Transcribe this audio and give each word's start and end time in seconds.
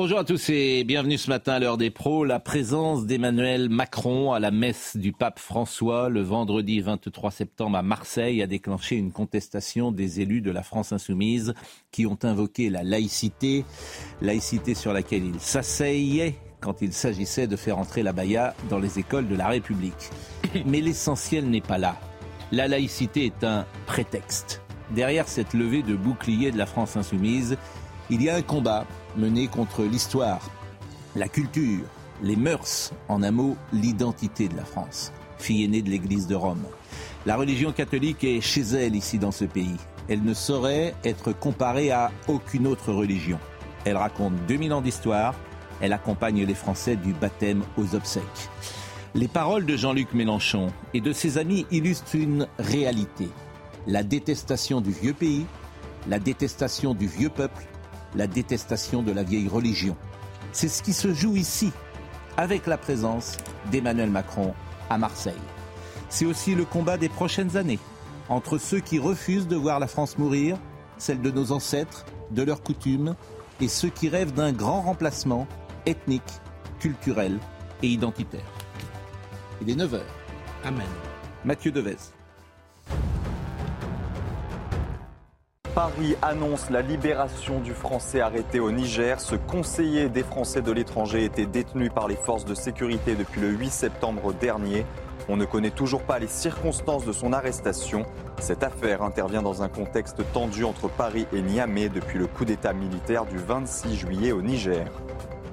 Bonjour 0.00 0.20
à 0.20 0.24
tous 0.24 0.50
et 0.50 0.84
bienvenue 0.84 1.18
ce 1.18 1.28
matin 1.28 1.54
à 1.54 1.58
l'heure 1.58 1.76
des 1.76 1.90
pros. 1.90 2.24
La 2.24 2.38
présence 2.38 3.04
d'Emmanuel 3.04 3.68
Macron 3.68 4.32
à 4.32 4.38
la 4.38 4.52
messe 4.52 4.96
du 4.96 5.10
pape 5.12 5.40
François 5.40 6.08
le 6.08 6.22
vendredi 6.22 6.80
23 6.80 7.32
septembre 7.32 7.76
à 7.76 7.82
Marseille 7.82 8.40
a 8.40 8.46
déclenché 8.46 8.94
une 8.94 9.10
contestation 9.10 9.90
des 9.90 10.20
élus 10.20 10.40
de 10.40 10.52
la 10.52 10.62
France 10.62 10.92
insoumise 10.92 11.52
qui 11.90 12.06
ont 12.06 12.18
invoqué 12.22 12.70
la 12.70 12.84
laïcité, 12.84 13.64
laïcité 14.22 14.74
sur 14.74 14.92
laquelle 14.92 15.24
ils 15.24 15.40
s'asseyaient 15.40 16.36
quand 16.60 16.80
il 16.80 16.92
s'agissait 16.92 17.48
de 17.48 17.56
faire 17.56 17.76
entrer 17.76 18.04
la 18.04 18.12
baya 18.12 18.54
dans 18.70 18.78
les 18.78 19.00
écoles 19.00 19.26
de 19.26 19.34
la 19.34 19.48
République. 19.48 20.10
Mais 20.64 20.80
l'essentiel 20.80 21.50
n'est 21.50 21.60
pas 21.60 21.78
là. 21.78 21.96
La 22.52 22.68
laïcité 22.68 23.24
est 23.24 23.42
un 23.42 23.66
prétexte. 23.86 24.62
Derrière 24.94 25.26
cette 25.26 25.54
levée 25.54 25.82
de 25.82 25.96
bouclier 25.96 26.52
de 26.52 26.56
la 26.56 26.66
France 26.66 26.96
insoumise, 26.96 27.58
il 28.10 28.22
y 28.22 28.30
a 28.30 28.36
un 28.36 28.42
combat 28.42 28.86
mené 29.16 29.48
contre 29.48 29.82
l'histoire, 29.82 30.40
la 31.14 31.28
culture, 31.28 31.84
les 32.22 32.36
mœurs, 32.36 32.92
en 33.08 33.22
un 33.22 33.30
mot, 33.30 33.56
l'identité 33.72 34.48
de 34.48 34.56
la 34.56 34.64
France, 34.64 35.12
fille 35.38 35.64
aînée 35.64 35.82
de 35.82 35.90
l'Église 35.90 36.26
de 36.26 36.34
Rome. 36.34 36.64
La 37.26 37.36
religion 37.36 37.72
catholique 37.72 38.24
est 38.24 38.40
chez 38.40 38.62
elle 38.62 38.96
ici 38.96 39.18
dans 39.18 39.32
ce 39.32 39.44
pays. 39.44 39.76
Elle 40.08 40.22
ne 40.22 40.32
saurait 40.32 40.94
être 41.04 41.32
comparée 41.32 41.90
à 41.90 42.10
aucune 42.28 42.66
autre 42.66 42.92
religion. 42.92 43.38
Elle 43.84 43.96
raconte 43.96 44.34
2000 44.46 44.72
ans 44.72 44.80
d'histoire, 44.80 45.34
elle 45.80 45.92
accompagne 45.92 46.44
les 46.44 46.54
Français 46.54 46.96
du 46.96 47.12
baptême 47.12 47.62
aux 47.76 47.94
obsèques. 47.94 48.48
Les 49.14 49.28
paroles 49.28 49.66
de 49.66 49.76
Jean-Luc 49.76 50.14
Mélenchon 50.14 50.68
et 50.94 51.00
de 51.00 51.12
ses 51.12 51.38
amis 51.38 51.66
illustrent 51.70 52.16
une 52.16 52.46
réalité. 52.58 53.28
La 53.86 54.02
détestation 54.02 54.80
du 54.80 54.90
vieux 54.90 55.14
pays, 55.14 55.46
la 56.08 56.18
détestation 56.18 56.94
du 56.94 57.06
vieux 57.06 57.30
peuple, 57.30 57.66
la 58.14 58.26
détestation 58.26 59.02
de 59.02 59.12
la 59.12 59.22
vieille 59.22 59.48
religion. 59.48 59.96
C'est 60.52 60.68
ce 60.68 60.82
qui 60.82 60.92
se 60.92 61.12
joue 61.12 61.36
ici, 61.36 61.72
avec 62.36 62.66
la 62.66 62.78
présence 62.78 63.36
d'Emmanuel 63.70 64.10
Macron 64.10 64.54
à 64.90 64.98
Marseille. 64.98 65.34
C'est 66.08 66.26
aussi 66.26 66.54
le 66.54 66.64
combat 66.64 66.96
des 66.96 67.08
prochaines 67.08 67.56
années 67.56 67.78
entre 68.28 68.58
ceux 68.58 68.80
qui 68.80 68.98
refusent 68.98 69.48
de 69.48 69.56
voir 69.56 69.80
la 69.80 69.86
France 69.86 70.18
mourir, 70.18 70.58
celle 70.98 71.20
de 71.20 71.30
nos 71.30 71.52
ancêtres, 71.52 72.04
de 72.30 72.42
leurs 72.42 72.62
coutumes, 72.62 73.14
et 73.60 73.68
ceux 73.68 73.88
qui 73.88 74.08
rêvent 74.08 74.34
d'un 74.34 74.52
grand 74.52 74.82
remplacement 74.82 75.46
ethnique, 75.86 76.40
culturel 76.78 77.38
et 77.82 77.88
identitaire. 77.88 78.44
Il 79.60 79.70
est 79.70 79.74
9h. 79.74 80.00
Amen. 80.64 80.86
Mathieu 81.44 81.72
Devez. 81.72 81.96
Paris 85.78 86.16
annonce 86.22 86.70
la 86.70 86.82
libération 86.82 87.60
du 87.60 87.72
Français 87.72 88.20
arrêté 88.20 88.58
au 88.58 88.72
Niger. 88.72 89.20
Ce 89.20 89.36
conseiller 89.36 90.08
des 90.08 90.24
Français 90.24 90.60
de 90.60 90.72
l'étranger 90.72 91.22
était 91.24 91.46
détenu 91.46 91.88
par 91.88 92.08
les 92.08 92.16
forces 92.16 92.44
de 92.44 92.56
sécurité 92.56 93.14
depuis 93.14 93.40
le 93.40 93.50
8 93.50 93.70
septembre 93.70 94.32
dernier. 94.32 94.84
On 95.28 95.36
ne 95.36 95.44
connaît 95.44 95.70
toujours 95.70 96.02
pas 96.02 96.18
les 96.18 96.26
circonstances 96.26 97.04
de 97.04 97.12
son 97.12 97.32
arrestation. 97.32 98.06
Cette 98.40 98.64
affaire 98.64 99.02
intervient 99.02 99.40
dans 99.40 99.62
un 99.62 99.68
contexte 99.68 100.20
tendu 100.32 100.64
entre 100.64 100.88
Paris 100.88 101.28
et 101.32 101.40
Niamey 101.42 101.88
depuis 101.88 102.18
le 102.18 102.26
coup 102.26 102.44
d'État 102.44 102.72
militaire 102.72 103.24
du 103.24 103.36
26 103.38 103.94
juillet 103.94 104.32
au 104.32 104.42
Niger. 104.42 104.84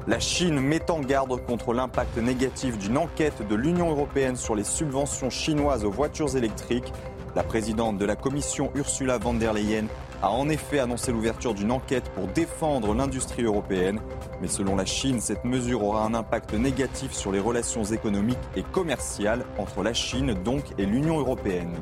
La 0.08 0.20
Chine 0.20 0.60
met 0.60 0.90
en 0.90 1.02
garde 1.02 1.40
contre 1.46 1.72
l'impact 1.72 2.18
négatif 2.18 2.80
d'une 2.80 2.98
enquête 2.98 3.48
de 3.48 3.56
l'Union 3.56 3.92
européenne 3.92 4.38
sur 4.38 4.56
les 4.56 4.64
subventions 4.64 5.30
chinoises 5.30 5.86
aux 5.86 5.92
voitures 5.92 6.36
électriques. 6.36 6.92
La 7.36 7.44
présidente 7.44 7.98
de 7.98 8.06
la 8.06 8.16
Commission, 8.16 8.72
Ursula 8.76 9.18
von 9.18 9.34
der 9.34 9.52
Leyen, 9.52 9.88
a 10.22 10.32
en 10.32 10.48
effet 10.48 10.80
annoncé 10.80 11.12
l'ouverture 11.12 11.54
d'une 11.54 11.72
enquête 11.72 12.10
pour 12.16 12.28
défendre 12.28 12.94
l'industrie 12.94 13.44
européenne. 13.44 14.00
Mais 14.42 14.48
selon 14.48 14.78
la 14.78 14.86
Chine, 14.86 15.20
cette 15.20 15.44
mesure 15.44 15.84
aura 15.84 16.06
un 16.06 16.14
impact 16.14 16.54
négatif 16.54 17.12
sur 17.12 17.34
les 17.34 17.42
relations 17.42 17.84
économiques 17.84 18.38
et 18.56 18.64
commerciales 18.64 19.44
entre 19.58 19.84
la 19.84 19.94
Chine 19.94 20.34
donc 20.46 20.64
et 20.78 20.86
l'Union 20.86 21.20
européenne. 21.20 21.74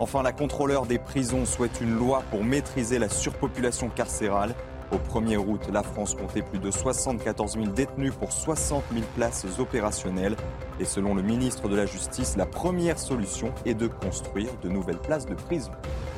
Enfin, 0.00 0.22
la 0.22 0.32
contrôleur 0.32 0.86
des 0.86 0.98
prisons 0.98 1.44
souhaite 1.44 1.82
une 1.82 1.94
loi 1.94 2.22
pour 2.30 2.42
maîtriser 2.42 2.98
la 2.98 3.10
surpopulation 3.10 3.90
carcérale. 3.90 4.54
Au 4.90 4.96
1er 4.96 5.36
août, 5.36 5.60
la 5.70 5.82
France 5.82 6.14
comptait 6.14 6.42
plus 6.42 6.58
de 6.58 6.70
74 6.70 7.54
000 7.54 7.66
détenus 7.66 8.14
pour 8.14 8.32
60 8.32 8.82
000 8.92 9.04
places 9.14 9.46
opérationnelles. 9.58 10.34
Et 10.80 10.86
selon 10.86 11.14
le 11.14 11.22
ministre 11.22 11.68
de 11.68 11.76
la 11.76 11.84
Justice, 11.84 12.36
la 12.36 12.46
première 12.46 12.98
solution 12.98 13.52
est 13.66 13.74
de 13.74 13.86
construire 13.86 14.48
de 14.62 14.68
nouvelles 14.70 14.98
places 14.98 15.26
de 15.26 15.34
prison. 15.34 15.72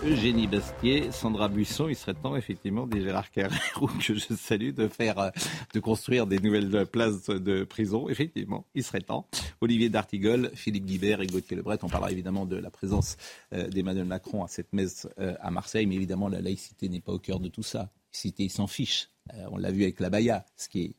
Eugénie 0.04 0.46
Bastier, 0.46 1.10
Sandra 1.10 1.48
Buisson, 1.48 1.88
il 1.88 1.96
serait 1.96 2.14
temps 2.14 2.36
effectivement 2.36 2.86
des 2.86 3.02
Gérard 3.02 3.30
Carrère 3.30 3.58
que 4.06 4.14
je 4.14 4.34
salue 4.34 4.70
de 4.70 4.86
faire, 4.86 5.18
euh, 5.18 5.30
de 5.74 5.80
construire 5.80 6.26
des 6.26 6.38
nouvelles 6.38 6.86
places 6.86 7.26
de 7.26 7.64
prison. 7.64 8.08
Effectivement, 8.08 8.64
il 8.74 8.84
serait 8.84 9.00
temps. 9.00 9.26
Olivier 9.60 9.88
D'Artigol, 9.88 10.50
Philippe 10.54 10.86
Guibert 10.86 11.20
et 11.20 11.26
Gauthier 11.26 11.56
Lebret. 11.56 11.78
On 11.82 11.88
parlera 11.88 12.12
évidemment 12.12 12.46
de 12.46 12.56
la 12.56 12.70
présence 12.70 13.16
euh, 13.52 13.68
d'Emmanuel 13.68 14.06
Macron 14.06 14.44
à 14.44 14.48
cette 14.48 14.72
messe 14.72 15.08
euh, 15.18 15.34
à 15.40 15.50
Marseille, 15.50 15.86
mais 15.86 15.96
évidemment 15.96 16.28
la 16.28 16.40
laïcité 16.40 16.88
n'est 16.88 17.00
pas 17.00 17.12
au 17.12 17.18
cœur 17.18 17.40
de 17.40 17.48
tout 17.48 17.62
ça. 17.62 17.90
Cité, 18.12 18.44
il 18.44 18.50
s'en 18.50 18.66
fiche. 18.66 19.08
on 19.50 19.56
l'a 19.56 19.70
vu 19.70 19.82
avec 19.84 20.00
la 20.00 20.10
Baïa, 20.10 20.44
ce 20.56 20.68
qui 20.68 20.82
est 20.82 20.94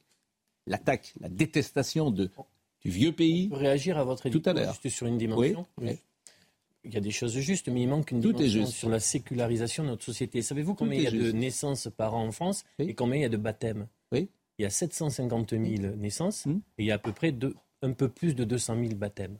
l'attaque, 0.68 1.14
la 1.20 1.30
détestation 1.30 2.12
de, 2.12 2.30
du 2.82 2.90
vieux 2.90 3.12
pays. 3.12 3.48
On 3.52 3.56
peut 3.56 3.62
réagir 3.62 3.98
à 3.98 4.04
votre 4.04 4.30
Tout 4.30 4.42
à 4.46 4.54
l'heure. 4.54 4.74
juste 4.82 4.96
sur 4.96 5.08
une 5.08 5.18
dimension. 5.18 5.66
Oui. 5.80 5.98
Il 6.84 6.94
y 6.94 6.98
a 6.98 7.02
des 7.02 7.12
choses 7.12 7.38
justes, 7.38 7.68
mais 7.68 7.82
il 7.84 7.88
manque 7.88 8.10
une 8.12 8.22
Tout 8.22 8.34
dimension 8.34 8.66
sur 8.66 8.90
la 8.90 9.00
sécularisation 9.00 9.84
de 9.84 9.90
notre 9.90 10.04
société. 10.04 10.42
Savez-vous 10.42 10.74
combien 10.74 10.98
il 10.98 11.04
y 11.04 11.08
a 11.08 11.12
de 11.12 11.32
naissances 11.32 11.90
par 11.96 12.16
an 12.16 12.26
en 12.28 12.32
France 12.32 12.64
Oui. 12.80 12.90
et 12.90 12.96
combien 12.96 13.18
il 13.18 13.22
y 13.22 13.26
a 13.26 13.30
de 13.30 13.38
baptêmes? 13.38 13.88
Oui. 14.12 14.30
Il 14.58 14.64
y 14.64 14.66
a 14.66 14.70
750 14.72 15.52
000 15.52 15.96
naissances 15.98 16.46
Hmm. 16.46 16.60
et 16.78 16.84
il 16.84 16.86
y 16.86 16.92
a 16.92 16.96
à 16.96 17.00
peu 17.00 17.12
près 17.14 17.32
deux- 17.32 17.56
un 17.84 17.92
peu 17.94 18.10
plus 18.10 18.34
de 18.36 18.44
200 18.46 18.76
000 18.80 18.96
baptêmes. 18.96 19.38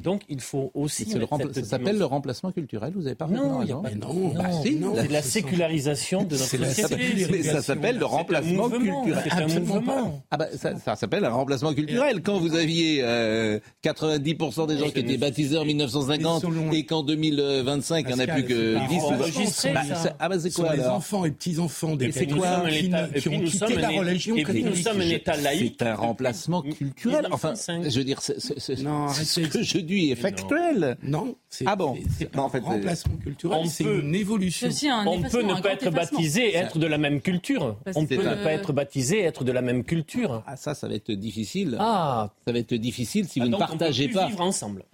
Donc 0.00 0.22
il 0.28 0.40
faut 0.40 0.70
aussi. 0.74 1.04
Le 1.12 1.26
cette 1.52 1.64
ça 1.64 1.70
s'appelle 1.70 1.98
le 1.98 2.04
remplacement 2.04 2.52
culturel, 2.52 2.92
vous 2.94 3.06
avez 3.06 3.16
pas 3.16 3.26
Non, 3.26 3.62
il 3.62 3.66
n'y 3.66 3.72
a 3.72 3.76
pas 3.76 3.90
de 3.90 3.96
non, 3.98 4.28
bah 4.28 4.44
non, 4.48 4.62
si, 4.62 4.76
non, 4.76 4.86
non, 4.90 4.94
c'est 4.96 5.08
de 5.08 5.12
la 5.12 5.22
sécularisation 5.22 6.22
de 6.22 6.36
notre 6.36 6.44
société. 6.44 7.42
ça 7.42 7.62
s'appelle 7.62 7.94
le 7.96 7.98
C'est 8.00 8.04
un 8.04 8.06
remplacement 8.06 8.68
mouvement, 8.68 9.02
culturel. 9.02 9.24
C'est 9.24 9.42
un 9.56 9.60
mouvement. 9.64 10.22
Ah 10.30 10.36
bah, 10.36 10.46
ça, 10.56 10.76
ça 10.78 10.94
s'appelle 10.94 11.24
un 11.24 11.30
remplacement 11.30 11.74
culturel. 11.74 12.22
Quand 12.22 12.38
vous 12.38 12.54
aviez 12.54 13.00
euh, 13.02 13.58
90% 13.82 14.68
des 14.68 14.78
gens 14.78 14.88
qui 14.90 15.00
étaient 15.00 15.16
baptisés 15.16 15.58
en 15.58 15.64
1950 15.64 16.42
selon- 16.42 16.70
et 16.70 16.84
qu'en 16.84 17.02
2025, 17.02 18.06
il 18.08 18.14
n'y 18.14 18.20
en 18.20 18.24
a 18.24 18.26
plus 18.28 18.44
que 18.44 18.74
c'est 18.74 18.78
pas 18.78 18.86
10 18.88 18.96
ou 18.96 19.00
20. 19.08 19.14
enregistré, 19.16 19.72
Bah, 19.72 19.82
ça. 19.84 19.94
ça- 19.96 20.16
Ah 20.20 20.28
bah 20.28 20.38
c'est 20.38 20.52
quoi 20.54 20.76
les 20.76 20.84
enfants 20.84 21.24
et 21.24 21.32
petits-enfants 21.32 21.96
des 21.96 22.10
quoi 22.10 22.68
qui, 22.70 23.28
ont 23.28 23.32
nous 23.32 23.44
quitté 23.46 23.58
sommes 23.58 23.78
la 23.80 23.88
un- 23.88 23.98
religion 23.98 24.36
et 24.36 24.44
puis 24.44 24.62
nous 24.62 24.76
sommes 24.76 25.00
un 25.00 25.08
État 25.10 25.36
laïque. 25.36 25.74
C'est 25.80 25.86
un 25.88 25.94
remplacement 25.96 26.62
culturel. 26.62 27.26
Enfin, 27.32 27.54
1905. 27.54 27.90
je 27.90 27.98
veux 27.98 28.04
dire, 28.04 28.22
c'est- 28.22 28.38
ce 28.38 29.40
que 29.40 29.62
je 29.62 29.78
dis 29.88 30.10
est 30.10 30.14
factuel. 30.16 30.96
Non, 31.02 31.34
c'est 31.48 31.64
Ah 31.66 31.74
bon 31.76 31.96
en 32.36 32.48
fait, 32.48 32.58
un 32.58 32.60
remplacement 32.60 33.16
culturel, 33.16 33.58
on 33.62 33.64
c'est 33.66 33.84
peut- 33.84 34.00
une 34.02 34.14
évolution. 34.14 34.68
Un 34.90 35.06
On 35.06 35.22
peut 35.22 35.42
ne 35.42 35.60
pas 35.60 35.72
être 35.72 35.90
baptisé 35.90 36.50
et 36.50 36.54
être 36.56 36.78
de 36.78 36.86
la 36.86 36.98
même 36.98 37.20
culture. 37.20 37.76
Parce 37.84 37.96
On 37.96 38.06
peut 38.06 38.16
ne 38.16 38.42
pas 38.44 38.52
être 38.52 38.72
baptisé 38.72 39.18
et 39.18 39.22
être 39.24 39.44
de 39.44 39.52
la 39.52 39.62
même 39.62 39.82
culture. 39.84 40.42
Ah 40.46 40.56
ça, 40.56 40.74
ça 40.74 40.86
va 40.88 40.94
être 40.94 41.10
difficile. 41.12 41.76
Ah, 41.80 42.30
Ça 42.46 42.52
va 42.52 42.58
être 42.58 42.74
difficile 42.74 43.26
si 43.26 43.40
vous 43.40 43.44
Ah, 43.46 43.48
ne 43.48 43.52
donc 43.52 43.60
on 43.62 43.64
peut 43.64 43.78
partagez 43.78 44.04
plus 44.06 44.14
pas. 44.14 44.26
vivre 44.28 44.40
ensemble. 44.42 44.84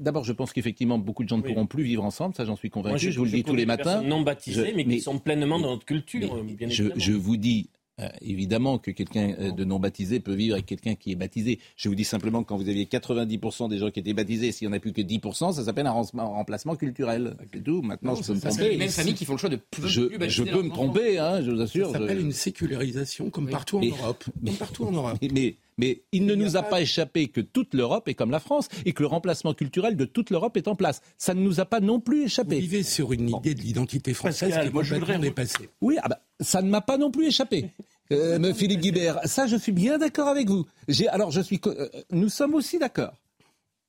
D'abord, 0.00 0.24
je 0.24 0.32
pense 0.32 0.54
qu'effectivement, 0.54 0.96
beaucoup 0.96 1.22
de 1.22 1.28
gens 1.28 1.36
ne 1.36 1.42
Oui. 1.42 1.52
pourront 1.52 1.66
plus 1.66 1.82
vivre 1.82 2.02
ensemble. 2.02 2.34
Ça, 2.34 2.46
j'en 2.46 2.56
suis 2.56 2.70
convaincu. 2.70 2.92
Moi, 2.92 2.98
je, 2.98 3.18
vous 3.18 3.26
le 3.26 3.30
dis 3.30 3.44
tous 3.44 3.54
les 3.54 3.66
matins. 3.66 4.00
Non 4.00 4.22
baptisées, 4.22 4.70
Je- 4.70 4.74
mais, 4.74 4.84
mais- 4.84 4.94
qui 4.96 5.00
sont 5.02 5.18
pleinement 5.18 5.58
dans 5.60 5.68
notre 5.70 5.84
culture, 5.84 6.34
Mais 6.42 6.52
bien 6.54 6.68
je 6.70 7.12
vous 7.12 7.36
dis 7.36 7.68
euh, 8.00 8.08
évidemment 8.20 8.78
que 8.78 8.90
quelqu'un 8.90 9.34
euh, 9.40 9.50
de 9.52 9.64
non 9.64 9.78
baptisé 9.78 10.20
peut 10.20 10.34
vivre 10.34 10.54
avec 10.54 10.66
quelqu'un 10.66 10.94
qui 10.94 11.12
est 11.12 11.14
baptisé. 11.14 11.58
Je 11.76 11.88
vous 11.88 11.94
dis 11.94 12.04
simplement 12.04 12.42
que 12.42 12.48
quand 12.48 12.56
vous 12.58 12.68
aviez 12.68 12.84
90% 12.84 13.68
des 13.70 13.78
gens 13.78 13.90
qui 13.90 14.00
étaient 14.00 14.12
baptisés, 14.12 14.52
s'il 14.52 14.68
n'y 14.68 14.74
en 14.74 14.76
a 14.76 14.80
plus 14.80 14.92
que 14.92 15.00
10%, 15.00 15.52
ça 15.54 15.64
s'appelle 15.64 15.86
un 15.86 15.92
rem- 15.92 16.18
un 16.18 16.24
remplacement 16.24 16.76
culturel. 16.76 17.36
C'est 17.54 17.62
tout. 17.64 17.80
Maintenant, 17.82 18.12
Non, 18.14 18.20
je 18.20 18.26
peux 18.26 18.34
me 18.34 18.40
tromper. 18.40 18.68
les 18.70 18.76
mêmes 18.76 18.88
familles 18.90 19.14
qui 19.14 19.24
font 19.24 19.32
le 19.32 19.38
choix 19.38 19.48
de 19.50 19.56
plus, 19.56 19.88
Je, 19.88 20.02
plus 20.02 20.30
je 20.30 20.42
peux 20.42 20.62
me 20.62 20.68
tromper, 20.70 21.18
hein, 21.18 21.42
je 21.42 21.50
vous 21.50 21.60
assure. 21.60 21.86
Ça 21.92 21.98
s'appelle 21.98 22.18
je- 22.18 22.24
une 22.24 22.32
sécularisation, 22.32 23.30
comme 23.30 23.46
Oui. 23.46 23.52
partout 23.52 23.78
en 23.78 23.80
Mais- 23.80 23.88
Europe. 23.88 24.24
mais- 24.42 24.50
Comme 24.50 24.58
partout 24.58 24.84
en 24.84 24.92
Europe. 24.92 25.18
Mais, 25.22 25.28
mais, 25.32 25.56
Mais 25.78 26.02
il 26.12 26.24
ne 26.24 26.32
Il 26.32 26.38
n'y 26.38 26.44
a 26.44 26.46
nous 26.46 26.56
a 26.56 26.62
pas- 26.62 26.80
échappé 26.80 27.28
que 27.28 27.40
toute 27.42 27.74
l'Europe 27.74 28.08
est 28.08 28.14
comme 28.14 28.30
la 28.30 28.40
France 28.40 28.68
et 28.86 28.92
que 28.94 29.02
le 29.02 29.08
remplacement 29.08 29.52
culturel 29.52 29.94
de 29.96 30.06
toute 30.06 30.30
l'Europe 30.30 30.56
est 30.56 30.68
en 30.68 30.74
place. 30.74 31.02
Ça 31.18 31.34
ne 31.34 31.40
nous 31.40 31.60
a 31.60 31.66
pas 31.66 31.80
non 31.80 32.00
plus 32.00 32.20
Vous 32.20 32.26
échappé. 32.26 32.58
vivez 32.58 32.82
sur 32.82 33.12
une 33.12 33.28
idée 33.28 33.54
de 33.54 33.60
l'identité 33.60 34.14
française 34.14 34.48
Pascal, 34.50 34.62
qui 34.62 34.68
est 34.68 34.72
moi, 34.72 34.82
je 34.82 34.94
complètement 34.94 35.14
voudrais- 35.16 35.28
dépassée. 35.28 35.68
Oui, 35.82 35.96
ah 36.02 36.08
bah, 36.08 36.20
ça 36.40 36.62
ne 36.62 36.70
m'a 36.70 36.80
pas 36.80 36.96
non 36.98 37.10
plus 37.10 37.26
échappé. 37.26 37.70
Euh, 38.12 38.54
Philippe 38.54 38.82
Guibert, 38.82 39.18
ça 39.24 39.48
je 39.48 39.56
suis 39.56 39.72
bien 39.72 39.98
d'accord 39.98 40.28
avec 40.28 40.48
vous. 40.48 40.64
Alors 41.08 41.32
je 41.32 41.40
suis, 41.40 41.58
co- 41.58 41.70
euh, 41.72 41.88
nous 42.12 42.28
sommes 42.28 42.54
aussi 42.54 42.78
d'accord. 42.78 43.12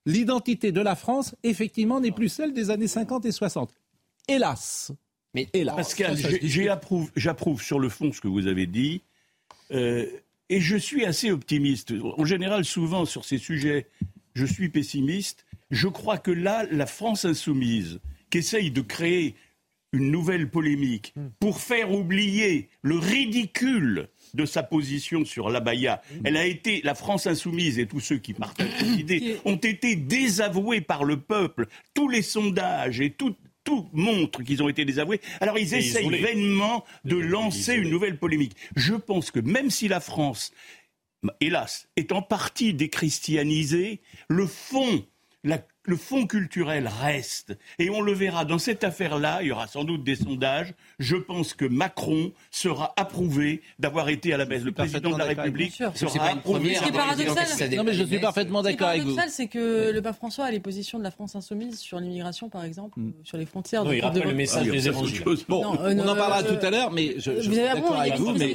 L'identité 0.08 0.72
de 0.72 0.82
la 0.82 0.96
France, 0.96 1.36
effectivement, 1.44 2.00
n'est 2.00 2.12
plus 2.12 2.28
celle 2.28 2.52
des 2.52 2.72
années 2.72 2.88
50 2.88 3.26
et 3.28 3.32
60. 3.32 3.70
Hélas. 4.28 4.92
Mais- 5.36 5.48
hélas. 5.54 5.76
Pascal, 5.76 6.18
j'approuve 7.16 7.62
sur 7.62 7.78
le 7.80 7.90
fond 7.90 8.12
ce 8.12 8.20
que 8.20 8.28
vous 8.28 8.48
avez 8.48 8.66
dit. 8.66 9.02
euh, 9.72 10.08
et 10.50 10.60
je 10.62 10.78
suis 10.78 11.06
assez 11.06 11.32
optimiste. 11.32 11.94
En 12.18 12.26
général, 12.26 12.66
souvent 12.66 13.06
sur 13.06 13.26
ces 13.26 13.38
sujets, 13.38 13.88
je 14.34 14.46
suis 14.46 14.70
pessimiste. 14.70 15.46
Je 15.72 15.88
crois 15.88 16.18
que 16.18 16.32
là, 16.32 16.66
la 16.72 16.86
France 16.86 17.26
insoumise, 17.26 18.00
qui 18.30 18.40
essaye 18.40 18.72
de 18.72 18.82
créer 18.82 19.36
une 19.94 20.12
nouvelle 20.12 20.50
polémique 20.50 21.14
pour 21.40 21.60
faire 21.60 21.92
oublier 21.92 22.70
le 22.82 22.98
ridicule 22.98 24.10
de 24.34 24.46
sa 24.46 24.62
position 24.62 25.24
sur 25.26 25.50
l'abaya. 25.50 26.02
Elle 26.24 26.38
a 26.38 26.46
été, 26.46 26.82
la 26.84 26.94
France 26.94 27.26
insoumise 27.26 27.80
et 27.80 27.88
tous 27.88 28.02
ceux 28.02 28.18
qui 28.18 28.34
partagent 28.34 28.68
cette 28.78 28.88
idée 29.00 29.38
ont 29.46 29.56
été 29.56 29.96
désavoués 29.96 30.82
par 30.82 31.04
le 31.04 31.20
peuple. 31.20 31.68
Tous 31.94 32.10
les 32.10 32.22
sondages 32.22 33.00
et 33.00 33.12
tout, 33.12 33.36
tout 33.68 33.90
montre 33.92 34.44
qu'ils 34.44 34.64
ont 34.64 34.70
été 34.70 34.86
désavoués. 34.86 35.20
Alors 35.42 35.60
ils 35.60 35.74
Et 35.74 35.80
essayent 35.80 36.10
vainement 36.22 36.86
de 37.04 37.18
Isolés. 37.18 37.28
lancer 37.28 37.74
une 37.76 37.90
nouvelle 37.90 38.18
polémique. 38.18 38.56
Je 38.78 38.94
pense 38.96 39.30
que 39.30 39.42
même 39.42 39.70
si 39.70 39.90
la 39.90 40.00
France, 40.00 40.54
hélas, 41.42 41.90
est 41.98 42.14
en 42.14 42.22
partie 42.22 42.74
déchristianisée, 42.74 44.00
le 44.30 44.48
fond, 44.48 45.06
la- 45.44 45.66
le 45.88 45.96
fond 45.96 46.28
culturel 46.28 46.88
reste. 47.02 47.58
Et 47.80 47.90
on 47.90 48.02
le 48.02 48.12
verra 48.14 48.46
dans 48.46 48.60
cette 48.60 48.84
affaire-là, 48.84 49.40
il 49.42 49.48
y 49.48 49.52
aura 49.52 49.68
sans 49.68 49.84
doute 49.86 50.04
des 50.04 50.16
sondages. 50.18 50.74
Je 51.00 51.16
pense 51.16 51.54
que 51.54 51.66
Macron 51.66 52.32
sera 52.52 52.94
approuvé 52.98 53.62
d'avoir 53.80 54.10
été 54.10 54.34
à 54.34 54.38
la 54.38 54.46
messe. 54.46 54.64
Le 54.64 54.74
président 54.74 55.12
de 55.12 55.18
la 55.18 55.26
République 55.26 55.72
sera 55.74 55.92
C'est 55.96 56.20
pas 56.20 56.32
une 56.32 56.38
approuvé. 56.40 56.60
première. 56.60 56.80
Ce 56.80 56.84
qui 56.84 56.90
est 56.90 56.92
paradoxal, 56.92 57.76
Non 57.78 57.84
mais 57.86 57.94
je 57.94 58.04
suis 58.04 58.20
parfaitement 58.20 58.62
Ce 58.62 58.68
qui 58.68 58.74
est 58.74 58.74
d'accord 58.74 58.88
avec 58.90 59.02
vous. 59.04 59.16
paradoxal, 59.16 59.30
c'est 59.34 59.48
que 59.48 59.92
le 59.92 60.02
pape 60.02 60.18
François 60.18 60.46
a 60.46 60.52
les 60.52 60.60
positions 60.60 60.98
de 61.00 61.04
la 61.04 61.12
France 61.12 61.36
insoumise 61.36 61.80
sur 61.80 62.00
l'immigration, 62.00 62.50
par 62.50 62.66
exemple, 62.66 63.00
Mm. 63.00 63.14
sur 63.24 63.38
les 63.38 63.46
frontières. 63.46 63.84
Non, 63.86 63.92
de 63.92 63.96
il 63.96 64.02
rappelle 64.04 64.24
le 64.24 64.34
message 64.34 64.66
Ah, 64.68 64.72
des 64.72 64.88
évangiles. 64.88 65.24
Bon, 65.48 65.64
Non, 65.64 65.80
euh, 65.82 65.96
on 65.98 66.08
en 66.08 66.16
parlera 66.16 66.42
euh, 66.44 66.58
tout 66.60 66.66
à 66.66 66.70
l'heure, 66.70 66.92
mais 66.92 67.16
je, 67.18 67.38
je 67.38 67.42
suis 67.42 67.56
d'accord 67.56 67.96
avec 68.00 68.16
vous. 68.18 68.34
Mais 68.34 68.54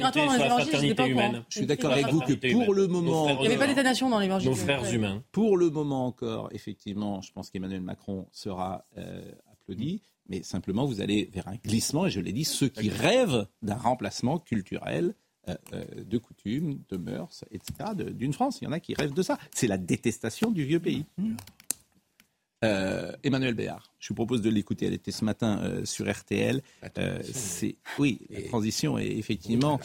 je 1.49 1.57
suis 1.57 1.65
d'accord 1.65 1.91
avec 1.91 2.07
vous 2.07 2.19
que 2.21 2.33
pour 2.63 2.73
le 2.73 2.87
moment, 2.87 3.29
Il 3.29 3.39
n'y 3.41 3.47
avait 3.47 3.57
pas 3.57 3.67
d'État-nation 3.67 4.09
dans 4.09 4.19
l'évangile. 4.19 4.49
Nos 4.49 4.55
frères 4.55 4.93
humains. 4.93 5.23
Pour 5.31 5.57
le 5.57 5.69
moment 5.71 6.05
encore, 6.05 6.49
effectivement, 6.51 7.21
je 7.23 7.31
pense 7.31 7.49
qu'Emmanuel 7.49 7.81
Macron 7.81 8.27
sera 8.31 8.85
euh, 8.97 9.31
applaudi, 9.51 10.01
mais 10.27 10.43
simplement 10.43 10.85
vous 10.85 11.01
allez 11.01 11.29
vers 11.33 11.47
un 11.47 11.55
glissement, 11.55 12.05
et 12.05 12.11
je 12.11 12.19
l'ai 12.19 12.33
dit, 12.33 12.45
ceux 12.45 12.69
qui 12.69 12.89
rêvent 12.89 13.47
d'un 13.61 13.75
remplacement 13.75 14.39
culturel 14.39 15.15
euh, 15.49 15.55
euh, 15.73 15.83
de 16.05 16.17
coutumes, 16.17 16.79
de 16.89 16.97
mœurs, 16.97 17.43
etc., 17.51 17.89
d'une 17.95 18.31
France. 18.31 18.59
Il 18.61 18.65
y 18.65 18.67
en 18.67 18.71
a 18.71 18.79
qui 18.79 18.93
rêvent 18.93 19.13
de 19.13 19.21
ça. 19.21 19.37
C'est 19.51 19.67
la 19.67 19.77
détestation 19.77 20.51
du 20.51 20.63
vieux 20.63 20.79
pays. 20.79 21.05
Euh, 22.63 23.11
Emmanuel 23.23 23.53
Béard, 23.53 23.91
je 23.99 24.09
vous 24.09 24.15
propose 24.15 24.41
de 24.41 24.49
l'écouter. 24.49 24.85
Elle 24.85 24.93
était 24.93 25.11
ce 25.11 25.25
matin 25.25 25.59
euh, 25.63 25.85
sur 25.85 26.09
RTL. 26.09 26.61
Euh, 26.97 27.19
c'est 27.31 27.75
oui, 27.99 28.19
la 28.29 28.41
transition 28.43 28.97
est 28.97 29.11
effectivement. 29.11 29.79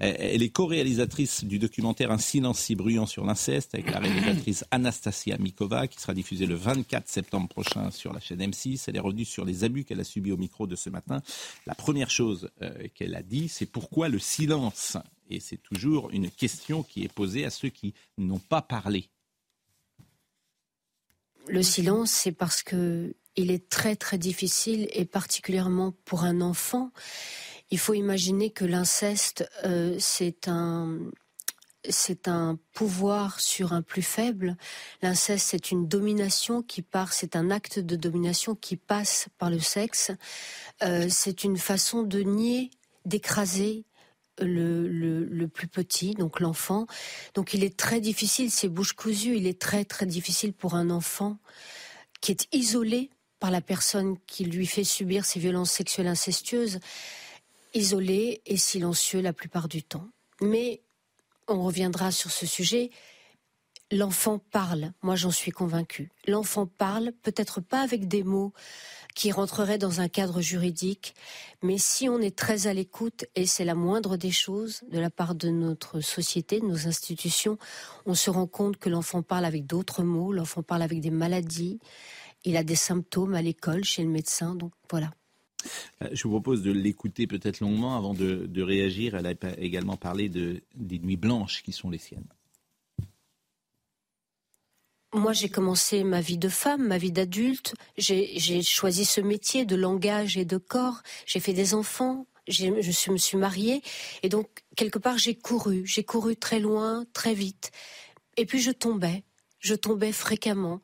Elle, 0.00 0.16
elle 0.18 0.42
est 0.42 0.48
co-réalisatrice 0.48 1.44
du 1.44 1.58
documentaire 1.58 2.10
Un 2.10 2.18
silence 2.18 2.58
si 2.58 2.74
bruyant 2.74 3.06
sur 3.06 3.24
l'inceste 3.24 3.74
avec 3.74 3.90
la 3.90 4.00
réalisatrice 4.00 4.64
Anastasia 4.70 5.38
Mikova 5.38 5.86
qui 5.86 6.00
sera 6.00 6.14
diffusée 6.14 6.46
le 6.46 6.56
24 6.56 7.08
septembre 7.08 7.48
prochain 7.48 7.90
sur 7.90 8.12
la 8.12 8.20
chaîne 8.20 8.40
M6. 8.40 8.84
Elle 8.88 8.96
est 8.96 9.00
revenue 9.00 9.24
sur 9.24 9.44
les 9.44 9.64
abus 9.64 9.84
qu'elle 9.84 10.00
a 10.00 10.04
subis 10.04 10.32
au 10.32 10.36
micro 10.36 10.66
de 10.66 10.76
ce 10.76 10.90
matin. 10.90 11.22
La 11.66 11.74
première 11.74 12.10
chose 12.10 12.50
euh, 12.62 12.88
qu'elle 12.94 13.14
a 13.14 13.22
dit, 13.22 13.48
c'est 13.48 13.66
pourquoi 13.66 14.08
le 14.08 14.18
silence? 14.18 14.96
Et 15.30 15.40
c'est 15.40 15.62
toujours 15.62 16.10
une 16.10 16.30
question 16.30 16.82
qui 16.82 17.04
est 17.04 17.12
posée 17.12 17.44
à 17.44 17.50
ceux 17.50 17.70
qui 17.70 17.94
n'ont 18.18 18.38
pas 18.38 18.62
parlé. 18.62 19.08
Le 21.46 21.62
silence, 21.62 22.10
c'est 22.10 22.32
parce 22.32 22.62
que 22.62 23.14
il 23.36 23.50
est 23.50 23.68
très 23.68 23.96
très 23.96 24.18
difficile 24.18 24.88
et 24.92 25.04
particulièrement 25.04 25.92
pour 26.04 26.24
un 26.24 26.40
enfant. 26.40 26.90
Il 27.70 27.78
faut 27.78 27.94
imaginer 27.94 28.50
que 28.50 28.64
l'inceste, 28.64 29.48
euh, 29.64 29.96
c'est 29.98 30.48
un 30.48 30.98
c'est 31.90 32.28
un 32.28 32.58
pouvoir 32.72 33.40
sur 33.40 33.74
un 33.74 33.82
plus 33.82 34.02
faible. 34.02 34.56
L'inceste, 35.02 35.48
c'est 35.50 35.70
une 35.70 35.86
domination 35.86 36.62
qui 36.62 36.80
part, 36.80 37.12
c'est 37.12 37.36
un 37.36 37.50
acte 37.50 37.78
de 37.78 37.96
domination 37.96 38.54
qui 38.54 38.76
passe 38.76 39.28
par 39.36 39.50
le 39.50 39.58
sexe. 39.58 40.10
Euh, 40.82 41.08
c'est 41.10 41.44
une 41.44 41.58
façon 41.58 42.02
de 42.02 42.20
nier, 42.20 42.70
d'écraser 43.04 43.84
le, 44.40 44.88
le, 44.88 45.48
plus 45.48 45.68
petit, 45.68 46.14
donc 46.14 46.40
l'enfant. 46.40 46.86
Donc 47.34 47.54
il 47.54 47.64
est 47.64 47.76
très 47.76 48.00
difficile, 48.00 48.50
c'est 48.50 48.68
bouche 48.68 48.92
cousue, 48.92 49.36
il 49.36 49.46
est 49.46 49.60
très 49.60 49.84
très 49.84 50.06
difficile 50.06 50.52
pour 50.52 50.74
un 50.74 50.90
enfant 50.90 51.38
qui 52.20 52.32
est 52.32 52.48
isolé 52.52 53.10
par 53.38 53.50
la 53.50 53.60
personne 53.60 54.16
qui 54.26 54.44
lui 54.44 54.66
fait 54.66 54.84
subir 54.84 55.24
ces 55.24 55.38
violences 55.38 55.70
sexuelles 55.70 56.06
incestueuses, 56.06 56.80
isolé 57.74 58.40
et 58.46 58.56
silencieux 58.56 59.20
la 59.20 59.32
plupart 59.32 59.68
du 59.68 59.82
temps. 59.82 60.08
Mais 60.40 60.80
on 61.48 61.62
reviendra 61.62 62.10
sur 62.10 62.30
ce 62.30 62.46
sujet. 62.46 62.90
L'enfant 63.92 64.40
parle, 64.50 64.92
moi 65.02 65.14
j'en 65.14 65.30
suis 65.30 65.50
convaincue. 65.50 66.10
L'enfant 66.26 66.66
parle, 66.66 67.12
peut-être 67.22 67.60
pas 67.60 67.80
avec 67.80 68.08
des 68.08 68.24
mots 68.24 68.52
qui 69.14 69.30
rentreraient 69.30 69.78
dans 69.78 70.00
un 70.00 70.08
cadre 70.08 70.40
juridique, 70.40 71.14
mais 71.62 71.78
si 71.78 72.08
on 72.08 72.18
est 72.18 72.36
très 72.36 72.66
à 72.66 72.74
l'écoute, 72.74 73.26
et 73.36 73.46
c'est 73.46 73.64
la 73.64 73.74
moindre 73.74 74.16
des 74.16 74.32
choses 74.32 74.82
de 74.90 74.98
la 74.98 75.10
part 75.10 75.34
de 75.34 75.50
notre 75.50 76.00
société, 76.00 76.60
de 76.60 76.66
nos 76.66 76.88
institutions, 76.88 77.58
on 78.06 78.14
se 78.14 78.30
rend 78.30 78.46
compte 78.46 78.78
que 78.78 78.88
l'enfant 78.88 79.22
parle 79.22 79.44
avec 79.44 79.66
d'autres 79.66 80.02
mots, 80.02 80.32
l'enfant 80.32 80.62
parle 80.62 80.82
avec 80.82 81.00
des 81.00 81.10
maladies, 81.10 81.78
il 82.44 82.56
a 82.56 82.64
des 82.64 82.74
symptômes 82.74 83.34
à 83.34 83.42
l'école, 83.42 83.84
chez 83.84 84.02
le 84.02 84.10
médecin, 84.10 84.54
donc 84.54 84.72
voilà. 84.90 85.10
Euh, 86.02 86.08
Je 86.12 86.22
vous 86.24 86.30
propose 86.30 86.62
de 86.62 86.72
l'écouter 86.72 87.26
peut-être 87.26 87.60
longuement 87.60 87.96
avant 87.96 88.14
de, 88.14 88.62
réagir. 88.62 89.14
Elle 89.14 89.26
a 89.26 89.34
également 89.58 89.96
parlé 89.96 90.28
de, 90.28 90.62
des 90.74 90.98
nuits 90.98 91.16
blanches 91.16 91.62
qui 91.62 91.72
sont 91.72 91.90
les 91.90 91.98
siennes. 91.98 92.26
Moi, 95.14 95.32
j'ai 95.32 95.48
commencé 95.48 96.02
ma 96.02 96.20
vie 96.20 96.38
de 96.38 96.48
femme, 96.48 96.88
ma 96.88 96.98
vie 96.98 97.12
d'adulte. 97.12 97.74
J'ai 97.96 98.62
choisi 98.62 99.04
ce 99.04 99.20
métier 99.20 99.64
de 99.64 99.76
langage 99.76 100.36
et 100.36 100.44
de 100.44 100.56
corps. 100.56 101.02
J'ai 101.24 101.38
fait 101.38 101.52
des 101.52 101.74
enfants. 101.74 102.26
Je 102.48 102.90
suis- 102.90 103.12
me 103.12 103.16
suis 103.16 103.36
mariée. 103.38 103.80
Et 104.24 104.28
donc, 104.28 104.48
quelque 104.76 104.98
part, 104.98 105.16
j'ai 105.18 105.36
couru. 105.36 105.86
J'ai 105.86 106.02
couru 106.02 106.36
très 106.36 106.58
loin, 106.58 107.04
très 107.12 107.32
vite. 107.32 107.70
Et 108.36 108.44
puis, 108.44 108.60
je 108.60 108.72
tombais. 108.72 109.22
Je 109.60 109.76
tombais 109.76 110.10
fréquemment. 110.12 110.82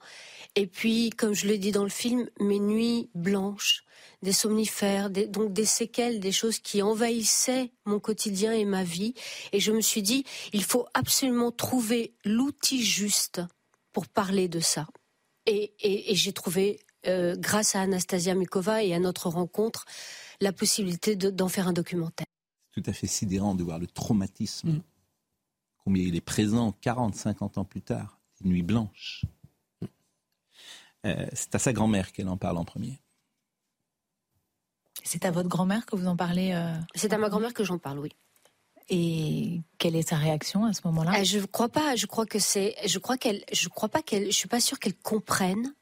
Et 0.54 0.68
puis, 0.68 1.10
comme 1.10 1.34
je 1.34 1.48
le 1.48 1.58
dis 1.58 1.72
dans 1.72 1.82
le 1.84 1.90
film, 1.90 2.30
mes 2.40 2.60
nuits 2.60 3.10
blanches, 3.16 3.84
des 4.22 4.32
somnifères, 4.32 5.10
des- 5.10 5.26
donc 5.26 5.52
des 5.52 5.64
séquelles, 5.66 6.20
des 6.20 6.32
choses 6.32 6.60
qui 6.60 6.82
envahissaient 6.82 7.72
mon 7.84 7.98
quotidien 7.98 8.52
et 8.52 8.64
ma 8.64 8.84
vie. 8.84 9.14
Et 9.52 9.58
je 9.60 9.72
me 9.72 9.80
suis 9.80 10.02
dit, 10.02 10.24
il 10.52 10.62
faut 10.64 10.86
absolument 10.94 11.50
trouver 11.52 12.14
l'outil 12.24 12.84
juste 12.84 13.42
pour 13.92 14.08
parler 14.08 14.48
de 14.48 14.60
ça. 14.60 14.86
Et, 15.46 15.74
et- 15.80 16.12
et 16.12 16.14
j'ai 16.14 16.32
trouvé, 16.32 16.80
euh, 17.06 17.34
grâce 17.36 17.74
à 17.74 17.80
Anastasia 17.82 18.34
Mikova 18.34 18.82
et 18.84 18.94
à 18.94 18.98
notre 18.98 19.28
rencontre, 19.28 19.84
la 20.40 20.52
possibilité 20.52 21.16
de- 21.16 21.30
d'en 21.30 21.48
faire 21.48 21.68
un 21.68 21.72
documentaire. 21.72 22.26
C'est 22.74 22.82
tout 22.82 22.90
à 22.90 22.92
fait 22.92 23.06
sidérant 23.06 23.54
de 23.54 23.64
voir 23.64 23.78
le 23.78 23.86
traumatisme. 23.86 24.70
Mm. 24.72 24.82
Combien 25.84 26.04
il 26.04 26.14
est 26.14 26.20
présent 26.20 26.72
40, 26.72 27.14
50 27.14 27.58
ans 27.58 27.64
plus 27.64 27.82
tard. 27.82 28.20
Les 28.42 28.50
nuits 28.50 28.62
blanches. 28.62 29.24
Euh, 31.06 31.26
c'est 31.32 31.54
à 31.54 31.58
sa 31.58 31.72
grand-mère 31.72 32.12
qu'elle 32.12 32.28
en 32.28 32.36
parle 32.36 32.58
en 32.58 32.64
premier. 32.64 33.00
C'est 35.02 35.24
à 35.24 35.30
votre 35.30 35.48
grand-mère 35.48 35.86
que 35.86 35.96
vous 35.96 36.06
en 36.06 36.16
parlez 36.16 36.52
euh, 36.52 36.74
C'est 36.94 37.12
à 37.14 37.18
ma 37.18 37.30
grand-mère 37.30 37.54
que 37.54 37.64
j'en 37.64 37.78
parle, 37.78 37.98
oui. 38.00 38.10
Et 38.90 39.60
quelle 39.78 39.94
est 39.94 40.08
sa 40.08 40.16
réaction 40.16 40.64
à 40.64 40.72
ce 40.72 40.80
moment-là? 40.86 41.20
Euh, 41.20 41.24
je 41.24 41.38
crois 41.38 41.68
pas. 41.68 41.94
Je 41.94 42.06
crois 42.06 42.26
que 42.26 42.40
c'est. 42.40 42.74
Je 42.84 42.98
crois 42.98 43.16
qu'elle. 43.16 43.44
Je 43.52 43.68
crois 43.68 43.88
pas 43.88 44.02
qu'elle. 44.02 44.26
Je 44.26 44.36
suis 44.36 44.48
pas 44.48 44.60
sûre 44.60 44.80
qu'elle 44.80 44.96
comprenne, 44.96 45.74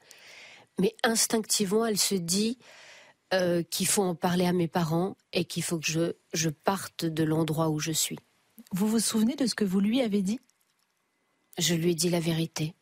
mais 0.78 0.94
instinctivement, 1.02 1.86
elle 1.86 1.98
se 1.98 2.14
dit 2.14 2.58
euh, 3.32 3.62
qu'il 3.62 3.86
faut 3.86 4.02
en 4.02 4.14
parler 4.14 4.46
à 4.46 4.52
mes 4.52 4.68
parents 4.68 5.16
et 5.32 5.46
qu'il 5.46 5.62
faut 5.62 5.78
que 5.78 5.86
je 5.86 6.12
je 6.34 6.50
parte 6.50 7.06
de 7.06 7.24
l'endroit 7.24 7.70
où 7.70 7.80
je 7.80 7.92
suis. 7.92 8.18
Vous 8.72 8.86
vous 8.86 9.00
souvenez 9.00 9.36
de 9.36 9.46
ce 9.46 9.54
que 9.54 9.64
vous 9.64 9.80
lui 9.80 10.02
avez 10.02 10.20
dit? 10.20 10.38
Je 11.56 11.74
lui 11.74 11.92
ai 11.92 11.94
dit 11.94 12.10
la 12.10 12.20
vérité. 12.20 12.74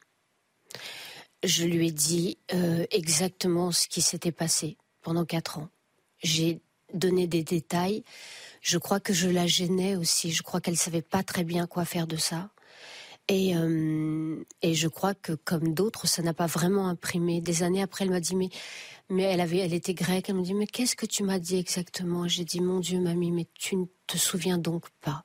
Je 1.45 1.65
lui 1.65 1.89
ai 1.89 1.93
dit 1.93 2.39
euh, 2.53 2.85
exactement 2.91 3.71
ce 3.71 3.87
qui 3.87 4.03
s'était 4.03 4.33
passé 4.33 4.77
pendant 5.03 5.25
quatre 5.25 5.59
ans. 5.59 5.69
J'ai 6.23 6.61
donné 6.93 7.27
des 7.27 7.43
détails. 7.43 8.05
Je 8.61 8.79
crois 8.79 9.01
que 9.01 9.13
je 9.13 9.29
la 9.29 9.47
gênais 9.47 9.97
aussi. 9.97 10.33
Je 10.33 10.43
crois 10.43 10.61
qu'elle 10.61 10.77
savait 10.77 11.03
pas 11.03 11.23
très 11.23 11.45
bien 11.45 11.67
quoi 11.67 11.85
faire 11.85 12.07
de 12.07 12.17
ça. 12.17 12.51
Et, 13.29 13.57
euh, 13.57 14.45
et 14.63 14.75
je 14.75 14.87
crois 14.87 15.15
que 15.15 15.33
comme 15.33 15.75
d'autres, 15.75 16.07
ça 16.07 16.23
n'a 16.23 16.35
pas 16.35 16.47
vraiment 16.47 16.89
imprimé. 16.89 17.41
Des 17.41 17.63
années 17.65 17.83
après, 17.83 18.05
elle 18.05 18.11
m'a 18.11 18.21
dit 18.21 18.37
mais 18.37 18.51
mais 19.09 19.23
elle 19.23 19.41
avait, 19.41 19.59
elle 19.59 19.75
était 19.75 19.95
grecque. 19.95 20.29
Elle 20.29 20.37
me 20.37 20.43
dit 20.43 20.55
mais 20.55 20.67
qu'est-ce 20.67 20.97
que 20.97 21.07
tu 21.07 21.25
m'as 21.25 21.39
dit 21.39 21.57
exactement? 21.57 22.29
J'ai 22.29 22.45
dit 22.45 22.61
mon 22.61 22.81
Dieu, 22.81 23.01
mamie, 23.01 23.33
mais 23.33 23.47
tu 23.55 23.77
ne 23.77 23.87
te 24.07 24.17
souviens 24.17 24.59
donc 24.59 24.89
pas. 25.01 25.25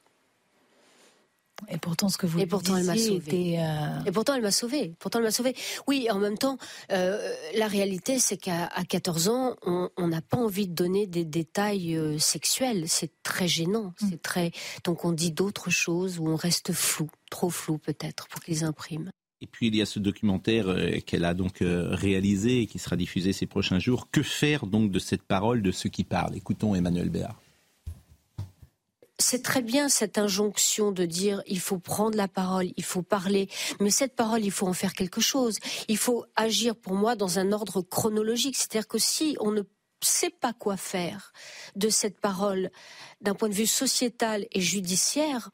Et 1.69 1.77
pourtant, 1.77 2.09
ce 2.09 2.17
que 2.17 2.25
vous 2.25 2.39
Et 2.39 2.45
pourtant, 2.45 2.77
elle 2.77 2.85
m'a 2.85 2.93
disiez 2.93 3.19
sauvée. 3.19 3.39
était, 3.39 3.59
euh, 3.59 4.03
Et 4.05 4.11
pourtant, 4.11 4.35
elle 4.35 4.41
m'a 4.41 4.51
sauvée. 4.51 4.93
Pourtant, 4.99 5.19
elle 5.19 5.25
m'a 5.25 5.31
sauvée. 5.31 5.55
Oui, 5.87 6.07
en 6.09 6.19
même 6.19 6.37
temps, 6.37 6.57
euh, 6.91 7.33
la 7.55 7.67
réalité, 7.67 8.19
c'est 8.19 8.37
qu'à 8.37 8.67
à 8.67 8.83
14 8.83 9.29
ans, 9.29 9.55
on 9.65 10.07
n'a 10.07 10.21
pas 10.21 10.37
envie 10.37 10.67
de 10.67 10.73
donner 10.73 11.07
des 11.07 11.25
détails 11.25 11.95
euh, 11.95 12.17
sexuels. 12.17 12.85
C'est 12.87 13.11
très 13.23 13.47
gênant. 13.47 13.93
Mm. 14.01 14.09
C'est 14.09 14.21
très. 14.21 14.51
Donc, 14.83 15.05
on 15.05 15.11
dit 15.11 15.31
d'autres 15.31 15.69
choses 15.69 16.19
ou 16.19 16.27
on 16.27 16.35
reste 16.35 16.73
flou, 16.73 17.09
trop 17.29 17.49
flou 17.49 17.77
peut-être, 17.77 18.27
pour 18.27 18.41
qu'ils 18.41 18.63
impriment. 18.63 19.11
Et 19.43 19.47
puis 19.47 19.67
il 19.67 19.75
y 19.75 19.81
a 19.81 19.87
ce 19.87 19.97
documentaire 19.97 20.67
qu'elle 21.07 21.25
a 21.25 21.33
donc 21.33 21.63
réalisé 21.63 22.61
et 22.61 22.67
qui 22.67 22.77
sera 22.77 22.95
diffusé 22.95 23.33
ces 23.33 23.47
prochains 23.47 23.79
jours. 23.79 24.07
Que 24.11 24.21
faire 24.21 24.67
donc 24.67 24.91
de 24.91 24.99
cette 24.99 25.23
parole 25.23 25.63
de 25.63 25.71
ceux 25.71 25.89
qui 25.89 26.03
parlent? 26.03 26.35
Écoutons 26.35 26.75
Emmanuel 26.75 27.09
Béard. 27.09 27.40
C'est 29.21 29.43
très 29.43 29.61
bien 29.61 29.87
cette 29.87 30.17
injonction 30.17 30.91
de 30.91 31.05
dire 31.05 31.41
il 31.47 31.59
faut 31.59 31.77
prendre 31.77 32.17
la 32.17 32.27
parole, 32.27 32.71
il 32.75 32.83
faut 32.83 33.01
parler, 33.01 33.49
mais 33.79 33.89
cette 33.89 34.15
parole, 34.15 34.43
il 34.43 34.51
faut 34.51 34.67
en 34.67 34.73
faire 34.73 34.93
quelque 34.93 35.21
chose. 35.21 35.57
Il 35.87 35.97
faut 35.97 36.25
agir 36.35 36.75
pour 36.75 36.93
moi 36.93 37.15
dans 37.15 37.39
un 37.39 37.51
ordre 37.51 37.81
chronologique, 37.81 38.57
c'est-à-dire 38.57 38.87
que 38.87 38.97
si 38.97 39.37
on 39.39 39.51
ne 39.51 39.61
sait 40.01 40.31
pas 40.31 40.53
quoi 40.53 40.77
faire 40.77 41.31
de 41.75 41.89
cette 41.89 42.19
parole 42.19 42.71
d'un 43.21 43.35
point 43.35 43.49
de 43.49 43.53
vue 43.53 43.67
sociétal 43.67 44.47
et 44.51 44.61
judiciaire, 44.61 45.51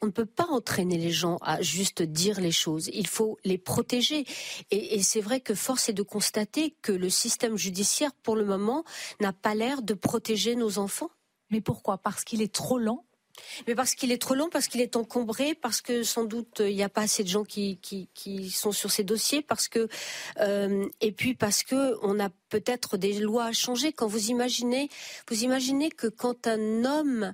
on 0.00 0.06
ne 0.06 0.12
peut 0.12 0.26
pas 0.26 0.46
entraîner 0.46 0.96
les 0.96 1.10
gens 1.10 1.38
à 1.42 1.60
juste 1.60 2.02
dire 2.02 2.40
les 2.40 2.52
choses. 2.52 2.88
Il 2.92 3.08
faut 3.08 3.36
les 3.44 3.58
protéger. 3.58 4.24
Et, 4.70 4.94
et 4.94 5.02
c'est 5.02 5.20
vrai 5.20 5.40
que 5.40 5.54
force 5.54 5.88
est 5.88 5.92
de 5.92 6.02
constater 6.02 6.76
que 6.82 6.92
le 6.92 7.10
système 7.10 7.56
judiciaire, 7.56 8.12
pour 8.22 8.36
le 8.36 8.44
moment, 8.44 8.84
n'a 9.20 9.32
pas 9.32 9.56
l'air 9.56 9.82
de 9.82 9.94
protéger 9.94 10.54
nos 10.54 10.78
enfants. 10.78 11.10
Mais 11.50 11.60
pourquoi? 11.60 11.98
Parce 11.98 12.22
qu'il 12.22 12.42
est 12.42 12.54
trop 12.54 12.78
lent 12.78 13.04
Mais 13.66 13.74
parce 13.74 13.94
qu'il 13.94 14.12
est 14.12 14.20
trop 14.20 14.34
long, 14.34 14.48
parce 14.50 14.68
qu'il 14.68 14.80
est 14.80 14.96
encombré, 14.96 15.54
parce 15.54 15.80
que 15.80 16.02
sans 16.02 16.24
doute 16.24 16.60
euh, 16.60 16.70
il 16.70 16.76
n'y 16.76 16.82
a 16.82 16.88
pas 16.88 17.02
assez 17.02 17.22
de 17.22 17.28
gens 17.28 17.44
qui, 17.44 17.78
sont 18.50 18.72
sur 18.72 18.90
ces 18.90 19.04
dossiers, 19.04 19.42
parce 19.42 19.68
que 19.68 19.88
euh, 20.40 20.86
et 21.00 21.12
puis 21.12 21.34
parce 21.34 21.62
que 21.62 21.96
on 22.02 22.20
a 22.20 22.28
peut-être 22.48 22.96
des 22.96 23.14
lois 23.20 23.46
à 23.46 23.52
changer. 23.52 23.92
Quand 23.92 24.06
vous 24.06 24.30
imaginez, 24.30 24.88
vous 25.28 25.44
imaginez 25.44 25.90
que 25.90 26.06
quand 26.06 26.46
un 26.46 26.84
homme 26.84 27.32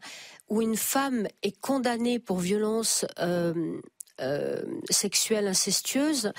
ou 0.49 0.63
une 0.63 0.77
femme 0.77 1.27
est 1.43 1.59
condamné 1.61 2.19
pour 2.19 2.39
violence 2.39 3.05
euh, 4.21 4.63
sexuelle 4.91 5.49
incestueuse, 5.49 6.33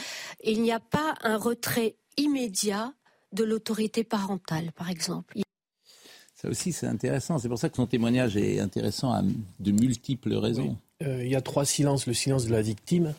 il 0.43 0.62
n'y 0.62 0.72
a 0.72 0.79
pas 0.79 1.15
un 1.22 1.38
retrait 1.38 1.98
immédiat 2.17 2.93
de 3.34 3.43
l'autorité 3.43 4.03
parentale, 4.03 4.72
par 4.72 4.89
exemple. 4.89 5.45
Aussi 6.50 6.72
c'est 6.72 6.88
intéressant. 6.88 7.38
C'est 7.40 7.50
pour 7.50 7.60
ça 7.60 7.70
que 7.70 7.75
son 7.75 7.88
témoignage 7.88 8.38
est 8.38 8.60
intéressant 8.60 9.12
à 9.12 9.22
de 9.22 9.72
multiples 9.72 10.34
raisons. 10.36 10.78
Euh, 11.04 11.24
il 11.24 11.30
y 11.30 11.36
a 11.36 11.42
trois 11.42 11.66
silences. 11.66 12.08
Le 12.08 12.14
silence 12.14 12.46
de 12.46 12.52
la 12.52 12.62
victime, 12.62 13.14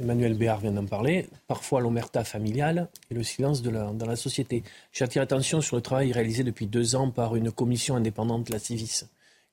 Emmanuel 0.00 0.34
Béard 0.34 0.60
vient 0.60 0.72
d'en 0.72 0.86
parler, 0.86 1.28
parfois 1.46 1.80
l'omerta 1.80 2.24
familiale 2.24 2.88
et 3.10 3.14
le 3.14 3.22
silence 3.22 3.62
de 3.62 3.70
la, 3.70 3.92
dans 3.92 4.06
la 4.06 4.16
société. 4.16 4.64
J'attire 4.92 5.22
l'attention 5.22 5.60
sur 5.60 5.76
le 5.76 5.82
travail 5.82 6.12
réalisé 6.12 6.42
depuis 6.42 6.66
deux 6.66 6.96
ans 6.96 7.10
par 7.10 7.36
une 7.36 7.52
commission 7.52 7.94
indépendante, 7.96 8.50
la 8.50 8.58
Civis, 8.58 9.04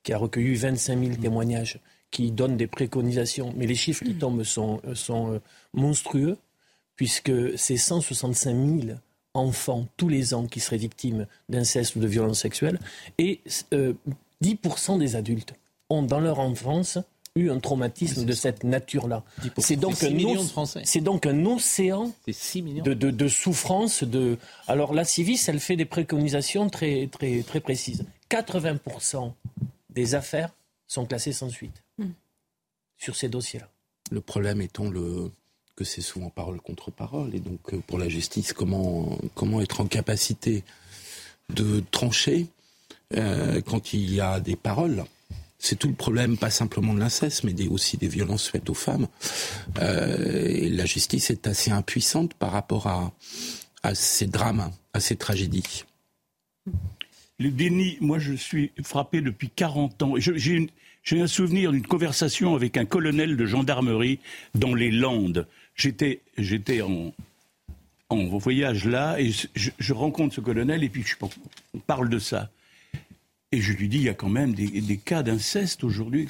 qui 0.03 0.13
a 0.13 0.17
recueilli 0.17 0.55
25 0.55 1.00
000 1.00 1.15
témoignages, 1.17 1.79
qui 2.10 2.32
donne 2.32 2.58
des 2.58 2.67
préconisations. 2.67 3.53
Mais 3.55 3.67
les 3.67 3.75
chiffres 3.75 4.03
qui 4.03 4.15
tombent 4.15 4.44
sont, 4.44 4.82
euh, 4.86 4.96
sont 4.96 5.34
euh, 5.34 5.39
monstrueux, 5.74 6.38
puisque 6.96 7.58
c'est 7.58 7.77
165 7.77 8.55
000 8.55 8.98
enfants 9.36 9.88
tous 9.98 10.10
les 10.10 10.34
ans 10.34 10.48
qui 10.48 10.60
seraient 10.60 10.77
victimes 10.77 11.27
d'inceste 11.50 11.96
ou 11.96 12.00
de 12.00 12.08
violences 12.08 12.39
sexuelles, 12.42 12.80
et 13.18 13.42
euh, 13.74 13.94
10% 14.44 14.98
des 15.00 15.15
adultes 15.15 15.54
ont 15.89 16.04
dans 16.04 16.20
leur 16.20 16.39
enfance 16.39 16.98
eu 17.38 17.50
un 17.50 17.60
traumatisme 17.60 18.24
de 18.25 18.32
cette 18.34 18.63
nature-là. 18.63 19.24
C'est 19.58 19.75
donc, 19.75 19.96
C'est 19.96 20.06
un 20.06 20.10
six 20.10 20.15
millions 20.15 20.39
oc- 20.39 20.46
de 20.46 20.51
Français. 20.51 20.82
c'est 20.86 21.01
donc 21.01 21.25
un 21.25 21.46
océan 21.46 22.12
C'est 22.25 22.32
6 22.34 22.62
millions. 22.62 22.84
de, 22.84 22.94
de, 22.94 23.12
de 23.12 23.27
souffrance. 23.27 24.04
De... 24.06 24.38
Alors 24.68 24.94
la 24.94 25.04
Civis, 25.04 25.44
elle 25.50 25.60
fait 25.60 25.75
des 25.75 25.84
préconisations 25.86 26.70
très, 26.70 27.08
très, 27.12 27.44
très 27.44 27.60
précises. 27.60 28.06
80% 28.32 29.34
des 29.89 30.15
affaires 30.15 30.50
sont 30.88 31.06
classées 31.06 31.34
sans 31.34 31.50
suite 31.50 31.84
sur 32.98 33.15
ces 33.18 33.27
dossiers-là. 33.27 33.70
Le 34.12 34.22
problème 34.22 34.62
étant 34.62 34.89
le, 34.89 35.30
que 35.75 35.84
c'est 35.84 36.01
souvent 36.01 36.29
parole 36.29 36.62
contre 36.62 36.91
parole. 36.91 37.36
Et 37.36 37.39
donc, 37.39 37.74
euh, 37.74 37.82
pour 37.86 37.98
la 37.98 38.10
justice, 38.10 38.53
comment, 38.53 39.17
comment 39.34 39.62
être 39.62 39.82
en 39.82 39.86
capacité 39.86 40.63
de 41.53 41.84
trancher 41.91 42.48
euh, 43.13 43.62
quand 43.62 43.94
il 43.94 44.13
y 44.13 44.22
a 44.22 44.39
des 44.39 44.55
paroles? 44.55 45.03
C'est 45.58 45.77
tout 45.77 45.88
le 45.88 45.96
problème, 45.96 46.38
pas 46.38 46.50
simplement 46.50 46.94
de 46.94 47.00
l'inceste, 47.00 47.44
mais 47.44 47.67
aussi 47.67 47.98
des 47.98 48.08
violences 48.08 48.48
faites 48.48 48.70
aux 48.70 48.75
femmes. 48.75 49.08
Euh, 49.79 50.70
la 50.70 50.86
justice 50.86 51.29
est 51.29 51.48
assez 51.48 51.72
impuissante 51.72 52.34
par 52.36 52.51
rapport 52.51 52.88
à, 52.88 53.12
à 53.82 53.96
ces 53.96 54.27
drames, 54.27 54.72
à 54.94 55.00
ces 55.00 55.15
tragédies. 55.15 55.86
Le 57.39 57.50
déni, 57.50 57.98
moi 58.00 58.20
je 58.20 58.34
suis 58.34 58.72
frappé 58.84 59.22
depuis 59.22 59.50
40 59.50 60.03
ans. 60.03 60.13
J'ai 60.17 61.22
un 61.22 61.27
souvenir 61.27 61.72
d'une 61.72 61.86
conversation 61.86 62.55
avec 62.55 62.77
un 62.77 62.86
colonel 62.86 63.36
de 63.36 63.46
gendarmerie 63.46 64.20
dans 64.53 64.74
les 64.74 64.91
Landes. 64.91 65.48
J'étais 65.75 66.82
en, 66.82 67.13
en 68.10 68.25
voyage 68.25 68.86
là 68.86 69.20
et 69.20 69.32
je, 69.55 69.94
rencontre 69.94 70.36
ce 70.36 70.41
colonel 70.41 70.84
et 70.84 70.89
puis 70.89 71.03
je, 71.03 71.15
on 71.74 71.79
parle 71.79 72.10
de 72.10 72.20
ça. 72.20 72.50
Et 73.51 73.62
je 73.62 73.74
lui 73.74 73.88
dis, 73.88 73.98
il 73.98 74.03
y 74.03 74.10
a 74.10 74.13
quand 74.13 74.29
même 74.29 74.53
des, 74.53 74.82
des 74.82 74.98
cas 74.98 75.24
d'inceste 75.24 75.84
aujourd'hui. 75.84 76.27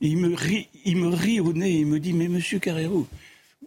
Il 0.00 0.18
me, 0.18 0.34
rit, 0.34 0.68
il 0.84 0.96
me 0.96 1.08
rit 1.08 1.40
au 1.40 1.52
nez 1.52 1.70
et 1.70 1.80
il 1.80 1.86
me 1.86 2.00
dit, 2.00 2.12
mais 2.12 2.28
monsieur 2.28 2.58
Carrero, 2.58 3.06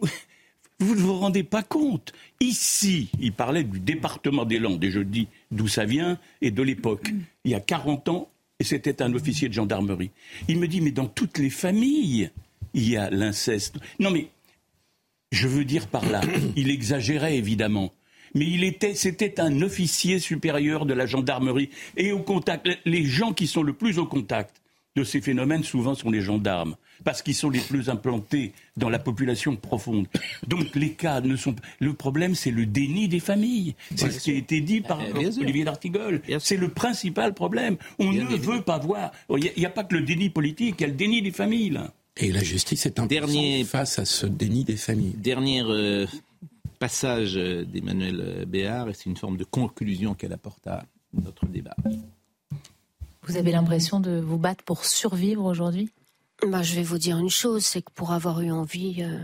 vous 0.78 0.94
ne 0.94 1.00
vous 1.00 1.18
rendez 1.18 1.42
pas 1.42 1.62
compte. 1.62 2.12
Ici, 2.40 3.10
il 3.18 3.32
parlait 3.32 3.64
du 3.64 3.80
département 3.80 4.44
des 4.44 4.58
Landes, 4.58 4.84
et 4.84 4.90
je 4.90 5.00
dis 5.00 5.28
d'où 5.50 5.68
ça 5.68 5.84
vient 5.84 6.18
et 6.42 6.50
de 6.50 6.62
l'époque. 6.62 7.08
Il 7.44 7.50
y 7.50 7.54
a 7.54 7.60
40 7.60 8.08
ans, 8.08 8.28
et 8.60 8.64
c'était 8.64 9.02
un 9.02 9.12
officier 9.14 9.48
de 9.48 9.54
gendarmerie. 9.54 10.10
Il 10.48 10.58
me 10.58 10.68
dit, 10.68 10.80
mais 10.80 10.90
dans 10.90 11.06
toutes 11.06 11.38
les 11.38 11.50
familles, 11.50 12.30
il 12.74 12.88
y 12.88 12.96
a 12.96 13.10
l'inceste. 13.10 13.76
Non, 13.98 14.10
mais 14.10 14.28
je 15.32 15.48
veux 15.48 15.64
dire 15.64 15.86
par 15.88 16.08
là, 16.08 16.20
il 16.56 16.70
exagérait 16.70 17.36
évidemment. 17.36 17.92
Mais 18.34 18.46
il 18.46 18.64
était, 18.64 18.94
c'était 18.94 19.40
un 19.40 19.62
officier 19.62 20.18
supérieur 20.18 20.84
de 20.84 20.92
la 20.92 21.06
gendarmerie. 21.06 21.70
Et 21.96 22.12
au 22.12 22.18
contact, 22.18 22.68
les 22.84 23.04
gens 23.04 23.32
qui 23.32 23.46
sont 23.46 23.62
le 23.62 23.72
plus 23.72 23.98
au 23.98 24.06
contact 24.06 24.60
de 24.94 25.04
ces 25.04 25.20
phénomènes, 25.20 25.62
souvent, 25.62 25.94
sont 25.94 26.10
les 26.10 26.22
gendarmes. 26.22 26.76
Parce 27.04 27.22
qu'ils 27.22 27.34
sont 27.34 27.50
les 27.50 27.60
plus 27.60 27.90
implantés 27.90 28.52
dans 28.76 28.88
la 28.88 28.98
population 28.98 29.54
profonde. 29.54 30.06
Donc 30.48 30.74
les 30.74 30.92
cas 30.92 31.20
ne 31.20 31.36
sont. 31.36 31.54
Le 31.78 31.92
problème, 31.92 32.34
c'est 32.34 32.50
le 32.50 32.64
déni 32.64 33.06
des 33.06 33.20
familles. 33.20 33.74
C'est 33.94 34.10
ce 34.10 34.20
qui 34.20 34.30
a 34.30 34.34
été 34.34 34.62
dit 34.62 34.80
par 34.80 34.98
bien 35.12 35.30
sûr. 35.30 35.42
Olivier 35.42 35.64
D'Artigol. 35.64 36.22
C'est 36.40 36.56
le 36.56 36.68
principal 36.68 37.34
problème. 37.34 37.76
On 37.98 38.10
Bien 38.10 38.24
ne 38.24 38.36
veut 38.36 38.62
pas 38.62 38.78
voir. 38.78 39.12
Il 39.30 39.52
n'y 39.56 39.66
a, 39.66 39.70
pas 39.70 39.84
que 39.84 39.94
le 39.94 40.02
déni 40.02 40.30
politique, 40.30 40.76
il 40.78 40.80
y 40.80 40.84
a 40.84 40.88
le 40.88 40.94
déni 40.94 41.20
des 41.20 41.32
familles. 41.32 41.70
Là. 41.70 41.92
Et 42.18 42.32
la 42.32 42.42
justice 42.42 42.86
est 42.86 42.98
impuissante 42.98 43.28
Dernier- 43.30 43.64
face 43.64 43.98
à 43.98 44.04
ce 44.04 44.26
déni 44.26 44.64
des 44.64 44.76
familles. 44.76 45.12
Dernier 45.16 45.62
euh, 45.62 46.06
passage 46.78 47.34
d'Emmanuel 47.34 48.44
Béard, 48.46 48.88
et 48.88 48.94
c'est 48.94 49.06
une 49.06 49.16
forme 49.16 49.36
de 49.36 49.44
conclusion 49.44 50.14
qu'elle 50.14 50.32
apporte 50.32 50.66
à 50.66 50.84
notre 51.12 51.46
débat. 51.46 51.76
Vous 53.22 53.36
avez 53.36 53.52
l'impression 53.52 54.00
de 54.00 54.18
vous 54.18 54.38
battre 54.38 54.64
pour 54.64 54.84
survivre 54.84 55.44
aujourd'hui? 55.44 55.90
Bah, 56.46 56.62
je 56.62 56.74
vais 56.74 56.82
vous 56.82 56.98
dire 56.98 57.18
une 57.18 57.30
chose, 57.30 57.64
c'est 57.64 57.82
que 57.82 57.90
pour 57.92 58.12
avoir 58.12 58.40
eu 58.40 58.50
envie 58.50 59.02
euh, 59.02 59.18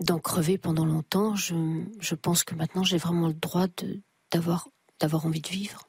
d'en 0.00 0.18
crever 0.18 0.58
pendant 0.58 0.84
longtemps, 0.84 1.34
je, 1.34 1.54
je 2.00 2.14
pense 2.14 2.44
que 2.44 2.54
maintenant 2.54 2.82
j'ai 2.84 2.98
vraiment 2.98 3.28
le 3.28 3.34
droit 3.34 3.66
d'avoir 4.32 4.68
envie 5.26 5.40
de 5.40 5.48
vivre. 5.48 5.88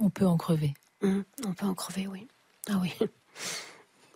On 0.00 0.10
peut 0.10 0.26
en 0.26 0.36
crever. 0.36 0.74
Hum, 1.02 1.24
on 1.46 1.52
peut 1.54 1.66
en 1.66 1.74
crever, 1.74 2.06
oui. 2.06 2.26
Ah 2.70 2.80
oui, 2.80 2.92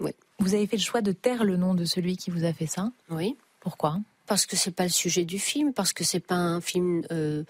Vous 0.39 0.55
avez 0.55 0.67
fait 0.67 0.77
le 0.77 0.83
choix 0.83 1.01
de 1.03 1.13
taire 1.13 1.45
le 1.45 1.57
nom 1.57 1.75
de 1.75 1.85
celui 1.85 2.17
qui 2.17 2.31
vous 2.31 2.45
a 2.45 2.53
fait 2.53 2.67
ça. 2.67 2.93
oui. 3.11 3.37
Pourquoi 3.61 3.99
Parce 4.27 4.47
que 4.47 4.55
c'est 4.55 4.71
pas 4.71 4.85
le 4.85 4.91
sujet 4.91 5.25
du 5.25 5.41
film, 5.41 5.73
parce 5.73 5.93
que 5.93 6.05
c'est 6.05 6.21
pas 6.21 6.37
un 6.37 6.61
film, 6.61 7.03
euh, 7.11 7.43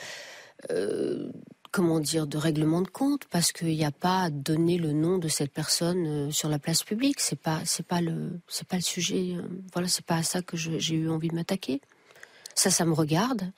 euh, 0.70 1.30
comment 1.70 2.00
dire, 2.00 2.26
de 2.26 2.38
règlement 2.38 2.80
de 2.80 2.88
compte, 2.88 3.26
parce 3.26 3.52
qu'il 3.52 3.68
n'y 3.68 3.84
a 3.84 3.90
pas 3.90 4.22
à 4.22 4.30
donner 4.30 4.78
le 4.78 4.92
nom 4.92 5.18
de 5.18 5.28
cette 5.28 5.52
personne 5.52 6.06
euh, 6.06 6.30
sur 6.30 6.48
la 6.48 6.58
place 6.58 6.82
publique. 6.84 7.20
C'est 7.20 7.38
pas, 7.38 7.60
c'est 7.66 7.84
pas 7.86 8.00
le, 8.00 8.40
c'est 8.48 8.66
pas 8.66 8.76
le 8.76 8.82
sujet. 8.82 9.34
euh, 9.36 9.42
voilà, 9.74 9.88
c'est 9.88 10.06
pas 10.06 10.16
à 10.16 10.22
ça 10.22 10.40
que 10.40 10.56
je- 10.56 10.78
j'ai 10.78 10.94
eu 10.94 11.10
envie 11.10 11.28
de 11.28 11.34
m'attaquer. 11.34 11.82
Ça, 12.54 12.70
ça 12.70 12.86
me 12.86 12.94
regarde. 12.94 13.52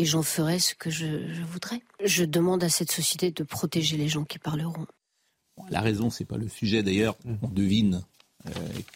Et 0.00 0.04
j'en 0.04 0.22
ferai 0.22 0.60
ce 0.60 0.76
que 0.76 0.90
je, 0.90 1.32
je 1.34 1.42
voudrais. 1.42 1.82
Je 2.04 2.24
demande 2.24 2.62
à 2.62 2.68
cette 2.68 2.92
société 2.92 3.32
de 3.32 3.42
protéger 3.42 3.96
les 3.96 4.06
gens 4.06 4.22
qui 4.22 4.38
parleront. 4.38 4.86
La 5.70 5.80
raison, 5.80 6.10
c'est 6.10 6.24
pas 6.26 6.36
le 6.36 6.48
sujet 6.48 6.84
d'ailleurs. 6.84 7.16
On 7.42 7.48
devine 7.48 8.02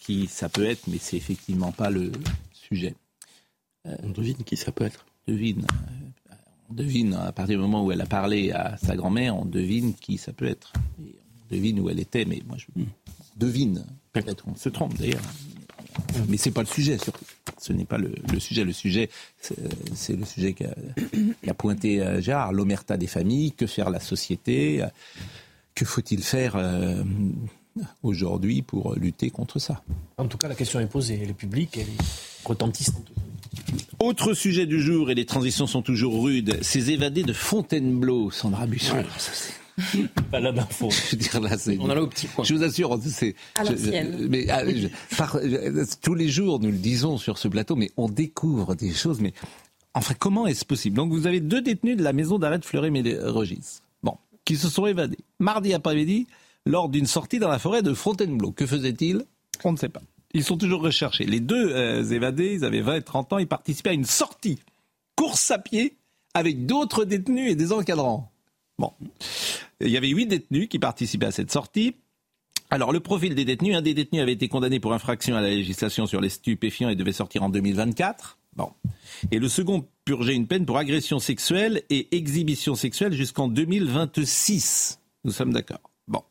qui 0.00 0.26
ça 0.26 0.48
peut 0.48 0.64
être, 0.64 0.86
mais 0.86 0.98
c'est 0.98 1.16
effectivement 1.16 1.72
pas 1.72 1.90
le 1.90 2.10
sujet. 2.52 2.94
On 3.84 4.10
devine 4.10 4.36
qui 4.44 4.56
ça 4.56 4.72
peut 4.72 4.84
être. 4.84 5.04
Devine. 5.26 5.66
Euh, 6.30 6.34
On 6.70 6.74
devine, 6.74 7.14
à 7.14 7.32
partir 7.32 7.56
du 7.56 7.62
moment 7.62 7.84
où 7.84 7.92
elle 7.92 8.00
a 8.00 8.06
parlé 8.06 8.52
à 8.52 8.76
sa 8.76 8.96
grand-mère, 8.96 9.36
on 9.36 9.44
devine 9.44 9.94
qui 9.94 10.18
ça 10.18 10.32
peut 10.32 10.46
être. 10.46 10.72
Et 11.00 11.16
on 11.42 11.54
devine 11.54 11.80
où 11.80 11.90
elle 11.90 12.00
était, 12.00 12.24
mais 12.24 12.40
moi 12.46 12.56
je 12.58 12.66
on 12.76 12.86
devine. 13.36 13.84
Peut-être 14.12 14.44
on 14.46 14.54
se 14.54 14.68
trompe 14.68 14.96
d'ailleurs. 14.98 15.22
Mais 16.28 16.38
c'est 16.38 16.50
pas 16.50 16.62
le 16.62 16.66
sujet 16.68 16.96
surtout. 16.98 17.24
Ce 17.58 17.72
n'est 17.72 17.84
pas 17.84 17.98
le, 17.98 18.14
le 18.32 18.40
sujet. 18.40 18.64
Le 18.64 18.72
sujet, 18.72 19.10
c'est 19.40 20.16
le 20.16 20.24
sujet 20.24 20.54
qu'a 20.54 21.54
pointé 21.54 22.00
euh, 22.00 22.20
Gérard, 22.20 22.52
l'omerta 22.52 22.96
des 22.96 23.06
familles, 23.06 23.52
que 23.52 23.66
faire 23.66 23.90
la 23.90 24.00
société, 24.00 24.82
euh, 24.82 24.86
que 25.74 25.84
faut-il 25.84 26.22
faire 26.22 26.56
euh, 26.56 27.04
aujourd'hui 28.02 28.62
pour 28.62 28.94
lutter 28.94 29.30
contre 29.30 29.58
ça. 29.58 29.82
En 30.18 30.26
tout 30.26 30.38
cas, 30.38 30.48
la 30.48 30.54
question 30.54 30.80
est 30.80 30.86
posée. 30.86 31.20
Elle 31.22 31.30
est 31.30 31.34
publique, 31.34 31.76
elle 31.76 31.88
est 31.88 32.44
retentissante. 32.44 33.10
Autre 34.00 34.34
sujet 34.34 34.66
du 34.66 34.80
jour, 34.80 35.10
et 35.10 35.14
les 35.14 35.26
transitions 35.26 35.66
sont 35.66 35.82
toujours 35.82 36.22
rudes, 36.24 36.58
ces 36.62 36.90
évadés 36.90 37.22
de 37.22 37.32
Fontainebleau, 37.32 38.30
Sandra 38.30 38.66
Busson. 38.66 38.96
Pas 40.30 40.40
là 40.40 40.52
d'info. 40.52 40.90
Je 41.10 41.12
veux 41.12 41.16
dire, 41.16 41.40
là, 41.40 41.56
c'est- 41.56 41.78
On 41.78 41.84
en 41.84 41.90
a 41.90 42.00
au 42.00 42.06
petit 42.06 42.26
point. 42.26 42.44
Je 42.44 42.54
vous 42.54 42.62
assure, 42.62 42.98
c'est. 43.04 43.34
À 43.54 43.64
je- 43.64 43.72
l'ancienne. 43.72 44.16
je- 44.20 44.26
mais 44.26 44.46
ah, 44.50 44.62
je- 44.66 44.88
par- 45.16 45.38
je- 45.42 45.96
tous 46.02 46.14
les 46.14 46.28
jours, 46.28 46.60
nous 46.60 46.70
le 46.70 46.76
disons 46.76 47.16
sur 47.16 47.38
ce 47.38 47.48
plateau, 47.48 47.74
mais 47.76 47.90
on 47.96 48.08
découvre 48.08 48.74
des 48.74 48.92
choses. 48.92 49.20
Mais 49.20 49.32
enfin, 49.94 50.14
comment 50.18 50.46
est-ce 50.46 50.64
possible? 50.64 50.96
Donc, 50.96 51.10
vous 51.12 51.26
avez 51.26 51.40
deux 51.40 51.62
détenus 51.62 51.96
de 51.96 52.02
la 52.02 52.12
maison 52.12 52.38
d'arrêt 52.38 52.58
de 52.58 52.64
Fleury-Mérogis, 52.64 53.80
bon, 54.02 54.16
qui 54.44 54.56
se 54.56 54.68
sont 54.68 54.86
évadés 54.86 55.18
mardi 55.38 55.72
après-midi 55.72 56.26
lors 56.66 56.88
d'une 56.88 57.06
sortie 57.06 57.38
dans 57.38 57.48
la 57.48 57.58
forêt 57.58 57.82
de 57.82 57.94
Fontainebleau. 57.94 58.52
Que 58.52 58.66
faisaient-ils 58.66 59.24
On 59.64 59.72
ne 59.72 59.76
sait 59.76 59.88
pas. 59.88 60.02
Ils 60.34 60.44
sont 60.44 60.56
toujours 60.56 60.82
recherchés. 60.82 61.24
Les 61.24 61.40
deux 61.40 61.72
euh, 61.72 62.04
évadés, 62.04 62.54
ils 62.54 62.64
avaient 62.64 62.80
20 62.80 62.96
et 62.96 63.02
30 63.02 63.32
ans, 63.34 63.38
ils 63.38 63.46
participaient 63.46 63.90
à 63.90 63.94
une 63.94 64.04
sortie, 64.04 64.58
course 65.16 65.50
à 65.50 65.58
pied, 65.58 65.96
avec 66.34 66.64
d'autres 66.66 67.04
détenus 67.04 67.52
et 67.52 67.54
des 67.54 67.72
encadrants. 67.72 68.32
Bon. 68.78 68.92
Il 69.80 69.90
y 69.90 69.96
avait 69.96 70.08
huit 70.08 70.26
détenus 70.26 70.68
qui 70.68 70.78
participaient 70.78 71.26
à 71.26 71.32
cette 71.32 71.52
sortie. 71.52 71.96
Alors, 72.70 72.92
le 72.92 73.00
profil 73.00 73.34
des 73.34 73.44
détenus, 73.44 73.76
un 73.76 73.82
des 73.82 73.92
détenus 73.92 74.22
avait 74.22 74.32
été 74.32 74.48
condamné 74.48 74.80
pour 74.80 74.94
infraction 74.94 75.36
à 75.36 75.42
la 75.42 75.50
législation 75.50 76.06
sur 76.06 76.22
les 76.22 76.30
stupéfiants 76.30 76.88
et 76.88 76.96
devait 76.96 77.12
sortir 77.12 77.42
en 77.42 77.50
2024. 77.50 78.38
Bon. 78.56 78.70
Et 79.30 79.38
le 79.38 79.48
second 79.48 79.86
purgeait 80.06 80.34
une 80.34 80.46
peine 80.46 80.64
pour 80.64 80.78
agression 80.78 81.18
sexuelle 81.18 81.82
et 81.90 82.16
exhibition 82.16 82.74
sexuelle 82.74 83.12
jusqu'en 83.12 83.48
2026. 83.48 85.00
Nous 85.24 85.32
sommes 85.32 85.52
d'accord. 85.52 85.91
Bon. 86.08 86.22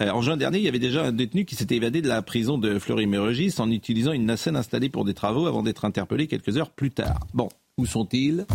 Euh, 0.00 0.10
en 0.10 0.20
juin 0.20 0.36
dernier, 0.36 0.58
il 0.58 0.64
y 0.64 0.68
avait 0.68 0.78
déjà 0.78 1.04
un 1.04 1.12
détenu 1.12 1.44
qui 1.44 1.54
s'était 1.54 1.76
évadé 1.76 2.02
de 2.02 2.08
la 2.08 2.20
prison 2.22 2.58
de 2.58 2.78
Fleury-Mérogis 2.78 3.54
en 3.58 3.70
utilisant 3.70 4.12
une 4.12 4.26
nacelle 4.26 4.56
installée 4.56 4.88
pour 4.88 5.04
des 5.04 5.14
travaux 5.14 5.46
avant 5.46 5.62
d'être 5.62 5.84
interpellé 5.84 6.26
quelques 6.26 6.56
heures 6.56 6.70
plus 6.70 6.90
tard. 6.90 7.20
Bon. 7.32 7.48
Où 7.78 7.86
sont-ils? 7.86 8.46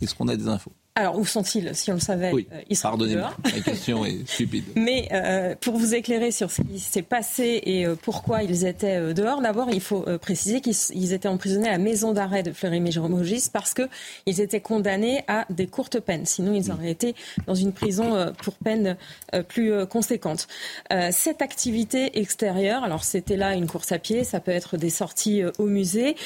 Est-ce 0.00 0.14
qu'on 0.14 0.28
a 0.28 0.36
des 0.36 0.48
infos? 0.48 0.72
Alors, 0.98 1.16
où 1.16 1.24
sont-ils 1.24 1.76
Si 1.76 1.92
on 1.92 1.94
le 1.94 2.00
savait, 2.00 2.32
Oui. 2.32 2.48
euh, 2.52 2.60
ils 2.68 2.76
seraient 2.76 2.88
Pardonnez-moi. 2.88 3.32
La 3.44 3.60
question 3.60 4.04
est 4.04 4.26
stupide. 4.28 4.64
Mais 4.74 5.08
euh, 5.12 5.54
pour 5.60 5.76
vous 5.76 5.94
éclairer 5.94 6.32
sur 6.32 6.50
ce 6.50 6.62
qui 6.62 6.80
s'est 6.80 7.02
passé 7.02 7.62
et 7.64 7.86
euh, 7.86 7.94
pourquoi 8.00 8.42
ils 8.42 8.66
étaient 8.66 9.14
dehors, 9.14 9.40
d'abord 9.40 9.68
il 9.70 9.80
faut 9.80 10.04
euh, 10.08 10.18
préciser 10.18 10.60
qu'ils 10.60 11.12
étaient 11.12 11.28
emprisonnés 11.28 11.68
à 11.68 11.72
la 11.72 11.78
maison 11.78 12.12
d'arrêt 12.12 12.42
de 12.42 12.50
Fleury-Mérogis 12.50 13.44
parce 13.52 13.74
que 13.74 13.82
ils 14.26 14.40
étaient 14.40 14.60
condamnés 14.60 15.22
à 15.28 15.46
des 15.50 15.68
courtes 15.68 16.00
peines. 16.00 16.26
Sinon, 16.26 16.52
ils 16.54 16.72
auraient 16.72 16.90
été 16.90 17.14
dans 17.46 17.54
une 17.54 17.72
prison 17.72 18.32
pour 18.42 18.54
peine 18.54 18.96
plus 19.46 19.86
conséquente. 19.86 20.48
Cette 21.10 21.42
activité 21.42 22.18
extérieure, 22.18 22.82
alors 22.82 23.04
c'était 23.04 23.36
là 23.36 23.54
une 23.54 23.66
course 23.68 23.92
à 23.92 23.98
pied, 23.98 24.24
ça 24.24 24.40
peut 24.40 24.50
être 24.50 24.76
des 24.76 24.90
sorties 24.90 25.42
au 25.58 25.66
musée, 25.66 26.16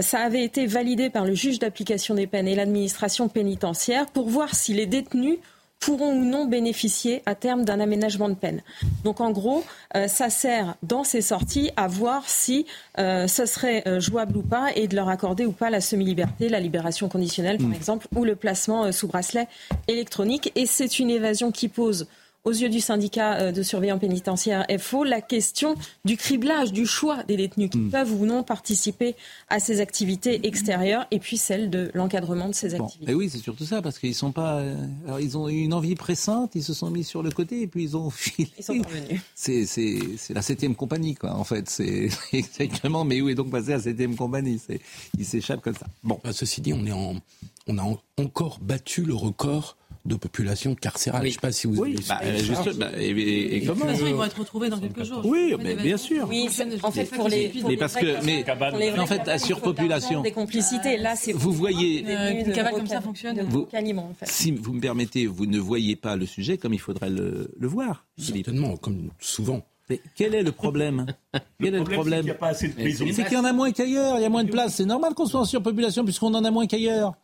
ça 0.00 0.20
avait 0.20 0.44
été 0.44 0.66
validé 0.66 1.10
par 1.10 1.24
le 1.24 1.34
juge 1.34 1.58
d'application 1.58 2.14
des 2.14 2.26
peines 2.26 2.48
et 2.48 2.54
l'administration 2.54 3.28
pénitentiaire 3.28 4.06
pour 4.06 4.21
voir 4.28 4.54
si 4.54 4.74
les 4.74 4.86
détenus 4.86 5.38
pourront 5.82 6.12
ou 6.12 6.24
non 6.24 6.46
bénéficier 6.46 7.22
à 7.26 7.34
terme 7.34 7.64
d'un 7.64 7.80
aménagement 7.80 8.28
de 8.28 8.34
peine. 8.34 8.62
Donc 9.04 9.20
en 9.20 9.32
gros, 9.32 9.64
euh, 9.96 10.06
ça 10.06 10.30
sert 10.30 10.76
dans 10.82 11.02
ces 11.02 11.20
sorties 11.20 11.70
à 11.76 11.88
voir 11.88 12.22
si 12.28 12.66
euh, 12.98 13.26
ce 13.26 13.46
serait 13.46 13.82
euh, 13.86 13.98
jouable 13.98 14.36
ou 14.36 14.42
pas 14.42 14.68
et 14.76 14.86
de 14.86 14.94
leur 14.94 15.08
accorder 15.08 15.44
ou 15.44 15.52
pas 15.52 15.70
la 15.70 15.80
semi-liberté, 15.80 16.48
la 16.48 16.60
libération 16.60 17.08
conditionnelle 17.08 17.58
par 17.58 17.74
exemple, 17.74 18.06
ou 18.14 18.24
le 18.24 18.36
placement 18.36 18.92
sous 18.92 19.08
bracelet 19.08 19.48
électronique. 19.88 20.52
Et 20.54 20.66
c'est 20.66 21.00
une 21.00 21.10
évasion 21.10 21.50
qui 21.50 21.68
pose 21.68 22.06
aux 22.44 22.50
yeux 22.50 22.68
du 22.68 22.80
syndicat 22.80 23.34
euh, 23.40 23.52
de 23.52 23.62
surveillants 23.62 23.98
pénitentiaires 23.98 24.66
FO, 24.80 25.04
la 25.04 25.20
question 25.20 25.74
du 26.04 26.16
criblage, 26.16 26.72
du 26.72 26.86
choix 26.86 27.22
des 27.24 27.36
détenus 27.36 27.70
qui 27.70 27.78
peuvent 27.78 28.12
ou 28.12 28.26
non 28.26 28.42
participer 28.42 29.14
à 29.48 29.60
ces 29.60 29.80
activités 29.80 30.44
extérieures, 30.46 31.06
et 31.10 31.18
puis 31.20 31.36
celle 31.36 31.70
de 31.70 31.90
l'encadrement 31.94 32.48
de 32.48 32.54
ces 32.54 32.76
Bon, 32.76 32.84
activités. 32.86 33.06
mais 33.12 33.14
oui, 33.14 33.30
c'est 33.30 33.38
surtout 33.38 33.64
ça, 33.64 33.80
parce 33.82 33.98
qu'ils 33.98 34.14
sont 34.14 34.32
pas. 34.32 34.56
euh, 34.58 34.74
alors, 35.06 35.20
ils 35.20 35.38
ont 35.38 35.48
eu 35.48 35.60
une 35.60 35.72
envie 35.74 35.94
pressante, 35.94 36.52
ils 36.54 36.64
se 36.64 36.74
sont 36.74 36.90
mis 36.90 37.04
sur 37.04 37.22
le 37.22 37.30
côté 37.30 37.62
et 37.62 37.66
puis 37.66 37.84
ils 37.84 37.96
ont 37.96 38.10
filé. 38.10 38.50
Ils 38.58 38.64
sont. 38.64 38.74
C'est, 39.34 39.66
c'est, 39.66 39.98
c'est 40.18 40.34
la 40.34 40.42
septième 40.42 40.74
compagnie, 40.74 41.14
quoi. 41.14 41.34
En 41.34 41.44
fait, 41.44 41.68
c'est 41.68 42.08
exactement. 42.32 43.04
Mais 43.04 43.20
où 43.20 43.28
est 43.28 43.34
donc 43.34 43.50
passé 43.50 43.70
la 43.70 43.80
septième 43.80 44.14
compagnie? 44.16 44.60
C'est, 44.64 44.80
ils 45.18 45.24
s'échappent 45.24 45.62
comme 45.62 45.74
ça. 45.74 45.86
Bon, 46.02 46.16
Enfin, 46.22 46.32
ceci 46.32 46.60
dit, 46.60 46.72
on, 46.72 46.84
est 46.86 46.92
en, 46.92 47.16
on 47.66 47.78
a 47.78 47.82
en- 47.82 47.98
encore 48.18 48.58
battu 48.60 49.02
le 49.04 49.14
record 49.14 49.76
de 50.04 50.16
population 50.16 50.74
carcérale. 50.74 51.22
Oui. 51.22 51.28
Je 51.28 51.30
ne 51.30 51.34
sais 51.34 51.40
pas 51.40 51.52
si 51.52 51.66
vous 51.68 51.80
oui, 51.80 51.94
avez 51.94 52.04
bah, 52.08 52.20
euh, 52.24 52.38
juste, 52.38 52.78
bah, 52.78 52.90
et, 52.96 53.10
et- 53.10 53.56
et 53.56 53.60
De 53.60 53.66
comment 53.66 53.80
toute 53.82 53.90
façon, 53.90 54.04
euh, 54.04 54.08
ils 54.08 54.14
vont 54.14 54.24
être 54.24 54.38
retrouvés 54.38 54.68
dans 54.68 54.78
quelques 54.80 55.04
jours. 55.04 55.20
Oui, 55.24 55.54
mais 55.62 55.76
bien 55.76 55.96
sûr. 55.96 56.26
Oui, 56.28 56.48
en 56.82 56.90
fait, 56.90 57.04
pour 57.10 57.28
les, 57.28 57.48
pour 57.48 57.70
Mais 57.70 57.76
parce 57.76 57.94
que- 57.94 58.18
en 59.00 59.06
fait, 59.06 59.22
faut 59.30 59.46
surpopulation- 59.46 60.22
Des 60.22 60.32
complicités. 60.32 60.96
Là, 60.96 61.14
c'est 61.16 61.32
Vous 61.32 61.52
voyez- 61.52 62.04
Euh, 62.08 62.42
de 62.44 62.52
cabales 62.52 62.74
comme 62.74 62.86
ça 62.86 63.00
Vous- 63.48 63.68
aliment, 63.72 64.08
en 64.10 64.14
fait. 64.14 64.26
Si 64.28 64.50
vous 64.52 64.72
me 64.72 64.80
permettez, 64.80 65.26
vous 65.26 65.46
ne 65.46 65.58
voyez 65.58 65.96
pas 65.96 66.16
le 66.16 66.26
sujet 66.26 66.58
comme 66.58 66.74
il 66.74 66.80
faudrait 66.80 67.10
le, 67.10 67.50
le 67.56 67.68
voir. 67.68 68.06
Certainement, 68.18 68.76
comme 68.76 69.10
souvent. 69.18 69.62
Mais 69.90 70.00
quel 70.16 70.34
est 70.34 70.42
le 70.42 70.52
problème? 70.52 71.06
Quel 71.60 71.68
est 71.68 71.70
le 71.70 71.78
c'est 71.78 71.84
qu'il 71.84 71.94
problème 71.94 72.24
n'y 72.24 72.30
a 72.30 72.34
pas 72.34 72.48
assez 72.48 72.68
de 72.68 72.74
prisons. 72.74 73.04
C'est 73.12 73.24
qu'il 73.24 73.32
y 73.34 73.36
en 73.36 73.44
a 73.44 73.52
moins 73.52 73.72
qu'ailleurs, 73.72 74.16
il 74.18 74.22
y 74.22 74.24
a 74.24 74.28
moins 74.28 74.44
de 74.44 74.50
place. 74.50 74.76
C'est 74.76 74.84
normal 74.84 75.14
qu'on 75.14 75.26
soit 75.26 75.40
en 75.40 75.44
surpopulation 75.44 76.04
puisqu'on 76.04 76.32
en 76.34 76.44
a 76.44 76.50
moins 76.50 76.66
qu'ailleurs. 76.66 77.14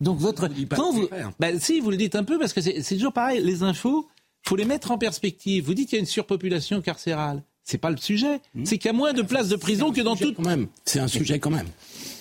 Donc 0.00 0.18
votre 0.18 0.48
pas 0.48 0.76
quand 0.76 0.92
vous, 0.92 1.08
ben, 1.38 1.58
si 1.60 1.80
vous 1.80 1.90
le 1.90 1.96
dites 1.96 2.14
un 2.16 2.24
peu 2.24 2.38
parce 2.38 2.52
que 2.52 2.60
c'est 2.60 2.82
toujours 2.96 3.12
pareil. 3.12 3.40
Les 3.42 3.62
infos, 3.62 4.08
faut 4.42 4.56
les 4.56 4.64
mettre 4.64 4.90
en 4.90 4.98
perspective. 4.98 5.64
Vous 5.64 5.74
dites 5.74 5.88
qu'il 5.88 5.96
y 5.96 6.00
a 6.00 6.00
une 6.00 6.06
surpopulation 6.06 6.80
carcérale. 6.80 7.42
C'est 7.66 7.78
pas 7.78 7.88
le 7.90 7.96
sujet. 7.96 8.40
C'est 8.64 8.76
qu'il 8.76 8.88
y 8.88 8.90
a 8.90 8.92
moins 8.92 9.14
de 9.14 9.22
places 9.22 9.48
de 9.48 9.56
prison 9.56 9.90
que 9.90 10.02
dans 10.02 10.16
même. 10.42 10.66
C'est 10.84 10.98
un 11.00 11.08
sujet 11.08 11.38
quand 11.38 11.48
même. 11.50 11.68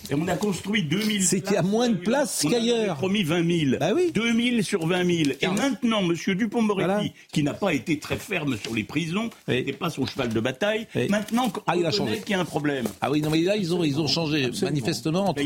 Et 0.10 0.16
on 0.16 0.26
a 0.30 0.36
construit 0.38 0.84
2000 0.84 1.22
C'est 1.24 1.42
qu'il 1.42 1.54
y 1.54 1.58
a 1.58 1.62
moins 1.62 1.90
de 1.90 1.96
places 1.96 2.44
On 2.46 2.48
avait 2.48 2.58
qu'ailleurs. 2.60 2.96
promis 2.96 3.24
20 3.24 3.66
000. 3.66 3.78
Bah 3.80 3.92
oui. 3.94 4.12
2000 4.14 4.64
sur 4.64 4.86
20 4.88 5.06
000. 5.24 5.30
Et 5.42 5.48
maintenant, 5.48 6.00
M. 6.02 6.14
Dupont-Moretti, 6.36 6.86
Voilà. 6.88 7.04
qui 7.34 7.44
n'a 7.44 7.54
pas 7.54 7.74
été 7.74 8.00
très 8.00 8.16
ferme 8.18 8.56
sur 8.58 8.74
les 8.74 8.84
prisons, 8.86 9.30
Oui. 9.50 9.56
n'était 9.56 9.74
pas 9.74 9.90
son 9.90 10.06
cheval 10.06 10.30
de 10.30 10.40
bataille, 10.40 10.88
Oui. 10.96 11.08
maintenant, 11.10 11.52
Ah, 11.68 11.76
il 11.76 11.86
a 11.86 11.90
on 11.90 11.92
changé. 11.92 12.20
qu'il 12.22 12.32
y 12.32 12.36
a 12.36 12.40
un 12.40 12.46
problème. 12.46 12.86
Ah 13.02 13.12
oui, 13.12 13.20
non 13.22 13.30
mais 13.30 13.42
là 13.42 13.58
ils 13.58 13.74
ont 13.76 13.84
ils 13.84 14.00
ont 14.00 14.08
changé 14.08 14.50
manifestement 14.62 15.28
entre 15.28 15.44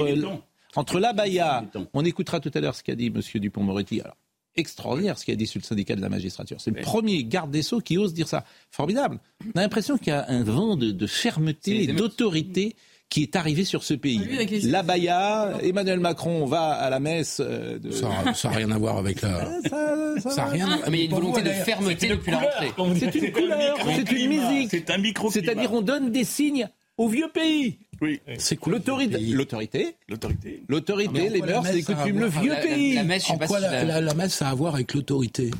Entre 0.78 1.00
la 1.00 1.14
Baïa. 1.14 1.62
Il 1.64 1.68
est 1.68 1.72
temps. 1.72 1.88
On 1.94 2.06
écoutera 2.06 2.40
tout 2.40 2.52
à 2.54 2.60
l'heure 2.60 2.76
ce 2.76 2.84
qu'a 2.84 2.96
dit 2.96 3.10
Monsieur 3.10 3.40
Dupont-Moretti. 3.40 4.02
Alors 4.02 4.16
extraordinaire 4.58 5.18
ce 5.18 5.26
qu'a 5.26 5.36
dit 5.36 5.48
sur 5.48 5.60
le 5.60 5.66
syndicat 5.66 5.96
de 5.96 6.02
la 6.02 6.10
magistrature. 6.10 6.60
C'est 6.60 6.72
le 6.76 6.82
premier 6.82 7.24
garde 7.24 7.52
des 7.52 7.62
sceaux 7.62 7.80
qui 7.80 7.98
ose 7.98 8.14
dire 8.14 8.28
ça. 8.28 8.44
Formidable. 8.72 9.20
On 9.46 9.60
a 9.60 9.62
l'impression 9.62 9.98
qu'il 9.98 10.08
y 10.08 10.16
a 10.16 10.26
un 10.28 10.44
vent 10.44 10.76
de, 10.76 11.08
fermeté 11.08 11.84
et 11.84 11.88
d'autorité 11.88 12.76
qui 13.10 13.24
est 13.24 13.36
arrivé 13.38 13.64
sur 13.64 13.84
ce 13.84 13.94
pays. 13.94 14.20
La 14.64 14.84
Baïa, 14.84 15.60
Emmanuel 15.62 16.00
Macron 16.00 16.46
va 16.46 16.72
à 16.72 16.90
la 16.90 17.00
messe 17.00 17.40
euh, 17.40 17.80
de. 17.80 17.92
Ça 17.92 18.10
n'a 18.10 18.50
rien 18.50 18.70
à 18.72 18.78
voir 18.78 18.98
avec 18.98 19.22
la. 19.22 19.46
Ça- 19.62 19.96
ça 20.20 20.30
Ça 20.32 20.46
va. 20.46 20.52
rien. 20.52 20.80
Ah, 20.84 20.90
mais 20.90 20.98
il 20.98 21.00
y 21.00 21.04
a 21.04 21.06
une 21.06 21.16
volonté 21.16 21.42
de 21.42 21.50
fermeté 21.50 22.10
depuis 22.10 22.32
la 22.32 22.40
rentrée. 22.40 22.72
C'est 23.00 23.16
une 23.16 23.26
un 23.26 23.32
couleur, 23.32 23.78
c'est 23.96 24.12
une 24.12 24.28
musique. 24.28 24.72
C'est 24.72 24.90
un 24.90 24.98
micro 24.98 25.32
C'est-à-dire 25.32 25.72
on 25.72 25.82
donne 25.82 26.12
des 26.12 26.24
signes 26.26 26.68
au 26.98 27.08
vieux 27.08 27.30
pays. 27.34 27.80
Oui, 28.02 28.22
C'est 28.38 28.58
quoi 28.58 28.74
L'autorité, 28.74 29.18
l'autorité, 29.20 29.96
l'autorité. 30.08 30.64
l'autorité, 30.68 31.30
les 31.30 31.42
mœurs, 31.42 31.64
les 31.72 31.84
coutumes, 31.84 32.20
le 32.20 32.28
vieux 32.28 32.54
pays. 32.62 33.00
En 33.30 33.38
quoi 33.38 33.60
la 33.60 34.14
messe 34.14 34.42
a 34.42 34.50
à 34.50 34.54
voir 34.56 34.76
avec 34.76 34.94
l'autorité 34.94 35.52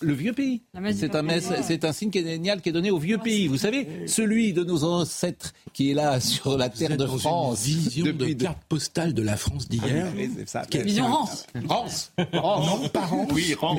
Le 0.00 0.12
vieux 0.12 0.32
pays. 0.32 0.62
C'est 0.94 1.14
un, 1.16 1.24
c'est 1.62 1.84
un 1.84 1.92
signe 1.92 2.12
génial 2.12 2.60
qui 2.60 2.68
est 2.68 2.72
donné 2.72 2.90
au 2.90 2.98
vieux 2.98 3.18
pays. 3.18 3.48
Vous 3.48 3.58
savez, 3.58 3.86
celui 4.06 4.52
de 4.52 4.62
nos 4.64 4.84
ancêtres 4.84 5.52
qui 5.72 5.90
est 5.90 5.94
là 5.94 6.20
sur 6.20 6.56
la 6.56 6.68
terre 6.68 6.96
de 6.96 7.06
France. 7.06 7.66
une 7.66 7.74
vision 7.74 8.04
depuis 8.06 8.34
de 8.36 8.44
carte 8.44 8.58
postale 8.68 9.12
de 9.12 9.22
la 9.22 9.36
France 9.36 9.68
d'hier. 9.68 10.06
Oui, 10.16 10.30
c'est 10.36 10.48
ça. 10.48 10.62
Quelle- 10.70 10.84
Vision 10.84 11.06
Rance. 11.06 11.46
Rance. 11.66 12.12
Rance. 12.32 12.66
Non, 12.82 12.88
pas 12.88 13.06
Rance. 13.06 13.28
Oui, 13.32 13.54
rend. 13.54 13.74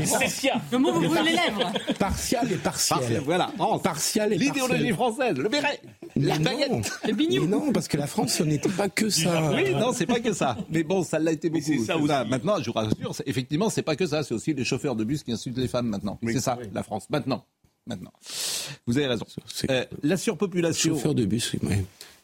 Le 0.71 0.77
mot 0.77 0.91
vous 0.93 1.01
brûle 1.08 1.23
les 1.23 1.32
lèvres. 1.32 1.71
Partial 1.97 2.51
et 2.51 2.55
partiel. 2.55 3.21
Voilà. 3.23 3.51
Rance. 3.58 3.82
Partial 3.82 4.34
et 4.34 4.38
L'idéologie 4.38 4.91
française, 4.91 5.38
le 5.38 5.47
béret, 5.49 5.79
la 6.15 6.38
Mais 6.38 6.43
baguette. 6.43 6.71
non. 6.71 6.82
Mais 7.05 7.47
non, 7.47 7.71
parce 7.71 7.88
que 7.88 7.97
la 7.97 8.08
France, 8.08 8.34
ce 8.34 8.43
n'était 8.43 8.69
pas 8.69 8.89
que 8.89 9.10
ça. 9.10 9.51
Oui, 9.53 9.71
non, 9.73 9.93
c'est 9.93 10.05
pas 10.05 10.19
que 10.19 10.34
ça. 10.34 10.58
Mais 10.69 10.84
bon, 10.84 11.03
ça 11.03 11.19
l'a 11.19 11.32
été 11.32 11.49
beaucoup. 11.49 11.63
c'est 11.65 11.79
ça 11.79 11.97
aussi. 11.97 12.08
Maintenant, 12.29 12.55
je 12.62 12.65
vous 12.69 12.73
rassure, 12.73 13.13
effectivement, 13.25 13.69
c'est 13.69 13.82
pas 13.84 13.95
que 13.95 14.05
ça. 14.05 14.23
C'est 14.23 14.34
aussi 14.34 14.53
les 14.53 14.65
chauffeurs 14.65 14.95
de 14.95 15.03
bus 15.03 15.23
qui 15.23 15.32
insultent 15.32 15.58
les 15.58 15.67
femmes 15.67 15.88
maintenant. 15.88 16.09
Oui. 16.22 16.34
c'est 16.34 16.41
ça, 16.41 16.58
la 16.74 16.84
France. 16.84 17.10
Maintenant. 17.10 17.45
Maintenant. 17.86 18.13
Vous 18.86 18.98
avez 18.98 19.08
raison. 19.08 19.26
Euh, 19.69 19.86
la 20.04 20.17
surpopulation. 20.17 20.93
Chauffeur 20.93 21.15
de 21.15 21.26
bus, 21.26 21.54
oui. 21.54 21.60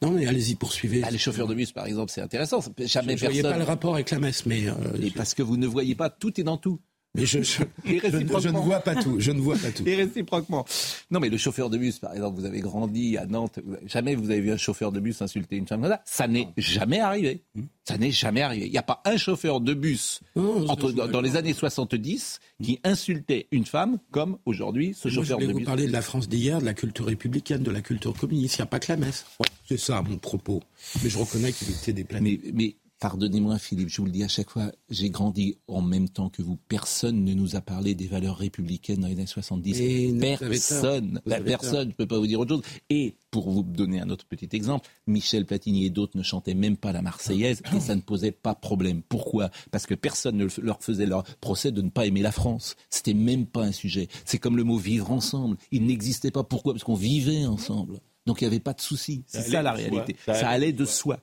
Non, 0.01 0.11
mais 0.11 0.27
allez-y, 0.27 0.55
poursuivez. 0.55 1.01
Ah, 1.03 1.09
les 1.09 1.17
chauffeurs 1.17 1.47
de 1.47 1.55
bus, 1.55 1.71
par 1.71 1.87
exemple, 1.87 2.11
c'est 2.11 2.21
intéressant. 2.21 2.59
Jamais 2.79 3.17
je 3.17 3.25
ne 3.25 3.29
voyais 3.31 3.41
pas 3.41 3.57
le 3.57 3.63
rapport 3.63 3.95
avec 3.95 4.11
la 4.11 4.19
messe, 4.19 4.45
mais, 4.45 4.67
euh, 4.67 4.73
Et 5.01 5.09
parce 5.11 5.33
que 5.33 5.41
vous 5.41 5.57
ne 5.57 5.65
voyez 5.65 5.95
pas, 5.95 6.09
tout 6.09 6.39
est 6.39 6.43
dans 6.43 6.57
tout. 6.57 6.79
Mais 7.15 7.25
je, 7.25 7.41
je, 7.41 7.61
Et 7.85 7.99
je- 8.03 8.09
je 8.39 8.49
ne 8.49 8.57
vois 8.59 8.79
pas 8.79 8.95
tout. 8.95 9.15
Je 9.19 9.31
ne 9.31 9.39
vois 9.39 9.57
pas 9.57 9.71
tout. 9.75 9.87
Et 9.87 9.95
réciproquement. 9.95 10.65
Non, 11.11 11.19
mais 11.19 11.29
le 11.29 11.37
chauffeur 11.37 11.69
de 11.69 11.77
bus, 11.77 11.99
par 11.99 12.13
exemple, 12.13 12.39
vous 12.39 12.45
avez 12.45 12.59
grandi 12.59 13.17
à 13.17 13.25
Nantes, 13.25 13.59
jamais 13.85 14.15
vous 14.15 14.29
avez 14.31 14.41
vu 14.41 14.51
un 14.51 14.57
chauffeur 14.57 14.91
de 14.91 14.99
bus 14.99 15.21
insulter 15.21 15.55
une 15.57 15.67
femme 15.67 15.81
comme 15.81 15.91
ça. 15.91 16.01
Ça 16.05 16.27
n'est 16.27 16.47
jamais 16.57 16.99
arrivé. 16.99 17.43
Ça 17.87 17.97
n'est 17.97 18.11
jamais 18.11 18.41
arrivé. 18.41 18.65
Il 18.65 18.71
n'y 18.71 18.77
a 18.77 18.83
pas 18.83 19.01
un 19.05 19.17
chauffeur 19.17 19.61
de 19.61 19.73
bus 19.73 20.21
Non, 20.35 20.67
entre, 20.69 20.89
je- 20.89 20.95
dans, 20.95 21.07
dans 21.07 21.21
les 21.21 21.35
années 21.35 21.53
70 21.53 22.39
qui 22.63 22.79
insultait 22.83 23.47
une 23.51 23.65
femme 23.65 23.97
comme 24.11 24.37
aujourd'hui 24.45 24.93
ce 24.93 25.07
Moi, 25.07 25.13
je 25.13 25.15
chauffeur 25.21 25.37
voulais 25.37 25.47
de 25.47 25.51
vous 25.53 25.59
bus. 25.59 25.65
parler 25.65 25.87
de 25.87 25.91
la 25.91 26.01
France 26.01 26.27
d'hier, 26.29 26.59
de 26.59 26.65
la 26.65 26.73
culture 26.73 27.05
républicaine, 27.05 27.63
de 27.63 27.71
la 27.71 27.81
culture 27.81 28.13
communiste. 28.15 28.57
Il 28.57 28.61
n'y 28.61 28.63
a 28.63 28.67
pas 28.67 28.79
que 28.79 28.91
la 28.91 28.97
messe. 28.97 29.25
C'est 29.67 29.77
ça 29.79 30.01
mon 30.01 30.17
propos. 30.17 30.61
Mais 31.03 31.09
je 31.09 31.17
reconnais 31.17 31.51
qu'il 31.51 31.69
était 31.69 31.93
déplacé. 31.93 32.23
Mais, 32.23 32.39
mais 32.53 32.75
pardonnez-moi, 32.99 33.59
Philippe, 33.59 33.89
je 33.89 33.97
vous 33.97 34.05
le 34.05 34.11
dis 34.11 34.23
à 34.23 34.27
chaque 34.27 34.49
fois, 34.49 34.71
j'ai 34.89 35.09
grandi 35.09 35.57
en 35.67 35.81
même 35.81 36.09
temps 36.09 36.29
que 36.29 36.41
vous. 36.41 36.57
Personne 36.67 37.23
ne 37.23 37.33
nous 37.33 37.55
a 37.55 37.61
parlé 37.61 37.95
des 37.95 38.07
valeurs 38.07 38.37
républicaines 38.37 39.01
dans 39.01 39.07
les 39.07 39.13
années 39.13 39.25
70. 39.25 39.79
Et 39.79 40.13
personne. 40.19 41.21
Avez 41.29 41.51
Personne. 41.51 41.83
Je 41.83 41.87
ne 41.87 41.93
peux 41.93 42.07
pas 42.07 42.17
vous 42.17 42.27
dire 42.27 42.39
autre 42.39 42.55
chose. 42.55 42.63
Et 42.89 43.15
pour 43.31 43.49
vous 43.49 43.63
donner 43.63 43.99
un 43.99 44.09
autre 44.09 44.25
petit 44.25 44.49
exemple, 44.53 44.87
Michel 45.07 45.45
Platini 45.45 45.85
et 45.85 45.89
d'autres 45.89 46.17
ne 46.17 46.23
chantaient 46.23 46.53
même 46.53 46.77
pas 46.77 46.91
la 46.91 47.01
Marseillaise 47.01 47.61
et 47.75 47.79
ça 47.79 47.95
ne 47.95 48.01
posait 48.01 48.31
pas 48.31 48.55
problème. 48.55 49.01
Pourquoi? 49.07 49.49
Parce 49.71 49.85
que 49.85 49.93
personne 49.93 50.37
ne 50.37 50.47
leur 50.61 50.81
faisait 50.81 51.05
leur 51.05 51.23
procès 51.41 51.71
de 51.71 51.81
ne 51.81 51.89
pas 51.89 52.05
aimer 52.05 52.21
la 52.21 52.31
France. 52.31 52.75
C'était 52.89 53.13
même 53.13 53.45
pas 53.45 53.63
un 53.65 53.71
sujet. 53.71 54.07
C'est 54.23 54.39
comme 54.39 54.57
le 54.57 54.63
mot 54.63 54.77
vivre 54.77 55.11
ensemble. 55.11 55.57
Il 55.71 55.85
n'existait 55.85 56.31
pas. 56.31 56.43
Pourquoi? 56.43 56.73
Parce 56.73 56.83
qu'on 56.83 56.95
vivait 56.95 57.45
ensemble. 57.45 57.99
Donc 58.25 58.41
il 58.41 58.45
n'y 58.45 58.53
avait 58.53 58.59
pas 58.59 58.73
de 58.73 58.81
souci. 58.81 59.23
C'est 59.27 59.41
Ça 59.41 59.61
la 59.61 59.71
réalité. 59.71 60.15
Ça 60.25 60.33
Ça, 60.33 60.49
allait 60.49 60.73
de 60.73 60.85
soi. 60.85 61.19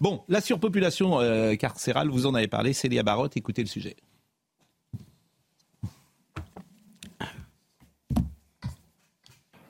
Bon, 0.00 0.22
la 0.28 0.40
surpopulation 0.40 1.20
euh, 1.20 1.54
carcérale, 1.54 2.08
vous 2.08 2.26
en 2.26 2.34
avez 2.34 2.48
parlé, 2.48 2.72
Célia 2.72 3.02
Barotte, 3.02 3.36
écoutez 3.36 3.62
le 3.62 3.68
sujet. 3.68 3.96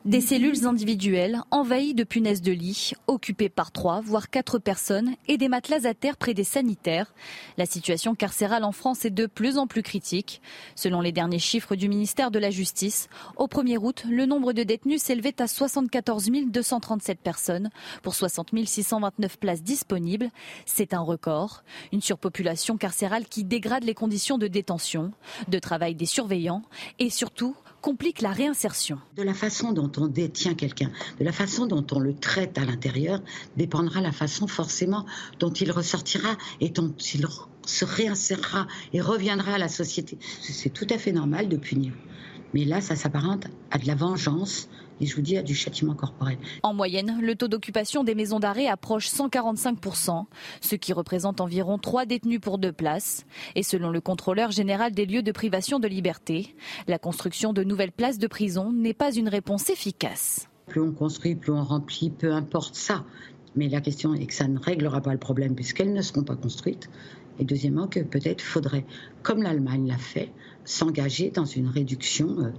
Des 0.06 0.20
cellules 0.20 0.68
individuelles 0.68 1.40
envahies 1.50 1.92
de 1.92 2.04
punaises 2.04 2.40
de 2.40 2.52
lit, 2.52 2.92
occupées 3.08 3.48
par 3.48 3.72
trois, 3.72 4.00
voire 4.00 4.30
quatre 4.30 4.60
personnes, 4.60 5.16
et 5.26 5.36
des 5.36 5.48
matelas 5.48 5.84
à 5.84 5.94
terre 5.94 6.16
près 6.16 6.32
des 6.32 6.44
sanitaires. 6.44 7.12
La 7.58 7.66
situation 7.66 8.14
carcérale 8.14 8.62
en 8.62 8.70
France 8.70 9.04
est 9.04 9.10
de 9.10 9.26
plus 9.26 9.58
en 9.58 9.66
plus 9.66 9.82
critique. 9.82 10.40
Selon 10.76 11.00
les 11.00 11.10
derniers 11.10 11.40
chiffres 11.40 11.74
du 11.74 11.88
ministère 11.88 12.30
de 12.30 12.38
la 12.38 12.50
Justice, 12.50 13.08
au 13.36 13.48
1er 13.48 13.78
août, 13.78 14.04
le 14.08 14.26
nombre 14.26 14.52
de 14.52 14.62
détenus 14.62 15.02
s'élevait 15.02 15.42
à 15.42 15.48
74 15.48 16.30
237 16.52 17.18
personnes 17.18 17.70
pour 18.04 18.14
60 18.14 18.50
629 18.64 19.38
places 19.40 19.64
disponibles. 19.64 20.30
C'est 20.66 20.94
un 20.94 21.00
record. 21.00 21.64
Une 21.90 22.00
surpopulation 22.00 22.76
carcérale 22.76 23.24
qui 23.26 23.42
dégrade 23.42 23.82
les 23.82 23.94
conditions 23.94 24.38
de 24.38 24.46
détention, 24.46 25.10
de 25.48 25.58
travail 25.58 25.96
des 25.96 26.06
surveillants 26.06 26.62
et 27.00 27.10
surtout 27.10 27.56
complique 27.86 28.20
la 28.20 28.32
réinsertion. 28.32 28.98
De 29.14 29.22
la 29.22 29.32
façon 29.32 29.70
dont 29.70 29.92
on 29.96 30.08
détient 30.08 30.54
quelqu'un, 30.54 30.90
de 31.20 31.24
la 31.24 31.30
façon 31.30 31.66
dont 31.66 31.86
on 31.92 32.00
le 32.00 32.16
traite 32.16 32.58
à 32.58 32.64
l'intérieur, 32.64 33.22
dépendra 33.56 34.00
la 34.00 34.10
façon 34.10 34.48
forcément 34.48 35.06
dont 35.38 35.52
il 35.52 35.70
ressortira 35.70 36.36
et 36.60 36.70
dont 36.70 36.92
il 37.14 37.24
se 37.64 37.84
réinsérera 37.84 38.66
et 38.92 39.00
reviendra 39.00 39.52
à 39.52 39.58
la 39.58 39.68
société. 39.68 40.18
C'est 40.40 40.72
tout 40.72 40.88
à 40.90 40.98
fait 40.98 41.12
normal 41.12 41.48
de 41.48 41.56
punir. 41.56 41.92
Mais 42.54 42.64
là, 42.64 42.80
ça 42.80 42.96
s'apparente 42.96 43.46
à 43.70 43.78
de 43.78 43.86
la 43.86 43.94
vengeance 43.94 44.68
et 45.00 45.06
je 45.06 45.14
vous 45.14 45.22
dis 45.22 45.36
à 45.36 45.42
du 45.42 45.54
châtiment 45.54 45.94
corporel. 45.94 46.38
En 46.62 46.74
moyenne, 46.74 47.18
le 47.20 47.34
taux 47.34 47.48
d'occupation 47.48 48.04
des 48.04 48.14
maisons 48.14 48.40
d'arrêt 48.40 48.66
approche 48.66 49.08
145%, 49.08 50.24
ce 50.60 50.74
qui 50.76 50.92
représente 50.92 51.40
environ 51.40 51.78
3 51.78 52.06
détenus 52.06 52.40
pour 52.40 52.58
2 52.58 52.72
places. 52.72 53.26
Et 53.54 53.62
selon 53.62 53.90
le 53.90 54.00
contrôleur 54.00 54.50
général 54.50 54.92
des 54.92 55.06
lieux 55.06 55.22
de 55.22 55.32
privation 55.32 55.78
de 55.78 55.88
liberté, 55.88 56.54
la 56.86 56.98
construction 56.98 57.52
de 57.52 57.64
nouvelles 57.64 57.92
places 57.92 58.18
de 58.18 58.26
prison 58.26 58.72
n'est 58.72 58.94
pas 58.94 59.12
une 59.14 59.28
réponse 59.28 59.70
efficace. 59.70 60.48
Plus 60.66 60.80
on 60.80 60.92
construit, 60.92 61.34
plus 61.34 61.52
on 61.52 61.62
remplit, 61.62 62.10
peu 62.10 62.32
importe 62.32 62.74
ça. 62.74 63.04
Mais 63.54 63.68
la 63.68 63.80
question 63.80 64.14
est 64.14 64.26
que 64.26 64.34
ça 64.34 64.48
ne 64.48 64.58
réglera 64.58 65.00
pas 65.00 65.12
le 65.12 65.18
problème 65.18 65.54
puisqu'elles 65.54 65.92
ne 65.92 66.02
seront 66.02 66.24
pas 66.24 66.36
construites. 66.36 66.90
Et 67.38 67.44
deuxièmement, 67.44 67.86
que 67.86 68.00
peut-être 68.00 68.42
faudrait, 68.42 68.84
comme 69.22 69.42
l'Allemagne 69.42 69.86
l'a 69.86 69.98
fait, 69.98 70.30
s'engager 70.64 71.30
dans 71.30 71.44
une 71.44 71.68
réduction 71.68 72.40
euh, 72.40 72.50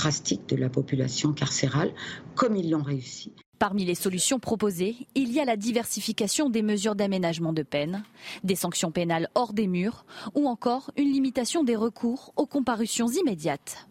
drastique 0.00 0.46
de 0.48 0.56
la 0.56 0.68
population 0.68 1.32
carcérale, 1.32 1.90
comme 2.34 2.54
ils 2.54 2.70
l'ont 2.70 2.82
réussi. 2.82 3.32
Parmi 3.58 3.86
les 3.86 3.94
solutions 3.94 4.38
proposées, 4.38 4.94
il 5.14 5.32
y 5.32 5.40
a 5.40 5.46
la 5.46 5.56
diversification 5.56 6.50
des 6.50 6.60
mesures 6.60 6.94
d'aménagement 6.94 7.54
de 7.54 7.62
peine, 7.62 8.04
des 8.44 8.54
sanctions 8.54 8.90
pénales 8.90 9.30
hors 9.34 9.54
des 9.54 9.66
murs 9.66 10.04
ou 10.34 10.46
encore 10.48 10.90
une 10.98 11.10
limitation 11.10 11.64
des 11.64 11.76
recours 11.76 12.34
aux 12.36 12.44
comparutions 12.46 13.08
immédiates. 13.08 13.88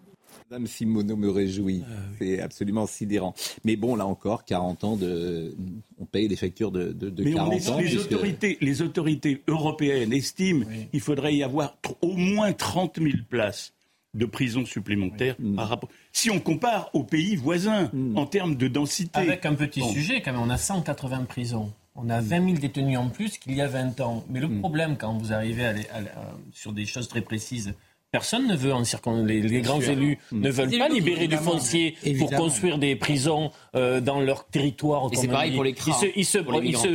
Madame 0.52 0.68
Simoneau 0.68 1.16
me 1.16 1.30
réjouit. 1.32 1.82
C'est 2.20 2.40
absolument 2.40 2.86
sidérant. 2.86 3.34
Mais 3.64 3.76
bon, 3.76 3.96
là 3.96 4.06
encore, 4.06 4.46
40 4.46 4.84
ans 4.84 4.96
de. 4.96 5.56
On 5.98 6.06
paye 6.06 6.28
les 6.28 6.36
factures 6.36 6.70
de, 6.72 6.92
de, 6.94 7.10
de 7.10 7.24
Mais 7.24 7.34
on 7.34 7.38
40 7.38 7.54
est- 7.54 7.70
ans. 7.70 7.78
les, 7.80 7.86
puisque- 7.86 8.12
autorités, 8.12 8.58
les 8.62 8.82
autorités 8.84 9.42
européennes 9.48 10.14
estiment 10.14 10.64
qu'il 10.92 11.00
faudrait 11.02 11.36
y 11.36 11.42
avoir 11.42 11.76
au 12.04 12.14
moins 12.16 12.54
30 12.54 13.00
000 13.00 13.10
places 13.28 13.74
de 14.16 14.26
prisons 14.26 14.66
supplémentaires 14.66 15.36
Mm. 15.38 15.56
par 15.56 15.70
rapport. 15.70 15.90
Si 16.12 16.32
on 16.32 16.40
compare 16.40 16.90
aux 16.94 17.04
pays 17.04 17.36
voisins 17.36 17.92
en 18.16 18.26
termes 18.26 18.56
de 18.56 18.68
densité. 18.68 19.20
Avec 19.20 19.46
un 19.46 19.54
petit 19.54 19.82
Bon. 19.82 19.92
sujet, 19.92 20.22
quand 20.22 20.32
même, 20.32 20.42
on 20.42 20.50
a 20.50 20.58
180 20.58 21.26
prisons. 21.26 21.72
On 21.96 22.10
a 22.10 22.20
20 22.22 22.44
000 22.46 22.58
détenus 22.58 22.98
en 22.98 23.10
plus 23.10 23.38
qu'il 23.38 23.54
y 23.54 23.62
a 23.62 23.68
20 23.68 24.00
ans. 24.02 24.26
Mais 24.30 24.40
le 24.40 24.50
problème, 24.60 24.98
quand 24.98 25.18
vous 25.18 25.32
arrivez 25.34 25.66
à 25.66 25.74
les- 25.74 25.88
à- 25.90 25.98
à- 26.20 26.36
sur 26.52 26.74
des 26.74 26.86
choses 26.86 27.08
très 27.08 27.22
précises, 27.22 27.74
personne 28.16 28.48
ne 28.48 28.56
veut 28.56 28.74
en 28.74 28.86
circon... 28.86 29.26
Les, 29.26 29.42
les 29.42 29.60
grands 29.60 29.82
sûr. 29.82 29.92
élus 29.92 30.18
ne 30.32 30.50
veulent 30.50 30.78
pas 30.78 30.88
libérer 30.88 31.28
du 31.28 31.36
évidemment. 31.36 31.60
foncier 31.60 31.98
pour 32.18 32.32
construire 32.32 32.78
des 32.78 32.96
prisons 32.96 33.52
euh, 33.76 34.00
dans 34.00 34.22
leur 34.22 34.46
territoire. 34.46 35.10
Et 35.12 35.18
c'est 35.18 35.28
pareil 35.28 35.50
dit. 35.50 35.56
pour 35.58 35.66
les 35.66 35.74
Ils 35.74 35.94
se, 35.94 36.06
ils 36.16 36.26
se, 36.26 36.40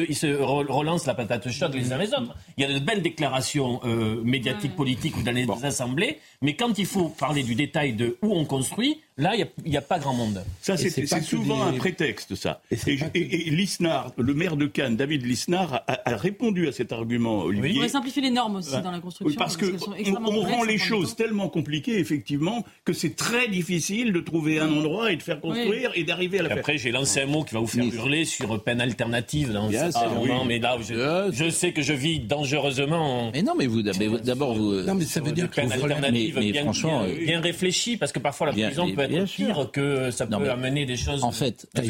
ils 0.08 0.30
ils 0.30 0.36
relancent 0.78 1.04
la 1.04 1.12
patate 1.12 1.50
chaude 1.50 1.74
les 1.74 1.92
uns 1.92 1.98
les 1.98 2.14
autres. 2.14 2.34
Il 2.56 2.62
y 2.62 2.66
a 2.66 2.72
de 2.72 2.78
belles 2.78 3.02
déclarations 3.02 3.80
euh, 3.84 4.22
médiatiques, 4.24 4.74
politiques 4.74 5.14
ou 5.18 5.22
dans 5.22 5.32
les 5.32 5.46
assemblées, 5.62 6.20
mais 6.40 6.54
quand 6.54 6.78
il 6.78 6.86
faut 6.86 7.10
parler 7.10 7.42
du 7.42 7.54
détail 7.54 7.92
de 7.92 8.16
où 8.22 8.34
on 8.34 8.46
construit, 8.46 9.02
là, 9.20 9.34
il 9.34 9.38
n'y 9.38 9.42
a, 9.42 9.46
il 9.66 9.72
y 9.72 9.76
a 9.76 9.80
pas 9.82 9.98
grand 9.98 10.14
monde. 10.14 10.42
Ça, 10.60 10.76
c'est 10.76 10.90
que 11.02 11.20
souvent 11.22 11.70
des- 11.70 11.76
un 11.76 11.78
prétexte, 11.78 12.34
ça. 12.34 12.60
Et 12.70 12.76
Et, 12.86 12.96
que- 12.96 13.50
Lisnard, 13.50 14.12
le 14.16 14.34
maire 14.34 14.56
de 14.56 14.66
Cannes, 14.66 14.96
David 14.96 15.24
Lisnard, 15.26 15.84
a, 15.86 16.10
a 16.10 16.16
répondu 16.16 16.68
à 16.68 16.72
cet 16.72 16.92
argument, 16.92 17.38
On 17.38 17.42
Olivier. 17.46 17.74
pourrait 17.74 17.88
simplifier 17.88 18.22
les 18.22 18.30
normes 18.30 18.56
aussi 18.56 18.70
dans 18.72 18.90
la 18.90 18.96
Oui, 18.96 19.02
construction. 19.02 19.38
parce 19.38 19.56
que 19.56 19.66
qu'elles 19.66 19.78
sont 19.80 19.94
on, 20.24 20.24
on 20.32 20.40
rend 20.42 20.64
les 20.64 20.78
choses 20.78 21.16
tellement 21.16 21.48
compliquées, 21.48 21.98
effectivement, 21.98 22.64
que 22.84 22.92
c'est 22.92 23.16
très 23.16 23.48
difficile 23.48 24.12
de 24.12 24.20
trouver 24.20 24.58
un 24.60 24.70
endroit 24.72 25.12
et 25.12 25.16
de 25.16 25.22
faire 25.22 25.40
construire 25.40 25.92
et 25.94 26.04
d'arriver 26.04 26.38
à 26.38 26.42
la 26.42 26.48
Et 26.48 26.52
faire. 26.52 26.58
Après, 26.58 26.78
j'ai 26.78 26.90
lancé 26.90 27.20
un 27.20 27.26
mot 27.26 27.44
qui 27.44 27.54
va 27.54 27.60
vous 27.60 27.66
faire 27.66 27.84
hurler 27.84 28.24
sur 28.24 28.62
peine 28.62 28.80
alternative 28.80 29.50
un 29.56 29.90
sûr, 29.92 30.10
moment, 30.14 30.40
oui. 30.42 30.48
mais 30.48 30.58
là, 30.58 30.76
je, 30.80 31.50
sais 31.50 31.72
que 31.72 31.82
je 31.82 31.92
vis 31.92 32.20
dangereusement. 32.20 33.28
en- 33.28 33.30
Mais 33.32 33.42
non, 33.42 33.54
mais 33.56 33.66
vous, 33.66 33.82
d'abord, 33.82 34.54
vous. 34.54 34.82
Non, 34.82 34.94
mais 34.94 35.04
ça 35.04 35.20
veut 35.20 35.32
dire 35.32 35.50
que 35.50 35.60
mais- 35.60 36.32
mais 36.34 36.50
bien, 36.52 36.62
franchement, 36.62 37.04
bien, 37.04 37.12
euh, 37.14 37.24
bien 37.24 37.40
réfléchies, 37.40 37.96
parce 37.96 38.12
que 38.12 38.18
parfois 38.18 38.46
la 38.48 38.52
prison 38.52 38.90
peut 38.94 39.02
être 39.02 39.09
bien 39.10 39.24
pire 39.24 39.54
sûr. 39.56 39.70
que 39.72 40.10
ça 40.10 40.26
Non, 40.26 40.38
peut 40.38 40.44
mais- 40.44 40.50
amener 40.50 40.86
des 40.86 40.96
choses 40.96 41.22
En 41.24 41.30
fait, 41.32 41.66
avez 41.74 41.88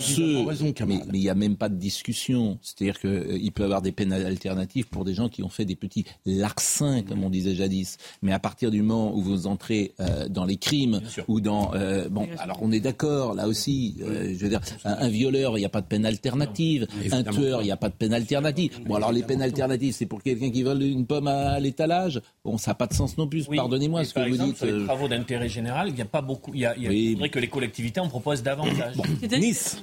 ceux, 0.00 0.44
raison, 0.46 0.72
mais 0.86 1.00
il 1.12 1.20
n'y 1.20 1.28
a 1.28 1.34
même 1.34 1.56
pas 1.56 1.68
de 1.68 1.74
discussion. 1.76 2.58
C'est-à-dire 2.62 2.98
qu'il 3.00 3.52
peut 3.52 3.62
y 3.62 3.64
avoir 3.64 3.82
des 3.82 3.92
peines 3.92 4.12
alternatives 4.12 4.86
pour 4.88 5.04
des 5.04 5.14
gens 5.14 5.28
qui 5.28 5.42
ont 5.42 5.48
fait 5.48 5.64
des 5.64 5.76
petits 5.76 6.04
larcins, 6.26 7.02
comme 7.02 7.24
on 7.24 7.30
disait 7.30 7.54
jadis. 7.54 7.96
Mais 8.22 8.32
à 8.32 8.38
partir 8.38 8.70
du 8.70 8.82
moment 8.82 9.14
où 9.14 9.20
vous 9.20 9.46
entrez 9.46 9.92
euh, 10.00 10.28
dans 10.28 10.44
les 10.44 10.56
crimes 10.56 11.00
ou 11.28 11.40
dans... 11.40 11.74
euh, 11.74 12.08
bon, 12.08 12.26
alors 12.38 12.58
on 12.62 12.72
est 12.72 12.80
d'accord, 12.80 13.34
là 13.34 13.46
aussi. 13.48 13.96
euh, 14.02 14.34
je 14.36 14.38
veux 14.42 14.48
dire, 14.48 14.60
un, 14.84 14.92
un 14.94 15.08
violeur, 15.08 15.56
il 15.58 15.60
n'y 15.60 15.66
a 15.66 15.70
pas 15.70 15.80
de 15.80 15.86
peine 15.86 16.06
alternative. 16.06 16.86
Un 17.12 17.22
tueur, 17.24 17.62
il 17.62 17.66
n'y 17.66 17.70
a 17.70 17.76
pas 17.76 17.88
de 17.88 17.94
peine 17.94 18.14
alternative. 18.14 18.80
Bon, 18.86 18.94
alors 18.94 19.12
les 19.12 19.22
peines 19.22 19.42
alternatives, 19.42 19.94
c'est 19.94 20.06
pour 20.06 20.22
quelqu'un 20.22 20.50
qui 20.50 20.62
vole 20.62 20.82
une 20.82 21.06
pomme 21.06 21.26
à, 21.28 21.58
l'étalage? 21.60 22.20
Bon, 22.44 22.56
ça 22.58 22.70
n'a 22.70 22.74
pas 22.74 22.86
de 22.86 22.94
sens 22.94 23.16
non 23.18 23.26
plus. 23.28 23.46
Oui. 23.48 23.56
Pardonnez-moi 23.56 24.04
ce 24.04 24.14
que 24.14 24.28
vous 24.28 24.36
dites. 24.36 24.56
Sur 24.56 24.66
les 24.66 24.72
euh, 24.72 24.84
travaux 24.84 25.08
d'intérêt 25.08 25.48
général, 25.48 25.88
il 25.88 25.94
n'y 25.94 26.00
a 26.00 26.06
pas 26.06 26.22
beaucoup. 26.22 26.49
Il, 26.54 26.60
y 26.60 26.66
a, 26.66 26.76
il 26.76 26.82
y 26.82 26.86
a- 26.86 26.90
Oui. 26.90 27.04
il 27.10 27.12
faudrait 27.14 27.30
que 27.30 27.38
les 27.38 27.48
collectivités 27.48 28.00
en 28.00 28.08
proposent 28.08 28.42
davantage. 28.42 28.94
C'est-à-dire- 29.20 29.38
Nice. 29.38 29.82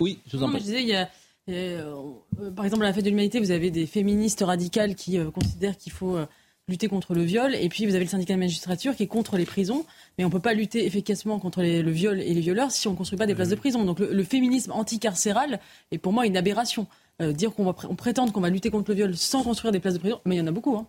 Oui, 0.00 0.18
je 0.26 0.36
vous 0.36 0.42
en 0.44 0.48
Non, 0.48 0.58
je 0.58 0.62
disais, 0.64 0.82
il 0.82 0.88
y 0.88 0.94
a, 0.94 1.08
euh, 1.48 1.94
euh, 2.40 2.50
par 2.50 2.64
exemple, 2.64 2.84
à 2.84 2.86
la 2.88 2.92
fête 2.92 3.04
de 3.04 3.10
l'humanité, 3.10 3.38
vous 3.40 3.50
avez 3.50 3.70
des 3.70 3.86
féministes 3.86 4.42
radicales 4.46 4.94
qui 4.94 5.18
euh, 5.18 5.30
considèrent 5.30 5.76
qu'il 5.76 5.92
faut 5.92 6.16
euh, 6.16 6.26
lutter 6.68 6.86
contre 6.88 7.14
le 7.14 7.22
viol, 7.22 7.54
et 7.54 7.68
puis 7.68 7.84
vous 7.86 7.94
avez 7.96 8.04
le 8.04 8.10
syndicat 8.10 8.34
de 8.34 8.38
magistrature 8.38 8.94
qui 8.94 9.02
est 9.02 9.06
contre 9.08 9.36
les 9.36 9.44
prisons, 9.44 9.84
mais 10.16 10.24
on 10.24 10.28
ne 10.28 10.32
peut 10.32 10.38
pas 10.40 10.54
lutter 10.54 10.86
efficacement 10.86 11.38
contre 11.40 11.62
les- 11.62 11.82
le 11.82 11.90
viol 11.90 12.20
et 12.20 12.32
les 12.32 12.40
violeurs 12.40 12.70
si 12.70 12.86
on 12.86 12.92
ne 12.92 12.96
construit 12.96 13.18
pas 13.18 13.26
des 13.26 13.34
places 13.34 13.48
de 13.48 13.56
prison. 13.56 13.84
Donc 13.84 13.98
le, 13.98 14.12
le 14.12 14.24
féminisme 14.24 14.70
anticarcéral 14.72 15.58
est 15.90 15.98
pour 15.98 16.12
moi 16.12 16.26
une 16.26 16.36
aberration. 16.36 16.86
Euh, 17.20 17.32
dire 17.32 17.52
qu'on 17.54 17.64
va 17.64 17.72
pr- 17.72 17.86
on 17.90 17.96
prétend 17.96 18.26
qu'on 18.28 18.40
va 18.40 18.48
lutter 18.50 18.70
contre 18.70 18.90
le 18.90 18.94
viol 18.96 19.16
sans 19.16 19.42
construire 19.42 19.72
des 19.72 19.80
places 19.80 19.94
de 19.94 19.98
prison, 19.98 20.20
mais 20.24 20.36
il 20.36 20.38
y 20.38 20.40
en 20.40 20.46
a 20.46 20.52
beaucoup. 20.52 20.76
Hein. 20.76 20.86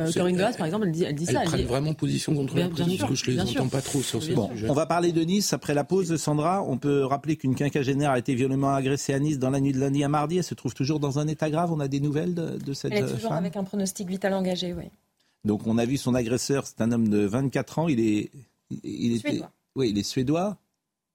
Euh, 0.00 0.10
Corinne 0.12 0.34
Glass, 0.34 0.56
par 0.56 0.66
exemple, 0.66 0.86
elle 0.86 0.92
dit, 0.92 1.04
elle 1.04 1.14
dit 1.14 1.24
elles 1.28 1.34
ça. 1.34 1.40
Elle 1.42 1.48
prennent 1.48 1.60
dit... 1.60 1.66
vraiment 1.66 1.94
position 1.94 2.34
contre 2.34 2.54
Bien- 2.54 2.64
la 2.68 2.74
bien 2.74 2.84
parce 2.84 2.96
sûr, 2.96 3.08
que 3.08 3.14
je 3.14 3.26
les 3.26 3.34
bien 3.34 3.42
entends 3.44 3.52
sûr. 3.52 3.70
pas 3.70 3.80
trop 3.80 4.02
sur 4.02 4.20
ce 4.22 4.32
Bon, 4.32 4.50
sujet. 4.50 4.68
on 4.68 4.74
va 4.74 4.86
parler 4.86 5.12
de 5.12 5.20
Nice 5.22 5.52
après 5.52 5.72
la 5.72 5.84
pause. 5.84 6.16
Sandra, 6.16 6.64
on 6.64 6.78
peut 6.78 7.04
rappeler 7.04 7.36
qu'une 7.36 7.54
quinquagénaire 7.54 8.10
a 8.10 8.18
été 8.18 8.34
violemment 8.34 8.74
agressée 8.74 9.14
à 9.14 9.20
Nice 9.20 9.38
dans 9.38 9.50
la 9.50 9.60
nuit 9.60 9.72
de 9.72 9.78
lundi 9.78 10.02
à 10.02 10.08
mardi. 10.08 10.38
Elle 10.38 10.42
se 10.44 10.54
trouve 10.54 10.74
toujours 10.74 10.98
dans 10.98 11.20
un 11.20 11.28
état 11.28 11.48
grave. 11.48 11.70
On 11.72 11.78
a 11.78 11.86
des 11.86 12.00
nouvelles 12.00 12.34
de, 12.34 12.58
de 12.58 12.72
cette 12.72 12.92
Elle 12.92 13.04
est 13.04 13.12
toujours 13.12 13.28
femme 13.30 13.38
avec 13.38 13.54
un 13.56 13.62
pronostic 13.62 14.08
vital 14.08 14.34
engagé, 14.34 14.72
oui. 14.72 14.84
Donc 15.44 15.64
on 15.66 15.78
a 15.78 15.84
vu 15.84 15.96
son 15.96 16.14
agresseur, 16.14 16.66
c'est 16.66 16.80
un 16.80 16.90
homme 16.90 17.06
de 17.08 17.18
24 17.18 17.78
ans. 17.78 17.88
Il 17.88 18.00
est, 18.00 18.30
il 18.82 19.12
était, 19.14 19.28
Suédois. 19.28 19.52
oui, 19.76 19.90
il 19.90 19.98
est 19.98 20.02
suédois. 20.02 20.56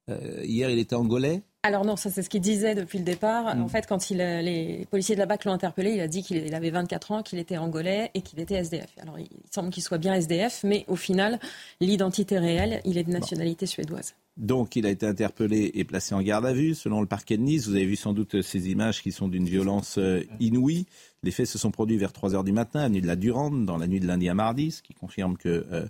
Euh, 0.10 0.44
hier, 0.46 0.70
il 0.70 0.80
était 0.80 0.96
angolais. 0.96 1.42
Alors 1.62 1.84
non, 1.84 1.98
ça 1.98 2.10
c'est 2.10 2.22
ce 2.22 2.30
qu'il 2.30 2.40
disait 2.40 2.74
depuis 2.74 3.00
le 3.00 3.04
départ. 3.04 3.56
Mm. 3.56 3.62
En 3.62 3.68
fait, 3.68 3.86
quand 3.86 4.10
il, 4.10 4.22
euh, 4.22 4.42
les 4.42 4.88
policiers 4.90 5.16
de 5.16 5.20
la 5.20 5.26
BAC 5.26 5.44
l'ont 5.44 5.52
interpellé, 5.52 5.92
il 5.92 6.00
a 6.00 6.08
dit 6.08 6.24
qu'il 6.24 6.38
il 6.38 6.56
avait 6.56 6.70
24 6.70 7.12
ans, 7.12 7.24
qu'il 7.24 7.38
était 7.38 7.58
angolais 7.58 8.12
et 8.14 8.22
qu'il 8.22 8.40
était 8.40 8.56
SDF. 8.56 8.90
Alors 9.02 9.20
il 9.20 9.28
semble 9.52 9.70
qu'il 9.70 9.84
soit 9.84 9.98
bien 9.98 10.14
SDF, 10.14 10.64
mais 10.64 10.86
au 10.88 10.96
final, 10.96 11.38
l'identité 11.82 12.40
réelle, 12.40 12.82
il 12.86 12.98
est 12.98 13.04
de 13.04 13.12
nationalité 13.12 13.66
suédoise. 13.66 14.16
Donc 14.38 14.78
il 14.78 14.86
a 14.86 14.90
été 14.90 15.06
interpellé 15.06 15.70
et 15.74 15.84
placé 15.84 16.16
en 16.16 16.22
garde 16.22 16.46
à 16.46 16.54
vue. 16.54 16.74
Selon 16.74 17.02
le 17.02 17.08
parquet 17.08 17.36
de 17.36 17.44
Nice, 17.44 17.68
vous 17.68 17.76
avez 17.76 17.86
vu 17.86 17.98
sans 17.98 18.14
doute 18.14 18.42
ces 18.42 18.70
images 18.70 19.04
qui 19.04 19.12
sont 19.12 19.28
d'une 19.28 19.46
violence 19.46 19.98
euh, 19.98 20.24
inouïe. 20.40 20.86
Les 21.24 21.32
faits 21.32 21.48
se 21.48 21.58
sont 21.58 21.72
produits 21.72 21.98
vers 21.98 22.14
3 22.14 22.36
heures 22.36 22.46
du 22.46 22.54
matin, 22.54 22.84
la 22.84 22.90
nuit 22.90 23.02
de 23.02 23.08
la 23.08 23.18
Durande, 23.18 23.66
dans 23.66 23.78
la 23.78 23.88
nuit 23.88 24.00
de 24.00 24.08
lundi 24.08 24.30
à 24.30 24.34
mardi, 24.34 24.72
ce 24.72 24.82
qui 24.82 24.94
confirme 24.94 25.36
que 25.36 25.66
euh, 25.74 25.86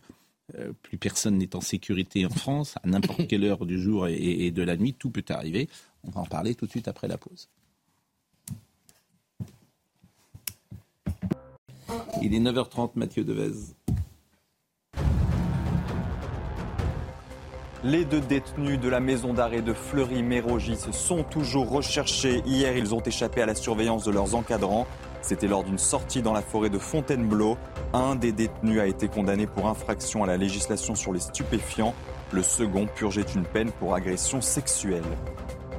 euh, 0.56 0.74
plus 0.82 0.98
personne 0.98 1.38
n'est 1.38 1.56
en 1.56 1.62
sécurité 1.62 2.26
en 2.26 2.30
France. 2.30 2.76
À 2.84 2.88
n'importe 2.88 3.28
quelle 3.28 3.44
heure 3.44 3.66
du 3.66 3.82
jour 3.82 4.08
et, 4.08 4.52
de 4.52 4.64
la 4.64 4.78
nuit, 4.78 4.94
tout 4.94 5.10
peut 5.10 5.26
arriver. 5.30 5.70
On 6.04 6.12
va 6.12 6.22
en 6.22 6.26
parler 6.26 6.56
tout 6.56 6.66
de 6.66 6.72
suite 6.72 6.88
après 6.88 7.08
la 7.08 7.18
pause. 7.18 7.50
Il 12.22 12.34
est 12.34 12.40
9h30, 12.40 12.92
Mathieu 12.96 13.24
Devez. 13.24 13.74
Les 17.84 18.04
deux 18.04 18.20
détenus 18.20 18.78
de 18.78 18.90
la 18.90 19.00
maison 19.00 19.34
d'arrêt 19.34 19.62
de 19.62 19.74
Fleury-Mérogis 19.74 20.92
sont 20.92 21.24
toujours 21.24 21.70
recherchés. 21.70 22.42
Hier, 22.46 22.76
ils 22.76 22.94
ont 22.94 23.00
échappé 23.00 23.42
à 23.42 23.46
la 23.46 23.56
surveillance 23.56 24.04
de 24.04 24.12
leurs 24.12 24.36
encadrants. 24.36 24.86
C'était 25.22 25.48
lors 25.48 25.64
d'une 25.64 25.78
sortie 25.78 26.22
dans 26.22 26.34
la 26.34 26.42
forêt 26.42 26.70
de 26.70 26.80
Fontainebleau. 26.80 27.58
Un 27.94 28.16
des 28.16 28.32
détenus 28.32 28.80
a 28.80 28.88
été 28.88 29.08
condamné 29.08 29.48
pour 29.48 29.68
infraction 29.68 30.24
à 30.24 30.28
la 30.28 30.38
législation 30.38 30.96
sur 30.96 31.14
les 31.14 31.20
stupéfiants. 31.20 31.94
Le 32.32 32.44
second 32.44 32.88
purgeait 32.88 33.26
une 33.36 33.44
peine 33.44 33.72
pour 33.72 33.96
agression 33.96 34.42
sexuelle. 34.42 35.04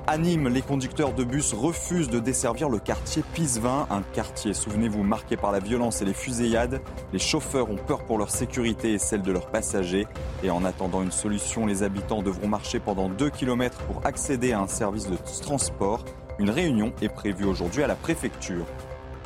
À 0.07 0.19
Nîmes, 0.19 0.49
les 0.49 0.63
conducteurs 0.63 1.13
de 1.13 1.23
bus 1.23 1.53
refusent 1.53 2.09
de 2.09 2.19
desservir 2.19 2.69
le 2.69 2.81
quartier 2.81 3.23
Pisevin, 3.33 3.87
un 3.91 4.03
quartier, 4.03 4.55
souvenez-vous, 4.55 5.05
marqué 5.05 5.37
par 5.37 5.53
la 5.53 5.61
violence 5.61 6.03
et 6.03 6.05
les 6.05 6.15
fusillades. 6.15 6.81
Les 7.13 7.21
chauffeurs 7.21 7.71
ont 7.71 7.77
peur 7.77 8.03
pour 8.03 8.19
leur 8.19 8.31
sécurité 8.31 8.95
et 8.95 8.99
celle 8.99 9.23
de 9.23 9.31
leurs 9.31 9.47
passagers. 9.47 10.09
Et 10.43 10.51
en 10.51 10.65
attendant 10.65 11.03
une 11.03 11.13
solution, 11.13 11.65
les 11.65 11.85
habitants 11.85 12.23
devront 12.23 12.49
marcher 12.49 12.81
pendant 12.81 13.09
2 13.09 13.31
km 13.31 13.79
pour 13.83 14.05
accéder 14.05 14.53
à 14.53 14.61
un 14.61 14.67
service 14.67 15.09
de 15.09 15.17
transport. 15.43 16.05
Une 16.41 16.51
réunion 16.51 16.93
est 17.03 17.09
prévue 17.09 17.45
aujourd'hui 17.45 17.85
à 17.85 17.87
la 17.87 17.95
préfecture. 17.95 18.67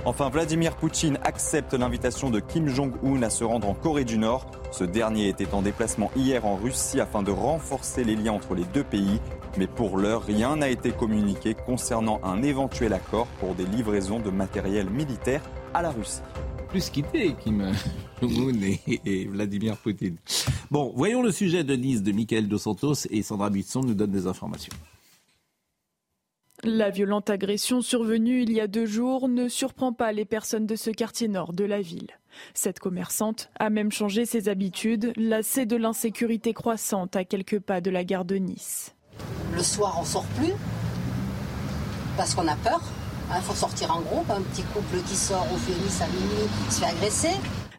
Enfin, 0.07 0.29
Vladimir 0.29 0.77
Poutine 0.77 1.19
accepte 1.23 1.73
l'invitation 1.73 2.29
de 2.29 2.39
Kim 2.39 2.69
Jong-un 2.69 3.23
à 3.23 3.31
se 3.31 3.43
rendre 3.43 3.71
en 3.71 3.75
Corée 3.75 4.05
du 4.05 4.19
Nord. 4.19 4.51
Ce 4.71 4.85
dernier 4.85 5.29
était 5.29 5.55
en 5.55 5.63
déplacement 5.63 6.11
hier 6.15 6.45
en 6.45 6.57
Russie 6.57 7.01
afin 7.01 7.23
de 7.23 7.31
renforcer 7.31 8.05
les 8.05 8.15
liens 8.15 8.33
entre 8.33 8.55
les 8.55 8.65
deux 8.65 8.85
pays. 8.85 9.19
Mais 9.57 9.67
pour 9.67 9.97
l'heure, 9.97 10.23
rien 10.23 10.57
n'a 10.57 10.69
été 10.69 10.91
communiqué 10.91 11.55
concernant 11.55 12.21
un 12.23 12.43
éventuel 12.43 12.93
accord 12.93 13.27
pour 13.41 13.55
des 13.55 13.65
livraisons 13.65 14.21
de 14.21 14.29
matériel 14.29 14.91
militaire 14.91 15.41
à 15.73 15.81
la 15.81 15.91
Russie. 15.91 16.21
plus 16.69 16.91
quitté, 16.91 17.35
Kim 17.43 17.73
Jong-un 18.21 18.61
et, 18.63 19.01
et 19.07 19.25
Vladimir 19.25 19.79
Poutine. 19.79 20.17
Bon, 20.71 20.93
voyons 20.95 21.23
le 21.23 21.33
sujet 21.33 21.65
de 21.65 21.75
Nice 21.75 22.03
de 22.03 22.13
Michael 22.13 22.47
Dos 22.47 22.59
Santos 22.59 23.07
et 23.09 23.23
Sandra 23.23 23.49
Buisson 23.49 23.81
nous 23.81 23.95
donne 23.95 24.11
des 24.11 24.27
informations. 24.27 24.73
La 26.65 26.89
violente 26.89 27.29
agression 27.29 27.83
survenue 27.83 28.43
il 28.43 28.51
y 28.53 28.61
a 28.61 28.67
deux 28.67 28.87
jours 28.87 29.29
ne 29.29 29.49
surprend 29.49 29.93
pas 29.93 30.13
les 30.13 30.25
personnes 30.25 30.67
de 30.67 30.77
ce 30.77 30.89
quartier 30.91 31.29
nord 31.29 31.53
de 31.53 31.65
la 31.65 31.83
ville. 31.83 32.09
Cette 32.55 32.79
commerçante 32.79 33.51
a 33.59 33.69
même 33.69 33.93
changé 33.93 34.25
ses 34.25 34.49
habitudes, 34.49 35.13
lassée 35.17 35.67
de 35.67 35.77
l'insécurité 35.77 36.55
croissante 36.55 37.17
à 37.17 37.25
quelques 37.25 37.61
pas 37.61 37.81
de 37.83 37.91
la 37.91 38.03
gare 38.03 38.25
de 38.25 38.37
Nice. 38.37 38.95
Le 39.55 39.63
soir, 39.63 39.99
on 40.01 40.05
sort 40.05 40.25
plus 40.39 40.53
parce 42.17 42.35
qu'on 42.35 42.49
a 42.49 42.57
peur. 42.57 42.81
Il 43.35 43.43
faut 43.43 43.55
sortir 43.55 43.95
en 43.95 44.01
groupe. 44.01 44.31
Un 44.31 44.41
petit 44.43 44.63
couple 44.63 44.99
qui 45.07 45.17
sort 45.17 45.47
au 45.53 45.57
Phoenix 45.57 46.01
à 46.01 46.07
minuit 46.07 46.49
se 46.71 46.81
fait 46.81 46.87
agresser. 46.87 47.31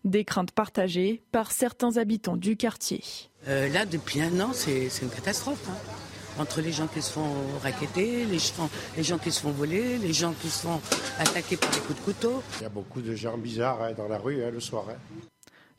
Des 0.03 0.23
craintes 0.25 0.51
partagées 0.51 1.23
par 1.31 1.51
certains 1.51 1.97
habitants 1.97 2.37
du 2.37 2.55
quartier. 2.55 3.03
Euh, 3.47 3.67
là, 3.69 3.85
depuis 3.85 4.21
un 4.21 4.39
an, 4.39 4.51
c'est 4.53 4.89
c'est 4.89 5.03
une 5.03 5.09
catastrophe. 5.11 5.67
hein. 5.69 5.75
Entre 6.37 6.59
les 6.61 6.71
gens 6.71 6.87
qui 6.87 7.01
se 7.01 7.11
font 7.13 7.29
raqueter, 7.63 8.25
les 8.25 8.39
gens, 8.39 8.69
les 8.97 9.03
gens 9.03 9.17
qui 9.17 9.31
se 9.31 9.39
font 9.41 9.51
voler, 9.51 9.97
les 9.97 10.11
gens 10.11 10.33
qui 10.41 10.49
se 10.49 10.63
font 10.67 10.81
attaquer 11.17 11.55
par 11.55 11.69
des 11.71 11.79
coups 11.79 11.97
de 11.99 12.03
couteau. 12.05 12.43
Il 12.59 12.63
y 12.63 12.65
a 12.65 12.69
beaucoup 12.69 13.01
de 13.01 13.15
gens 13.15 13.37
bizarres 13.37 13.81
hein, 13.81 13.93
dans 13.95 14.07
la 14.09 14.17
rue 14.17 14.43
hein, 14.43 14.51
le 14.51 14.59
soir. 14.59 14.85
hein. 14.89 14.97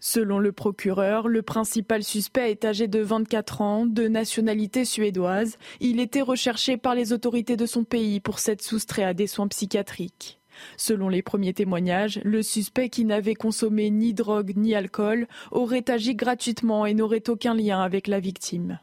Selon 0.00 0.38
le 0.38 0.52
procureur, 0.52 1.26
le 1.28 1.42
principal 1.42 2.02
suspect 2.02 2.50
est 2.50 2.64
âgé 2.64 2.86
de 2.86 3.00
24 3.00 3.60
ans, 3.60 3.86
de 3.86 4.08
nationalité 4.08 4.84
suédoise. 4.84 5.56
Il 5.80 6.00
était 6.00 6.22
recherché 6.22 6.76
par 6.76 6.94
les 6.94 7.12
autorités 7.12 7.56
de 7.56 7.66
son 7.66 7.84
pays 7.84 8.20
pour 8.20 8.38
s'être 8.38 8.62
soustrait 8.62 9.04
à 9.04 9.14
des 9.14 9.26
soins 9.26 9.48
psychiatriques. 9.48 10.40
Selon 10.78 11.08
les 11.10 11.22
premiers 11.22 11.52
témoignages, 11.54 12.20
le 12.24 12.42
suspect 12.42 12.88
qui 12.88 13.04
n'avait 13.04 13.34
consommé 13.34 13.90
ni 13.90 14.14
drogue 14.14 14.52
ni 14.56 14.74
alcool 14.74 15.26
aurait 15.50 15.90
agi 15.90 16.14
gratuitement 16.14 16.86
et 16.86 16.94
n'aurait 16.94 17.28
aucun 17.28 17.54
lien 17.54 17.80
avec 17.82 18.06
la 18.06 18.20
victime. 18.20 18.78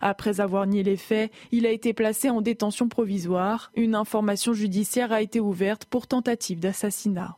Après 0.00 0.40
avoir 0.40 0.66
nié 0.66 0.82
les 0.82 0.96
faits, 0.96 1.30
il 1.52 1.66
a 1.66 1.70
été 1.70 1.92
placé 1.92 2.30
en 2.30 2.40
détention 2.40 2.88
provisoire. 2.88 3.70
Une 3.76 3.94
information 3.94 4.52
judiciaire 4.52 5.12
a 5.12 5.22
été 5.22 5.40
ouverte 5.40 5.84
pour 5.84 6.06
tentative 6.06 6.60
d'assassinat. 6.60 7.36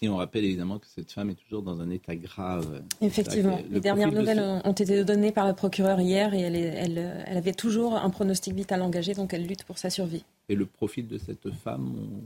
Et 0.00 0.08
on 0.08 0.16
rappelle 0.16 0.44
évidemment 0.44 0.78
que 0.78 0.86
cette 0.86 1.10
femme 1.10 1.30
est 1.30 1.34
toujours 1.34 1.62
dans 1.62 1.80
un 1.80 1.90
état 1.90 2.14
grave. 2.14 2.82
Effectivement. 3.00 3.58
Les 3.68 3.80
dernières 3.80 4.12
de 4.12 4.18
nouvelles 4.18 4.60
ont 4.64 4.72
été 4.72 5.02
données 5.04 5.32
par 5.32 5.48
le 5.48 5.54
procureur 5.54 6.00
hier 6.00 6.34
et 6.34 6.40
elle, 6.40 6.54
est- 6.54 6.60
elle, 6.76 7.24
elle 7.26 7.36
avait 7.36 7.52
toujours 7.52 7.96
un 7.96 8.08
pronostic 8.08 8.54
vital 8.54 8.80
engagé, 8.82 9.14
donc 9.14 9.34
elle 9.34 9.44
lutte 9.44 9.64
pour 9.64 9.76
sa 9.76 9.90
survie. 9.90 10.24
Et 10.48 10.54
le 10.54 10.66
profil 10.66 11.08
de 11.08 11.18
cette 11.18 11.50
femme, 11.50 11.92
on- 11.98 12.22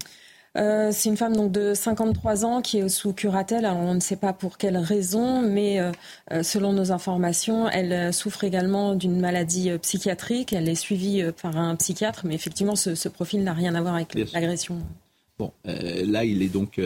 Euh, 0.58 0.90
c'est 0.92 1.08
une 1.08 1.16
femme 1.16 1.34
donc 1.34 1.50
de 1.50 1.72
53 1.72 2.44
ans 2.44 2.60
qui 2.60 2.78
est 2.78 2.88
sous 2.88 3.12
curatelle. 3.12 3.64
Alors 3.64 3.78
on 3.78 3.94
ne 3.94 4.00
sait 4.00 4.16
pas 4.16 4.32
pour 4.32 4.58
quelle 4.58 4.76
raison, 4.76 5.40
mais 5.40 5.80
euh, 5.80 5.92
euh, 6.30 6.42
selon 6.42 6.72
nos 6.72 6.92
informations, 6.92 7.68
elle 7.68 8.12
souffre 8.12 8.44
également 8.44 8.94
d'une 8.94 9.18
maladie 9.18 9.70
psychiatrique. 9.78 10.52
Elle 10.52 10.68
est 10.68 10.74
suivie 10.74 11.24
par 11.40 11.56
un 11.56 11.74
psychiatre, 11.76 12.26
mais 12.26 12.34
effectivement, 12.34 12.76
ce, 12.76 12.94
ce 12.94 13.08
profil 13.08 13.44
n'a 13.44 13.54
rien 13.54 13.74
à 13.74 13.80
voir 13.80 13.94
avec 13.94 14.14
l'agression. 14.32 14.78
bon, 15.38 15.52
euh, 15.66 16.04
là, 16.06 16.24
il 16.24 16.42
est 16.42 16.52
donc 16.52 16.78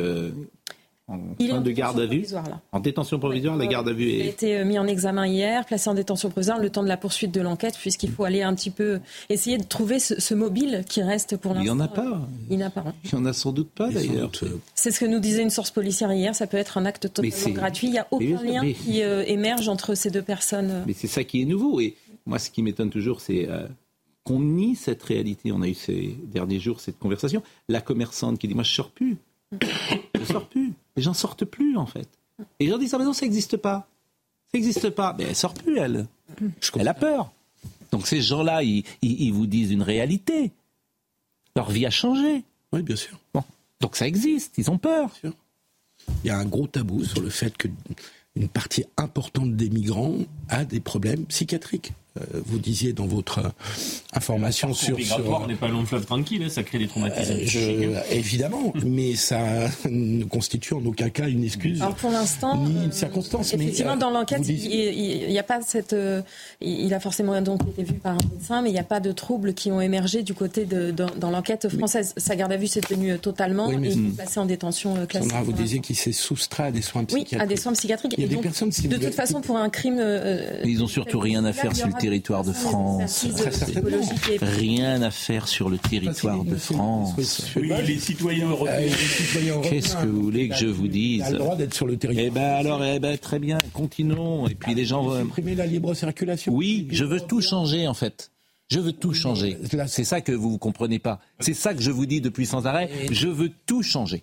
en 1.09 1.21
Il 1.39 1.47
est 1.47 1.51
fin 1.51 1.59
en 1.59 1.61
de 1.61 1.71
garde 1.71 1.99
à 2.01 2.03
vue. 2.03 2.09
provisoire, 2.19 2.49
là. 2.49 2.61
En 2.73 2.81
détention 2.81 3.19
provisoire, 3.21 3.57
la 3.57 3.67
garde 3.67 3.89
à 3.89 3.93
vue 3.93 4.09
Il 4.11 4.23
a 4.23 4.25
est. 4.25 4.29
été 4.29 4.59
euh, 4.59 4.65
mis 4.65 4.77
en 4.79 4.87
examen 4.89 5.27
hier, 5.27 5.65
placé 5.65 5.89
en 5.89 5.95
détention 5.95 6.31
provisoire, 6.31 6.59
le 6.59 6.69
temps 6.69 6.83
de 6.83 6.89
la 6.89 6.97
poursuite 6.97 7.31
de 7.33 7.41
l'enquête, 7.41 7.77
puisqu'il 7.79 8.11
faut 8.11 8.25
aller 8.25 8.43
un 8.43 8.55
petit 8.55 8.71
peu 8.71 8.99
essayer 9.29 9.57
de 9.59 9.63
trouver 9.65 9.99
ce, 10.01 10.21
ce 10.21 10.35
mobile 10.35 10.85
qui 10.89 11.03
reste 11.03 11.37
pour 11.37 11.53
Il 11.53 11.59
l'instant. 11.59 11.75
n'y 11.77 11.81
en 11.81 11.85
a 11.85 11.89
pas. 11.89 12.21
Il 12.51 12.57
n'y 12.59 12.65
en 12.65 12.67
a 12.67 12.71
pas. 12.71 12.85
hein. 12.87 12.95
Il 13.05 13.15
n'y 13.15 13.23
en 13.23 13.27
a 13.27 13.33
sans 13.33 13.53
doute 13.53 13.71
pas 13.71 13.89
d'ailleurs. 13.91 14.33
C'est 14.75 14.91
ce 14.91 14.99
que 14.99 15.05
nous 15.07 15.21
disait 15.21 15.43
une 15.43 15.51
source 15.51 15.71
policière 15.71 16.13
hier. 16.13 16.35
Ça 16.35 16.47
peut 16.49 16.57
être 16.57 16.77
un 16.79 16.87
acte 16.87 17.13
totalement 17.13 17.51
gratuit. 17.55 17.87
Il 17.87 17.93
n'y 17.93 17.99
a 17.99 18.07
aucun 18.11 18.43
lien 18.43 18.63
mais- 18.63 18.73
qui 18.75 19.03
euh, 19.03 19.23
émerge 19.27 19.69
entre 19.69 19.95
ces 19.95 20.11
deux 20.11 20.23
personnes. 20.23 20.83
Mais 20.87 20.93
c'est 20.93 21.07
ça 21.07 21.23
qui 21.23 21.43
est 21.43 21.45
nouveau. 21.45 21.81
Et 21.81 21.95
moi, 22.27 22.41
ce 22.41 22.51
qui 22.51 22.63
m'étonne 22.65 22.91
toujours, 22.91 23.21
c'est 23.21 23.49
euh, 23.49 23.69
qu'on 24.25 24.41
nie 24.41 24.75
cette 24.75 25.05
réalité. 25.05 25.53
On 25.53 25.63
a 25.63 25.69
eu 25.69 25.75
ces 25.75 26.17
derniers 26.33 26.59
jours 26.59 26.81
cette 26.81 26.99
conversation. 26.99 27.45
La 27.69 27.81
commerçante 27.81 28.39
qui 28.41 28.49
dit 28.49 28.55
Moi, 28.55 28.65
je 28.65 28.73
sors 28.73 28.91
plus. 28.91 29.17
je 29.63 30.25
sors 30.25 30.45
plus. 30.49 30.66
Les 30.97 31.03
gens 31.03 31.15
sortent 31.15 31.45
plus, 31.45 31.77
en 31.77 31.87
fait. 31.87 32.09
Et 32.61 32.65
les 32.67 32.71
gens 32.71 32.79
disent 32.79 32.95
Ah, 32.95 32.99
mais 32.99 33.05
non, 33.05 33.13
ça 33.13 33.25
n'existe 33.27 33.57
pas. 33.57 33.89
Ça 34.53 34.59
n'existe 34.59 34.91
pas. 34.91 35.15
Mais 35.19 35.25
elle 35.25 35.37
sort 35.37 35.55
plus, 35.55 35.79
elle. 35.79 36.07
Elle 36.79 36.89
a 36.89 36.95
peur. 36.95 37.33
Donc 37.93 38.07
ces 38.07 38.21
gens-là, 38.21 38.63
ils, 38.63 38.85
ils- 39.03 39.23
ils 39.23 39.33
vous 39.33 39.47
disent 39.47 39.71
une 39.71 39.83
réalité. 39.83 40.53
Leur 41.55 41.71
vie 41.71 41.87
a 41.87 41.91
changé. 41.91 42.43
Oui, 42.73 42.83
bien 42.83 42.97
sûr. 42.97 43.19
Bon. 43.33 43.43
Donc 43.81 43.97
ça 43.97 44.07
existe. 44.07 44.59
Ils 44.59 44.71
ont 44.71 44.79
peur. 44.79 45.11
Il 45.25 46.27
y 46.27 46.31
a 46.31 46.39
un 46.39 46.45
gros 46.45 46.67
tabou 46.67 47.05
sur 47.05 47.21
le 47.21 47.31
fait 47.31 47.57
que 47.57 47.69
une 48.35 48.49
partie 48.49 48.85
importante 48.97 49.57
des 49.57 49.71
migrants 49.71 50.17
a 50.49 50.65
des 50.65 50.81
problèmes 50.81 51.25
psychiatriques. 51.27 51.93
Euh, 52.17 52.41
vous 52.45 52.59
disiez 52.59 52.93
dans 52.93 53.07
votre 53.07 53.39
euh, 53.39 53.49
information 54.13 54.73
sur. 54.73 54.97
migratoire 54.97 55.41
sur... 55.41 55.49
n'est 55.49 55.55
pas 55.55 55.69
long 55.69 55.85
fleuve 55.85 56.05
tranquille, 56.05 56.43
hein, 56.43 56.49
ça 56.49 56.63
crée 56.63 56.79
des 56.79 56.89
traumatismes. 56.89 57.33
Euh, 57.33 57.43
je, 57.45 58.15
évidemment, 58.15 58.73
mais 58.87 59.15
ça 59.15 59.69
ne 59.89 60.25
constitue 60.25 60.75
en 60.75 60.85
aucun 60.85 61.11
cas 61.11 61.29
une 61.29 61.45
excuse. 61.45 61.83
Alors 61.83 61.95
pour 61.95 62.11
l'instant, 62.11 62.57
ni 62.57 62.85
une 62.85 62.93
circonstance. 62.93 63.53
Effectivement, 63.55 63.95
mais, 63.95 64.01
dans 64.01 64.11
l'enquête, 64.11 64.49
il 64.49 65.29
n'y 65.29 65.39
a 65.39 65.43
pas 65.43 65.61
cette. 65.63 65.95
il 66.61 66.95
a 66.95 67.01
forcément 67.01 67.41
donc 67.43 67.63
été 67.69 67.83
vu 67.83 67.95
par 67.95 68.15
un 68.15 68.29
médecin, 68.33 68.63
mais 68.63 68.71
il 68.71 68.75
n'y 68.75 68.79
a 68.79 68.85
pas 68.85 69.01
de 69.01 69.13
troubles 69.13 69.55
qui 69.55 69.71
ont 69.71 69.81
émergé 69.81 70.23
du 70.23 70.35
côté 70.35 70.65
de 70.65 70.91
dans, 70.91 71.31
l'enquête 71.31 71.69
française. 71.69 72.15
Sa 72.17 72.37
garde 72.37 72.53
à 72.53 72.57
vue 72.57 72.67
s'est 72.67 72.81
tenue 72.81 73.19
totalement 73.19 73.71
et 73.71 73.75
il 73.75 73.87
est 73.87 74.15
placé 74.17 74.41
en 74.41 74.47
détention 74.47 75.07
classique. 75.07 75.33
vous 75.45 75.53
disiez 75.53 75.81
qu'il 75.81 75.97
s'est 75.97 76.13
soustrait 76.13 76.65
à 76.65 76.71
des 76.71 76.83
soins 76.83 77.05
psychiatriques. 77.05 77.39
Oui, 77.39 77.43
à 77.43 77.47
des 77.47 77.57
soins 77.57 77.73
psychiatriques. 77.73 78.15
Il 78.17 78.23
y 78.23 78.27
a 78.27 78.29
des 78.29 78.37
personnes. 78.37 78.71
de 78.71 78.97
toute 78.97 79.15
façon, 79.15 79.41
pour 79.41 79.57
un 79.57 79.69
crime. 79.69 80.03
ils 80.65 80.83
ont 80.83 80.89
surtout 80.89 81.21
rien 81.21 81.45
à 81.45 81.53
faire 81.53 81.75
sur 81.75 81.89
le 81.89 81.93
territoire 82.07 82.45
de 82.45 82.53
France. 82.53 83.27
Rien 84.41 85.03
à 85.03 85.11
faire 85.11 85.49
sur 85.49 85.69
le 85.69 85.77
territoire 85.77 86.45
de 86.45 86.55
France. 86.55 87.51
Oui, 87.57 87.73
les 87.85 87.99
citoyens 87.99 88.49
européens. 88.49 88.93
Qu'est-ce 89.65 89.97
que 89.97 90.07
vous 90.07 90.23
voulez 90.23 90.49
que 90.49 90.55
je 90.55 90.67
vous 90.67 90.87
dise 90.87 91.29
le 91.33 91.39
droit 91.39 91.57
d'être 91.57 91.75
sur 91.75 91.87
le 91.87 91.97
territoire. 91.97 92.27
Eh 92.29 92.31
ben 92.31 92.45
alors, 92.45 92.85
eh 92.85 93.01
ben 93.01 93.19
très 93.19 93.41
bien, 93.41 93.59
continuons. 93.73 94.47
Et 94.47 94.55
puis 94.55 94.73
les 94.75 94.85
gens 94.85 95.03
vont 95.03 95.21
supprimer 95.21 95.57
la 95.57 95.67
libre 95.67 95.95
circulation. 95.95 96.55
Oui, 96.55 96.87
je 96.93 97.05
veux 97.05 97.21
tout 97.21 97.41
changer 97.41 97.89
en 97.89 97.95
fait. 97.95 98.31
Je 98.69 98.79
veux 98.79 98.93
tout 98.93 99.13
changer. 99.13 99.59
C'est 99.89 100.05
ça 100.05 100.21
que 100.21 100.33
vous 100.33 100.53
ne 100.53 100.59
comprenez 100.59 101.01
pas. 101.01 101.19
C'est 101.41 101.55
ça 101.55 101.75
que 101.75 101.83
je 101.83 101.91
vous 101.91 102.07
dis 102.07 102.21
depuis 102.21 102.47
sans 102.47 102.67
arrêt. 102.67 102.89
Je 103.11 103.27
veux 103.27 103.51
tout 103.67 103.83
changer. 103.83 104.23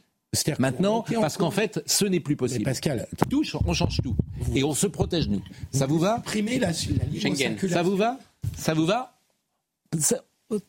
Maintenant, 0.60 1.06
parce 1.20 1.38
qu'en 1.38 1.52
fait, 1.52 1.82
ce 1.86 2.06
n'est 2.06 2.20
plus 2.20 2.36
possible. 2.36 2.64
Pascal, 2.64 3.08
tout, 3.30 3.44
on 3.66 3.74
change 3.74 4.00
tout. 4.04 4.16
Et 4.56 4.64
on 4.64 4.74
se 4.74 4.88
protège, 4.88 5.28
nous. 5.28 5.42
Ça 5.72 5.86
vous 5.86 6.00
va 6.00 6.20
Primer 6.26 6.60
la, 6.60 6.70
la 6.70 7.68
Ça 7.70 7.84
vous 7.84 7.96
va 7.96 8.20
Ça 8.58 8.74
vous 8.74 8.86
va 8.86 9.14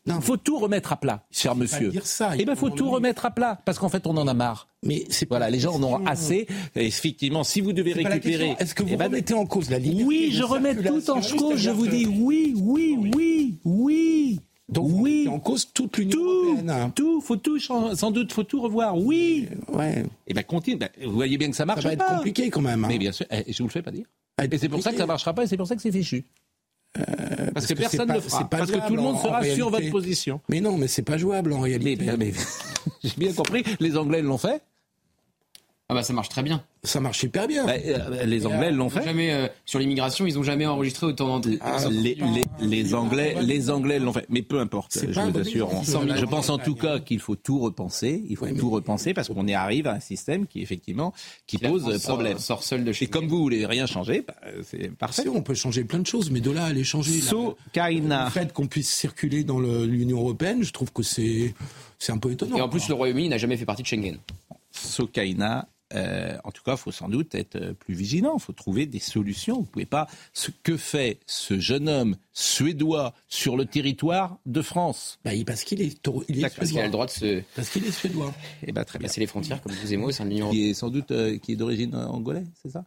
il 0.07 0.21
faut 0.21 0.37
tout 0.37 0.59
remettre 0.59 0.93
à 0.93 0.97
plat, 0.97 1.27
cher 1.31 1.55
monsieur. 1.55 1.89
Dire 1.89 2.07
ça, 2.07 2.33
eh 2.39 2.45
bien, 2.45 2.55
faut 2.55 2.71
tout 2.71 2.91
remettre 2.91 3.27
à 3.27 3.31
plat, 3.31 3.61
parce 3.65 3.79
qu'en 3.79 3.89
fait, 3.89 4.07
on 4.07 4.17
en 4.17 4.27
a 4.27 4.35
marre. 4.35 4.69
Mais 4.83 5.05
c'est 5.11 5.29
voilà, 5.29 5.51
les 5.51 5.59
gens 5.59 5.75
en 5.75 5.83
ont 5.83 6.07
assez. 6.07 6.47
Et 6.77 6.87
effectivement, 6.87 7.45
si 7.45 7.61
vous 7.61 7.73
devez 7.73 7.93
récupérer, 7.93 8.57
est-ce 8.59 8.75
que 8.75 8.83
vous 8.83 8.91
eh 8.93 8.97
ben, 8.97 9.07
remettez 9.07 9.35
en 9.35 9.47
cause 9.47 9.71
la 9.71 9.79
limite 9.79 10.07
Oui, 10.07 10.31
je 10.33 10.43
remets 10.43 10.75
tout 10.75 11.11
en 11.11 11.21
cause. 11.21 11.57
Je 11.57 11.71
vous 11.71 11.87
dis 11.87 12.07
oui, 12.07 12.55
oui, 12.57 12.99
oui, 13.15 13.59
oui. 13.65 14.41
Donc 14.69 14.89
oui, 14.93 15.29
en 15.29 15.39
cause 15.39 15.71
toute 15.73 15.99
l'Union 15.99 16.21
européenne. 16.21 16.93
Tout, 16.95 17.21
faut 17.21 17.37
tout, 17.37 17.59
sans 17.59 18.11
doute, 18.11 18.33
faut 18.33 18.45
tout 18.45 18.63
revoir. 18.63 18.97
Oui. 18.97 19.49
Ouais. 19.69 20.01
Et 20.01 20.05
eh 20.29 20.35
ben 20.35 20.43
continue. 20.43 20.77
Ben, 20.77 20.89
vous 21.05 21.13
voyez 21.13 21.37
bien 21.37 21.51
que 21.51 21.57
ça 21.57 21.67
marche 21.67 21.83
ça 21.83 21.91
va 21.91 21.97
pas. 21.97 22.05
être 22.05 22.17
compliqué 22.17 22.49
quand 22.49 22.63
même. 22.63 22.85
Hein. 22.85 22.89
Mais 22.89 22.99
bien 22.99 23.13
sûr, 23.13 23.27
eh, 23.31 23.53
je 23.53 23.59
vous 23.59 23.69
le 23.69 23.73
fais 23.73 23.83
pas 23.83 23.91
dire. 23.91 24.07
Et 24.43 24.59
c'est 24.59 24.69
pour 24.69 24.83
ça 24.83 24.93
que 24.93 24.99
ça 24.99 25.07
marchera 25.07 25.35
pas. 25.35 25.45
Et 25.45 25.47
c'est 25.47 25.57
pour 25.57 25.67
ça 25.67 25.77
que 25.77 25.83
c'est 25.83 25.93
fichu. 25.93 26.25
Euh, 26.97 27.51
parce, 27.53 27.67
que, 27.67 27.75
personne 27.75 28.09
ne 28.09 28.15
le 28.15 28.21
fera. 28.21 28.49
parce 28.49 28.71
que 28.71 28.87
tout 28.87 28.95
le 28.95 29.03
monde 29.03 29.19
sera 29.19 29.43
sur 29.45 29.69
votre 29.69 29.91
position. 29.91 30.41
Mais 30.49 30.61
non, 30.61 30.79
mais 30.79 30.87
c'est 30.87 31.03
pas 31.03 31.19
jouable 31.19 31.53
en 31.53 31.61
réalité. 31.61 31.99
mais 32.19 32.33
j'ai 33.05 33.17
bien 33.17 33.33
compris. 33.33 33.65
Les 33.81 33.97
Anglais 33.97 34.23
l'ont 34.23 34.39
fait. 34.39 34.63
Ah 35.91 35.95
bah 35.95 36.03
ça 36.03 36.15
marche 36.15 36.31
très 36.31 36.43
bien. 36.43 36.65
Ça 36.83 36.99
marche 36.99 37.19
super 37.19 37.47
bien. 37.47 37.67
Bah, 37.67 37.75
euh, 37.85 38.25
les 38.25 38.47
Anglais 38.47 38.73
l'ont 38.73 38.89
fait. 38.89 39.05
Jamais 39.05 39.35
euh, 39.35 39.49
sur 39.67 39.79
l'immigration, 39.79 40.27
ils 40.27 40.37
n'ont 40.37 40.43
jamais 40.43 40.65
enregistré 40.65 41.05
autant 41.05 41.29
d'entrées. 41.29 41.59
Ah, 41.61 41.77
les, 41.91 42.17
les, 42.61 42.95
Anglais, 42.95 43.37
les 43.43 43.69
Anglais 43.71 43.99
l'ont 43.99 44.15
fait. 44.15 44.25
Mais 44.31 44.41
peu 44.41 44.61
importe. 44.61 44.99
Je 44.99 45.21
vous 45.21 45.39
assure. 45.39 45.71
je 45.85 46.25
pense 46.25 46.49
en 46.49 46.57
tout 46.57 46.75
cas 46.75 47.01
qu'il 47.01 47.21
faut 47.21 47.37
tout 47.37 47.59
repenser. 47.59 48.25
Il 48.31 48.37
faut 48.37 48.49
tout 48.49 48.71
repenser 48.71 49.13
parce 49.13 49.29
qu'on 49.29 49.47
y 49.47 49.53
arrive 49.53 49.87
à 49.87 49.93
un 49.93 50.01
système 50.01 50.47
qui 50.47 50.63
effectivement 50.63 51.13
qui 51.47 51.59
pose 51.59 52.03
problème. 52.03 52.39
Sort, 52.39 52.63
seul 52.63 52.83
de 52.85 52.93
chez. 52.93 53.05
Et 53.05 53.09
comme 53.09 53.29
vous 53.29 53.39
voulez 53.39 53.67
rien 53.67 53.85
changer, 53.85 54.25
bah, 54.27 54.35
c'est 54.63 54.91
parfait. 54.91 55.29
on 55.29 55.43
peut 55.43 55.55
changer 55.55 55.85
plein 55.85 55.99
de 55.99 56.07
choses, 56.07 56.31
mais 56.31 56.41
de 56.41 56.51
là 56.51 56.65
à 56.65 56.69
aller 56.69 56.85
changer. 56.85 57.21
So, 57.21 57.59
Le 57.77 58.31
fait 58.31 58.55
qu'on 58.55 58.69
puisse 58.69 58.91
circuler 58.91 59.45
dans 59.45 59.61
l'Union 59.61 60.21
européenne, 60.21 60.63
je 60.63 60.73
trouve 60.73 60.93
que 60.93 61.03
c'est 61.03 61.55
c'est 61.99 62.13
un 62.13 62.19
peu 62.19 62.33
étonnant. 62.33 62.57
Et 62.57 62.63
en 62.63 62.71
plus, 62.71 62.89
le 62.89 62.95
Royaume-Uni 62.95 63.29
n'a 63.29 63.39
jamais 63.39 63.59
fait 63.59 63.67
partie 63.67 63.83
de 63.83 63.87
Schengen. 63.87 64.17
Sokaina 64.73 65.69
euh, 65.95 66.37
en 66.45 66.51
tout 66.51 66.63
cas, 66.63 66.73
il 66.73 66.79
faut 66.79 66.93
sans 66.93 67.09
doute 67.09 67.35
être 67.35 67.57
euh, 67.57 67.73
plus 67.73 67.95
vigilant. 67.95 68.35
Il 68.37 68.43
faut 68.43 68.53
trouver 68.53 68.87
des 68.87 68.99
solutions. 68.99 69.57
Vous 69.57 69.63
ne 69.63 69.67
pouvez 69.67 69.87
pas. 69.87 70.09
Ce 70.33 70.51
que 70.63 70.77
fait 70.77 71.19
ce 71.27 71.59
jeune 71.59 71.89
homme 71.89 72.17
suédois 72.33 73.15
sur 73.29 73.57
le 73.57 73.67
territoire 73.67 74.39
de 74.47 74.63
France? 74.63 75.19
Bah, 75.25 75.31
Parce 75.47 75.65
qu'il 75.65 75.81
est, 75.81 75.99
il 76.29 76.41
Parce 76.41 76.69
qu'il 76.71 76.79
a 76.79 76.87
le 76.87 76.91
droit 76.91 77.07
de 77.07 77.11
se. 77.11 77.43
Parce 77.55 77.69
qu'il 77.71 77.85
est 77.87 77.93
suédois. 77.93 78.33
Et 78.63 78.67
eh 78.69 78.73
bah, 78.73 78.81
ben, 78.81 78.85
très 78.85 78.99
bien. 78.99 79.09
C'est 79.09 79.21
les 79.21 79.27
frontières, 79.27 79.63
comme 79.63 79.73
vous 79.73 79.93
et 79.93 79.97
moi, 79.97 80.13
c'est 80.13 80.25
l'Union 80.25 80.51
Qui 80.51 80.71
est 80.71 80.75
sans 80.75 80.91
doute 80.91 81.11
euh, 81.11 81.39
qui 81.39 81.53
est 81.53 81.57
d'origine 81.57 81.95
angolaise, 81.95 82.47
c'est 82.63 82.71
ça? 82.71 82.85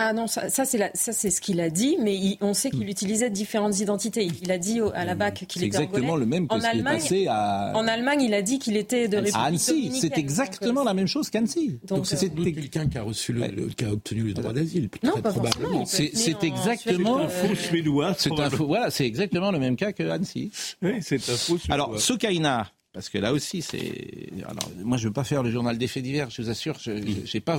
Ah 0.00 0.12
non, 0.12 0.28
ça, 0.28 0.48
ça 0.48 0.64
c'est 0.64 1.30
ce 1.30 1.40
qu'il 1.40 1.60
a 1.60 1.70
dit, 1.70 1.96
mais 2.00 2.38
on 2.40 2.54
sait 2.54 2.70
qu'il 2.70 2.86
hmm. 2.86 2.88
utilisait 2.88 3.30
différentes 3.30 3.80
identités. 3.80 4.28
Il 4.42 4.52
a 4.52 4.56
dit 4.56 4.78
à 4.94 5.04
la 5.04 5.16
BAC 5.16 5.44
qu'il 5.48 5.64
était 5.64 5.82
exactement 5.82 6.14
le 6.14 6.24
même 6.24 6.46
que 6.46 6.54
en 6.54 6.60
ce 6.60 6.70
qui 6.70 6.78
est 6.78 6.82
passé 6.84 7.26
à... 7.28 7.72
En 7.74 7.88
Allemagne, 7.88 8.22
il 8.22 8.32
a 8.32 8.42
dit 8.42 8.60
qu'il 8.60 8.76
était 8.76 9.08
de 9.08 9.16
République 9.16 9.34
À 9.34 9.46
Annecy, 9.46 9.90
c'est 10.00 10.16
exactement 10.16 10.84
la 10.84 10.94
même 10.94 11.08
chose 11.08 11.30
qu'Annecy. 11.30 11.80
Donc 11.84 12.06
c'est 12.06 12.32
quelqu'un 12.32 12.88
qui 12.88 12.96
a 12.96 13.02
reçu 13.02 13.32
le, 13.32 13.48
qui 13.70 13.84
a 13.84 13.90
obtenu 13.90 14.22
le 14.22 14.34
droit 14.34 14.52
d'asile. 14.52 14.88
Non, 15.02 15.20
pas 15.20 15.32
probablement. 15.32 15.84
C'est 15.84 16.12
exactement... 16.44 17.28
C'est 17.28 17.44
un 17.44 17.48
faux 17.48 17.54
suédois. 17.56 18.16
Voilà, 18.58 18.90
c'est 18.90 19.06
exactement 19.06 19.50
le 19.50 19.58
même 19.58 19.74
cas 19.74 19.92
que 19.92 20.08
Annecy. 20.08 20.52
Oui, 20.80 20.92
c'est 21.00 21.16
un 21.16 21.36
faux 21.36 21.58
suédois. 21.58 21.74
Alors, 21.74 22.00
Sokaina, 22.00 22.70
parce 22.92 23.08
que 23.08 23.18
là 23.18 23.32
aussi, 23.32 23.62
c'est. 23.62 24.30
Alors, 24.44 24.70
moi, 24.84 24.96
je 24.96 25.04
ne 25.04 25.08
veux 25.08 25.12
pas 25.12 25.24
faire 25.24 25.42
le 25.42 25.50
journal 25.50 25.76
des 25.76 25.88
faits 25.88 26.02
divers, 26.02 26.30
je 26.30 26.42
vous 26.42 26.50
assure, 26.50 26.78
je 26.78 26.92
n'ai 26.92 27.40
pas 27.40 27.58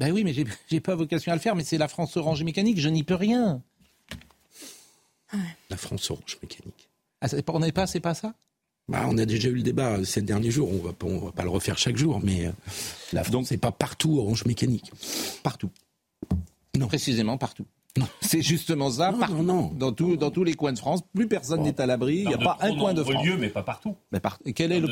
ben 0.00 0.12
oui, 0.12 0.24
mais 0.24 0.34
j'ai 0.70 0.80
pas 0.80 0.94
vocation 0.94 1.30
à 1.30 1.34
le 1.34 1.40
faire, 1.40 1.54
mais 1.54 1.62
c'est 1.62 1.78
la 1.78 1.86
France 1.86 2.16
Orange 2.16 2.42
Mécanique, 2.42 2.80
je 2.80 2.88
n'y 2.88 3.04
peux 3.04 3.14
rien. 3.14 3.62
La 5.68 5.76
France 5.76 6.10
Orange 6.10 6.38
Mécanique. 6.42 6.88
Ah, 7.20 7.28
on 7.48 7.60
n'est 7.60 7.70
pas, 7.70 7.86
c'est 7.86 8.00
pas 8.00 8.14
ça? 8.14 8.34
Bah, 8.88 9.06
on 9.08 9.18
a 9.18 9.26
déjà 9.26 9.48
eu 9.48 9.54
le 9.54 9.62
débat 9.62 9.98
euh, 9.98 10.04
ces 10.04 10.22
derniers 10.22 10.50
jours, 10.50 10.72
on 10.72 10.78
va, 10.78 10.94
va 11.24 11.32
pas 11.32 11.44
le 11.44 11.50
refaire 11.50 11.78
chaque 11.78 11.96
jour, 11.96 12.18
mais 12.24 12.46
euh, 12.46 12.52
la 13.12 13.22
France, 13.22 13.48
c'est 13.48 13.58
pas 13.58 13.70
partout 13.70 14.18
Orange 14.18 14.46
Mécanique. 14.46 14.90
Partout. 15.42 15.70
Non. 16.76 16.88
Précisément 16.88 17.36
partout. 17.36 17.66
C'est 18.20 18.42
justement 18.42 18.90
ça. 18.90 19.12
Non, 19.12 19.42
non, 19.42 19.70
Dans, 19.74 19.90
dans 19.90 20.30
tous 20.30 20.44
les 20.44 20.54
coins 20.54 20.72
de 20.72 20.78
France, 20.78 21.00
plus 21.14 21.26
personne 21.26 21.62
n'est 21.62 21.80
à 21.80 21.86
l'abri. 21.86 22.18
Il 22.18 22.28
n'y 22.28 22.34
a 22.34 22.38
pas 22.38 22.56
un 22.60 22.76
coin 22.76 22.94
de 22.94 23.02
France. 23.02 23.24
lieux, 23.24 23.36
mais 23.36 23.48
pas 23.48 23.62
partout. 23.62 23.96
Mais 24.12 24.20
quel, 24.54 24.72
est 24.72 24.80
le, 24.80 24.88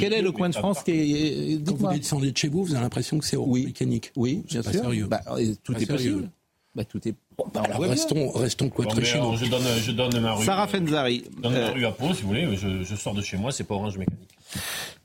quel 0.00 0.12
est 0.12 0.22
le 0.22 0.32
coin 0.32 0.48
de 0.48 0.54
France 0.54 0.82
qui 0.82 0.90
est. 0.92 1.64
Quand 1.66 1.74
vous 1.76 1.88
descendez 1.88 2.32
de 2.32 2.36
chez 2.36 2.48
vous, 2.48 2.64
vous 2.64 2.74
avez 2.74 2.82
l'impression 2.82 3.18
que 3.18 3.24
c'est 3.24 3.36
oui. 3.36 3.66
mécanique. 3.66 4.12
Oui, 4.16 4.44
bien 4.48 4.62
pas 4.62 4.72
sûr. 4.72 4.82
Sérieux. 4.82 5.06
Bah, 5.06 5.20
tout 5.62 5.76
est 5.76 5.86
possible. 5.86 6.30
Bah, 6.74 6.84
tout 6.84 7.06
est. 7.06 7.14
Bah, 7.52 7.62
restons, 7.78 8.30
restons 8.32 8.68
cloîtrés 8.68 9.04
chez 9.04 9.20
nous. 9.20 9.36
Je 9.36 9.46
donne, 9.46 9.62
je 9.80 9.92
donne 9.92 10.18
ma 10.20 10.34
rue. 10.34 10.44
Sarah 10.44 10.66
Fenzari. 10.66 11.24
Je 11.36 11.42
donne 11.42 11.52
ma 11.52 11.58
euh, 11.58 11.72
rue 11.72 11.86
à 11.86 11.92
Pau, 11.92 12.12
si 12.14 12.22
vous 12.22 12.28
voulez. 12.28 12.56
Je, 12.56 12.82
je 12.82 12.96
sors 12.96 13.14
de 13.14 13.22
chez 13.22 13.36
moi, 13.36 13.52
c'est 13.52 13.64
pas 13.64 13.74
Orange 13.74 13.96
Mécanique. 13.96 14.30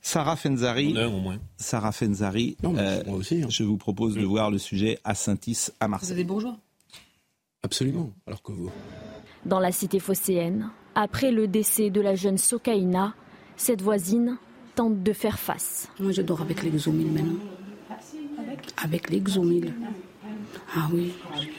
Sarah 0.02 0.34
Fenzari. 0.36 0.96
au 0.98 1.20
moins. 1.20 1.38
Sarah 1.56 1.92
Fenzari. 1.92 2.56
Non, 2.62 2.74
euh, 2.76 3.02
moi 3.06 3.16
aussi, 3.16 3.42
hein. 3.42 3.46
Je 3.48 3.62
vous 3.62 3.76
propose 3.76 4.14
de 4.16 4.24
voir 4.24 4.50
le 4.50 4.58
sujet 4.58 4.98
à 5.04 5.14
Saint-Is, 5.14 5.70
à 5.78 5.86
Marseille. 5.86 6.08
Vous 6.08 6.12
avez 6.12 6.22
des 6.22 6.28
bourgeois? 6.28 6.56
Absolument. 7.62 8.12
Alors 8.26 8.42
que 8.42 8.52
vous. 8.52 8.70
Dans 9.44 9.60
la 9.60 9.72
cité 9.72 9.98
phocéenne, 9.98 10.70
après 10.94 11.30
le 11.30 11.46
décès 11.46 11.90
de 11.90 12.00
la 12.00 12.14
jeune 12.14 12.38
Sokaina, 12.38 13.14
cette 13.56 13.82
voisine 13.82 14.38
tente 14.74 15.02
de 15.02 15.12
faire 15.12 15.38
face. 15.38 15.88
Moi, 15.98 16.12
je 16.12 16.22
dors 16.22 16.40
avec 16.40 16.62
l'exomile 16.62 17.10
maintenant. 17.10 17.38
Avec 18.82 19.10
l'exomile. 19.10 19.74
Ah 20.74 20.88
oui, 20.92 21.12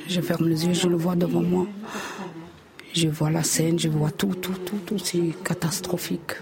je 0.08 0.22
ferme 0.22 0.48
les 0.48 0.66
yeux, 0.66 0.74
je 0.74 0.88
le 0.88 0.96
vois 0.96 1.16
devant 1.16 1.42
moi. 1.42 1.68
Je 2.94 3.08
vois 3.08 3.30
la 3.32 3.44
scène, 3.44 3.80
je 3.80 3.88
vois 3.88 4.12
tout, 4.12 4.36
tout, 4.36 4.54
tout, 4.66 4.78
tout, 4.86 4.98
c'est 4.98 5.34
catastrophique. 5.44 6.34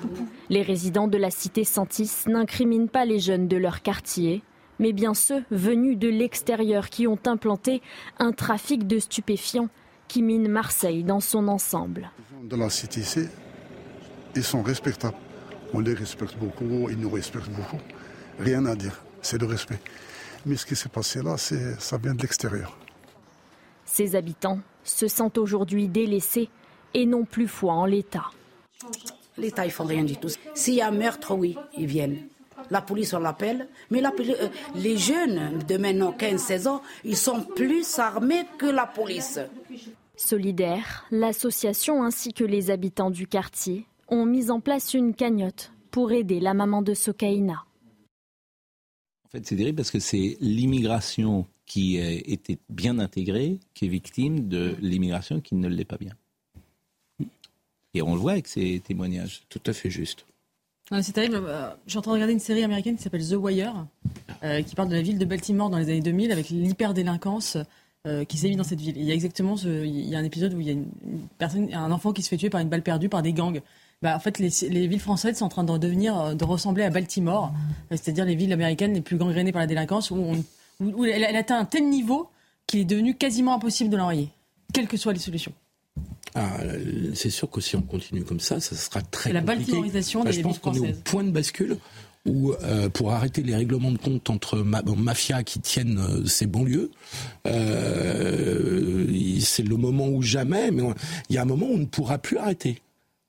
Les 0.49 0.63
résidents 0.63 1.07
de 1.07 1.17
la 1.17 1.29
cité 1.29 1.63
Santis 1.63 2.09
n'incriminent 2.27 2.87
pas 2.87 3.05
les 3.05 3.19
jeunes 3.19 3.47
de 3.47 3.57
leur 3.57 3.81
quartier, 3.81 4.41
mais 4.79 4.93
bien 4.93 5.13
ceux 5.13 5.43
venus 5.51 5.97
de 5.97 6.07
l'extérieur 6.07 6.89
qui 6.89 7.05
ont 7.05 7.19
implanté 7.25 7.81
un 8.17 8.31
trafic 8.31 8.87
de 8.87 8.99
stupéfiants 8.99 9.69
qui 10.07 10.21
mine 10.23 10.47
Marseille 10.47 11.03
dans 11.03 11.19
son 11.19 11.47
ensemble. 11.47 12.09
Les 12.17 12.37
gens 12.37 12.43
de 12.45 12.55
la 12.55 12.67
ici, 12.67 13.27
ils 14.35 14.43
sont 14.43 14.63
respectables. 14.63 15.17
On 15.73 15.79
les 15.79 15.93
respecte 15.93 16.35
beaucoup, 16.37 16.89
ils 16.89 16.97
nous 16.97 17.11
respectent 17.11 17.51
beaucoup. 17.51 17.79
Rien 18.39 18.65
à 18.65 18.75
dire, 18.75 19.03
c'est 19.21 19.39
le 19.39 19.45
respect. 19.45 19.79
Mais 20.45 20.55
ce 20.55 20.65
qui 20.65 20.75
s'est 20.75 20.89
passé 20.89 21.21
là, 21.21 21.37
ça 21.37 21.97
vient 21.97 22.15
de 22.15 22.21
l'extérieur. 22.21 22.77
Ces 23.85 24.15
habitants 24.15 24.59
se 24.83 25.07
sentent 25.07 25.37
aujourd'hui 25.37 25.87
délaissés 25.87 26.49
et 26.93 27.05
n'ont 27.05 27.25
plus 27.25 27.47
foi 27.47 27.73
en 27.73 27.85
l'État. 27.85 28.25
L'État, 29.37 29.65
ils 29.65 29.71
font 29.71 29.85
rien 29.85 30.03
du 30.03 30.17
tout. 30.17 30.29
S'il 30.53 30.75
y 30.75 30.81
a 30.81 30.89
meurtre, 30.91 31.35
oui, 31.35 31.55
ils 31.77 31.85
viennent. 31.85 32.27
La 32.69 32.81
police, 32.81 33.13
on 33.13 33.19
l'appelle. 33.19 33.67
Mais 33.89 34.03
euh, 34.03 34.47
les 34.75 34.97
jeunes 34.97 35.59
de 35.67 35.77
maintenant 35.77 36.11
15-16 36.11 36.67
ans, 36.67 36.81
ils 37.03 37.17
sont 37.17 37.41
plus 37.41 37.99
armés 37.99 38.45
que 38.57 38.65
la 38.65 38.85
police. 38.85 39.39
Solidaire, 40.15 41.05
l'association 41.11 42.03
ainsi 42.03 42.33
que 42.33 42.43
les 42.43 42.71
habitants 42.71 43.11
du 43.11 43.27
quartier 43.27 43.85
ont 44.07 44.25
mis 44.25 44.51
en 44.51 44.59
place 44.59 44.93
une 44.93 45.13
cagnotte 45.13 45.71
pour 45.91 46.11
aider 46.11 46.39
la 46.39 46.53
maman 46.53 46.81
de 46.81 46.93
Sokaina. 46.93 47.65
En 49.25 49.29
fait, 49.29 49.45
c'est 49.45 49.55
terrible 49.55 49.77
parce 49.77 49.91
que 49.91 49.99
c'est 49.99 50.37
l'immigration 50.41 51.45
qui 51.65 51.97
était 51.97 52.57
bien 52.67 52.97
intégrée 52.97 53.59
qui 53.75 53.85
est 53.85 53.89
victime 53.89 54.47
de 54.47 54.75
l'immigration 54.81 55.39
qui 55.39 55.53
ne 55.53 55.67
l'est 55.67 55.85
pas 55.85 55.97
bien. 55.97 56.13
Et 57.93 58.01
on 58.01 58.13
le 58.13 58.19
voit 58.19 58.33
avec 58.33 58.47
ces 58.47 58.79
témoignages. 58.79 59.43
Tout 59.49 59.61
à 59.65 59.73
fait 59.73 59.89
juste. 59.89 60.25
C'est 61.01 61.13
terrible. 61.13 61.35
Euh, 61.35 61.69
je 61.85 61.91
suis 61.91 61.99
en 61.99 62.01
train 62.01 62.11
de 62.11 62.15
regarder 62.15 62.33
une 62.33 62.39
série 62.39 62.63
américaine 62.63 62.95
qui 62.95 63.03
s'appelle 63.03 63.25
The 63.27 63.33
Wire, 63.33 63.85
euh, 64.43 64.61
qui 64.63 64.75
parle 64.75 64.89
de 64.89 64.95
la 64.95 65.01
ville 65.01 65.19
de 65.19 65.25
Baltimore 65.25 65.69
dans 65.69 65.77
les 65.77 65.85
années 65.85 66.01
2000 66.01 66.31
avec 66.31 66.49
l'hyperdélinquance 66.49 67.57
euh, 68.07 68.25
qui 68.25 68.37
sévit 68.37 68.55
dans 68.55 68.63
cette 68.63 68.79
ville. 68.79 68.97
il 68.97 69.03
y 69.03 69.11
a 69.11 69.13
exactement 69.13 69.55
il 69.55 70.09
y 70.09 70.15
a 70.15 70.19
un 70.19 70.23
épisode 70.23 70.53
où 70.53 70.61
il 70.61 70.67
y 70.67 71.73
a 71.73 71.79
un 71.79 71.91
enfant 71.91 72.11
qui 72.11 72.23
se 72.23 72.29
fait 72.29 72.37
tuer 72.37 72.49
par 72.49 72.61
une 72.61 72.69
balle 72.69 72.81
perdue 72.81 73.09
par 73.09 73.21
des 73.21 73.33
gangs. 73.33 73.61
Bah, 74.01 74.15
en 74.15 74.19
fait, 74.19 74.39
les, 74.39 74.49
les, 74.69 74.87
villes 74.87 75.01
françaises 75.01 75.37
sont 75.37 75.45
en 75.45 75.49
train 75.49 75.63
de 75.63 75.77
devenir, 75.77 76.35
de 76.35 76.45
ressembler 76.45 76.83
à 76.83 76.89
Baltimore, 76.89 77.51
c'est-à-dire 77.91 78.23
les 78.23 78.35
villes 78.35 78.53
américaines 78.53 78.93
les 78.93 79.01
plus 79.01 79.17
gangrénées 79.17 79.51
par 79.51 79.59
la 79.59 79.67
délinquance, 79.67 80.09
où, 80.09 80.33
elle, 80.79 81.23
elle, 81.23 81.35
atteint 81.35 81.59
un 81.59 81.65
tel 81.65 81.89
niveau 81.89 82.29
qu'il 82.65 82.79
est 82.79 82.85
devenu 82.85 83.15
quasiment 83.15 83.55
impossible 83.55 83.89
de 83.89 83.97
l'enrayer, 83.97 84.29
quelles 84.73 84.87
que 84.87 84.95
soient 84.95 85.11
les 85.11 85.19
solutions. 85.19 85.51
Ah, 86.35 86.57
c'est 87.15 87.29
sûr 87.29 87.49
que 87.49 87.61
si 87.61 87.75
on 87.75 87.81
continue 87.81 88.23
comme 88.23 88.39
ça, 88.39 88.59
ça 88.59 88.75
sera 88.75 89.01
très 89.01 89.33
la 89.33 89.41
compliqué. 89.41 89.57
La 89.57 89.65
baltimorisation 89.65 90.23
des 90.23 90.33
Je 90.33 90.41
pense 90.41 90.59
qu'on 90.59 90.73
est 90.73 90.79
au 90.79 90.93
point 91.03 91.23
de 91.23 91.31
bascule 91.31 91.77
où, 92.25 92.53
euh, 92.63 92.89
pour 92.89 93.11
arrêter 93.11 93.41
les 93.41 93.55
règlements 93.55 93.91
de 93.91 93.97
compte 93.97 94.29
entre 94.29 94.57
ma 94.57 94.81
mafias 94.81 95.43
qui 95.43 95.59
tiennent 95.59 95.99
euh, 95.99 96.25
ces 96.25 96.47
banlieues, 96.47 96.91
euh, 97.47 99.07
c'est 99.39 99.63
le 99.63 99.77
moment 99.77 100.07
où 100.07 100.21
jamais, 100.21 100.71
mais 100.71 100.83
il 101.29 101.35
y 101.35 101.37
a 101.37 101.41
un 101.41 101.45
moment 101.45 101.67
où 101.67 101.73
on 101.73 101.77
ne 101.77 101.85
pourra 101.85 102.17
plus 102.17 102.37
arrêter. 102.37 102.81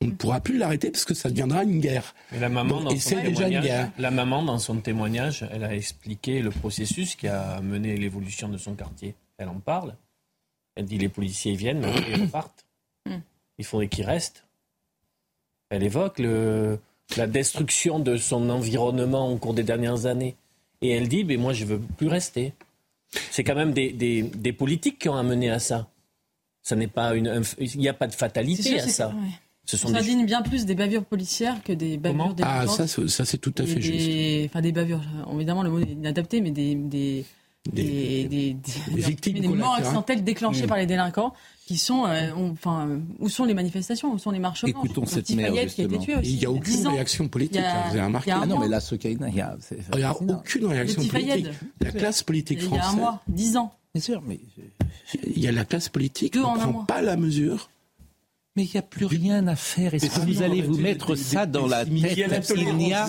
On 0.03 0.07
ne 0.07 0.12
pourra 0.12 0.40
plus 0.40 0.57
l'arrêter 0.57 0.90
parce 0.90 1.05
que 1.05 1.12
ça 1.12 1.28
deviendra 1.28 1.62
une 1.62 1.78
guerre. 1.78 2.14
Mais 2.32 2.40
la 2.40 2.48
maman, 2.48 2.80
Donc, 2.80 2.84
dans 2.84 2.98
son 2.98 3.22
déjà 3.22 3.48
une 3.48 3.61
guerre. 3.61 3.92
La 3.98 4.11
maman, 4.11 4.42
dans 4.42 4.59
son 4.59 4.76
témoignage, 4.76 5.46
elle 5.53 5.62
a 5.62 5.74
expliqué 5.74 6.40
le 6.40 6.51
processus 6.51 7.16
qui 7.16 7.28
a 7.28 7.61
mené 7.61 7.96
l'évolution 7.98 8.48
de 8.48 8.57
son 8.57 8.74
quartier. 8.74 9.14
Elle 9.36 9.48
en 9.48 9.61
parle. 9.61 9.94
Elle 10.74 10.86
dit 10.86 10.96
les 10.96 11.11
policiers 11.11 11.55
viennent, 11.55 11.80
mais 11.80 11.92
ils 12.09 12.22
repartent. 12.22 12.64
Il 13.61 13.64
faudrait 13.64 13.88
qu'ils 13.88 14.06
restent. 14.06 14.44
Elle 15.68 15.82
évoque 15.82 16.18
le, 16.18 16.78
la 17.18 17.26
destruction 17.26 17.98
de 17.98 18.16
son 18.16 18.48
environnement 18.48 19.30
au 19.30 19.36
cours 19.36 19.52
des 19.52 19.62
dernières 19.62 20.06
années. 20.06 20.34
Et 20.80 20.88
elle 20.92 21.08
dit, 21.08 21.24
mais 21.24 21.36
moi, 21.36 21.52
je 21.52 21.66
veux 21.66 21.78
plus 21.78 22.08
rester. 22.08 22.54
C'est 23.30 23.44
quand 23.44 23.54
même 23.54 23.74
des, 23.74 23.92
des, 23.92 24.22
des, 24.22 24.54
politiques 24.54 24.98
qui 24.98 25.11
ont 25.11 25.14
amené 25.14 25.50
à 25.50 25.58
ça. 25.58 25.88
Ça 26.62 26.74
n'est 26.74 26.86
pas 26.86 27.14
une, 27.14 27.42
il 27.58 27.78
n'y 27.78 27.88
a 27.88 27.92
pas 27.92 28.06
de 28.06 28.14
fatalité 28.14 28.62
sûr, 28.62 28.78
à 28.78 28.88
ça. 28.88 29.08
Ouais. 29.08 29.14
Ce 29.66 29.76
sont 29.76 29.88
ça 29.88 30.00
des... 30.00 30.24
bien 30.24 30.40
plus 30.40 30.64
des 30.64 30.74
bavures 30.74 31.04
policières 31.04 31.62
que 31.62 31.74
des 31.74 31.98
bavures 31.98 32.32
des 32.32 32.42
Ah, 32.46 32.66
ça, 32.66 32.86
ça 32.86 33.24
c'est 33.26 33.38
tout 33.38 33.54
à 33.58 33.66
fait 33.66 33.74
des, 33.74 33.82
juste. 33.82 34.50
Enfin, 34.50 34.62
des 34.62 34.72
bavures, 34.72 35.02
évidemment, 35.34 35.62
le 35.62 35.70
mot 35.70 35.80
est 35.80 35.92
inadapté, 35.92 36.40
mais 36.40 36.50
des, 36.50 37.26
des, 37.70 37.82
des, 37.82 38.24
des, 38.28 38.56
des 38.94 39.00
victimes 39.02 39.38
des 39.40 39.48
morts 39.48 39.74
accidentelles 39.74 40.24
déclenchées 40.24 40.64
Mmh. 40.64 40.68
par 40.68 40.78
les 40.78 40.86
délinquants 40.86 41.34
qui 41.66 41.76
sont, 41.76 42.06
euh, 42.06 42.30
on- 42.36 42.50
enfin, 42.52 42.88
où 43.18 43.28
sont 43.28 43.44
les 43.44 43.54
manifestations, 43.54 44.12
où 44.12 44.18
sont 44.18 44.30
les 44.30 44.38
marches 44.38 44.64
Écoutons 44.64 45.04
cette 45.06 45.24
petit 45.26 45.36
mère, 45.36 45.48
Fayette 45.52 45.74
qui 45.74 45.82
a 45.82 45.84
été 45.84 45.94
justement. 45.98 46.04
tué 46.04 46.16
aussi. 46.16 46.30
Il 46.32 46.38
n'y 46.38 46.40
a 46.40 46.42
y 46.42 46.46
aucune 46.46 46.62
10 46.74 46.86
ans. 46.86 46.92
réaction 46.92 47.28
politique, 47.28 47.56
y 47.61 47.64
a- 47.64 47.82
vous 47.88 47.96
avez 47.96 48.02
remarqué. 48.02 48.30
y 48.30 48.32
Ah 48.32 48.46
non, 48.46 48.58
mais 48.58 48.68
la 48.68 48.80
Socaïna, 48.80 49.28
il 49.28 49.34
y 49.36 49.40
a. 49.40 49.56
Il 49.92 49.98
n'y 49.98 50.02
a 50.04 50.16
aucune 50.20 50.66
réaction 50.66 51.04
politique. 51.04 51.46
La 51.80 51.92
classe 51.92 52.22
politique 52.22 52.58
Il 52.62 52.64
y 52.64 52.72
a 52.74 52.78
un 52.78 52.80
française, 52.82 52.96
mois, 53.00 53.22
10 53.28 53.56
ans. 53.56 53.72
Bien 53.94 54.02
sûr, 54.02 54.22
mais. 54.26 54.38
il 55.26 55.38
y 55.40 55.48
a 55.48 55.52
la 55.52 55.64
classe 55.64 55.88
politique 55.88 56.32
qui 56.32 56.38
ne 56.38 56.44
prend 56.44 56.84
pas 56.84 57.02
la 57.02 57.16
mesure. 57.16 57.70
Mais 58.57 58.64
il 58.64 58.70
n'y 58.74 58.78
a 58.78 58.82
plus 58.82 59.07
rien 59.07 59.46
à 59.46 59.55
faire. 59.55 59.94
Est-ce 59.94 60.11
que 60.11 60.26
vous 60.26 60.42
allez 60.42 60.61
vous 60.61 60.76
mettre 60.76 61.14
ça 61.14 61.46
dans 61.46 61.68
la 61.68 61.84
tête 61.84 61.94
Il 61.94 62.03
n'y 62.03 62.22
a 62.24 62.40
plus 62.40 62.55
rien 62.55 63.03
à 63.03 63.07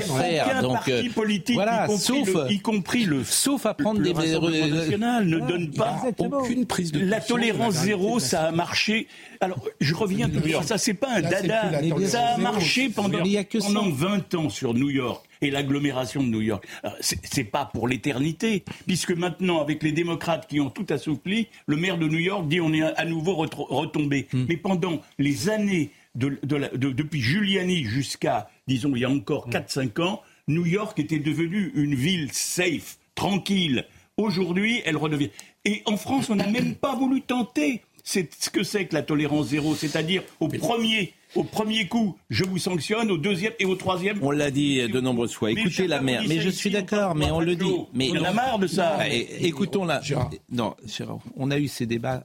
faire. 0.00 0.60
Donc, 0.60 0.88
euh, 0.88 1.04
politique, 1.14 1.54
voilà, 1.54 1.84
y, 1.84 1.86
compris 1.86 2.00
sauf, 2.00 2.34
le, 2.34 2.52
y 2.52 2.58
compris 2.58 3.04
le, 3.04 3.22
sauf 3.22 3.66
à 3.66 3.74
prendre 3.74 4.00
des 4.02 4.12
national, 4.12 5.24
ne 5.24 5.38
donne 5.38 5.70
pas 5.70 6.02
Aucune 6.18 6.66
prise 6.66 6.90
de 6.90 6.98
la 6.98 7.20
tolérance 7.20 7.74
zéro, 7.74 8.18
ça 8.18 8.46
a 8.46 8.50
marché. 8.50 9.06
Alors, 9.40 9.64
je 9.80 9.94
reviens 9.94 10.28
York. 10.28 10.64
ça, 10.64 10.76
c'est 10.78 10.94
pas 10.94 11.12
un 11.16 11.20
Là, 11.20 11.30
dada. 11.42 11.80
Ça 12.06 12.34
a 12.34 12.36
marché 12.38 12.90
pendant, 12.90 13.18
Mais 13.22 13.24
il 13.28 13.32
y 13.32 13.38
a 13.38 13.44
que 13.44 13.58
pendant 13.58 13.84
ça. 13.84 13.90
20 13.90 14.34
ans 14.34 14.48
sur 14.50 14.74
New 14.74 14.90
York 14.90 15.26
et 15.40 15.50
l'agglomération 15.50 16.22
de 16.22 16.28
New 16.28 16.42
York. 16.42 16.66
Alors, 16.82 16.96
C'est 17.00 17.44
pas 17.44 17.64
pour 17.64 17.88
l'éternité, 17.88 18.64
puisque 18.86 19.12
maintenant, 19.12 19.60
avec 19.62 19.82
les 19.82 19.92
démocrates 19.92 20.46
qui 20.46 20.60
ont 20.60 20.68
tout 20.70 20.86
assoupli, 20.90 21.48
le 21.66 21.76
maire 21.76 21.96
de 21.96 22.06
New 22.06 22.18
York 22.18 22.48
dit 22.48 22.60
on 22.60 22.72
est 22.74 22.82
à 22.82 23.04
nouveau 23.06 23.34
retombé. 23.34 24.28
Hmm. 24.32 24.44
Mais 24.48 24.56
pendant 24.58 25.00
les 25.18 25.48
années 25.48 25.90
de, 26.14 26.38
de 26.42 26.56
la- 26.56 26.68
de- 26.68 26.90
depuis 26.92 27.20
Giuliani 27.22 27.84
jusqu'à, 27.84 28.50
disons, 28.66 28.92
il 28.94 29.00
y 29.00 29.04
a 29.04 29.10
encore 29.10 29.46
Hmm. 29.46 29.52
4-5 29.52 30.00
ans, 30.02 30.22
New 30.48 30.66
York 30.66 30.98
était 30.98 31.18
devenue 31.18 31.72
une 31.74 31.94
ville 31.94 32.28
safe, 32.32 32.98
tranquille. 33.14 33.86
Aujourd'hui, 34.16 34.82
elle 34.84 34.96
redevient. 34.98 35.30
Et 35.64 35.82
en 35.86 35.96
France, 35.96 36.28
on 36.30 36.34
n'a 36.36 36.46
même 36.46 36.74
pas 36.74 36.94
voulu 36.94 37.22
tenter. 37.22 37.82
C'est 38.04 38.28
ce 38.42 38.50
que 38.50 38.62
c'est 38.62 38.86
que 38.86 38.94
la 38.94 39.02
tolérance 39.02 39.48
zéro, 39.48 39.74
c'est-à-dire 39.74 40.22
au 40.40 40.48
premier, 40.48 41.12
au 41.34 41.44
premier 41.44 41.86
coup, 41.86 42.16
je 42.30 42.44
vous 42.44 42.58
sanctionne, 42.58 43.10
au 43.10 43.18
deuxième 43.18 43.52
et 43.58 43.64
au 43.64 43.74
troisième. 43.76 44.18
On 44.22 44.30
l'a 44.30 44.50
dit 44.50 44.86
de 44.88 45.00
nombreuses 45.00 45.32
fois. 45.34 45.50
Écoutez 45.50 45.86
la 45.86 46.00
mère. 46.00 46.22
Mais 46.28 46.40
je 46.40 46.48
suis 46.50 46.70
d'accord, 46.70 47.14
mais 47.14 47.30
on 47.30 47.40
le 47.40 47.56
dit. 47.56 47.72
Mais 47.94 48.10
On 48.12 48.16
en 48.20 48.24
a 48.24 48.32
marre 48.32 48.58
de 48.58 48.66
ça. 48.66 49.08
Et- 49.08 49.46
Écoutons-la. 49.46 50.00
Gérard. 50.02 50.30
Non, 50.50 50.74
Gérard, 50.86 51.18
on 51.36 51.50
a 51.50 51.58
eu 51.58 51.68
ces 51.68 51.86
débats. 51.86 52.24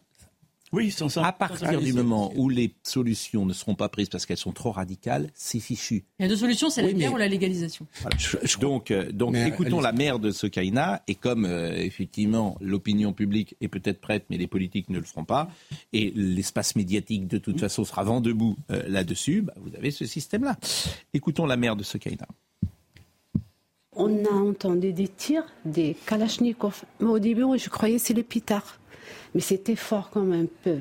Oui, 0.73 0.91
sans 0.91 1.07
ça. 1.09 1.23
À 1.25 1.31
partir 1.31 1.79
du 1.79 1.93
moment 1.93 2.33
où 2.35 2.49
les 2.49 2.73
solutions 2.83 3.45
ne 3.45 3.53
seront 3.53 3.75
pas 3.75 3.87
prises 3.87 4.09
parce 4.09 4.25
qu'elles 4.25 4.35
sont 4.37 4.51
trop 4.51 4.71
radicales, 4.71 5.29
c'est 5.33 5.59
fichu. 5.59 6.03
Il 6.19 6.23
y 6.23 6.25
a 6.25 6.27
deux 6.27 6.35
solutions, 6.35 6.69
c'est 6.69 6.81
la 6.81 6.87
Oui, 6.89 6.95
guerre 6.95 7.11
mais- 7.11 7.15
ou 7.15 7.19
la 7.19 7.27
légalisation. 7.27 7.85
Voilà. 8.01 8.17
Je- 8.17 8.37
je- 8.43 8.57
Donc, 8.57 8.89
euh, 8.91 9.11
donc 9.11 9.33
Mais, 9.33 9.47
écoutons 9.47 9.79
la 9.79 9.91
mère 9.91 10.19
de 10.19 10.31
Sokaina, 10.31 11.03
et 11.07 11.15
comme 11.15 11.45
euh, 11.45 11.71
effectivement 11.77 12.57
l'opinion 12.61 13.13
publique 13.13 13.55
est 13.61 13.67
peut-être 13.67 14.01
prête, 14.01 14.25
mais 14.29 14.37
les 14.37 14.47
politiques 14.47 14.89
ne 14.89 14.97
le 14.97 15.05
feront 15.05 15.23
pas, 15.23 15.49
et 15.93 16.11
l'espace 16.15 16.75
médiatique 16.75 17.27
de 17.27 17.37
toute 17.37 17.59
façon 17.59 17.85
sera 17.85 18.03
vent 18.03 18.19
debout 18.19 18.57
euh, 18.71 18.83
là-dessus, 18.87 19.43
bah, 19.43 19.53
vous 19.57 19.73
avez 19.77 19.91
ce 19.91 20.05
système-là. 20.05 20.57
Écoutons 21.13 21.45
la 21.45 21.57
mère 21.57 21.75
de 21.75 21.83
Sokaina. 21.83 22.25
On 23.97 24.25
a 24.25 24.29
entendu 24.33 24.91
des 24.91 25.07
tirs, 25.07 25.45
des 25.63 25.95
kalachnikovs. 26.05 26.83
Mais 26.99 27.07
au 27.07 27.19
début, 27.19 27.43
je 27.57 27.69
croyais 27.69 27.95
que 27.95 28.01
c'est 28.01 28.13
les 28.13 28.23
pitards. 28.23 28.77
Mais 29.33 29.41
c'était 29.41 29.75
fort 29.75 30.09
quand 30.11 30.23
même. 30.23 30.47
peu. 30.63 30.77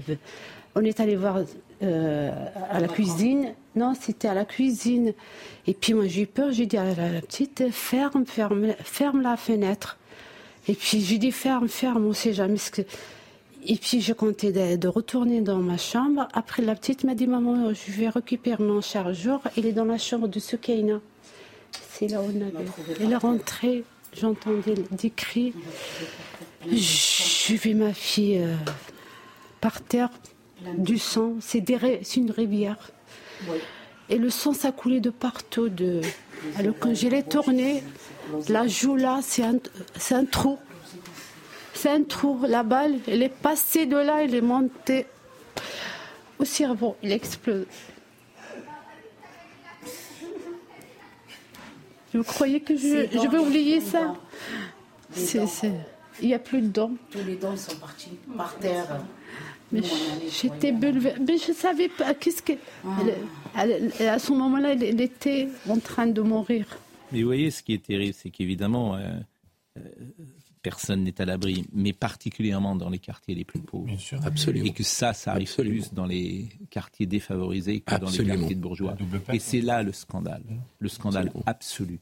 On 0.74 0.84
est 0.84 1.00
allé 1.00 1.16
voir 1.16 1.40
euh, 1.82 2.30
à 2.70 2.80
la 2.80 2.88
cuisine. 2.88 3.54
Non, 3.76 3.94
c'était 4.00 4.28
à 4.28 4.34
la 4.34 4.44
cuisine. 4.44 5.12
Et 5.66 5.74
puis 5.74 5.94
moi, 5.94 6.06
j'ai 6.06 6.22
eu 6.22 6.26
peur. 6.26 6.52
J'ai 6.52 6.66
dit 6.66 6.76
à 6.76 6.84
la, 6.84 7.12
la 7.12 7.20
petite, 7.20 7.70
ferme, 7.70 8.26
ferme, 8.26 8.74
ferme 8.82 9.22
la 9.22 9.36
fenêtre. 9.36 9.98
Et 10.66 10.74
puis 10.74 11.00
j'ai 11.00 11.18
dit, 11.18 11.30
ferme, 11.30 11.68
ferme, 11.68 12.06
on 12.06 12.12
sait 12.12 12.32
jamais 12.32 12.56
ce 12.56 12.70
que... 12.70 12.82
Et 13.66 13.76
puis 13.76 14.00
je 14.00 14.12
comptais 14.12 14.52
de, 14.52 14.76
de 14.76 14.88
retourner 14.88 15.40
dans 15.40 15.58
ma 15.58 15.78
chambre. 15.78 16.28
Après, 16.32 16.62
la 16.62 16.74
petite 16.74 17.04
m'a 17.04 17.14
dit, 17.14 17.26
maman, 17.26 17.72
je 17.72 17.92
vais 17.92 18.08
récupérer 18.08 18.62
mon 18.62 18.80
chargeur. 18.80 19.40
Il 19.56 19.66
est 19.66 19.72
dans 19.72 19.84
la 19.84 19.98
chambre 19.98 20.28
de 20.28 20.38
Soukaina. 20.38 21.00
C'est 21.90 22.08
là 22.08 22.20
où 22.20 22.24
on 22.24 22.40
avait. 22.40 22.66
Elle 23.00 23.12
est 23.12 23.16
rentrée, 23.16 23.84
j'entendais 24.12 24.74
des 24.90 25.10
cris. 25.10 25.54
J'ai 26.70 27.56
vu 27.56 27.74
ma 27.74 27.92
fille 27.92 28.38
euh, 28.38 28.54
par 29.60 29.80
terre, 29.82 30.10
du 30.76 30.98
sang. 30.98 31.34
C'est 31.40 31.64
une 32.16 32.30
rivière. 32.30 32.90
Et 34.08 34.18
le 34.18 34.30
sang, 34.30 34.52
ça 34.52 34.72
coulait 34.72 35.00
de 35.00 35.10
partout. 35.10 35.68
De... 35.68 36.00
Alors 36.56 36.74
quand 36.78 36.94
je 36.94 37.08
l'ai 37.08 37.22
tournée, 37.22 37.82
la 38.48 38.66
joue 38.66 38.96
là, 38.96 39.20
c'est 39.22 39.42
un, 39.42 40.24
trou. 40.24 40.58
C'est 41.74 41.90
un 41.90 42.02
trou. 42.02 42.40
La 42.46 42.62
balle, 42.62 42.96
elle 43.06 43.22
est 43.22 43.28
passée 43.28 43.86
de 43.86 43.96
là, 43.96 44.22
elle 44.22 44.34
est 44.34 44.40
montée 44.40 45.06
au 46.38 46.44
cerveau. 46.44 46.96
Il 47.02 47.12
explose. 47.12 47.66
Je 52.14 52.20
croyais 52.20 52.60
que 52.60 52.76
je, 52.76 53.08
je 53.12 53.28
vais 53.28 53.38
oublier 53.38 53.80
ça? 53.80 54.14
C'est- 55.12 55.40
Il 56.22 56.28
n'y 56.28 56.34
a 56.34 56.38
plus 56.38 56.62
de 56.62 56.68
dents. 56.68 56.92
Tous 57.10 57.24
les 57.26 57.36
dents 57.36 57.56
sont 57.56 57.76
partis 57.76 58.10
par 58.36 58.56
terre. 58.58 59.00
Mais 59.72 59.80
j'étais 60.30 60.72
bouleversée. 60.72 61.20
Mais 61.26 61.38
je 61.38 61.48
ne 61.50 61.54
savais 61.56 61.88
pas. 61.88 62.14
Qu'est-ce 62.14 62.42
que. 62.42 62.52
Elle- 63.56 63.90
elle- 63.98 64.08
à 64.08 64.18
ce 64.18 64.32
moment-là, 64.32 64.72
elle, 64.74 65.00
était 65.00 65.48
en 65.68 65.78
train 65.78 66.06
de 66.06 66.20
mourir. 66.22 66.66
Mais 67.12 67.20
vous 67.22 67.26
voyez, 67.28 67.50
ce 67.50 67.62
qui 67.62 67.72
est 67.74 67.84
terrible, 67.84 68.14
c'est 68.14 68.30
qu'évidemment, 68.30 68.96
euh, 68.96 69.18
euh, 69.78 69.80
personne 70.62 71.02
n'est 71.04 71.20
à 71.20 71.24
l'abri, 71.24 71.66
mais 71.72 71.92
particulièrement 71.92 72.74
dans 72.76 72.88
les 72.88 72.98
quartiers 72.98 73.34
les 73.34 73.44
plus 73.44 73.60
pauvres. 73.60 73.88
Absolument. 74.24 74.64
Et 74.66 74.72
que 74.72 74.82
ça, 74.82 75.12
ça 75.12 75.32
arrive 75.32 75.48
Absolument. 75.48 75.82
plus 75.82 75.92
dans 75.94 76.06
les 76.06 76.48
quartiers 76.70 77.06
défavorisés 77.06 77.80
que 77.80 77.94
dans 77.96 78.08
les 78.10 78.24
quartiers 78.24 78.54
de 78.54 78.60
bourgeois. 78.60 78.96
Et 79.32 79.38
c'est 79.38 79.60
là 79.60 79.82
le 79.82 79.92
scandale, 79.92 80.42
le 80.78 80.88
scandale 80.88 81.26
Absolument. 81.26 81.42
absolu 81.46 82.00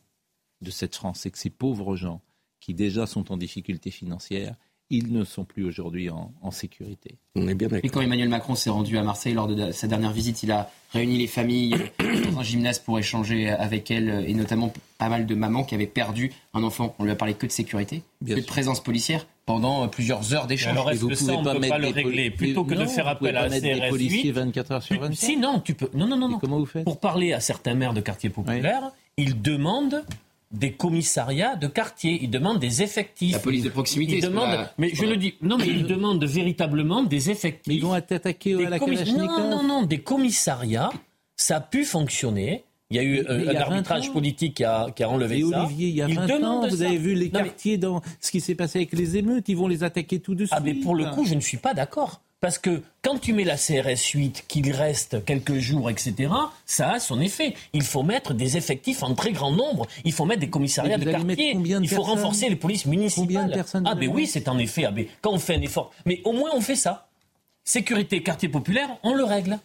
de 0.60 0.70
cette 0.70 0.94
France, 0.94 1.20
c'est 1.22 1.30
que 1.30 1.38
ces 1.38 1.50
pauvres 1.50 1.96
gens 1.96 2.20
qui 2.62 2.74
déjà 2.74 3.06
sont 3.06 3.32
en 3.32 3.36
difficulté 3.36 3.90
financière, 3.90 4.54
ils 4.88 5.12
ne 5.12 5.24
sont 5.24 5.44
plus 5.44 5.64
aujourd'hui 5.64 6.10
en, 6.10 6.32
en 6.42 6.50
sécurité. 6.52 7.16
On 7.34 7.48
est 7.48 7.54
bien 7.54 7.68
Et 7.82 7.88
quand 7.88 8.02
Emmanuel 8.02 8.28
Macron 8.28 8.54
s'est 8.54 8.70
rendu 8.70 8.98
à 8.98 9.02
Marseille 9.02 9.34
lors 9.34 9.48
de 9.48 9.72
sa 9.72 9.88
dernière 9.88 10.12
visite, 10.12 10.44
il 10.44 10.52
a 10.52 10.70
réuni 10.92 11.18
les 11.18 11.26
familles 11.26 11.74
dans 11.98 12.38
un 12.38 12.42
gymnase 12.42 12.78
pour 12.78 12.98
échanger 12.98 13.48
avec 13.48 13.90
elles, 13.90 14.24
et 14.28 14.34
notamment 14.34 14.72
pas 14.98 15.08
mal 15.08 15.26
de 15.26 15.34
mamans 15.34 15.64
qui 15.64 15.74
avaient 15.74 15.86
perdu 15.86 16.30
un 16.54 16.62
enfant. 16.62 16.94
On 17.00 17.04
lui 17.04 17.10
a 17.10 17.16
parlé 17.16 17.34
que 17.34 17.46
de 17.46 17.50
sécurité, 17.50 18.02
que 18.24 18.34
de 18.34 18.40
présence 18.42 18.80
policière 18.80 19.26
pendant 19.44 19.88
plusieurs 19.88 20.32
heures 20.32 20.46
d'échange. 20.46 20.72
Alors 20.72 20.90
est-ce 20.90 21.00
vous 21.00 21.08
que 21.08 21.14
ça, 21.16 21.32
on 21.32 21.42
pas 21.42 21.54
ne 21.54 21.54
peut 21.54 21.60
mettre 21.60 21.74
pas 21.74 21.78
le 21.80 21.88
régler 21.88 22.30
Plutôt 22.30 22.64
que 22.64 22.74
Non, 22.74 22.82
de 22.82 22.86
faire 22.86 23.16
pouvez 23.16 23.30
appel 23.30 23.34
pas 23.34 23.56
à 23.56 23.60
des 23.60 23.80
CRS 23.80 23.88
policiers 23.88 24.22
8, 24.24 24.32
24 24.32 24.70
heures 24.70 24.82
sur 24.82 24.94
Mais 24.94 25.00
24. 25.00 25.18
Si, 25.18 25.36
non, 25.36 25.58
tu 25.58 25.74
peux. 25.74 25.90
Non, 25.94 26.06
non, 26.06 26.16
non. 26.16 26.28
non. 26.28 26.38
comment 26.38 26.58
vous 26.58 26.66
faites 26.66 26.84
Pour 26.84 27.00
parler 27.00 27.32
à 27.32 27.40
certains 27.40 27.74
maires 27.74 27.94
de 27.94 28.00
quartiers 28.00 28.30
populaires, 28.30 28.92
ils 29.16 29.40
demandent 29.40 30.04
des 30.53 30.72
commissariats 30.72 31.57
de 31.57 31.66
quartier, 31.66 32.18
ils 32.22 32.30
demandent 32.30 32.59
des 32.59 32.82
effectifs. 32.82 33.32
La 33.32 33.38
police 33.38 33.64
de 33.64 33.70
proximité, 33.70 34.16
Ils 34.16 34.22
c'est 34.22 34.28
demandent, 34.28 34.68
mais 34.78 34.90
je 34.94 35.05
le 35.07 35.16
dis, 35.16 35.34
non, 35.40 35.57
mais 35.59 35.66
ils 35.68 35.86
demandent 35.86 36.24
véritablement 36.24 37.03
des 37.03 37.30
effectifs. 37.30 37.66
Mais 37.68 37.76
ils 37.76 37.82
vont 37.82 37.92
attaquer 37.94 38.55
Des 38.57 38.66
à 38.66 38.70
la 38.70 38.78
commis- 38.78 38.96
Non, 39.16 39.48
non, 39.50 39.62
non, 39.62 39.82
des 39.82 39.98
commissariats, 40.03 40.90
ça 41.36 41.57
a 41.57 41.61
pu 41.61 41.84
fonctionner. 41.84 42.64
Il 42.90 42.96
y 42.96 42.98
a 42.98 43.03
eu 43.05 43.20
euh, 43.26 43.38
il 43.40 43.44
y 43.46 43.48
a 43.48 43.50
un 43.50 43.55
20 43.55 43.61
arbitrage 43.76 44.09
ans. 44.11 44.12
politique 44.12 44.55
qui 44.59 44.64
a, 44.64 44.90
qui 44.94 45.03
a 45.03 45.09
enlevé 45.09 45.38
Et 45.38 45.50
ça. 45.50 45.64
Olivier, 45.64 45.88
il 45.88 45.94
y 45.94 46.03
a 46.03 46.09
Ils 46.11 46.14
20 46.14 46.42
ans, 46.44 46.68
vous 46.68 46.76
ça. 46.76 46.84
avez 46.86 46.98
vu 46.98 47.14
les 47.14 47.30
Non, 47.30 47.38
mais- 47.40 47.44
quartiers 47.46 47.78
dans 47.78 48.03
ce 48.20 48.30
qui 48.30 48.42
s'est 48.42 48.55
passé 48.55 48.80
avec 48.80 48.92
les 48.92 49.16
émeutes, 49.16 49.48
ils 49.48 49.57
vont 49.57 49.68
les 49.68 49.82
attaquer 49.82 50.20
tout 50.20 50.34
de 50.34 50.44
suite. 50.44 50.53
Ah, 50.55 50.61
mais 50.62 50.74
pour 50.74 50.94
le 50.94 51.07
coup, 51.07 51.24
je 51.24 51.34
ne 51.34 51.40
suis 51.40 51.57
pas 51.57 51.72
d'accord. 51.72 52.20
Parce 52.43 52.59
que 52.59 52.82
quand 53.03 53.18
tu 53.18 53.32
mets 53.32 53.45
la 53.45 53.57
CRS 53.57 54.05
8, 54.14 54.47
qu'il 54.49 54.72
reste 54.72 55.24
quelques 55.24 55.59
jours, 55.59 55.88
etc., 55.88 56.28
ça 56.66 56.95
a 56.95 56.99
son 56.99 57.20
effet. 57.20 57.55
Il 57.72 57.82
faut 57.82 58.03
mettre 58.03 58.34
des 58.34 58.57
effectifs 58.57 59.05
en 59.05 59.14
très 59.14 59.30
grand 59.30 59.53
nombre. 59.53 59.86
Il 60.05 60.12
faut 60.12 60.24
mettre 60.24 60.40
des 60.40 60.51
commissariats 60.51 60.99
de 60.99 61.09
quartier. 61.09 61.55
de 61.55 61.82
Il 61.84 61.88
faut 61.88 62.03
renforcer 62.03 62.49
les 62.49 62.57
polices 62.57 62.84
municipales. 62.86 63.26
Combien 63.28 63.47
de 63.47 63.55
personnes 63.55 63.84
Ah, 63.86 63.93
allez 63.93 64.09
oui, 64.09 64.26
c'est 64.26 64.49
en 64.49 64.59
effet. 64.59 64.84
ah, 64.84 64.90
mais 64.90 65.07
quand 65.20 65.30
on 65.30 65.38
fait 65.38 65.55
un 65.55 65.62
effort. 65.62 65.93
Mais 66.05 66.20
au 66.24 66.32
moins, 66.32 66.51
on 66.53 66.61
fait 66.61 66.74
ça. 66.74 67.07
Sécurité, 67.62 68.24
quartier 68.24 68.49
populaire, 68.49 68.88
on 69.05 69.14
le 69.14 69.22
règle. 69.22 69.61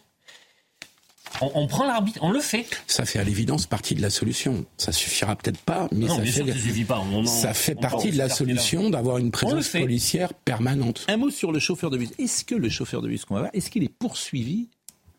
On, 1.40 1.50
on 1.54 1.66
prend 1.66 1.86
l'arbitre, 1.86 2.18
on 2.22 2.30
le 2.32 2.40
fait. 2.40 2.66
Ça 2.86 3.04
fait 3.04 3.18
à 3.18 3.24
l'évidence 3.24 3.66
partie 3.66 3.94
de 3.94 4.02
la 4.02 4.10
solution. 4.10 4.64
Ça 4.76 4.92
suffira 4.92 5.36
peut-être 5.36 5.58
pas, 5.60 5.88
mais 5.92 6.06
Non, 6.06 6.16
ça, 6.16 6.22
fait, 6.22 6.30
sûr 6.32 6.46
que 6.46 6.52
ça 6.52 6.58
suffit 6.58 6.84
pas. 6.84 7.00
On 7.12 7.20
en- 7.22 7.26
ça 7.26 7.54
fait 7.54 7.74
on 7.78 7.80
partie 7.80 8.10
de 8.10 8.18
la 8.18 8.28
solution 8.28 8.90
d'avoir 8.90 9.18
une 9.18 9.30
présence 9.30 9.68
policière 9.68 10.34
permanente. 10.34 11.04
Un 11.08 11.16
mot 11.16 11.30
sur 11.30 11.52
le 11.52 11.58
chauffeur 11.60 11.90
de 11.90 11.98
bus. 11.98 12.10
Est-ce 12.18 12.44
que 12.44 12.54
le 12.54 12.68
chauffeur 12.68 13.02
de 13.02 13.08
bus 13.08 13.24
qu'on 13.24 13.34
va 13.34 13.40
voir, 13.40 13.50
est-ce 13.54 13.70
qu'il 13.70 13.84
est 13.84 13.88
poursuivi 13.94 14.68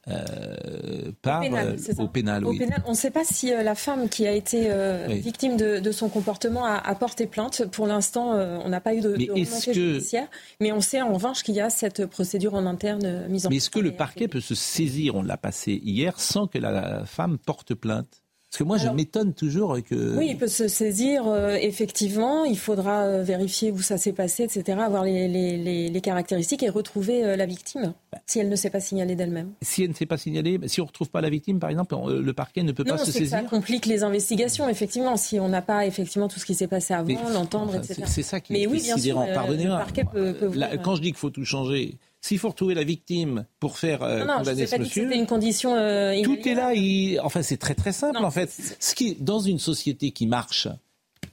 euh, 0.10 1.12
par, 1.22 1.40
Au 1.40 1.44
pénal, 1.44 1.76
euh, 1.78 2.04
au 2.04 2.08
pénal, 2.08 2.46
Au 2.46 2.50
oui. 2.52 2.58
pénal, 2.60 2.84
on 2.86 2.92
ne 2.92 2.96
sait 2.96 3.12
pas 3.12 3.24
si 3.24 3.54
euh, 3.54 3.64
la 3.64 3.76
femme 3.76 4.10
qui 4.10 4.26
a 4.28 4.32
été 4.32 4.70
Oui. 5.08 5.20
victime 5.20 5.58
de, 5.58 5.80
de 5.80 5.92
son 5.92 6.10
comportement 6.10 6.66
a, 6.66 6.76
a 6.76 6.96
porté 6.96 7.26
plainte. 7.28 7.66
Pour 7.72 7.88
l'instant, 7.88 8.32
on 8.34 8.70
n'a 8.70 8.82
pas 8.82 8.94
eu 8.96 9.02
de, 9.02 9.16
Mais 9.18 9.26
de 9.28 9.34
est-ce 9.38 9.52
remontée 9.52 9.66
que- 9.74 9.74
judiciaire. 9.94 10.28
Mais 10.60 10.72
on 10.72 10.82
sait 10.82 11.02
en 11.02 11.14
revanche 11.14 11.44
qu'il 11.44 11.56
y 11.56 11.62
a 11.62 11.70
cette 11.70 12.06
procédure 12.06 12.54
en 12.56 12.66
interne 12.66 13.28
mise 13.28 13.46
en 13.46 13.50
Mais 13.50 13.58
est-ce 13.58 13.70
que 13.70 13.80
le 13.80 13.92
parquet 13.92 14.28
peut 14.28 14.42
se 14.42 14.56
saisir, 14.56 15.16
on 15.16 15.22
l'a 15.24 15.38
passé 15.38 15.80
hier, 15.84 16.20
sans 16.20 16.48
que 16.48 16.58
la 16.58 17.06
femme 17.06 17.38
porte 17.38 17.74
plainte? 17.74 18.22
Parce 18.50 18.58
que 18.58 18.64
moi, 18.64 18.78
je 18.78 18.88
m'étonne 18.90 19.36
toujours 19.36 19.78
que... 19.88 20.18
Oui, 20.18 20.30
il 20.32 20.38
peut 20.38 20.48
se 20.48 20.68
saisir, 20.68 21.28
euh, 21.28 21.54
effectivement. 21.62 22.46
Il 22.46 22.58
faudra 22.58 23.04
euh, 23.04 23.22
vérifier 23.22 23.72
où 23.72 23.80
ça 23.80 24.00
s'est 24.00 24.12
passé, 24.12 24.42
etc., 24.44 24.80
avoir 24.80 25.04
les, 25.04 25.28
les- 25.28 25.56
les- 25.58 25.90
les 25.90 26.02
caractéristiques 26.02 26.64
et 26.64 26.70
retrouver 26.70 27.24
euh, 27.24 27.36
la 27.36 27.46
victime, 27.46 27.94
si 28.26 28.40
elle 28.40 28.50
ne 28.50 28.56
s'est 28.56 28.72
pas 28.72 28.80
signalée 28.80 29.16
d'elle-même. 29.16 29.52
Si 29.62 29.84
elle 29.84 29.90
ne 29.90 29.94
s'est 29.94 30.08
pas 30.08 30.18
signalée, 30.18 30.60
si 30.66 30.82
on 30.82 30.86
ne 30.86 30.88
retrouve 30.88 31.12
pas 31.12 31.22
la 31.22 31.30
victime, 31.30 31.60
par 31.60 31.70
exemple, 31.70 31.94
on- 31.94 32.08
le 32.08 32.34
parquet 32.34 32.64
ne 32.64 32.72
peut 32.72 32.84
Non, 32.84 32.94
pas 32.94 32.98
se 32.98 33.06
que 33.06 33.12
ça 33.12 33.20
saisir 33.20 33.46
complique 33.46 33.86
les 33.86 34.02
investigations, 34.04 34.68
effectivement, 34.68 35.16
si 35.16 35.40
on 35.40 35.48
n'a 35.48 35.62
pas 35.62 35.86
effectivement 35.86 36.28
tout 36.28 36.40
ce 36.40 36.46
qui 36.46 36.56
s'est 36.56 36.68
passé 36.68 36.96
avant, 36.96 37.06
Mais, 37.06 37.18
l'entendre, 37.32 37.70
enfin, 37.76 37.84
etc. 37.84 38.02
c'est- 38.08 38.24
ça 38.24 38.40
qui 38.40 38.54
Mais 38.54 38.62
est 38.64 38.68
oui, 38.68 38.82
bien 38.82 38.98
sûr, 38.98 39.24
Pardonnez-moi. 39.32 39.78
le 39.78 39.84
parquet 39.84 40.04
peut- 40.12 40.34
peut 40.34 40.52
quand 40.84 40.96
je 40.96 41.02
dis 41.02 41.10
qu'il 41.10 41.18
faut 41.18 41.30
tout 41.30 41.46
changer, 41.46 42.00
s'il 42.22 42.38
faut 42.40 42.50
retrouver 42.50 42.74
la 42.74 42.84
victime 42.84 43.46
pour 43.60 43.78
faire 43.78 44.04
euh, 44.04 44.26
Non, 44.26 44.38
condamner 44.40 44.66
ce 44.66 44.72
pas 44.72 44.78
monsieur, 44.80 45.04
c'était 45.06 45.18
une 45.20 45.26
condition 45.28 45.76
euh, 45.76 46.22
tout 46.24 46.38
est 46.48 46.54
là. 46.54 46.74
il- 46.74 47.20
Enfin, 47.22 47.42
c'est 47.42 47.58
très 47.58 47.76
très 47.76 47.94
simple 47.94 48.18
en 48.18 48.32
fait. 48.32 48.50
Ce 48.80 48.94
qui, 48.96 49.16
dans 49.16 49.40
une 49.40 49.60
société 49.60 50.12
qui 50.12 50.28
marche, 50.28 50.68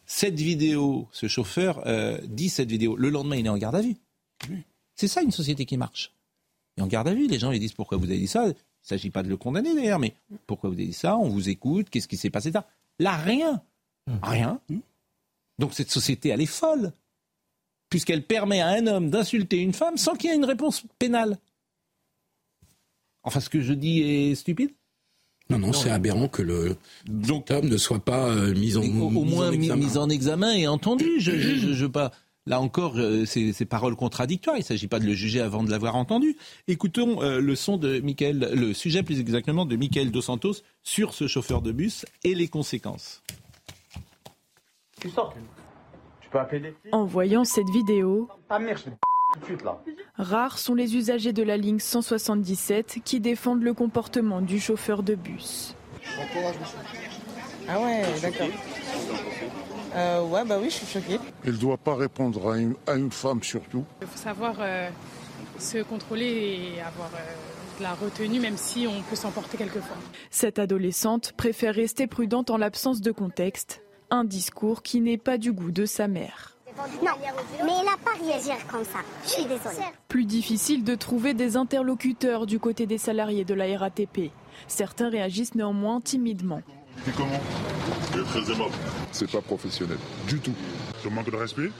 cette 0.07 0.39
vidéo, 0.39 1.09
ce 1.13 1.27
chauffeur 1.27 1.83
euh, 1.87 2.19
dit 2.29 2.49
cette 2.49 2.71
vidéo. 2.71 2.97
Le 2.97 3.11
lendemain, 3.11 3.37
il 3.37 3.47
est 3.47 3.49
en 3.51 3.59
garde 3.59 3.75
à 3.77 3.81
vue. 3.83 3.97
C'est 4.95 5.09
ça 5.09 5.23
une 5.23 5.33
société 5.33 5.65
qui 5.67 5.77
marche. 5.77 6.13
Et 6.79 6.83
en 6.83 6.87
garde 6.87 7.09
à 7.09 7.15
vue, 7.15 7.27
les 7.27 7.39
gens 7.39 7.51
ils 7.51 7.59
disent 7.61 7.73
pourquoi 7.73 7.99
vous 7.99 8.05
avez 8.05 8.19
dit 8.19 8.29
ça? 8.29 8.45
Il 8.45 8.49
ne 8.51 8.55
s'agit 8.83 9.11
pas 9.11 9.23
de 9.25 9.29
le 9.29 9.37
condamner 9.37 9.75
d'ailleurs, 9.75 9.99
mais 9.99 10.15
pourquoi 10.47 10.71
vous 10.71 10.77
avez 10.77 10.87
dit 10.87 10.93
ça? 10.93 11.17
On 11.17 11.29
vous 11.29 11.49
écoute. 11.49 11.89
Qu'est-ce 11.91 12.07
qui 12.07 12.17
s'est 12.17 12.31
passé? 12.31 12.51
Là 12.53 12.67
Là, 13.01 13.17
rien, 13.17 13.61
rien. 14.23 14.61
Donc 15.59 15.75
cette 15.75 15.91
société, 15.91 16.29
elle 16.29 16.41
est 16.41 16.47
folle, 16.47 16.93
puisqu'elle 17.97 18.23
permet 18.23 18.61
à 18.61 18.69
un 18.69 18.87
homme 18.87 19.09
d'insulter 19.09 19.57
une 19.57 19.73
femme 19.73 19.97
sans 19.97 20.17
qu'il 20.17 20.29
y 20.29 20.33
ait 20.35 20.37
une 20.37 20.45
réponse 20.45 20.83
pénale. 20.99 21.39
Enfin, 23.23 23.41
ce 23.41 23.49
que 23.49 23.63
je 23.63 23.73
dis 23.73 24.03
est 24.03 24.35
stupide? 24.35 24.69
Non, 25.49 25.59
non, 25.59 25.73
c'est 25.73 25.89
aberrant 25.89 26.29
que 26.29 26.43
le 26.43 26.77
cet 27.25 27.51
homme 27.53 27.71
ne 27.71 27.79
soit 27.79 28.05
pas 28.05 28.29
euh, 28.29 28.53
mis 28.53 28.77
en 28.77 28.83
au, 28.83 29.07
au 29.07 29.11
mis 29.11 29.25
moins 29.25 29.49
en 29.49 29.53
examen. 29.53 29.87
mis 29.87 29.97
en 29.97 30.11
examen 30.11 30.53
et 30.55 30.67
entendu. 30.69 31.07
Je, 31.21 31.39
je, 31.39 31.55
je- 31.57 31.73
je 31.73 31.87
pas. 31.87 32.13
Là 32.45 32.61
encore, 32.61 32.99
euh, 32.99 33.25
c'est 33.25 33.55
c'est 33.55 33.65
paroles 33.65 33.97
contradictoires. 33.97 34.57
Il 34.57 34.61
ne 34.61 34.65
s'agit 34.65 34.89
pas 34.89 34.99
de 35.01 35.07
le 35.07 35.15
juger 35.15 35.41
avant 35.41 35.65
de 35.65 35.71
l'avoir 35.71 35.97
entendu. 35.97 36.37
Écoutons 36.69 37.23
euh, 37.23 37.41
le 37.41 37.57
son 37.57 37.79
de 37.79 38.01
Michael, 38.01 38.51
le 38.53 38.75
sujet 38.75 39.03
plus 39.03 39.21
exactement 39.21 39.65
de 39.65 39.75
Michael 39.77 40.11
Dos 40.11 40.21
Santos 40.21 40.57
sur 40.83 41.15
ce 41.15 41.27
chauffeur 41.29 41.63
de 41.63 41.73
bus 41.73 42.05
et 42.25 42.35
les 42.35 42.49
conséquences. 42.49 43.23
Tu 45.01 45.09
sors. 45.09 45.35
En 46.93 47.05
voyant 47.05 47.45
cette 47.45 47.71
vidéo, 47.71 48.29
Ta 48.49 48.59
mère, 48.59 48.77
je 48.77 48.85
te 48.85 48.91
tout 48.91 49.41
de 49.41 49.45
suite 49.45 49.63
là. 49.65 49.83
rares 50.17 50.59
sont 50.59 50.75
les 50.75 50.97
usagers 50.97 51.33
de 51.33 51.43
la 51.43 51.57
ligne 51.57 51.79
177 51.81 52.99
qui 53.05 53.21
défendent 53.21 53.63
le 53.63 53.75
comportement 53.75 54.41
du 54.41 54.61
chauffeur 54.61 55.03
de 55.03 55.15
bus. 55.15 55.75
Ah 57.69 57.81
ouais, 57.81 58.03
d'accord. 58.23 58.47
Euh, 59.95 60.23
ouais, 60.27 60.45
bah 60.45 60.59
oui, 60.61 60.71
je 60.71 60.77
suis 60.77 60.87
choquée. 60.87 61.19
Il 61.45 61.53
ne 61.53 61.57
doit 61.57 61.77
pas 61.79 61.95
répondre 61.97 62.53
à 62.53 62.59
une, 62.59 62.75
à 62.87 62.95
une 62.95 63.11
femme 63.11 63.43
surtout. 63.43 63.85
Il 64.03 64.07
faut 64.07 64.19
savoir 64.19 64.57
euh, 64.61 64.89
se 65.59 65.83
contrôler 65.83 66.27
et 66.77 66.81
avoir 66.83 67.11
euh, 67.15 67.79
de 67.79 67.83
la 67.83 67.95
retenue, 67.95 68.39
même 68.41 68.57
si 68.57 68.87
on 68.87 69.03
peut 69.03 69.17
s'emporter 69.17 69.57
quelquefois. 69.57 69.97
Cette 70.31 70.59
adolescente 70.59 71.33
préfère 71.37 71.75
rester 71.75 72.07
prudente 72.07 72.51
en 72.51 72.59
l'absence 72.59 73.01
de 73.01 73.11
contexte, 73.11 73.83
un 74.11 74.25
discours 74.25 74.83
qui 74.83 75.01
n'est 75.01 75.19
pas 75.19 75.39
du 75.39 75.53
goût 75.53 75.71
de 75.71 75.87
sa 75.87 76.09
mère. 76.09 76.57
Non, 77.03 77.13
mais 77.65 77.73
elle 77.81 77.87
n'a 77.87 77.97
pas 77.97 78.13
réagi 78.23 78.51
comme 78.71 78.85
ça. 78.85 78.99
Je 79.25 79.31
suis 79.31 79.43
désolée. 79.45 79.87
Plus 80.09 80.25
difficile 80.25 80.85
de 80.85 80.95
trouver 80.95 81.33
des 81.33 81.57
interlocuteurs 81.57 82.45
du 82.47 82.59
côté 82.59 82.87
des 82.87 82.99
salariés 82.99 83.45
de 83.45 83.55
la 83.55 83.79
RATP. 83.79 84.31
Certains 84.69 85.09
réagissent 85.09 85.55
néanmoins 85.55 86.01
timidement. 86.01 86.61
Et 87.07 87.11
comment? 87.17 87.41
Il 88.13 88.21
est 88.21 88.25
très 88.25 88.53
aimable. 88.53 88.75
C'est 89.13 89.31
pas 89.31 89.41
professionnel, 89.41 89.99
du 90.29 90.39
tout. 90.41 90.55
Ce 91.03 91.09
manque 91.09 91.31
de 91.31 91.37
respect? 91.37 91.71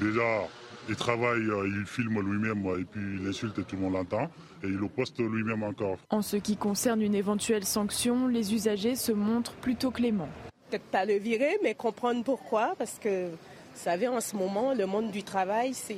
Déjà, 0.00 0.46
il 0.88 0.96
travaille, 0.96 1.42
euh, 1.42 1.68
il 1.68 1.86
filme 1.86 2.20
lui-même 2.20 2.64
et 2.80 2.84
puis 2.84 3.02
il 3.20 3.28
insulte 3.28 3.58
et 3.58 3.64
tout 3.64 3.76
le 3.76 3.82
monde 3.82 3.94
l'entend. 3.94 4.30
Et 4.62 4.66
il 4.66 4.76
le 4.76 4.88
poste 4.88 5.18
lui-même 5.18 5.62
encore. 5.62 5.98
En 6.10 6.22
ce 6.22 6.36
qui 6.36 6.56
concerne 6.56 7.02
une 7.02 7.14
éventuelle 7.14 7.64
sanction, 7.64 8.28
les 8.28 8.54
usagers 8.54 8.96
se 8.96 9.12
montrent 9.12 9.52
plutôt 9.52 9.90
cléments. 9.90 10.28
Peut-être 10.70 10.84
pas 10.84 11.04
le 11.04 11.14
virer, 11.14 11.58
mais 11.62 11.74
comprendre 11.74 12.22
pourquoi, 12.24 12.74
parce 12.78 12.98
que, 12.98 13.28
vous 13.30 13.36
savez, 13.74 14.06
en 14.08 14.20
ce 14.20 14.36
moment, 14.36 14.74
le 14.74 14.86
monde 14.86 15.10
du 15.10 15.22
travail, 15.22 15.72
c'est. 15.74 15.96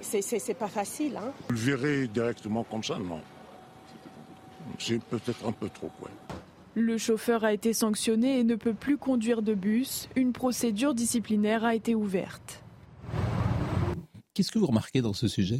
C'est, 0.00 0.22
c'est- 0.22 0.38
c'est 0.38 0.54
pas 0.54 0.68
facile, 0.68 1.16
hein. 1.16 1.32
Le 1.50 1.56
virer 1.56 2.06
directement 2.06 2.62
comme 2.64 2.84
ça, 2.84 2.96
non. 2.98 3.20
C'est 4.78 5.02
peut-être 5.02 5.44
un 5.46 5.52
peu 5.52 5.68
trop, 5.68 5.90
ouais. 6.02 6.10
Le 6.74 6.96
chauffeur 6.96 7.42
a 7.44 7.52
été 7.52 7.72
sanctionné 7.72 8.38
et 8.38 8.44
ne 8.44 8.54
peut 8.54 8.74
plus 8.74 8.96
conduire 8.96 9.42
de 9.42 9.54
bus. 9.54 10.08
Une 10.14 10.32
procédure 10.32 10.94
disciplinaire 10.94 11.64
a 11.64 11.74
été 11.74 11.96
ouverte. 11.96 12.62
Qu'est-ce 14.34 14.52
que 14.52 14.58
vous 14.60 14.66
remarquez 14.66 15.00
dans 15.02 15.12
ce 15.14 15.26
sujet? 15.26 15.58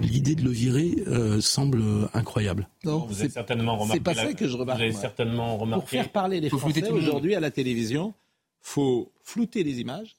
L'idée 0.00 0.34
de 0.34 0.42
le 0.42 0.50
virer 0.50 0.94
euh, 1.06 1.40
semble 1.40 1.82
incroyable. 2.14 2.68
Non, 2.84 3.06
vous 3.06 3.20
avez 3.20 3.28
certainement 3.30 3.74
remarqué. 3.76 3.98
C'est 3.98 4.02
pas 4.04 4.14
la- 4.14 4.24
ça 4.26 4.34
que 4.34 4.48
je 4.48 4.56
remarque. 4.56 4.78
Vous 4.78 4.84
avez 4.84 4.92
certainement 4.92 5.56
remarqué. 5.56 5.80
Pour 5.80 5.88
faire 5.90 6.10
parler 6.12 6.40
les 6.40 6.50
Faut 6.50 6.58
Français 6.58 6.90
aujourd'hui 6.90 7.34
à 7.34 7.40
la 7.40 7.50
télévision, 7.50 8.12
faut 8.60 9.12
flouter 9.22 9.62
les 9.62 9.80
images, 9.80 10.16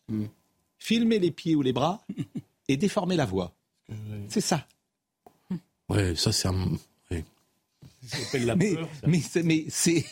filmer 0.78 1.20
les 1.20 1.32
pieds 1.32 1.56
ou 1.56 1.62
les 1.62 1.74
bras 1.74 2.06
et 2.68 2.78
déformer 2.78 3.16
la 3.16 3.26
voix. 3.26 3.54
C'est 4.30 4.42
ça. 4.42 4.66
Ouais, 5.90 6.16
ça 6.16 6.32
c'est 6.32 6.48
un. 6.48 6.68
ouais. 7.12 7.24
mais 8.56 8.76
mais 9.08 9.20
c'est- 9.20 9.44
mais 9.44 9.66
c'est 9.70 10.04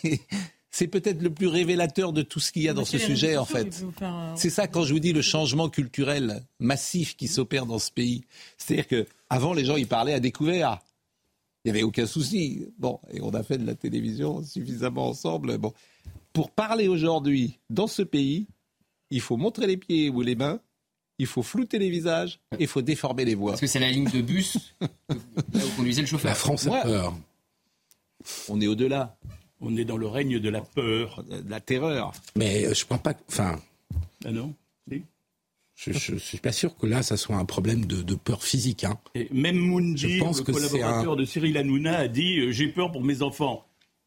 c'est 0.75 0.87
peut-être 0.87 1.21
le 1.21 1.29
plus 1.29 1.45
révélateur 1.45 2.13
de 2.13 2.23
tout 2.23 2.39
ce 2.39 2.51
qu'il 2.51 2.63
y 2.63 2.67
a 2.69 2.73
dans 2.73 2.83
ce 2.83 2.97
sujet 2.97 3.37
en 3.37 3.45
fait. 3.45 3.85
euh, 4.01 4.33
C'est 4.35 4.49
ça 4.49 4.67
quand 4.67 4.83
je 4.83 4.93
vous 4.93 4.99
dis 4.99 5.13
le 5.13 5.21
changement 5.21 5.69
culturel 5.69 6.43
massif 6.59 7.15
qui 7.15 7.27
s'opère 7.27 7.67
dans 7.67 7.77
ce 7.77 7.91
pays. 7.91 8.23
C'est-à-dire 8.57 8.87
que 8.87 9.05
avant 9.29 9.53
les 9.53 9.65
gens 9.65 9.75
ils 9.77 9.87
parlaient 9.87 10.15
à 10.15 10.19
découvert. 10.19 10.79
Il 11.63 11.71
n'y 11.71 11.77
avait 11.77 11.83
aucun 11.83 12.07
souci. 12.07 12.65
Bon, 12.79 12.99
et 13.11 13.21
on 13.21 13.29
a 13.29 13.43
fait 13.43 13.57
de 13.59 13.65
la 13.65 13.75
télévision 13.75 14.43
suffisamment 14.43 15.07
ensemble. 15.09 15.57
Bon, 15.59 15.73
pour 16.33 16.49
parler 16.49 16.87
aujourd'hui 16.87 17.59
dans 17.69 17.87
ce 17.87 18.01
pays, 18.01 18.47
il 19.11 19.21
faut 19.21 19.37
montrer 19.37 19.67
les 19.67 19.77
pieds 19.77 20.09
ou 20.09 20.21
les 20.21 20.35
mains 20.35 20.59
il 21.19 21.27
faut 21.27 21.43
flouter 21.43 21.77
les 21.77 21.91
visages 21.91 22.39
et 22.57 22.63
il 22.63 22.67
faut 22.67 22.81
déformer 22.81 23.23
les 23.23 23.35
voix. 23.35 23.51
Parce 23.51 23.61
que 23.61 23.67
c'est 23.67 23.79
la 23.79 23.91
ligne 23.91 24.09
de 24.09 24.21
bus 24.21 24.57
là 24.81 24.87
où 25.53 25.69
conduisait 25.77 26.01
le 26.01 26.07
chauffeur. 26.07 26.29
La 26.31 26.35
France 26.35 26.65
a 26.65 26.81
peur. 26.81 27.13
On 28.49 28.59
est 28.59 28.65
au-delà. 28.67 29.15
On 29.65 29.75
est 29.77 29.85
dans 29.85 29.97
le 29.97 30.07
règne 30.07 30.39
de 30.39 30.49
la 30.49 30.61
peur. 30.61 31.23
De 31.23 31.49
la 31.49 31.59
terreur. 31.61 32.11
Mais 32.35 32.65
euh, 32.65 32.73
je 32.73 32.81
ne 32.81 32.85
crois 32.85 32.97
pas. 32.97 33.13
que- 33.13 33.23
Enfin, 33.29 33.59
Ah 34.25 34.31
non 34.31 34.53
Si. 34.91 35.01
je 35.75 36.11
ne 36.13 36.19
suis 36.19 36.37
pas 36.37 36.51
sûr 36.51 36.75
que 36.77 36.85
là, 36.85 37.01
ça 37.01 37.15
soit 37.17 37.37
un 37.37 37.45
problème 37.45 37.85
de, 37.85 38.01
de 38.03 38.15
peur 38.15 38.43
physique. 38.43 38.83
Hein. 38.83 38.97
Et 39.15 39.27
même 39.31 39.57
pense 40.19 40.43
le 40.51 40.53
collaborateur 40.69 41.13
un- 41.13 41.15
de 41.15 41.25
Cyril 41.25 41.57
Hanouna, 41.57 41.97
a 41.97 42.07
dit 42.07 42.39
euh, 42.39 42.51
J'ai 42.51 42.67
peur 42.67 42.91
pour 42.91 43.03
mes 43.03 43.21
enfants. 43.21 43.65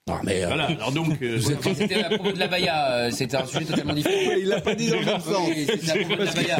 Non, 0.08 0.14
mais, 0.22 0.44
euh, 0.44 0.46
Voilà, 0.46 0.66
alors 0.66 0.92
donc. 0.92 1.20
euh, 1.20 1.40
C'était 1.74 1.96
à 2.04 2.10
propos 2.10 2.30
de 2.30 2.38
la 2.38 2.46
Baïa, 2.46 2.92
euh, 2.92 3.10
c'était 3.10 3.38
un 3.38 3.44
sujet 3.44 3.64
totalement 3.64 3.92
différent. 3.92 4.34
Il 4.38 4.46
l'a 4.46 4.60
pas 4.60 4.76
dit 4.76 4.88
dans 4.88 5.00
le 5.00 5.04
même 5.04 5.20
sens. 5.20 5.48
Oui, 5.48 5.66
c'était 5.68 5.90
à 5.90 5.96
propos 6.04 6.14
de 6.20 6.24
la 6.26 6.32
Baïa. 6.32 6.58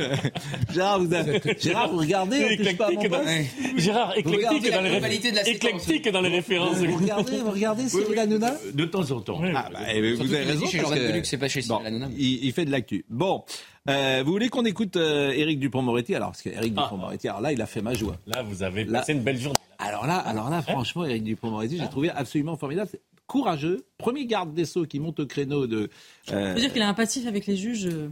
Gérard, 0.74 0.98
vous, 1.00 1.14
avez- 1.14 1.40
Gérard, 1.60 1.88
vous 1.92 1.98
regardez, 1.98 2.44
on 2.44 2.56
touche 2.64 2.76
pas 2.76 2.86
à 2.86 2.90
mon 2.90 3.00
Éclectique 3.00 3.10
dans- 3.12 3.18
poste. 3.18 3.78
Gérard, 3.80 4.18
éclectique 4.18 4.72
dans 4.72 4.80
les 4.80 4.98
de 5.30 5.34
la 5.36 5.48
éclectique 5.48 6.08
dans 6.10 6.20
les 6.22 6.28
références. 6.28 6.76
Vous 6.78 6.96
regardez, 6.96 7.36
vous 7.38 7.50
regardez 7.52 7.88
Cyril 7.88 8.18
Hanouna 8.18 8.52
De 8.74 8.84
temps 8.84 9.08
en 9.12 9.20
temps. 9.20 9.40
Ah 9.54 9.68
bah, 9.72 9.78
eh 9.94 10.12
vous 10.14 10.34
avez 10.34 10.42
raison. 10.42 10.66
chez 10.66 10.78
parce 10.78 10.88
Jordan 10.88 10.98
que- 11.06 11.12
Deluxe, 11.12 11.28
c'est 11.28 11.38
pas 11.38 11.48
chez 11.48 11.60
Bon, 11.60 11.76
Cyril 11.78 11.86
Hanouna. 11.86 12.08
il, 12.18 12.44
il 12.46 12.52
fait 12.52 12.64
de 12.64 12.72
l'actu. 12.72 13.04
Bon, 13.08 13.44
euh, 13.88 14.24
vous 14.26 14.32
voulez 14.32 14.48
qu'on 14.48 14.64
écoute 14.64 14.96
euh, 14.96 15.30
Éric 15.30 15.60
Dupont-Moretti 15.60 16.16
Alors, 16.16 16.30
parce 16.30 16.42
qu'Éric 16.42 16.74
Ah. 16.76 16.82
Dupont-Moretti, 16.82 17.28
alors 17.28 17.42
là, 17.42 17.52
il 17.52 17.62
a 17.62 17.66
fait 17.66 17.80
ma 17.80 17.94
joie. 17.94 18.16
Là, 18.26 18.42
vous 18.42 18.64
avez 18.64 18.82
Là- 18.86 18.98
passé 18.98 19.12
une 19.12 19.20
belle 19.22 19.38
journée. 19.38 19.54
Alors 19.78 20.04
là, 20.08 20.16
alors 20.16 20.50
là, 20.50 20.62
franchement, 20.62 21.04
Éric 21.04 21.22
Dupont-Moretti, 21.22 21.78
j'ai 21.78 21.88
trouvé 21.88 22.10
absolument 22.10 22.56
formidable. 22.56 22.88
Courageux. 23.26 23.84
Premier 23.98 24.26
garde 24.26 24.54
des 24.54 24.64
Sceaux 24.64 24.86
qui 24.86 25.00
monte 25.00 25.20
au 25.20 25.26
créneau 25.26 25.66
de. 25.66 25.76
euh, 25.78 25.88
Ça 26.24 26.54
veut 26.54 26.60
dire 26.60 26.72
qu'il 26.72 26.82
a 26.82 26.88
un 26.88 26.94
passif 26.94 27.26
avec 27.26 27.46
les 27.46 27.56
juges. 27.56 27.86
euh, 27.86 28.08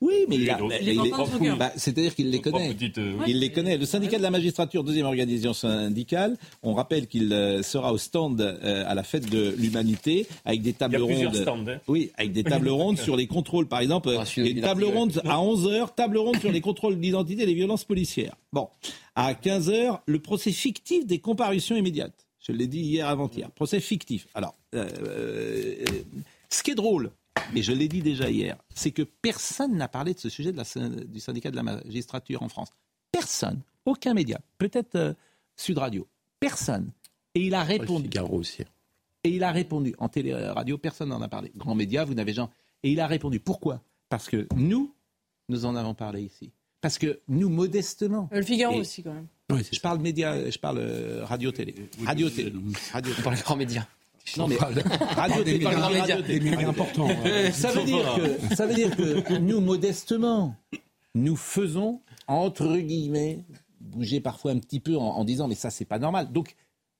Oui, 0.00 0.26
mais 0.28 0.36
il, 0.36 0.50
a- 0.50 0.58
bah, 1.56 1.72
c'est-à-dire 1.76 2.14
qu'il 2.14 2.28
les 2.30 2.40
connaît. 2.42 2.74
petites, 2.74 2.98
euh, 2.98 3.16
Il 3.26 3.38
les 3.38 3.50
connaît. 3.50 3.78
Le 3.78 3.86
syndicat 3.86 4.18
de 4.18 4.22
la 4.22 4.30
magistrature, 4.30 4.84
deuxième 4.84 5.06
organisation 5.06 5.54
syndicale, 5.54 6.36
on 6.62 6.74
rappelle 6.74 7.06
qu'il 7.06 7.32
euh, 7.32 7.62
sera 7.62 7.90
au 7.92 7.96
stand 7.96 8.38
euh, 8.40 8.84
à 8.86 8.94
la 8.94 9.02
fête 9.02 9.30
de 9.30 9.54
l'humanité 9.56 10.26
avec 10.44 10.60
des 10.60 10.74
tables 10.74 10.96
Il 10.96 11.00
y 11.00 11.02
a 11.02 11.06
plusieurs 11.06 11.32
rondes. 11.32 11.42
stands, 11.42 11.68
hein. 11.68 11.80
Oui, 11.88 12.10
avec 12.18 12.32
des 12.32 12.44
tables 12.44 12.68
rondes 12.82 12.98
sur 12.98 13.16
les 13.16 13.26
contrôles, 13.26 13.66
par 13.66 13.80
exemple. 13.80 14.10
Ah, 14.18 14.24
Une 14.36 14.60
table 14.60 14.84
ronde 14.84 15.22
à 15.24 15.38
11h, 15.38 15.94
table 15.94 16.18
ronde 16.18 16.38
sur 16.38 16.52
les 16.52 16.60
contrôles 16.60 17.00
d'identité 17.00 17.44
et 17.44 17.46
les 17.46 17.54
violences 17.54 17.84
policières. 17.84 18.34
Bon, 18.52 18.68
à 19.14 19.32
15h, 19.32 20.00
le 20.04 20.18
procès 20.18 20.52
fictif 20.52 21.06
des 21.06 21.18
comparutions 21.20 21.76
immédiates. 21.76 22.23
Je 22.46 22.52
l'ai 22.52 22.66
dit 22.66 22.80
hier 22.80 23.08
avant-hier. 23.08 23.50
Procès 23.50 23.80
fictif. 23.80 24.26
Alors, 24.34 24.54
euh, 24.74 24.88
euh, 25.00 25.84
ce 26.50 26.62
qui 26.62 26.70
est 26.72 26.74
drôle, 26.74 27.10
mais 27.54 27.62
je 27.62 27.72
l'ai 27.72 27.88
dit 27.88 28.02
déjà 28.02 28.30
hier, 28.30 28.56
c'est 28.74 28.90
que 28.90 29.02
personne 29.02 29.76
n'a 29.76 29.88
parlé 29.88 30.14
de 30.14 30.18
ce 30.18 30.28
sujet 30.28 30.52
de 30.52 30.56
la 30.56 30.64
syn- 30.64 31.04
du 31.04 31.20
syndicat 31.20 31.50
de 31.50 31.56
la 31.56 31.62
magistrature 31.62 32.42
en 32.42 32.48
France. 32.48 32.68
Personne, 33.12 33.60
aucun 33.86 34.12
média, 34.14 34.40
peut-être 34.58 34.94
euh, 34.96 35.14
Sud 35.56 35.78
Radio, 35.78 36.06
personne. 36.38 36.90
Et 37.34 37.46
il 37.46 37.54
a 37.54 37.64
répondu. 37.64 38.04
Figaro 38.04 38.38
aussi. 38.38 38.62
Et 39.24 39.30
il 39.30 39.42
a 39.42 39.50
répondu. 39.50 39.94
En 39.98 40.08
télé-radio, 40.10 40.76
personne 40.76 41.08
n'en 41.08 41.22
a 41.22 41.28
parlé. 41.28 41.50
Grand 41.56 41.74
média, 41.74 42.04
vous 42.04 42.14
n'avez 42.14 42.34
jamais. 42.34 42.50
Et 42.82 42.92
il 42.92 43.00
a 43.00 43.06
répondu. 43.06 43.40
Pourquoi? 43.40 43.80
Parce 44.10 44.28
que 44.28 44.46
nous, 44.54 44.94
nous 45.48 45.64
en 45.64 45.74
avons 45.76 45.94
parlé 45.94 46.22
ici. 46.22 46.52
Parce 46.82 46.98
que 46.98 47.20
nous, 47.26 47.48
modestement. 47.48 48.28
Le 48.30 48.42
Figaro 48.42 48.74
Et- 48.76 48.80
aussi, 48.80 49.02
quand 49.02 49.14
même. 49.14 49.26
Je 49.50 49.80
parle 49.80 49.98
média, 50.00 50.50
je 50.50 50.58
parle 50.58 50.78
euh, 50.78 51.24
radio-télé. 51.24 51.74
Radio-télé. 52.04 52.52
Radio 52.92 53.12
On 53.18 53.22
parle 53.22 53.36
de 53.36 53.42
grands 53.42 53.56
médias. 53.56 53.86
non 54.38 54.48
mais 54.48 54.56
radio 54.56 55.44
Des 55.44 55.58
télé, 55.58 55.64
médias- 55.66 55.80
radio. 56.00 56.22
Des 56.22 56.40
médias 56.40 56.68
importants. 56.68 57.08
hein. 57.10 57.16
Euh, 57.26 57.50
ça 57.52 57.72
veut 57.72 57.84
dire 57.84 58.14
que 58.16 58.54
ça 58.54 58.66
veut 58.66 58.74
dire 58.74 58.96
que 58.96 59.36
nous 59.36 59.60
modestement 59.60 60.56
nous 61.14 61.36
faisons 61.36 62.00
entre 62.26 62.76
guillemets 62.78 63.40
bouger 63.80 64.20
parfois 64.20 64.52
un 64.52 64.58
petit 64.58 64.80
peu 64.80 64.96
en, 64.96 65.02
en 65.18 65.24
disant 65.24 65.46
mais 65.46 65.54
ça 65.54 65.70
c'est 65.70 65.84
pas 65.84 65.98
normal. 65.98 66.32
Donc 66.32 66.54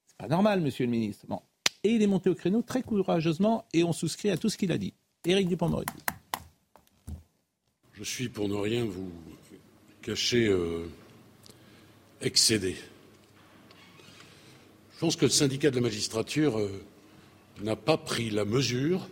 c'est 0.06 0.18
pas 0.18 0.28
normal 0.28 0.60
monsieur 0.60 0.84
le 0.84 0.90
ministre. 0.90 1.24
Bon. 1.28 1.40
Et 1.82 1.90
il 1.92 2.02
est 2.02 2.06
monté 2.06 2.28
au 2.30 2.34
créneau 2.34 2.60
très 2.62 2.82
courageusement 2.82 3.64
et 3.72 3.84
on 3.84 3.92
souscrit 3.92 4.30
à 4.30 4.36
tout 4.36 4.48
ce 4.50 4.56
qu'il 4.58 4.70
a 4.72 4.78
dit. 4.78 4.92
Éric 5.26 5.48
Dupond-Moretti. 5.48 5.92
Je 7.94 8.02
suis, 8.04 8.28
pour 8.28 8.48
ne 8.48 8.54
rien 8.54 8.84
vous 8.84 9.10
cacher, 10.02 10.46
euh, 10.48 10.86
excédé. 12.20 12.76
Je 14.94 15.00
pense 15.00 15.16
que 15.16 15.24
le 15.24 15.30
syndicat 15.30 15.70
de 15.70 15.76
la 15.76 15.82
magistrature 15.82 16.58
euh, 16.58 16.82
n'a 17.62 17.76
pas 17.76 17.96
pris 17.96 18.30
la 18.30 18.44
mesure 18.44 19.08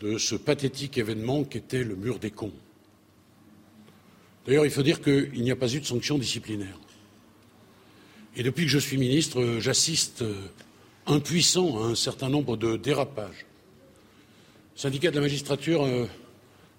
de 0.00 0.18
ce 0.18 0.34
pathétique 0.34 0.98
événement 0.98 1.44
qu'était 1.44 1.82
le 1.82 1.96
mur 1.96 2.18
des 2.18 2.30
cons. 2.30 2.52
D'ailleurs, 4.46 4.64
il 4.64 4.70
faut 4.70 4.82
dire 4.82 5.02
qu'il 5.02 5.42
n'y 5.42 5.50
a 5.50 5.56
pas 5.56 5.72
eu 5.74 5.80
de 5.80 5.84
sanction 5.84 6.16
disciplinaire. 6.16 6.78
Et 8.36 8.42
depuis 8.42 8.64
que 8.64 8.70
je 8.70 8.78
suis 8.78 8.96
ministre, 8.96 9.40
euh, 9.40 9.60
j'assiste 9.60 10.22
euh, 10.22 10.34
impuissant 11.06 11.82
à 11.82 11.86
un 11.88 11.94
certain 11.94 12.28
nombre 12.28 12.56
de 12.56 12.76
dérapages. 12.76 13.46
Le 14.74 14.80
syndicat 14.80 15.10
de 15.10 15.16
la 15.16 15.22
magistrature 15.22 16.08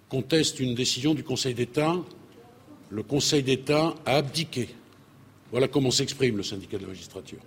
conteste 0.08 0.60
une 0.62 0.74
décision 0.74 1.14
du 1.14 1.24
Conseil 1.24 1.54
d'État. 1.54 1.98
Le 2.90 3.04
Conseil 3.04 3.44
d'État 3.44 3.94
a 4.06 4.16
abdiqué. 4.16 4.70
Voilà 5.52 5.68
comment 5.68 5.92
s'exprime 5.92 6.38
le 6.38 6.44
syndicat 6.44 6.78
de 6.78 6.84
la 6.84 6.90
magistrature. 6.90 7.40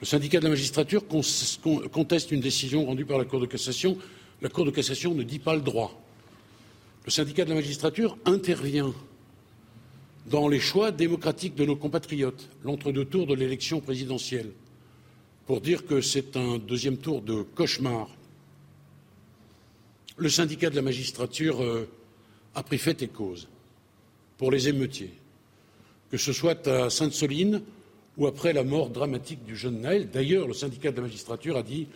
Le 0.00 0.06
syndicat 0.06 0.38
de 0.38 0.44
la 0.44 0.50
magistrature 0.50 1.06
con- 1.06 1.20
con- 1.62 1.88
conteste 1.88 2.32
une 2.32 2.40
décision 2.40 2.84
rendue 2.86 3.04
par 3.04 3.18
la 3.18 3.24
Cour 3.24 3.40
de 3.40 3.46
cassation. 3.46 3.98
La 4.40 4.48
Cour 4.48 4.64
de 4.64 4.70
cassation 4.70 5.14
ne 5.14 5.22
dit 5.22 5.38
pas 5.38 5.54
le 5.54 5.60
droit. 5.60 6.00
Le 7.04 7.10
syndicat 7.10 7.44
de 7.44 7.50
la 7.50 7.56
magistrature 7.56 8.16
intervient 8.24 8.92
dans 10.26 10.48
les 10.48 10.60
choix 10.60 10.92
démocratiques 10.92 11.54
de 11.56 11.64
nos 11.64 11.76
compatriotes, 11.76 12.48
l'entre-deux 12.64 13.04
tours 13.04 13.26
de 13.26 13.34
l'élection 13.34 13.80
présidentielle, 13.80 14.52
pour 15.46 15.60
dire 15.60 15.84
que 15.84 16.00
c'est 16.00 16.36
un 16.36 16.58
deuxième 16.58 16.96
tour 16.96 17.20
de 17.22 17.42
cauchemar. 17.42 18.08
Le 20.16 20.28
syndicat 20.28 20.70
de 20.70 20.76
la 20.76 20.82
magistrature 20.82 21.60
euh, 21.62 21.88
a 22.54 22.62
pris 22.62 22.78
fait 22.78 23.02
et 23.02 23.08
cause 23.08 23.48
pour 24.38 24.50
les 24.52 24.68
émeutiers, 24.68 25.12
que 26.12 26.18
ce 26.18 26.34
soit 26.34 26.68
à 26.68 26.90
Sainte-Soline 26.90 27.62
ou 28.18 28.26
après 28.26 28.52
la 28.52 28.64
mort 28.64 28.90
dramatique 28.90 29.46
du 29.46 29.56
jeune 29.56 29.80
Naël. 29.80 30.10
D'ailleurs, 30.10 30.46
le 30.46 30.52
syndicat 30.52 30.90
de 30.90 30.96
la 30.96 31.02
magistrature 31.04 31.56
a 31.56 31.62
dit 31.62 31.86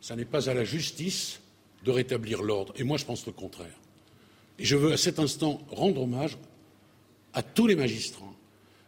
ça 0.00 0.14
n'est 0.14 0.24
pas 0.24 0.48
à 0.48 0.54
la 0.54 0.62
justice 0.62 1.40
de 1.84 1.90
rétablir 1.90 2.42
l'ordre. 2.44 2.72
Et 2.76 2.84
moi, 2.84 2.96
je 2.96 3.04
pense 3.04 3.26
le 3.26 3.32
contraire. 3.32 3.74
Et 4.60 4.64
je 4.64 4.76
veux 4.76 4.92
à 4.92 4.96
cet 4.96 5.18
instant 5.18 5.60
rendre 5.68 6.02
hommage 6.02 6.38
à 7.34 7.42
tous 7.42 7.66
les 7.66 7.74
magistrats 7.74 8.32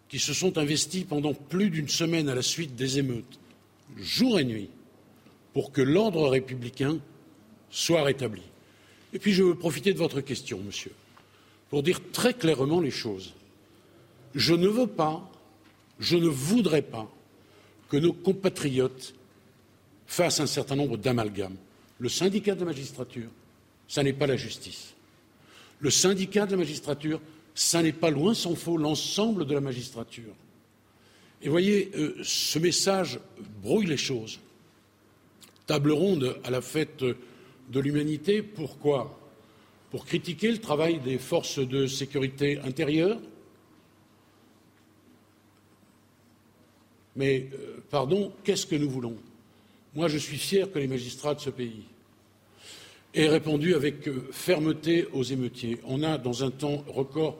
qui 0.09 0.20
se 0.20 0.33
sont 0.33 0.57
investis 0.59 1.03
pendant 1.03 1.35
plus 1.35 1.70
d'une 1.70 1.89
semaine 1.89 2.29
à 2.29 2.37
la 2.37 2.43
suite 2.43 2.76
des 2.76 3.01
émeutes, 3.01 3.41
jour 3.97 4.39
et 4.39 4.45
nuit, 4.45 4.70
pour 5.55 5.72
que 5.72 5.83
l'ordre 5.83 6.29
républicain 6.29 6.99
soit 7.68 8.05
rétabli. 8.05 8.43
Et 9.12 9.18
puis 9.18 9.33
je 9.33 9.43
veux 9.43 9.57
profiter 9.57 9.93
de 9.93 9.99
votre 9.99 10.20
question, 10.20 10.61
monsieur, 10.64 10.93
pour 11.68 11.83
dire 11.83 12.01
très 12.12 12.33
clairement 12.33 12.81
les 12.81 12.93
choses. 12.93 13.35
Je 14.35 14.55
ne 14.55 14.68
veux 14.68 14.87
pas, 14.87 15.31
je 15.99 16.16
ne 16.16 16.29
voudrais 16.29 16.83
pas 16.83 17.11
que 17.89 17.97
nos 17.97 18.12
compatriotes 18.12 19.14
fassent 20.07 20.41
un 20.41 20.47
certain 20.47 20.76
nombre 20.76 20.97
d'amalgames. 20.97 21.57
Le 21.99 22.09
syndicat 22.09 22.55
de 22.55 22.61
la 22.61 22.66
magistrature, 22.66 23.29
ça 23.87 24.03
n'est 24.03 24.12
pas 24.12 24.26
la 24.26 24.37
justice. 24.37 24.95
Le 25.81 25.91
syndicat 25.91 26.47
de 26.47 26.53
la 26.53 26.59
magistrature, 26.59 27.20
ça 27.55 27.83
n'est 27.83 27.93
pas 27.93 28.11
loin 28.11 28.35
s'en 28.35 28.55
faut 28.55 28.76
l'ensemble 28.76 29.47
de 29.47 29.55
la 29.55 29.61
magistrature. 29.61 30.35
Et 31.43 31.49
voyez, 31.49 31.91
euh, 31.97 32.16
ce 32.22 32.59
message 32.59 33.20
brouille 33.62 33.87
les 33.87 33.97
choses. 33.97 34.41
Table 35.66 35.93
ronde 35.93 36.37
à 36.45 36.51
la 36.51 36.61
fête 36.61 37.05
de 37.05 37.81
l'humanité, 37.81 38.43
pourquoi? 38.43 39.18
Pour 39.91 40.05
critiquer 40.05 40.51
le 40.51 40.59
travail 40.59 40.99
des 41.01 41.18
forces 41.18 41.59
de 41.59 41.87
sécurité 41.87 42.59
intérieure 42.61 43.18
Mais, 47.19 47.49
euh, 47.53 47.83
pardon, 47.91 48.33
qu'est-ce 48.45 48.64
que 48.64 48.77
nous 48.77 48.89
voulons? 48.89 49.16
Moi, 49.95 50.07
je 50.07 50.16
suis 50.19 50.39
fier 50.39 50.71
que 50.71 50.79
les 50.79 50.87
magistrats 50.87 51.35
de 51.35 51.41
ce 51.41 51.51
pays 51.51 51.83
aient 53.12 53.27
répondu 53.29 53.75
avec 53.75 54.07
euh, 54.07 54.29
fermeté 54.31 55.07
aux 55.12 55.25
émeutiers. 55.25 55.81
On 55.85 56.05
a, 56.05 56.16
dans 56.16 56.45
un 56.45 56.53
temps 56.53 56.85
record, 56.87 57.37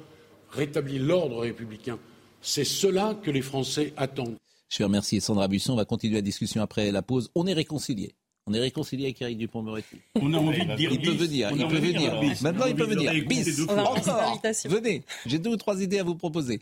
rétabli 0.51 0.99
l'ordre 0.99 1.39
républicain. 1.39 1.97
C'est 2.43 2.65
cela 2.65 3.17
que 3.23 3.31
les 3.31 3.41
Français 3.41 3.93
attendent. 3.97 4.37
Je 4.69 4.79
vais 4.79 4.85
remercier 4.85 5.21
Sandra 5.21 5.47
Busson. 5.47 5.75
On 5.75 5.77
va 5.77 5.85
continuer 5.85 6.17
la 6.17 6.23
discussion 6.23 6.61
après 6.61 6.91
la 6.91 7.03
pause. 7.03 7.31
On 7.37 7.47
est 7.47 7.53
réconciliés. 7.53 8.15
On 8.49 8.55
est 8.55 8.61
réconcilié 8.61 9.05
avec 9.05 9.23
Eric 9.23 9.39
Dupond-Moretti. 9.39 9.97
On 10.17 10.33
a 10.35 10.39
envie 10.39 10.67
de 10.67 10.75
dire 10.75 10.91
Il 10.91 11.03
peut 11.03 11.13
venir, 11.13 11.51
il 11.53 11.69
peut 11.69 11.79
venir. 11.79 12.19
bis. 12.19 12.41
Maintenant, 12.41 12.67
il 12.67 12.75
peut 12.75 12.87
venir. 12.87 13.13
Bis. 13.29 13.61
On 13.69 13.79
Encore. 13.79 14.41
Venez. 14.65 15.03
J'ai 15.27 15.39
deux 15.39 15.51
ou 15.51 15.57
trois 15.57 15.81
idées 15.83 15.99
à 16.01 16.03
vous 16.03 16.17
proposer. 16.17 16.61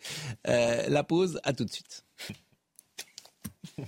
Euh, 0.48 0.88
la 0.88 1.04
pause, 1.04 1.40
à 1.44 1.52
tout 1.54 1.64
de 1.64 1.70
suite. 1.70 2.04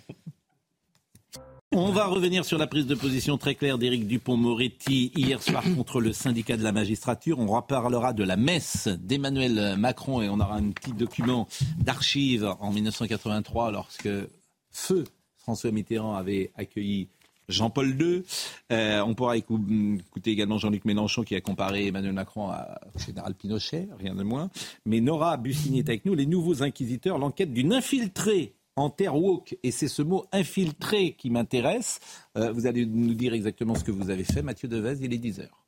On 1.71 1.93
va 1.93 2.07
revenir 2.07 2.47
sur 2.47 2.57
la 2.57 2.67
prise 2.67 2.87
de 2.87 2.95
position 2.95 3.37
très 3.37 3.55
claire 3.55 3.77
d'Éric 3.77 4.07
Dupont-Moretti 4.07 5.13
hier 5.15 5.43
soir 5.43 5.63
contre 5.77 6.01
le 6.01 6.15
syndicat 6.15 6.57
de 6.57 6.63
la 6.63 6.73
magistrature. 6.73 7.39
On 7.39 7.47
reparlera 7.47 8.15
de 8.15 8.25
la 8.25 8.37
messe 8.37 8.89
d'Emmanuel 8.89 9.77
Macron 9.77 10.23
et 10.23 10.31
on 10.31 10.41
aura 10.41 10.57
un 10.57 10.71
petit 10.71 10.93
document 10.93 11.47
d'archives 11.79 12.51
en 12.61 12.73
1983 12.73 13.71
lorsque 13.71 14.09
Feu 14.71 15.05
François 15.37 15.71
Mitterrand 15.71 16.15
avait 16.15 16.53
accueilli 16.57 17.09
Jean-Paul 17.49 18.01
II. 18.01 18.23
Euh, 18.73 19.01
on 19.01 19.15
pourra 19.15 19.37
écouter 19.37 20.31
également 20.31 20.59
Jean-Luc 20.59 20.85
Mélenchon 20.85 21.23
qui 21.23 21.35
a 21.35 21.41
comparé 21.41 21.87
Emmanuel 21.87 22.13
Macron 22.13 22.49
à 22.49 22.81
général 22.97 23.35
Pinochet, 23.35 23.89
rien 23.99 24.15
de 24.15 24.23
moins. 24.23 24.51
Mais 24.87 25.01
Nora 25.01 25.37
Bussigny 25.37 25.81
est 25.81 25.89
avec 25.89 26.05
nous, 26.05 26.15
les 26.15 26.27
nouveaux 26.27 26.63
inquisiteurs, 26.63 27.19
l'enquête 27.19 27.53
d'une 27.53 27.73
infiltrée 27.73 28.55
en 28.79 28.91
terre 28.91 29.17
woke. 29.17 29.57
Et 29.63 29.71
c'est 29.71 29.89
ce 29.89 30.03
mot 30.03 30.27
infiltré 30.33 31.13
qui 31.13 31.31
m'intéresse. 31.31 32.01
Euh, 32.37 32.53
vous 32.53 32.67
allez 32.67 32.87
nous 32.87 33.15
dire 33.15 33.35
exactement 33.35 33.75
ce 33.75 33.85
que 33.85 33.91
vous 33.91 34.11
avez 34.11 34.25
fait. 34.25 34.43
Mathieu 34.43 34.69
Devez, 34.69 34.97
il 35.01 35.13
est 35.13 35.19
10 35.19 35.41
heures. 35.41 35.65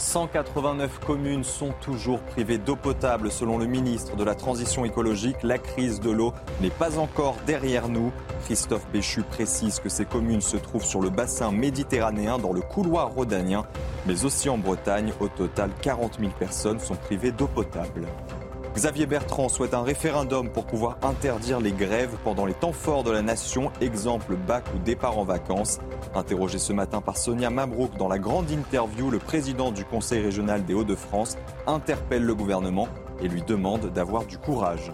189 0.00 0.98
communes 1.00 1.44
sont 1.44 1.72
toujours 1.82 2.20
privées 2.20 2.56
d'eau 2.56 2.74
potable 2.74 3.30
selon 3.30 3.58
le 3.58 3.66
ministre 3.66 4.16
de 4.16 4.24
la 4.24 4.34
Transition 4.34 4.86
écologique. 4.86 5.36
La 5.42 5.58
crise 5.58 6.00
de 6.00 6.10
l'eau 6.10 6.32
n'est 6.62 6.70
pas 6.70 6.98
encore 6.98 7.36
derrière 7.46 7.88
nous. 7.88 8.10
Christophe 8.44 8.88
Béchu 8.90 9.22
précise 9.22 9.78
que 9.78 9.90
ces 9.90 10.06
communes 10.06 10.40
se 10.40 10.56
trouvent 10.56 10.84
sur 10.84 11.02
le 11.02 11.10
bassin 11.10 11.52
méditerranéen 11.52 12.38
dans 12.38 12.54
le 12.54 12.62
couloir 12.62 13.12
rhodanien, 13.12 13.66
mais 14.06 14.24
aussi 14.24 14.48
en 14.48 14.56
Bretagne. 14.56 15.12
Au 15.20 15.28
total, 15.28 15.70
40 15.82 16.18
000 16.18 16.32
personnes 16.38 16.80
sont 16.80 16.96
privées 16.96 17.32
d'eau 17.32 17.46
potable. 17.46 18.06
Xavier 18.74 19.06
Bertrand 19.06 19.48
souhaite 19.48 19.74
un 19.74 19.82
référendum 19.82 20.48
pour 20.48 20.64
pouvoir 20.64 20.96
interdire 21.02 21.60
les 21.60 21.72
grèves 21.72 22.16
pendant 22.22 22.46
les 22.46 22.54
temps 22.54 22.72
forts 22.72 23.02
de 23.02 23.10
la 23.10 23.20
nation, 23.20 23.72
exemple 23.80 24.36
bac 24.36 24.64
ou 24.74 24.78
départ 24.78 25.18
en 25.18 25.24
vacances. 25.24 25.80
Interrogé 26.14 26.58
ce 26.58 26.72
matin 26.72 27.00
par 27.00 27.16
Sonia 27.16 27.50
Mabrouk 27.50 27.96
dans 27.98 28.08
la 28.08 28.18
grande 28.18 28.48
interview, 28.50 29.10
le 29.10 29.18
président 29.18 29.72
du 29.72 29.84
Conseil 29.84 30.22
régional 30.22 30.64
des 30.64 30.74
Hauts-de-France 30.74 31.36
interpelle 31.66 32.22
le 32.22 32.34
gouvernement 32.34 32.88
et 33.20 33.28
lui 33.28 33.42
demande 33.42 33.92
d'avoir 33.92 34.24
du 34.24 34.38
courage. 34.38 34.92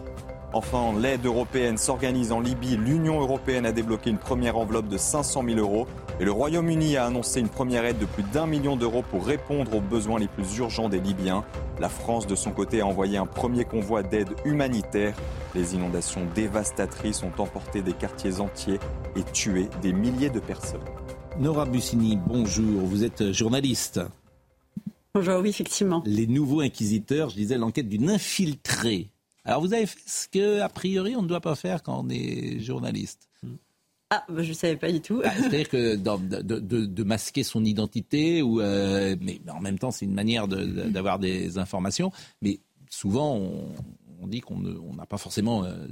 Enfin, 0.52 0.94
l'aide 0.98 1.26
européenne 1.26 1.76
s'organise 1.76 2.32
en 2.32 2.40
Libye. 2.40 2.78
L'Union 2.78 3.20
européenne 3.20 3.66
a 3.66 3.72
débloqué 3.72 4.08
une 4.08 4.16
première 4.16 4.56
enveloppe 4.56 4.88
de 4.88 4.96
500 4.96 5.44
000 5.46 5.58
euros 5.58 5.86
et 6.18 6.24
le 6.24 6.32
Royaume-Uni 6.32 6.96
a 6.96 7.04
annoncé 7.04 7.40
une 7.40 7.48
première 7.48 7.84
aide 7.84 7.98
de 7.98 8.06
plus 8.06 8.22
d'un 8.22 8.46
million 8.46 8.76
d'euros 8.76 9.02
pour 9.02 9.26
répondre 9.26 9.74
aux 9.74 9.80
besoins 9.80 10.18
les 10.18 10.28
plus 10.28 10.56
urgents 10.56 10.88
des 10.88 11.00
Libyens. 11.00 11.44
La 11.78 11.88
France, 11.88 12.26
de 12.26 12.34
son 12.34 12.52
côté, 12.52 12.80
a 12.80 12.86
envoyé 12.86 13.18
un 13.18 13.26
premier 13.26 13.64
convoi 13.64 14.02
d'aide 14.02 14.30
humanitaire. 14.44 15.14
Les 15.54 15.74
inondations 15.74 16.26
dévastatrices 16.34 17.22
ont 17.22 17.32
emporté 17.38 17.82
des 17.82 17.92
quartiers 17.92 18.40
entiers 18.40 18.78
et 19.14 19.22
tué 19.22 19.68
des 19.82 19.92
milliers 19.92 20.30
de 20.30 20.40
personnes. 20.40 20.84
Nora 21.38 21.66
Bussini, 21.66 22.16
bonjour. 22.16 22.82
Vous 22.82 23.04
êtes 23.04 23.32
journaliste. 23.32 24.00
Bonjour, 25.14 25.40
oui, 25.40 25.50
effectivement. 25.50 26.02
Les 26.06 26.26
nouveaux 26.26 26.60
inquisiteurs, 26.60 27.28
je 27.28 27.36
disais, 27.36 27.58
l'enquête 27.58 27.88
d'une 27.88 28.10
infiltrée 28.10 29.10
alors 29.46 29.60
vous 29.60 29.72
avez 29.72 29.86
fait 29.86 30.00
ce 30.06 30.26
que, 30.26 30.60
a 30.60 30.68
priori, 30.68 31.14
on 31.14 31.22
ne 31.22 31.28
doit 31.28 31.40
pas 31.40 31.54
faire 31.54 31.84
quand 31.84 32.04
on 32.04 32.08
est 32.08 32.58
journaliste. 32.58 33.28
Ah, 34.10 34.24
bah, 34.28 34.42
je 34.42 34.50
ne 34.50 34.54
savais 34.54 34.76
pas 34.76 34.92
du 34.92 35.00
tout. 35.00 35.20
Bah, 35.22 35.32
c'est-à-dire 35.36 35.68
que 35.68 35.96
de, 35.96 37.02
masquer 37.02 37.42
son 37.42 37.64
identité, 37.64 38.40
ou, 38.40 38.60
euh, 38.60 39.16
mais 39.20 39.40
en 39.48 39.60
même 39.60 39.78
temps, 39.78 39.90
c'est 39.90 40.04
une 40.04 40.14
manière 40.14 40.46
d'avoir 40.46 41.18
des 41.18 41.58
informations. 41.58 42.12
Mais 42.40 42.60
souvent, 42.88 43.36
on, 43.36 44.26
dit 44.28 44.40
qu'on 44.40 44.58
n'a 44.58 45.06
pas 45.06 45.18
forcément 45.18 45.64
euh, 45.64 45.86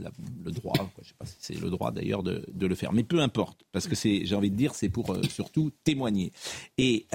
le 0.45 0.51
droit, 0.51 0.75
je 0.77 1.03
ne 1.03 1.07
sais 1.07 1.15
pas 1.17 1.27
si 1.27 1.37
c'est 1.39 1.61
le 1.61 1.71
droit 1.71 1.93
d'ailleurs 1.93 2.25
de, 2.25 2.45
le 2.53 2.75
faire. 2.75 2.93
Mais 2.93 3.05
peu 3.05 3.21
importe, 3.21 3.65
parce 3.71 3.87
que 3.87 3.95
j'ai 3.95 4.35
envie 4.35 4.51
de 4.51 4.57
dire, 4.57 4.75
c'est 4.75 4.89
pour 4.89 5.11
euh, 5.11 5.23
surtout 5.25 5.71
témoigner. 5.85 6.33
Et 6.79 7.07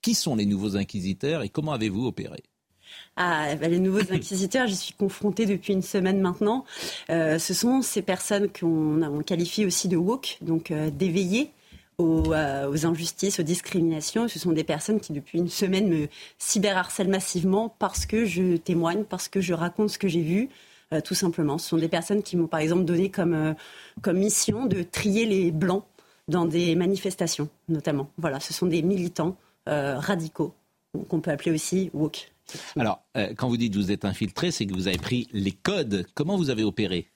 qui 0.00 0.14
sont 0.14 0.34
les 0.34 0.46
nouveaux 0.46 0.76
inquisiteurs 0.76 1.42
et 1.42 1.48
comment 1.48 1.72
avez-vous 1.72 2.06
opéré? 2.06 2.42
Les 3.16 3.78
nouveaux 3.78 4.00
inquisiteurs, 4.12 4.66
j'y 4.66 4.76
suis 4.76 4.94
confrontée 4.94 5.46
depuis 5.46 5.72
une 5.72 5.82
semaine 5.82 6.20
maintenant. 6.20 6.64
Euh, 7.10 7.38
ce 7.38 7.54
sont 7.54 7.82
ces 7.82 8.02
personnes 8.02 8.48
qu'on 8.48 9.22
qualifie 9.24 9.64
aussi 9.64 9.88
de 9.88 9.96
woke, 9.96 10.38
donc 10.40 10.70
euh, 10.70 10.90
d'éveillés 10.90 11.50
euh, 12.00 12.68
aux, 12.68 12.86
injustices, 12.86 13.38
aux 13.40 13.44
discriminations. 13.44 14.28
Ce 14.28 14.38
sont 14.38 14.52
des 14.52 14.64
personnes 14.64 15.00
qui, 15.00 15.12
depuis 15.12 15.38
une 15.38 15.48
semaine, 15.48 15.88
me 15.88 16.08
cyberharcèlent 16.38 17.08
massivement 17.08 17.74
parce 17.78 18.06
que 18.06 18.24
je 18.24 18.56
témoigne, 18.56 19.04
parce 19.04 19.28
que 19.28 19.40
je 19.40 19.54
raconte 19.54 19.90
ce 19.90 19.98
que 19.98 20.08
j'ai 20.08 20.22
vu. 20.22 20.48
tout 21.04 21.14
simplement. 21.14 21.56
Ce 21.56 21.70
sont 21.70 21.78
des 21.78 21.88
personnes 21.88 22.22
qui 22.22 22.36
m'ont 22.36 22.48
par 22.48 22.60
exemple 22.60 22.84
donné 22.84 23.08
comme, 23.10 23.54
comme 24.02 24.18
mission 24.18 24.66
de 24.66 24.82
trier 24.82 25.24
les 25.24 25.50
blancs 25.50 25.84
dans 26.28 26.44
des 26.44 26.74
manifestations, 26.74 27.48
notamment. 27.68 28.10
Voilà, 28.18 28.40
ce 28.40 28.52
sont 28.52 28.66
des 28.66 28.82
militants 28.82 29.36
radicaux 29.66 30.54
qu'on 31.08 31.20
peut 31.20 31.30
appeler 31.30 31.52
aussi 31.52 31.90
woke. 31.94 32.31
Alors, 32.78 33.02
euh, 33.16 33.32
quand 33.36 33.48
vous 33.48 33.56
dites 33.56 33.72
que 33.72 33.78
vous 33.78 33.92
êtes 33.92 34.04
infiltré, 34.04 34.50
c'est 34.50 34.66
que 34.66 34.74
vous 34.74 34.88
avez 34.88 34.98
pris 34.98 35.28
les 35.32 35.52
codes. 35.52 36.06
Comment 36.14 36.36
vous 36.36 36.50
avez 36.50 36.64
opéré 36.64 37.08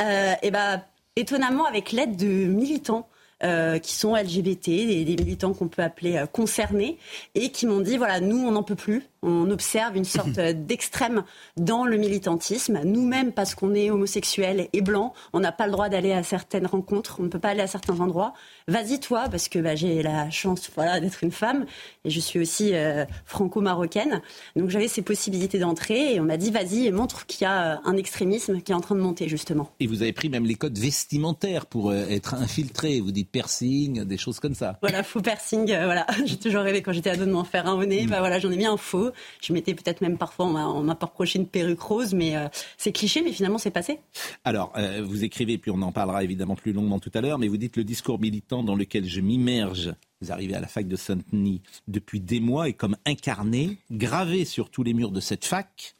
euh, 0.00 0.34
Eh 0.42 0.50
ben, 0.50 0.82
étonnamment, 1.16 1.66
avec 1.66 1.92
l'aide 1.92 2.16
de 2.16 2.26
militants 2.26 3.08
euh, 3.42 3.78
qui 3.78 3.94
sont 3.94 4.14
LGBT, 4.14 4.66
des, 4.66 5.16
militants 5.18 5.52
qu'on 5.52 5.68
peut 5.68 5.82
appeler 5.82 6.24
concernés, 6.32 6.98
et 7.34 7.50
qui 7.50 7.66
m'ont 7.66 7.80
dit 7.80 7.96
voilà, 7.96 8.20
nous, 8.20 8.38
on 8.38 8.52
n'en 8.52 8.62
peut 8.62 8.76
plus. 8.76 9.02
On 9.22 9.50
observe 9.50 9.96
une 9.96 10.04
sorte 10.04 10.40
d'extrême 10.66 11.24
dans 11.56 11.84
le 11.84 11.96
militantisme. 11.96 12.80
Nous-mêmes, 12.84 13.32
parce 13.32 13.54
qu'on 13.54 13.74
est 13.74 13.90
homosexuel 13.90 14.68
et 14.72 14.80
blanc, 14.80 15.14
on 15.32 15.40
n'a 15.40 15.52
pas 15.52 15.66
le 15.66 15.72
droit 15.72 15.88
d'aller 15.88 16.12
à 16.12 16.22
certaines 16.22 16.66
rencontres, 16.66 17.16
on 17.20 17.24
ne 17.24 17.28
peut 17.28 17.38
pas 17.38 17.50
aller 17.50 17.62
à 17.62 17.66
certains 17.66 18.00
endroits. 18.00 18.34
Vas-y, 18.68 19.00
toi, 19.00 19.26
parce 19.30 19.48
que 19.48 19.58
bah, 19.58 19.74
j'ai 19.74 20.02
la 20.02 20.30
chance 20.30 20.70
voilà, 20.74 21.00
d'être 21.00 21.22
une 21.22 21.32
femme, 21.32 21.66
et 22.04 22.10
je 22.10 22.20
suis 22.20 22.40
aussi 22.40 22.74
euh, 22.74 23.04
franco-marocaine. 23.24 24.22
Donc 24.56 24.70
j'avais 24.70 24.88
ces 24.88 25.02
possibilités 25.02 25.58
d'entrée, 25.58 26.14
et 26.14 26.20
on 26.20 26.24
m'a 26.24 26.36
dit 26.36 26.50
vas-y, 26.50 26.86
et 26.86 26.92
montre 26.92 27.26
qu'il 27.26 27.42
y 27.42 27.48
a 27.48 27.80
un 27.84 27.96
extrémisme 27.96 28.60
qui 28.60 28.72
est 28.72 28.74
en 28.74 28.80
train 28.80 28.94
de 28.94 29.00
monter, 29.00 29.28
justement. 29.28 29.70
Et 29.80 29.86
vous 29.86 30.02
avez 30.02 30.12
pris 30.12 30.28
même 30.28 30.44
les 30.44 30.54
codes 30.54 30.78
vestimentaires 30.78 31.66
pour 31.66 31.92
être 31.92 32.34
infiltré. 32.34 33.00
Vous 33.00 33.12
dites 33.12 33.30
piercing, 33.30 34.04
des 34.04 34.16
choses 34.16 34.40
comme 34.40 34.54
ça. 34.54 34.78
Voilà, 34.82 35.02
faux 35.02 35.20
piercing, 35.20 35.70
euh, 35.70 35.84
voilà. 35.84 36.06
J'ai 36.26 36.36
toujours 36.36 36.62
rêvé 36.62 36.82
quand 36.82 36.92
j'étais 36.92 37.10
ado 37.10 37.24
de 37.24 37.30
m'en 37.30 37.44
faire 37.44 37.66
un 37.66 37.74
au 37.74 37.84
nez. 37.84 38.06
Mm. 38.06 38.10
Bah 38.10 38.18
voilà, 38.20 38.38
j'en 38.38 38.50
ai 38.50 38.56
mis 38.56 38.66
un 38.66 38.76
faux. 38.76 39.11
Je 39.40 39.52
m'étais 39.52 39.74
peut-être 39.74 40.00
même 40.00 40.18
parfois, 40.18 40.46
on 40.46 40.82
m'a 40.82 40.94
reproché 41.00 41.38
une 41.38 41.46
perruque 41.46 41.80
rose, 41.80 42.14
mais 42.14 42.36
euh, 42.36 42.48
c'est 42.76 42.92
cliché, 42.92 43.22
mais 43.22 43.32
finalement 43.32 43.58
c'est 43.58 43.70
passé. 43.70 44.00
Alors, 44.44 44.72
euh, 44.76 45.02
vous 45.04 45.24
écrivez, 45.24 45.58
puis 45.58 45.70
on 45.70 45.82
en 45.82 45.92
parlera 45.92 46.24
évidemment 46.24 46.56
plus 46.56 46.72
longuement 46.72 46.98
tout 46.98 47.10
à 47.14 47.20
l'heure, 47.20 47.38
mais 47.38 47.48
vous 47.48 47.56
dites 47.56 47.76
le 47.76 47.84
discours 47.84 48.20
militant 48.20 48.62
dans 48.62 48.74
lequel 48.74 49.04
je 49.04 49.20
m'immerge. 49.20 49.94
Vous 50.20 50.30
arrivez 50.30 50.54
à 50.54 50.60
la 50.60 50.68
fac 50.68 50.86
de 50.86 50.96
Saint-Denis 50.96 51.62
depuis 51.88 52.20
des 52.20 52.40
mois 52.40 52.68
et 52.68 52.72
comme 52.72 52.96
incarné, 53.06 53.78
gravé 53.90 54.44
sur 54.44 54.70
tous 54.70 54.84
les 54.84 54.94
murs 54.94 55.10
de 55.10 55.20
cette 55.20 55.44
fac. 55.44 55.96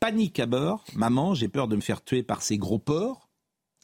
Panique 0.00 0.40
à 0.40 0.46
bord. 0.46 0.84
Maman, 0.94 1.34
j'ai 1.34 1.48
peur 1.48 1.68
de 1.68 1.76
me 1.76 1.80
faire 1.80 2.02
tuer 2.02 2.22
par 2.22 2.42
ces 2.42 2.56
gros 2.56 2.78
porcs. 2.78 3.27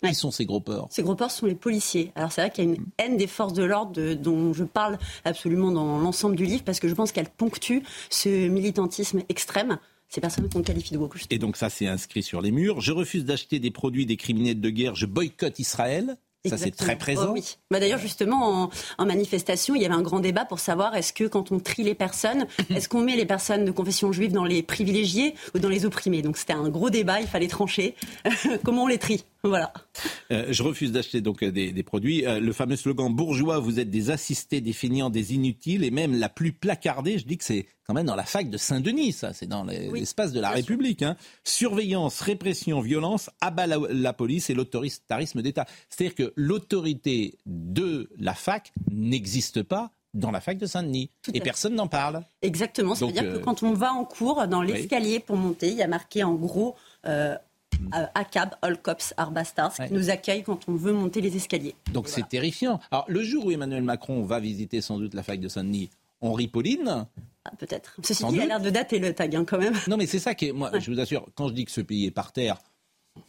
Qui 0.09 0.15
sont 0.15 0.31
ces 0.31 0.47
gros 0.47 0.61
porcs 0.61 0.89
Ces 0.91 1.03
gros 1.03 1.15
porcs 1.15 1.31
sont 1.31 1.47
les 1.47 1.55
policiers. 1.55 2.13
Alors 2.15 2.33
c'est 2.33 2.41
vrai 2.41 2.51
qu'il 2.51 2.65
y 2.65 2.67
a 2.67 2.71
une 2.71 2.85
haine 2.99 3.17
des 3.17 3.27
forces 3.27 3.53
de 3.53 3.63
l'ordre 3.63 4.15
dont 4.15 4.53
je 4.53 4.65
parle 4.65 4.99
absolument 5.25 5.71
dans 5.71 5.99
l'ensemble 5.99 6.37
du 6.37 6.45
livre 6.45 6.65
parce 6.65 6.81
que 6.81 6.89
je 6.89 6.95
pense 6.95 7.13
qu'elle 7.13 7.29
ponctue 7.29 7.79
ce 8.11 8.49
militantisme 8.49 9.23
extrême 9.29 9.79
ces 10.09 10.21
personnes 10.21 10.49
qu'on 10.49 10.63
qualifie 10.63 10.93
de 10.95 10.99
woke. 10.99 11.17
Et 11.31 11.39
donc 11.39 11.57
ça, 11.57 11.71
c'est 11.71 11.89
inscrit 11.89 12.23
sur 12.23 12.41
les 12.41 12.53
murs. 12.53 12.81
Je 12.81 12.93
refuse 12.93 13.25
d'acheter 13.25 13.59
des 13.59 13.71
produits 13.71 14.07
des 14.07 14.17
criminels 14.17 14.61
de 14.61 14.71
guerre. 14.71 14.95
Je 14.95 15.07
boycotte 15.07 15.59
Israël. 15.59 16.17
Ça, 16.47 16.59
c'est 16.59 16.71
très 16.71 16.97
présent. 16.97 17.29
Oh 17.31 17.33
oui. 17.33 17.57
bah, 17.71 17.81
D'ailleurs, 17.81 17.99
justement, 17.99 18.71
en, 18.99 19.07
manifestation, 19.07 19.75
il 19.75 19.81
y 19.81 19.87
avait 19.87 19.95
un 19.95 20.03
grand 20.03 20.21
débat 20.21 20.45
pour 20.45 20.59
savoir 20.59 20.95
est-ce 20.95 21.15
que 21.15 21.25
quand 21.25 21.53
on 21.53 21.59
trie 21.59 21.83
les 21.83 21.95
personnes, 21.95 22.47
est-ce 22.71 22.89
qu'on 22.89 23.01
met 23.01 23.17
les 23.17 23.25
personnes 23.25 23.65
de 23.65 23.71
confession 23.71 24.13
juive 24.13 24.33
dans 24.33 24.45
les 24.45 24.63
privilégiés 24.63 25.35
ou 25.55 25.59
dans 25.59 25.71
les 25.71 25.87
opprimés? 25.87 26.21
Donc 26.21 26.37
c'était 26.37 26.53
un 26.53 26.69
gros 26.69 26.91
débat, 26.91 27.21
il 27.21 27.27
fallait 27.27 27.49
trancher. 27.49 27.95
Comment 28.63 28.85
on 28.85 28.89
les 28.89 28.99
trie? 28.99 29.25
Voilà. 29.45 29.73
Euh, 30.33 30.47
je 30.51 30.63
refuse 30.63 30.91
d'acheter 30.91 31.21
donc 31.21 31.43
euh, 31.43 31.53
des, 31.53 31.83
produits. 31.83 32.27
Euh, 32.27 32.41
le 32.41 32.53
fameux 32.53 32.77
slogan 32.77 33.15
bourgeois, 33.15 33.59
vous 33.59 33.79
êtes 33.79 33.91
des 33.91 34.11
assistés, 34.11 34.63
des 34.63 34.75
des 35.11 35.35
inutiles, 35.35 35.85
et 35.85 35.91
même 35.91 36.19
la 36.19 36.31
plus 36.31 36.53
placardée, 36.53 37.19
je 37.19 37.27
dis 37.27 37.37
que 37.37 37.45
c'est 37.45 37.67
quand 37.87 37.93
même 37.93 38.07
dans 38.07 38.17
la 38.17 38.25
fac 38.25 38.49
de 38.49 38.57
Saint-Denis, 38.57 39.13
ça, 39.13 39.35
c'est 39.35 39.47
dans 39.47 39.65
l'espace 39.65 40.33
de 40.33 40.41
la 40.41 40.51
République. 40.51 41.03
Hein. 41.03 41.17
Surveillance, 41.45 42.21
répression, 42.21 42.81
violence, 42.81 43.29
abat 43.43 43.67
la, 43.67 44.13
police 44.15 44.49
et 44.49 44.55
l'autoritarisme 44.55 45.43
d'État. 45.43 45.67
C'est-à-dire 45.91 46.15
que 46.15 46.33
l'autorité 46.37 47.39
de 47.45 48.09
la 48.19 48.35
fac 48.35 48.73
n'existe 48.91 49.63
pas 49.63 49.93
dans 50.15 50.31
la 50.31 50.41
fac 50.41 50.57
de 50.57 50.67
Saint-Denis. 50.67 51.11
Et 51.35 51.41
personne 51.41 51.75
n'en 51.75 51.89
parle. 51.89 52.23
Exactement. 52.41 52.95
C'est-à-dire 52.95 53.35
que 53.35 53.39
quand 53.39 53.63
on 53.63 53.75
va 53.75 53.93
en 53.93 54.05
cours, 54.05 54.47
dans 54.47 54.63
l'escalier 54.63 55.21
pour 55.21 55.37
monter, 55.37 55.69
il 55.69 55.77
y 55.77 55.83
a 55.83 55.89
marqué 55.89 56.23
en 56.23 56.35
gros 56.35 56.77
ACAB, 58.15 58.55
All 58.63 58.81
Cops 58.81 59.15
Are 59.17 59.31
Bastards, 59.31 59.75
qui 59.75 59.93
nous 59.93 60.11
accueille 60.11 60.43
quand 60.43 60.69
on 60.69 60.75
veut 60.75 60.93
monter 60.93 61.21
les 61.21 61.37
escaliers. 61.37 61.75
Donc 61.93 62.09
c'est 62.09 62.29
terrifiant. 62.29 62.81
Alors 62.91 63.05
le 63.09 63.23
jour 63.23 63.47
où 63.47 63.51
Emmanuel 63.51 63.83
Macron 63.83 64.23
va 64.25 64.41
visiter 64.41 64.81
sans 64.81 64.99
doute 64.99 65.15
la 65.15 65.23
fac 65.23 65.41
de 65.41 65.49
Saint-Denis, 65.49 65.91
Henri 66.21 66.49
Pauline? 66.49 67.07
Ah, 67.45 67.53
peut-être. 67.59 67.97
Ceci 68.03 68.25
dit, 68.27 68.37
il 68.37 68.41
a 68.41 68.47
l'air 68.47 68.61
de 68.61 68.71
dater 68.71 68.99
le 68.99 69.13
tag 69.13 69.37
hein, 69.37 69.45
quand 69.47 69.59
même. 69.59 69.75
Non, 69.89 69.97
mais 69.97 70.07
c'est 70.07 70.19
ça 70.19 70.35
qui 70.35 70.47
est. 70.47 70.53
Moi, 70.53 70.71
je 70.79 70.91
vous 70.91 70.99
assure, 70.99 71.27
quand 71.35 71.49
je 71.49 71.53
dis 71.53 71.65
que 71.67 71.71
ce 71.71 71.83
pays 71.83 72.07
est 72.07 72.11
par 72.11 72.33
terre, 72.33 72.57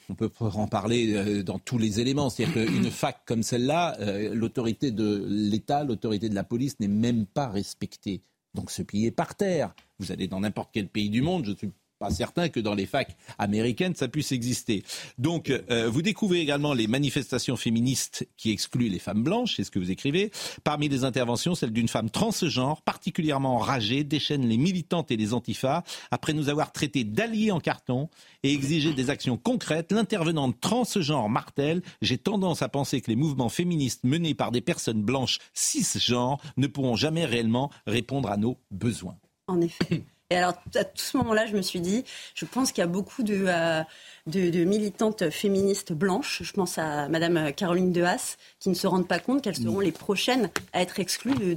on 0.09 0.15
peut 0.15 0.31
en 0.39 0.67
parler 0.67 1.13
euh, 1.13 1.43
dans 1.43 1.59
tous 1.59 1.77
les 1.77 1.99
éléments. 1.99 2.29
C'est-à-dire 2.29 2.65
qu'une 2.65 2.89
fac 2.91 3.21
comme 3.25 3.43
celle-là, 3.43 3.97
euh, 3.99 4.33
l'autorité 4.33 4.91
de 4.91 5.25
l'État, 5.27 5.83
l'autorité 5.83 6.29
de 6.29 6.35
la 6.35 6.43
police 6.43 6.79
n'est 6.79 6.87
même 6.87 7.25
pas 7.25 7.49
respectée. 7.49 8.21
Donc 8.53 8.71
ce 8.71 8.81
pays 8.81 9.05
est 9.05 9.11
par 9.11 9.35
terre. 9.35 9.75
Vous 9.99 10.11
allez 10.11 10.27
dans 10.27 10.39
n'importe 10.39 10.69
quel 10.73 10.87
pays 10.87 11.09
du 11.09 11.21
monde, 11.21 11.45
je 11.45 11.53
suis 11.53 11.71
pas 12.05 12.11
certain 12.11 12.49
que 12.49 12.59
dans 12.59 12.75
les 12.75 12.85
facs 12.85 13.17
américaines, 13.39 13.95
ça 13.95 14.07
puisse 14.07 14.31
exister. 14.31 14.83
Donc, 15.17 15.49
euh, 15.49 15.89
vous 15.89 16.03
découvrez 16.03 16.39
également 16.39 16.73
les 16.73 16.85
manifestations 16.85 17.55
féministes 17.55 18.27
qui 18.37 18.51
excluent 18.51 18.89
les 18.89 18.99
femmes 18.99 19.23
blanches, 19.23 19.55
c'est 19.55 19.63
ce 19.63 19.71
que 19.71 19.79
vous 19.79 19.89
écrivez. 19.89 20.31
Parmi 20.63 20.87
les 20.87 21.03
interventions, 21.03 21.55
celle 21.55 21.71
d'une 21.71 21.87
femme 21.87 22.11
transgenre, 22.11 22.83
particulièrement 22.83 23.55
enragée, 23.55 24.03
déchaîne 24.03 24.47
les 24.47 24.57
militantes 24.57 25.09
et 25.09 25.17
les 25.17 25.33
antifas. 25.33 25.83
Après 26.11 26.33
nous 26.33 26.49
avoir 26.49 26.71
traités 26.71 27.03
d'alliés 27.03 27.51
en 27.51 27.59
carton 27.59 28.09
et 28.43 28.53
exigé 28.53 28.93
des 28.93 29.09
actions 29.09 29.37
concrètes, 29.37 29.91
l'intervenante 29.91 30.59
transgenre 30.61 31.27
martèle 31.27 31.81
J'ai 32.03 32.19
tendance 32.19 32.61
à 32.61 32.69
penser 32.69 33.01
que 33.01 33.09
les 33.09 33.15
mouvements 33.15 33.49
féministes 33.49 34.03
menés 34.03 34.35
par 34.35 34.51
des 34.51 34.61
personnes 34.61 35.01
blanches 35.01 35.39
cisgenres 35.55 36.39
ne 36.57 36.67
pourront 36.67 36.95
jamais 36.95 37.25
réellement 37.25 37.71
répondre 37.87 38.29
à 38.29 38.37
nos 38.37 38.57
besoins. 38.69 39.17
En 39.47 39.59
effet. 39.61 40.03
Et 40.32 40.36
alors, 40.36 40.53
à 40.73 40.84
tout 40.84 41.03
ce 41.03 41.17
moment-là, 41.17 41.45
je 41.45 41.55
me 41.55 41.61
suis 41.61 41.82
dit, 41.82 42.03
je 42.34 42.45
pense 42.45 42.71
qu'il 42.71 42.82
y 42.82 42.84
a 42.84 42.88
beaucoup 42.88 43.21
de, 43.21 43.45
euh, 43.47 43.84
de, 44.26 44.63
militantes 44.63 45.30
féministes 45.30 45.93
blanches, 45.93 46.41
je 46.41 46.51
pense 46.51 46.80
à 46.80 47.07
Madame 47.09 47.53
Caroline 47.53 47.91
Dehas, 47.91 48.38
qui 48.59 48.69
ne 48.69 48.73
se 48.73 48.88
rendent 48.88 49.07
pas 49.07 49.19
compte 49.19 49.43
qu'elles 49.43 49.55
seront 49.55 49.80
les 49.80 49.91
prochaines 49.91 50.49
à 50.73 50.82
être 50.82 50.99
exclues 50.99 51.55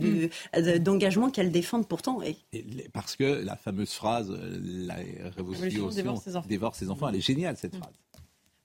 d'engagements 0.81 1.29
de, 1.29 1.33
qu'elles 1.33 1.51
défendent 1.51 1.89
pourtant. 1.89 2.21
Et... 2.23 2.37
parce 2.93 3.16
que 3.16 3.25
la 3.25 3.57
fameuse 3.57 3.93
phrase, 3.93 4.31
la 4.31 4.97
révolution 5.35 5.89
dévore 6.47 6.75
ses, 6.75 6.91
enfants. 6.91 7.09
elle 7.09 7.16
est 7.16 7.21
géniale 7.21 7.57
cette 7.57 7.75
phrase. 7.75 7.95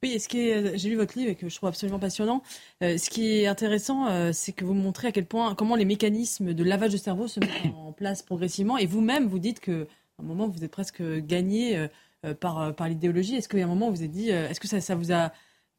Oui, 0.04 0.20
ce 0.20 0.28
qui 0.28 0.50
est, 0.50 0.78
j'ai 0.78 0.90
lu 0.90 0.98
votre 0.98 1.18
livre 1.18 1.32
et 1.32 1.36
que 1.36 1.50
je 1.50 1.56
trouve 1.56 1.70
absolument 1.70 1.98
passionnant. 2.00 2.44
Euh, 2.84 2.98
ce 2.98 3.10
qui 3.10 3.40
est 3.40 3.48
intéressant, 3.48 4.32
c'est 4.34 4.52
que 4.52 4.66
vous 4.66 4.74
montrez 4.74 5.08
à 5.08 5.12
quel 5.12 5.26
point, 5.26 5.56
comment 5.56 5.76
les 5.76 5.86
mécanismes 5.86 6.54
de 6.54 6.64
lavage 6.64 6.92
de 6.92 6.98
cerveau 6.98 7.28
se 7.28 7.40
mettent 7.40 7.74
en 7.76 7.92
place 7.94 8.22
progressivement. 8.22 8.78
Et 8.78 8.86
vous-même, 8.86 9.28
vous 9.28 9.40
dites 9.40 9.60
que 9.60 9.88
un 10.20 10.24
moment, 10.24 10.48
vous 10.48 10.64
êtes 10.64 10.72
presque 10.72 11.04
gagné 11.20 11.78
euh, 11.78 11.88
euh, 12.26 12.34
par, 12.34 12.60
euh, 12.62 12.72
par 12.72 12.88
l'idéologie. 12.88 13.36
Est-ce 13.36 13.50
qu'il 13.50 13.60
y 13.60 13.62
a 13.62 13.66
un 13.66 13.70
moment 13.70 13.88
où 13.88 13.92
vous 13.92 13.98
vous 13.98 14.04
êtes 14.04 14.12
dit, 14.12 14.30
est-ce 14.30 14.60
que 14.60 14.68
ça, 14.68 14.82
ça 14.82 14.96
vous 14.96 15.12
a 15.12 15.32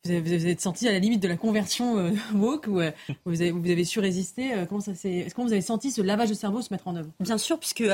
vous 0.07 0.46
êtes 0.46 0.61
senti 0.61 0.86
à 0.86 0.92
la 0.92 0.98
limite 0.98 1.22
de 1.22 1.28
la 1.28 1.36
conversion 1.36 2.12
woke 2.34 2.66
ou 2.66 2.80
vous, 3.24 3.40
avez, 3.40 3.50
vous 3.50 3.70
avez 3.70 3.84
su 3.84 4.00
résister 4.00 4.52
Comment 4.68 4.80
ça 4.80 4.92
Est-ce 4.92 5.34
que 5.34 5.40
vous 5.40 5.52
avez 5.52 5.62
senti 5.62 5.90
ce 5.90 6.02
lavage 6.02 6.28
de 6.28 6.34
cerveau 6.34 6.61
se 6.61 6.72
mettre 6.72 6.88
en 6.88 6.96
œuvre? 6.96 7.09
Bien 7.20 7.38
sûr, 7.38 7.59
puisque 7.59 7.84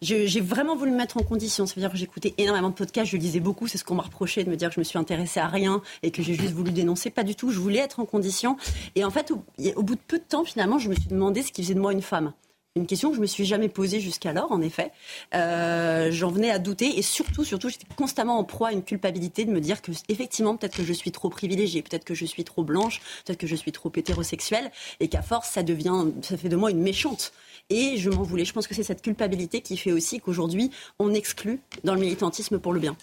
j'ai 0.00 0.40
vraiment 0.40 0.74
voulu 0.74 0.90
me 0.90 0.96
mettre 0.96 1.18
en 1.18 1.22
condition. 1.22 1.66
Ça 1.66 1.74
veut 1.74 1.80
dire 1.80 1.90
que 1.90 1.98
j'écoutais 1.98 2.34
énormément 2.38 2.70
de 2.70 2.74
podcasts, 2.74 3.10
je 3.10 3.16
lisais 3.16 3.40
beaucoup. 3.40 3.68
C'est 3.68 3.78
ce 3.78 3.84
qu'on 3.84 3.94
m'a 3.94 4.02
reproché 4.02 4.44
de 4.44 4.50
me 4.50 4.56
dire 4.56 4.68
que 4.68 4.76
je 4.76 4.80
me 4.80 4.84
suis 4.84 4.98
intéressée 4.98 5.40
à 5.40 5.48
rien 5.48 5.82
et 6.02 6.10
que 6.10 6.22
j'ai 6.22 6.34
juste 6.34 6.54
voulu 6.54 6.72
dénoncer. 6.72 7.10
Pas 7.10 7.24
du 7.24 7.34
tout. 7.34 7.50
Je 7.50 7.58
voulais 7.58 7.80
être 7.80 8.00
en 8.00 8.06
condition. 8.06 8.56
Et 8.94 9.04
en 9.04 9.10
fait, 9.10 9.30
au, 9.30 9.44
au 9.76 9.82
bout 9.82 9.96
de 9.96 10.00
peu 10.06 10.18
de 10.18 10.24
temps, 10.24 10.44
finalement, 10.44 10.78
je 10.78 10.88
me 10.88 10.94
suis 10.94 11.08
demandé 11.08 11.42
ce 11.42 11.52
qui 11.52 11.62
faisait 11.62 11.74
de 11.74 11.80
moi 11.80 11.92
une 11.92 12.02
femme 12.02 12.32
une 12.76 12.86
question 12.86 13.10
que 13.10 13.16
je 13.16 13.20
me 13.20 13.26
suis 13.26 13.44
jamais 13.44 13.68
posée 13.68 14.00
jusqu'alors, 14.00 14.50
en 14.50 14.60
effet. 14.60 14.90
Euh, 15.34 16.10
J'en 16.10 16.30
venais 16.30 16.50
à 16.50 16.58
douter 16.58 16.98
et 16.98 17.02
surtout, 17.02 17.44
surtout, 17.44 17.68
j'étais 17.68 17.86
constamment 17.96 18.36
en 18.36 18.42
proie 18.42 18.68
à 18.68 18.72
une 18.72 18.82
culpabilité 18.82 19.44
de 19.44 19.52
me 19.52 19.60
dire 19.60 19.80
que 19.80 19.92
effectivement, 20.08 20.56
peut-être 20.56 20.76
que 20.76 20.82
je 20.82 20.92
suis 20.92 21.12
trop 21.12 21.30
privilégiée, 21.30 21.82
peut-être 21.82 22.04
que 22.04 22.14
je 22.14 22.24
suis 22.24 22.42
trop 22.42 22.64
blanche, 22.64 23.00
peut-être 23.24 23.38
que 23.38 23.46
je 23.46 23.54
suis 23.54 23.70
trop 23.70 23.92
hétérosexuelle 23.94 24.72
et 24.98 25.06
qu'à 25.06 25.22
force, 25.22 25.50
ça 25.50 25.62
devient, 25.62 26.06
ça 26.22 26.36
fait 26.36 26.48
de 26.48 26.56
moi 26.56 26.72
une 26.72 26.82
méchante. 26.82 27.32
Et 27.70 27.96
je 27.96 28.10
m'en 28.10 28.24
voulais. 28.24 28.44
Je 28.44 28.52
pense 28.52 28.66
que 28.66 28.74
c'est 28.74 28.82
cette 28.82 29.02
culpabilité 29.02 29.60
qui 29.60 29.76
fait 29.76 29.92
aussi 29.92 30.18
qu'aujourd'hui, 30.18 30.72
on 30.98 31.14
exclut 31.14 31.60
dans 31.84 31.94
le 31.94 32.00
militantisme 32.00 32.58
pour 32.58 32.72
le 32.72 32.80
bien. 32.80 32.96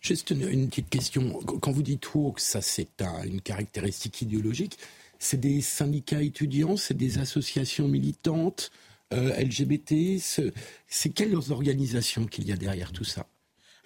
Juste 0.00 0.30
une, 0.30 0.68
petite 0.68 0.88
question. 0.88 1.40
Quand 1.60 1.72
vous 1.72 1.82
dites 1.82 2.06
que 2.06 2.40
ça 2.40 2.62
c'est 2.62 3.02
une 3.24 3.40
caractéristique 3.40 4.22
idéologique 4.22 4.78
c'est 5.18 5.40
des 5.40 5.60
syndicats 5.60 6.22
étudiants, 6.22 6.76
c'est 6.76 6.96
des 6.96 7.18
associations 7.18 7.88
militantes 7.88 8.70
euh, 9.12 9.34
LGBT. 9.36 10.18
C'est 10.18 11.10
quelles 11.10 11.34
organisations 11.50 12.26
qu'il 12.26 12.46
y 12.46 12.52
a 12.52 12.56
derrière 12.56 12.92
tout 12.92 13.04
ça? 13.04 13.26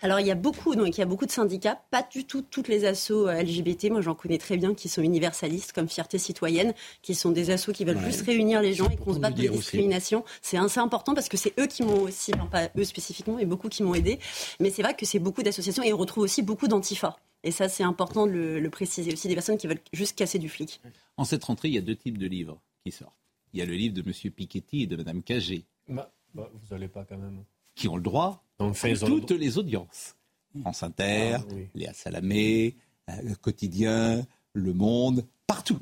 Alors 0.02 0.18
il 0.18 0.26
y 0.26 0.30
a 0.30 0.34
beaucoup, 0.34 0.74
donc 0.74 0.88
il 0.88 0.98
y 0.98 1.02
a 1.02 1.06
beaucoup 1.06 1.26
de 1.26 1.30
syndicats, 1.30 1.80
pas 1.90 2.06
du 2.12 2.24
tout 2.24 2.42
toutes 2.42 2.68
les 2.68 2.84
assos 2.84 3.28
euh, 3.28 3.40
LGBT. 3.40 3.90
Moi 3.90 4.00
j'en 4.00 4.14
connais 4.14 4.38
très 4.38 4.56
bien 4.56 4.74
qui 4.74 4.88
sont 4.88 5.00
universalistes 5.00 5.72
comme 5.72 5.88
Fierté 5.88 6.18
citoyenne, 6.18 6.74
qui 7.02 7.14
sont 7.14 7.30
des 7.30 7.50
assos 7.50 7.72
qui 7.72 7.84
veulent 7.84 8.00
juste 8.04 8.22
réunir 8.22 8.60
les 8.60 8.74
gens 8.74 8.88
et 8.90 8.96
qu'on 8.96 9.14
se 9.14 9.20
batte 9.20 9.36
de 9.36 9.46
discrimination. 9.46 10.24
C'est 10.42 10.58
assez 10.58 10.80
important 10.80 11.14
parce 11.14 11.28
que 11.28 11.36
c'est 11.36 11.58
eux 11.60 11.66
qui 11.66 11.84
m'ont 11.84 12.02
aussi, 12.02 12.32
pas 12.50 12.68
eux 12.76 12.84
spécifiquement, 12.84 13.36
mais 13.36 13.46
beaucoup 13.46 13.68
qui 13.68 13.82
m'ont 13.82 13.94
aidé. 13.94 14.18
Mais 14.60 14.70
c'est 14.70 14.82
vrai 14.82 14.94
que 14.94 15.06
c'est 15.06 15.20
beaucoup 15.20 15.42
d'associations 15.42 15.84
et 15.84 15.92
on 15.92 15.96
retrouve 15.96 16.24
aussi 16.24 16.42
beaucoup 16.42 16.66
d'antifa. 16.66 17.16
Et 17.44 17.52
ça 17.52 17.68
c'est 17.68 17.84
important 17.84 18.26
de 18.26 18.32
le, 18.32 18.60
le 18.60 18.70
préciser 18.70 19.12
aussi, 19.12 19.28
des 19.28 19.34
personnes 19.34 19.56
qui 19.56 19.68
veulent 19.68 19.80
juste 19.92 20.16
casser 20.16 20.38
du 20.38 20.48
flic. 20.48 20.80
En 21.16 21.24
cette 21.24 21.44
rentrée, 21.44 21.68
il 21.68 21.74
y 21.74 21.78
a 21.78 21.82
deux 21.82 21.96
types 21.96 22.18
de 22.18 22.26
livres 22.26 22.60
qui 22.84 22.90
sortent. 22.90 23.16
Il 23.52 23.60
y 23.60 23.62
a 23.62 23.66
le 23.66 23.74
livre 23.74 23.94
de 23.94 24.00
M. 24.00 24.32
Piketty 24.32 24.82
et 24.82 24.86
de 24.86 24.96
Mme 24.96 25.22
Cagé. 25.22 25.64
Bah, 25.88 26.10
bah, 26.34 26.50
vous 26.52 26.74
n'allez 26.74 26.88
pas 26.88 27.04
quand 27.04 27.18
même. 27.18 27.44
Qui 27.74 27.88
ont 27.88 27.96
le 27.96 28.02
droit 28.02 28.44
dans 28.58 28.72
toutes 28.72 29.30
les 29.30 29.58
audiences. 29.58 30.16
France 30.60 30.82
Inter, 30.82 31.36
ah, 31.36 31.54
Léa 31.74 31.92
Salamé, 31.94 32.76
euh, 33.08 33.12
Le 33.22 33.34
Quotidien, 33.34 34.26
Le 34.52 34.72
Monde, 34.74 35.24
partout. 35.46 35.80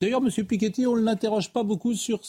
D'ailleurs, 0.00 0.22
M. 0.22 0.46
Piketty, 0.46 0.86
on 0.86 0.96
ne 0.96 1.02
l'interroge 1.02 1.52
pas 1.52 1.62
beaucoup 1.62 1.94
sur 1.94 2.20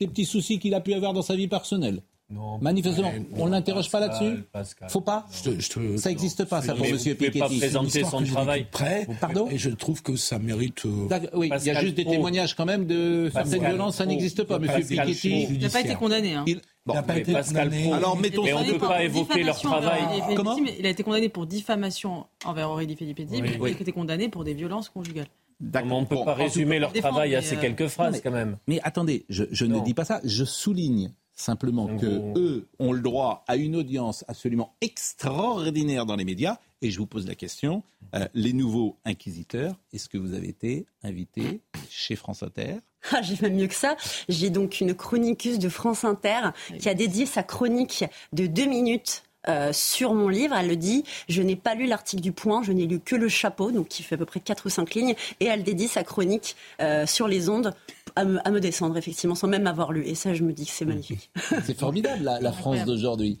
les 0.00 0.06
petits 0.06 0.24
soucis 0.24 0.58
qu'il 0.58 0.74
a 0.74 0.80
pu 0.80 0.92
avoir 0.92 1.12
dans 1.12 1.22
sa 1.22 1.34
vie 1.34 1.48
personnelle. 1.48 2.02
Non, 2.28 2.58
Manifestement, 2.58 3.12
on 3.36 3.46
ne 3.46 3.52
l'interroge 3.52 3.88
pas 3.88 4.00
là-dessus 4.00 4.42
Faut 4.88 5.00
pas 5.00 5.26
Ça 5.30 6.08
n'existe 6.08 6.44
pas, 6.44 6.60
ça, 6.60 6.74
pour 6.74 6.84
M. 6.84 6.96
Piketty. 6.98 7.38
Pas 7.38 7.48
présenter 7.48 8.02
son 8.02 8.24
travail. 8.24 8.66
Prêt, 8.70 9.06
Pardon 9.20 9.48
Et 9.48 9.58
je 9.58 9.70
trouve 9.70 10.02
que 10.02 10.16
ça 10.16 10.40
mérite... 10.40 10.86
Euh, 10.86 11.08
oui, 11.34 11.50
il 11.56 11.64
y 11.64 11.70
a 11.70 11.80
juste 11.80 11.94
des 11.94 12.04
témoignages 12.04 12.56
quand 12.56 12.64
même 12.64 12.86
de 12.86 13.30
certaines 13.32 13.64
violences, 13.64 13.96
ça 13.96 14.06
n'existe 14.06 14.42
pas. 14.42 14.56
M. 14.56 14.66
Piketty... 14.66 15.46
Il 15.50 15.58
n'a 15.60 15.68
pas 15.68 15.82
été 15.82 15.94
condamné. 15.94 16.34
Hein. 16.34 16.44
Il... 16.48 16.60
n'a 16.86 17.02
pas 17.04 17.16
été 17.16 17.32
condamné. 17.32 17.92
Alors, 17.92 18.16
mettons 18.18 18.42
mais 18.42 18.52
on 18.54 18.64
ne 18.64 18.72
peut 18.72 18.78
pas 18.78 19.04
évoquer 19.04 19.44
leur 19.44 19.60
travail. 19.60 20.02
Comment 20.34 20.56
Il 20.56 20.84
a 20.84 20.90
été 20.90 21.04
condamné 21.04 21.28
pour 21.28 21.46
diffamation 21.46 22.26
envers 22.44 22.70
Aurélie 22.70 22.96
Filippetti, 22.96 23.40
mais 23.40 23.56
il 23.56 23.64
a 23.64 23.68
été 23.68 23.92
condamné 23.92 24.28
pour 24.28 24.42
des 24.42 24.54
violences 24.54 24.88
conjugales. 24.88 25.28
On 25.62 26.00
ne 26.00 26.06
peut 26.06 26.24
pas 26.24 26.34
résumer 26.34 26.80
leur 26.80 26.92
travail 26.92 27.36
à 27.36 27.42
ces 27.42 27.56
quelques 27.56 27.86
phrases, 27.86 28.20
quand 28.20 28.32
même. 28.32 28.58
Mais 28.66 28.80
attendez, 28.82 29.26
je 29.28 29.64
ne 29.64 29.78
dis 29.78 29.94
pas 29.94 30.04
ça, 30.04 30.20
je 30.24 30.44
souligne 30.44 31.12
Simplement 31.38 31.86
que 31.98 32.38
eux 32.38 32.66
ont 32.78 32.92
le 32.92 33.00
droit 33.00 33.44
à 33.46 33.56
une 33.56 33.76
audience 33.76 34.24
absolument 34.26 34.74
extraordinaire 34.80 36.06
dans 36.06 36.16
les 36.16 36.24
médias. 36.24 36.58
Et 36.80 36.90
je 36.90 36.98
vous 36.98 37.06
pose 37.06 37.26
la 37.26 37.34
question 37.34 37.82
euh, 38.14 38.26
les 38.34 38.52
nouveaux 38.52 38.96
inquisiteurs, 39.04 39.74
est-ce 39.92 40.08
que 40.08 40.16
vous 40.16 40.34
avez 40.34 40.48
été 40.48 40.86
invité 41.02 41.60
chez 41.90 42.16
France 42.16 42.42
Inter? 42.42 42.76
Ah, 43.12 43.22
j'ai 43.22 43.36
même 43.40 43.54
mieux 43.54 43.68
que 43.68 43.74
ça. 43.74 43.96
J'ai 44.28 44.50
donc 44.50 44.80
une 44.80 44.92
chroniqueuse 44.92 45.60
de 45.60 45.68
France 45.68 46.02
Inter 46.02 46.50
qui 46.80 46.88
a 46.88 46.94
dédié 46.94 47.24
sa 47.24 47.44
chronique 47.44 48.04
de 48.32 48.48
deux 48.48 48.64
minutes 48.64 49.22
euh, 49.48 49.72
sur 49.72 50.12
mon 50.12 50.28
livre. 50.28 50.56
Elle 50.56 50.66
le 50.66 50.74
dit, 50.74 51.04
je 51.28 51.40
n'ai 51.40 51.54
pas 51.54 51.76
lu 51.76 51.86
l'article 51.86 52.20
du 52.20 52.32
Point, 52.32 52.64
je 52.64 52.72
n'ai 52.72 52.88
lu 52.88 52.98
que 52.98 53.14
le 53.14 53.28
chapeau, 53.28 53.70
donc 53.70 53.86
qui 53.86 54.02
fait 54.02 54.16
à 54.16 54.18
peu 54.18 54.24
près 54.24 54.40
4 54.40 54.66
ou 54.66 54.70
5 54.70 54.94
lignes, 54.94 55.14
et 55.38 55.44
elle 55.44 55.62
dédie 55.62 55.86
sa 55.86 56.02
chronique 56.02 56.56
euh, 56.80 57.06
sur 57.06 57.28
les 57.28 57.48
ondes 57.48 57.72
à 58.16 58.24
me, 58.24 58.60
descendre, 58.60 58.96
effectivement, 58.96 59.34
sans 59.34 59.48
même 59.48 59.66
avoir 59.66 59.92
lu. 59.92 60.04
Et 60.04 60.14
ça, 60.14 60.34
je 60.34 60.42
me 60.42 60.52
dis 60.52 60.64
que 60.64 60.72
c'est 60.72 60.84
magnifique. 60.84 61.30
C'est 61.64 61.78
formidable, 61.78 62.24
la, 62.24 62.52
France 62.52 62.84
d'aujourd'hui. 62.84 63.38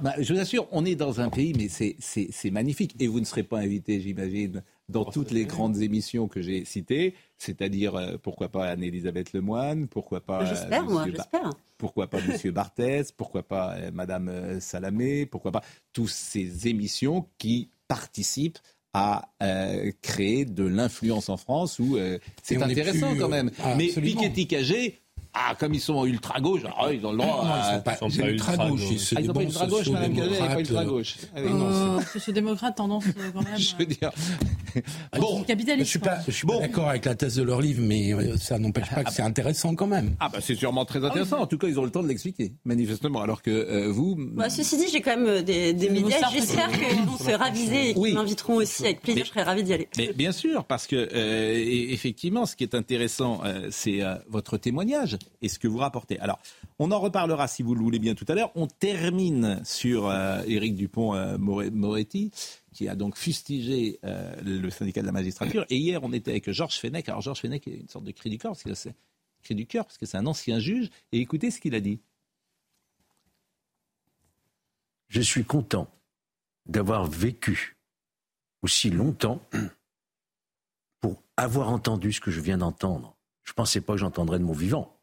Bah, 0.00 0.14
je 0.18 0.32
vous 0.32 0.40
assure, 0.40 0.66
on 0.72 0.84
est 0.84 0.96
dans 0.96 1.20
un 1.20 1.28
pays, 1.28 1.52
mais 1.56 1.68
c'est 1.68 2.50
magnifique. 2.50 2.96
Et 2.98 3.06
vous 3.06 3.20
ne 3.20 3.24
serez 3.24 3.42
pas 3.42 3.58
invité, 3.58 4.00
j'imagine, 4.00 4.62
dans 4.88 5.04
toutes 5.04 5.30
les 5.30 5.44
grandes 5.44 5.80
émissions 5.80 6.26
que 6.26 6.42
j'ai 6.42 6.64
citées, 6.64 7.14
c'est-à-dire, 7.38 7.94
euh, 7.94 8.16
pourquoi 8.20 8.48
pas 8.48 8.66
Anne-Elisabeth 8.66 9.32
Lemoine, 9.32 9.86
pourquoi 9.86 10.20
pas... 10.20 10.44
J'espère, 10.44 10.84
moi, 10.84 11.06
j'espère. 11.06 11.50
Pourquoi 11.78 12.08
pas 12.08 12.18
Monsieur 12.26 12.50
Barthès, 12.50 13.12
pourquoi 13.12 13.42
pas 13.42 13.76
euh, 13.76 13.90
Madame 13.92 14.28
euh, 14.28 14.60
Salamé, 14.60 15.26
pourquoi 15.26 15.52
pas... 15.52 15.62
Toutes 15.92 16.08
ces 16.08 16.66
émissions 16.66 17.26
qui 17.38 17.70
participent 17.86 18.58
à 18.92 19.28
euh, 19.42 19.92
créer 20.02 20.44
de 20.44 20.64
l'influence 20.64 21.28
en 21.28 21.36
France 21.36 21.78
où 21.78 21.96
euh, 21.96 22.18
c'est 22.42 22.60
intéressant 22.60 23.14
quand 23.16 23.28
même. 23.28 23.50
Euh, 23.64 23.74
Mais 23.76 23.88
Piketty 23.88 24.46
Cagé, 24.48 25.00
ah, 25.32 25.54
comme 25.58 25.74
ils 25.74 25.80
sont 25.80 26.04
ultra 26.06 26.40
gauche, 26.40 26.62
ah, 26.76 26.92
ils 26.92 27.06
ont 27.06 27.12
le 27.12 27.18
droit. 27.18 27.44
Non, 27.44 27.52
ils 27.56 27.76
sont 27.76 27.82
pas, 27.82 27.96
sont 27.96 28.10
pas 28.10 28.28
ultra 28.28 28.56
gauche. 28.56 28.80
Ah, 28.82 29.20
ils 29.20 29.26
sont 29.26 29.32
pas 29.32 29.42
ultra 29.42 29.66
gauche, 29.68 29.88
Madame 29.88 30.16
Cagé, 30.16 30.38
pas 30.38 30.58
ultra 30.58 30.84
gauche. 30.84 31.16
Euh, 31.36 32.00
Sociodémocrate, 32.12 32.76
tendance 32.76 33.04
quand 33.34 33.42
même. 33.42 33.44
je 33.56 33.76
veux 33.76 33.86
dire. 33.86 34.10
bon, 35.16 35.44
capitaliste. 35.44 35.86
Je 35.86 35.90
suis 35.90 35.98
pas, 36.00 36.18
je 36.26 36.32
suis 36.32 36.46
pas 36.46 36.58
d'accord 36.58 36.88
avec 36.88 37.04
la 37.04 37.14
thèse 37.14 37.36
de 37.36 37.44
leur 37.44 37.60
livre, 37.60 37.80
mais 37.80 38.12
ça 38.38 38.58
n'empêche 38.58 38.90
pas 38.90 39.04
que 39.04 39.12
c'est 39.12 39.22
intéressant 39.22 39.76
quand 39.76 39.86
même. 39.86 40.16
Ah 40.18 40.28
bah 40.32 40.38
c'est 40.40 40.56
sûrement 40.56 40.84
très 40.84 41.04
intéressant. 41.04 41.38
En 41.38 41.46
tout 41.46 41.58
cas, 41.58 41.68
ils 41.68 41.78
ont 41.78 41.84
le 41.84 41.92
temps 41.92 42.02
de 42.02 42.08
l'expliquer, 42.08 42.52
manifestement. 42.64 43.22
Alors 43.22 43.42
que 43.42 43.86
vous. 43.86 44.16
Bah, 44.18 44.50
ceci 44.50 44.78
dit, 44.78 44.88
j'ai 44.90 45.00
quand 45.00 45.16
même 45.16 45.42
des, 45.42 45.72
des 45.72 45.90
médias. 45.90 46.28
J'espère 46.32 46.70
qu'ils 46.72 47.04
vont 47.06 47.18
se 47.18 47.30
raviser 47.30 47.90
et 47.90 47.94
qu'ils 47.94 48.14
m'inviteront 48.14 48.56
aussi 48.56 48.82
avec 48.84 49.00
plaisir. 49.00 49.24
Je 49.24 49.30
serais 49.30 49.44
ravi 49.44 49.62
d'y 49.62 49.74
aller. 49.74 49.88
Mais 49.96 50.12
bien 50.12 50.32
sûr, 50.32 50.64
parce 50.64 50.88
que 50.88 51.08
effectivement, 51.92 52.46
ce 52.46 52.56
qui 52.56 52.64
est 52.64 52.74
intéressant, 52.74 53.42
c'est 53.70 54.00
votre 54.28 54.56
témoignage 54.56 55.19
et 55.42 55.48
ce 55.48 55.58
que 55.58 55.68
vous 55.68 55.78
rapportez. 55.78 56.18
Alors, 56.20 56.40
on 56.78 56.90
en 56.90 56.98
reparlera 56.98 57.48
si 57.48 57.62
vous 57.62 57.74
le 57.74 57.80
voulez 57.80 57.98
bien 57.98 58.14
tout 58.14 58.26
à 58.28 58.34
l'heure. 58.34 58.50
On 58.54 58.66
termine 58.66 59.60
sur 59.64 60.08
euh, 60.08 60.42
Éric 60.46 60.74
Dupont-Moretti, 60.74 62.30
qui 62.72 62.88
a 62.88 62.94
donc 62.94 63.16
fustigé 63.16 63.98
euh, 64.04 64.34
le 64.42 64.70
syndicat 64.70 65.00
de 65.00 65.06
la 65.06 65.12
magistrature. 65.12 65.64
Et 65.70 65.76
hier, 65.76 66.02
on 66.02 66.12
était 66.12 66.30
avec 66.30 66.50
Georges 66.50 66.78
Fenech. 66.78 67.08
Alors, 67.08 67.20
Georges 67.20 67.40
Fenech 67.40 67.66
est 67.68 67.76
une 67.76 67.88
sorte 67.88 68.04
de 68.04 68.12
cri 68.12 68.30
du 68.30 68.38
parce 68.38 68.62
que 68.62 68.74
c'est 68.74 68.94
cri 69.42 69.54
du 69.54 69.66
cœur, 69.66 69.84
parce 69.84 69.98
que 69.98 70.06
c'est 70.06 70.18
un 70.18 70.26
ancien 70.26 70.58
juge. 70.58 70.90
Et 71.12 71.18
écoutez 71.18 71.50
ce 71.50 71.60
qu'il 71.60 71.74
a 71.74 71.80
dit. 71.80 72.00
Je 75.08 75.20
suis 75.20 75.44
content 75.44 75.88
d'avoir 76.66 77.06
vécu 77.06 77.76
aussi 78.62 78.90
longtemps 78.90 79.40
pour 81.00 81.22
avoir 81.36 81.70
entendu 81.70 82.12
ce 82.12 82.20
que 82.20 82.30
je 82.30 82.40
viens 82.40 82.58
d'entendre. 82.58 83.16
Je 83.42 83.52
ne 83.52 83.54
pensais 83.56 83.80
pas 83.80 83.94
que 83.94 83.98
j'entendrais 83.98 84.38
de 84.38 84.44
mon 84.44 84.52
vivant. 84.52 84.99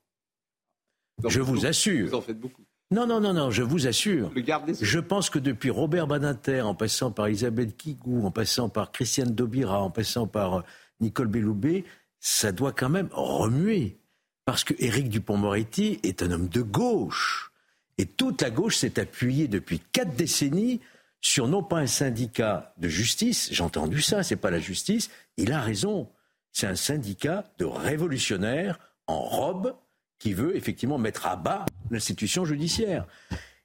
Je 1.25 1.41
vous 1.41 1.65
assure. 1.65 2.07
Vous 2.07 2.15
en 2.15 2.21
faites 2.21 2.39
beaucoup. 2.39 2.63
Non, 2.89 3.05
non, 3.05 3.19
non, 3.19 3.33
non, 3.33 3.51
je 3.51 3.63
vous 3.63 3.85
assure. 3.85 4.31
Je 4.79 4.99
pense 4.99 5.29
que 5.29 5.39
depuis 5.39 5.69
Robert 5.69 6.07
Badinter, 6.07 6.61
en 6.61 6.73
passant 6.73 7.11
par 7.11 7.27
Elisabeth 7.27 7.75
Kigou, 7.75 8.25
en 8.25 8.31
passant 8.31 8.69
par 8.69 8.93
Christiane 8.93 9.35
Daubira, 9.35 9.81
en 9.81 9.89
passant 9.89 10.25
par 10.25 10.59
euh, 10.59 10.61
Nicole 11.01 11.27
Belloubet, 11.27 11.83
ça 12.21 12.53
doit 12.53 12.71
quand 12.71 12.89
même 12.89 13.09
remuer. 13.11 13.97
Parce 14.45 14.63
que 14.63 14.73
Éric 14.79 15.09
Dupont-Moretti 15.09 15.99
est 16.03 16.23
un 16.23 16.31
homme 16.31 16.47
de 16.47 16.61
gauche. 16.61 17.51
Et 17.97 18.05
toute 18.05 18.41
la 18.41 18.49
gauche 18.49 18.77
s'est 18.77 18.99
appuyée 18.99 19.49
depuis 19.49 19.81
quatre 19.91 20.15
décennies 20.15 20.79
sur 21.19 21.47
non 21.49 21.63
pas 21.63 21.79
un 21.79 21.87
syndicat 21.87 22.73
de 22.77 22.87
justice, 22.87 23.49
j'ai 23.51 23.63
entendu 23.63 24.01
ça, 24.01 24.23
c'est 24.23 24.35
pas 24.35 24.51
la 24.51 24.59
justice, 24.59 25.09
il 25.35 25.51
a 25.51 25.59
raison. 25.59 26.09
C'est 26.53 26.67
un 26.67 26.75
syndicat 26.75 27.51
de 27.57 27.65
révolutionnaires 27.65 28.79
en 29.07 29.19
robe 29.19 29.75
qui 30.19 30.33
veut 30.33 30.55
effectivement 30.55 30.97
mettre 30.97 31.27
à 31.27 31.35
bas 31.35 31.65
l'institution 31.91 32.45
judiciaire. 32.45 33.05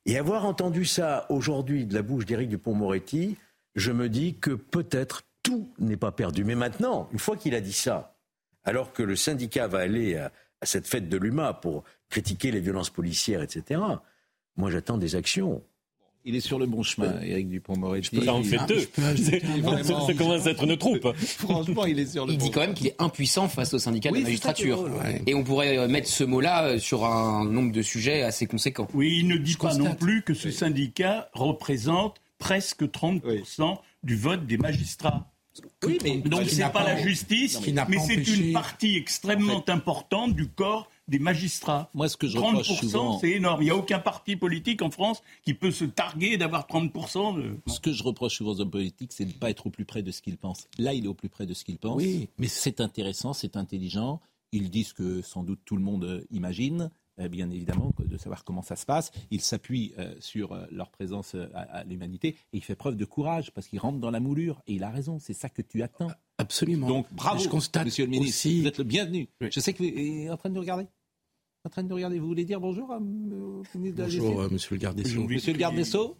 Et 0.05 0.19
avoir 0.19 0.45
entendu 0.45 0.85
ça 0.85 1.27
aujourd'hui 1.29 1.87
de 1.87 1.95
la 1.95 2.03
bouche 2.03 2.27
d'Éric 2.27 2.49
Dupont-Moretti, 2.49 3.37
je 3.75 3.93
me 3.93 4.09
dis 4.09 4.39
que 4.39 4.51
peut-être 4.51 5.23
tout 5.43 5.73
n'est 5.79 5.97
pas 5.97 6.13
perdu. 6.13 6.45
Mais 6.45 6.55
maintenant, 6.55 7.09
une 7.13 7.19
fois 7.19 7.37
qu'il 7.37 7.55
a 7.55 7.61
dit 7.61 7.73
ça, 7.73 8.17
alors 8.65 8.93
que 8.93 9.03
le 9.03 9.17
syndicat 9.17 9.67
va 9.67 9.79
aller 9.79 10.17
à, 10.17 10.33
à 10.61 10.67
cette 10.67 10.87
fête 10.87 11.09
de 11.09 11.17
l'UMA 11.17 11.55
pour 11.55 11.85
critiquer 12.09 12.51
les 12.51 12.61
violences 12.61 12.91
policières, 12.91 13.43
etc., 13.43 13.81
moi 14.57 14.71
j'attends 14.71 14.99
des 14.99 15.17
actions. 15.17 15.63
Il 16.25 16.37
est 16.37 16.41
sur 16.41 16.59
le 16.59 16.67
bon 16.67 16.83
chemin, 16.85 17.21
Éric 17.21 17.49
Dupont-Moretti. 17.49 18.21
Ça 18.25 18.33
en 18.33 18.43
fait 18.45 18.59
deux. 18.69 18.81
Ça 20.07 20.15
commence 20.15 20.47
à 20.47 20.51
être 20.51 20.63
une 20.65 20.77
troupe. 20.77 21.13
Franchement, 21.17 21.85
il 21.85 21.99
est 21.99 22.07
sur 22.07 22.27
le 22.27 22.33
Il 22.35 22.39
bon 22.39 22.45
dit 22.45 22.51
quand 22.51 22.61
même 22.61 22.75
qu'il 22.75 22.87
est 22.89 22.97
impuissant 23.01 23.49
face 23.49 23.75
au 23.75 23.79
syndicat 23.79 24.11
Oui, 24.11 24.19
de 24.21 24.25
la 24.25 24.29
magistrature. 24.29 24.77
drôle, 24.79 24.93
ouais. 24.93 25.23
Et 25.27 25.35
on 25.35 25.43
pourrait 25.43 25.79
euh, 25.79 25.89
mettre 25.89 26.09
ce 26.09 26.25
mot-là 26.25 26.65
euh, 26.65 26.79
sur 26.79 27.05
un 27.05 27.45
nombre 27.45 27.73
de 27.73 27.83
sujets 27.83 28.23
assez 28.23 28.47
conséquent. 28.47 28.87
Oui, 28.95 29.19
il 29.21 29.29
ne 29.29 29.37
dit 29.37 29.57
pas 29.57 29.75
non 29.75 29.95
plus 29.95 30.23
que 30.23 30.35
ce 30.35 30.51
syndicat 30.51 31.29
représente 31.33 32.17
presque 32.39 32.83
30% 32.85 33.79
du 34.03 34.17
vote 34.17 34.47
des 34.47 34.59
magistrats. 34.59 35.29
Oui, 35.85 35.99
mais 36.03 36.17
Donc 36.19 36.45
c'est 36.49 36.63
pas 36.63 36.71
pas- 36.71 36.85
la 36.85 37.03
justice, 37.03 37.59
qui 37.59 37.73
n'a 37.73 37.85
mais 37.89 37.97
pas 37.97 38.03
c'est 38.07 38.15
une 38.27 38.53
partie 38.53 38.97
extrêmement 38.97 39.63
importante 39.69 40.35
du 40.35 40.47
corps 40.49 40.89
des 41.09 41.19
magistrats. 41.19 41.91
Moi, 41.95 42.09
ce 42.09 42.17
que 42.17 42.27
je 42.29 42.39
reproche 42.39 42.69
30%, 42.69 42.81
souvent- 42.81 43.19
c'est 43.19 43.31
énorme. 43.31 43.61
Il 43.63 43.65
n'y 43.67 43.71
a 43.71 43.77
aucun 43.77 43.99
parti 43.99 44.37
politique 44.37 44.83
en 44.83 44.91
France 44.91 45.23
qui 45.45 45.53
peut 45.55 45.71
se 45.71 45.85
targuer 45.85 46.37
d'avoir 46.37 46.67
30% 46.67 47.35
de... 47.37 47.57
Ce 47.67 47.81
que 47.81 47.93
je 47.93 48.03
reproche 48.03 48.37
souvent 48.37 48.53
aux 48.53 48.61
hommes 48.61 48.71
politiques, 48.71 49.13
c'est 49.13 49.25
de 49.25 49.33
ne 49.33 49.39
pas 49.39 49.51
être 49.51 49.67
au 49.67 49.71
plus 49.71 49.85
près 49.85 50.03
de 50.03 50.11
ce 50.11 50.23
qu'ils 50.23 50.39
pensent. 50.39 50.69
Là, 50.79 50.95
il 50.95 51.05
est 51.05 51.09
au 51.09 51.15
plus 51.15 51.29
près 51.29 51.47
de 51.47 51.55
ce 51.55 51.65
qu'il 51.65 51.79
pense. 51.79 51.97
Oui. 51.97 52.29
mais 52.39 52.49
c'est 52.49 52.81
intéressant, 52.81 53.33
c'est 53.33 53.57
intelligent. 53.57 54.21
Ils 54.53 54.71
disent 54.71 54.93
que 54.93 55.23
sans 55.23 55.43
doute 55.43 55.61
tout 55.65 55.77
le 55.77 55.83
monde 55.83 56.05
euh, 56.05 56.25
imagine, 56.31 56.91
euh, 57.19 57.29
bien 57.29 57.51
évidemment, 57.51 57.93
de 58.05 58.17
savoir 58.19 58.45
comment 58.45 58.63
ça 58.63 58.77
se 58.77 58.85
passe. 58.87 59.11
Ils 59.31 59.41
s'appuient 59.41 59.93
euh, 59.99 60.15
sur 60.21 60.53
euh, 60.53 60.67
leur 60.71 60.91
présence 60.91 61.35
euh, 61.35 61.47
à, 61.55 61.61
à 61.79 61.85
l'humanité 61.85 62.29
et 62.53 62.59
il 62.59 62.63
fait 62.63 62.75
preuve 62.77 62.97
de 62.97 63.05
courage 63.07 63.51
parce 63.53 63.67
qu'il 63.67 63.79
rentre 63.79 63.99
dans 63.99 64.11
la 64.11 64.21
moulure. 64.21 64.63
Et 64.67 64.75
il 64.75 64.85
a 64.85 64.91
raison, 64.91 65.19
c'est 65.19 65.33
ça 65.35 65.49
que 65.49 65.63
tu 65.63 65.83
attends. 65.83 66.11
Absolument. 66.43 66.89
Donc 66.89 67.07
bravo, 67.13 67.43
Je 67.43 67.49
constate 67.49 67.85
monsieur 67.87 68.05
le 68.05 68.11
ministre. 68.11 68.37
aussi- 68.49 68.61
Vous 68.63 68.67
êtes 68.67 68.79
le 68.79 68.85
bienvenu. 68.85 69.29
Je 69.41 69.61
sais 69.61 69.73
que 69.73 69.79
vous 69.83 69.89
êtes 70.27 70.31
en 70.31 70.37
train 70.37 70.49
de 70.51 70.55
nous 70.55 70.61
regarder. 70.61 70.87
En 71.65 71.71
train 71.71 71.83
de 71.85 71.89
nous 71.89 71.95
regarder. 71.95 72.19
Vous 72.19 72.27
voulez 72.27 72.45
dire 72.45 72.61
bonjour 72.61 72.91
à, 72.91 72.97
euh, 72.97 72.99
au 72.99 73.79
ministre 73.79 73.97
de 73.99 74.03
la 74.03 74.09
Bonjour, 74.09 74.41
euh, 74.41 74.49
monsieur 74.51 74.75
le 74.75 74.81
garde 74.81 74.97
des 74.97 75.05
Sceaux. 75.05 75.23
Monsieur 75.29 75.53
le 75.53 75.59
garde 75.59 75.77
des 75.77 75.85
Sceaux 75.85 76.17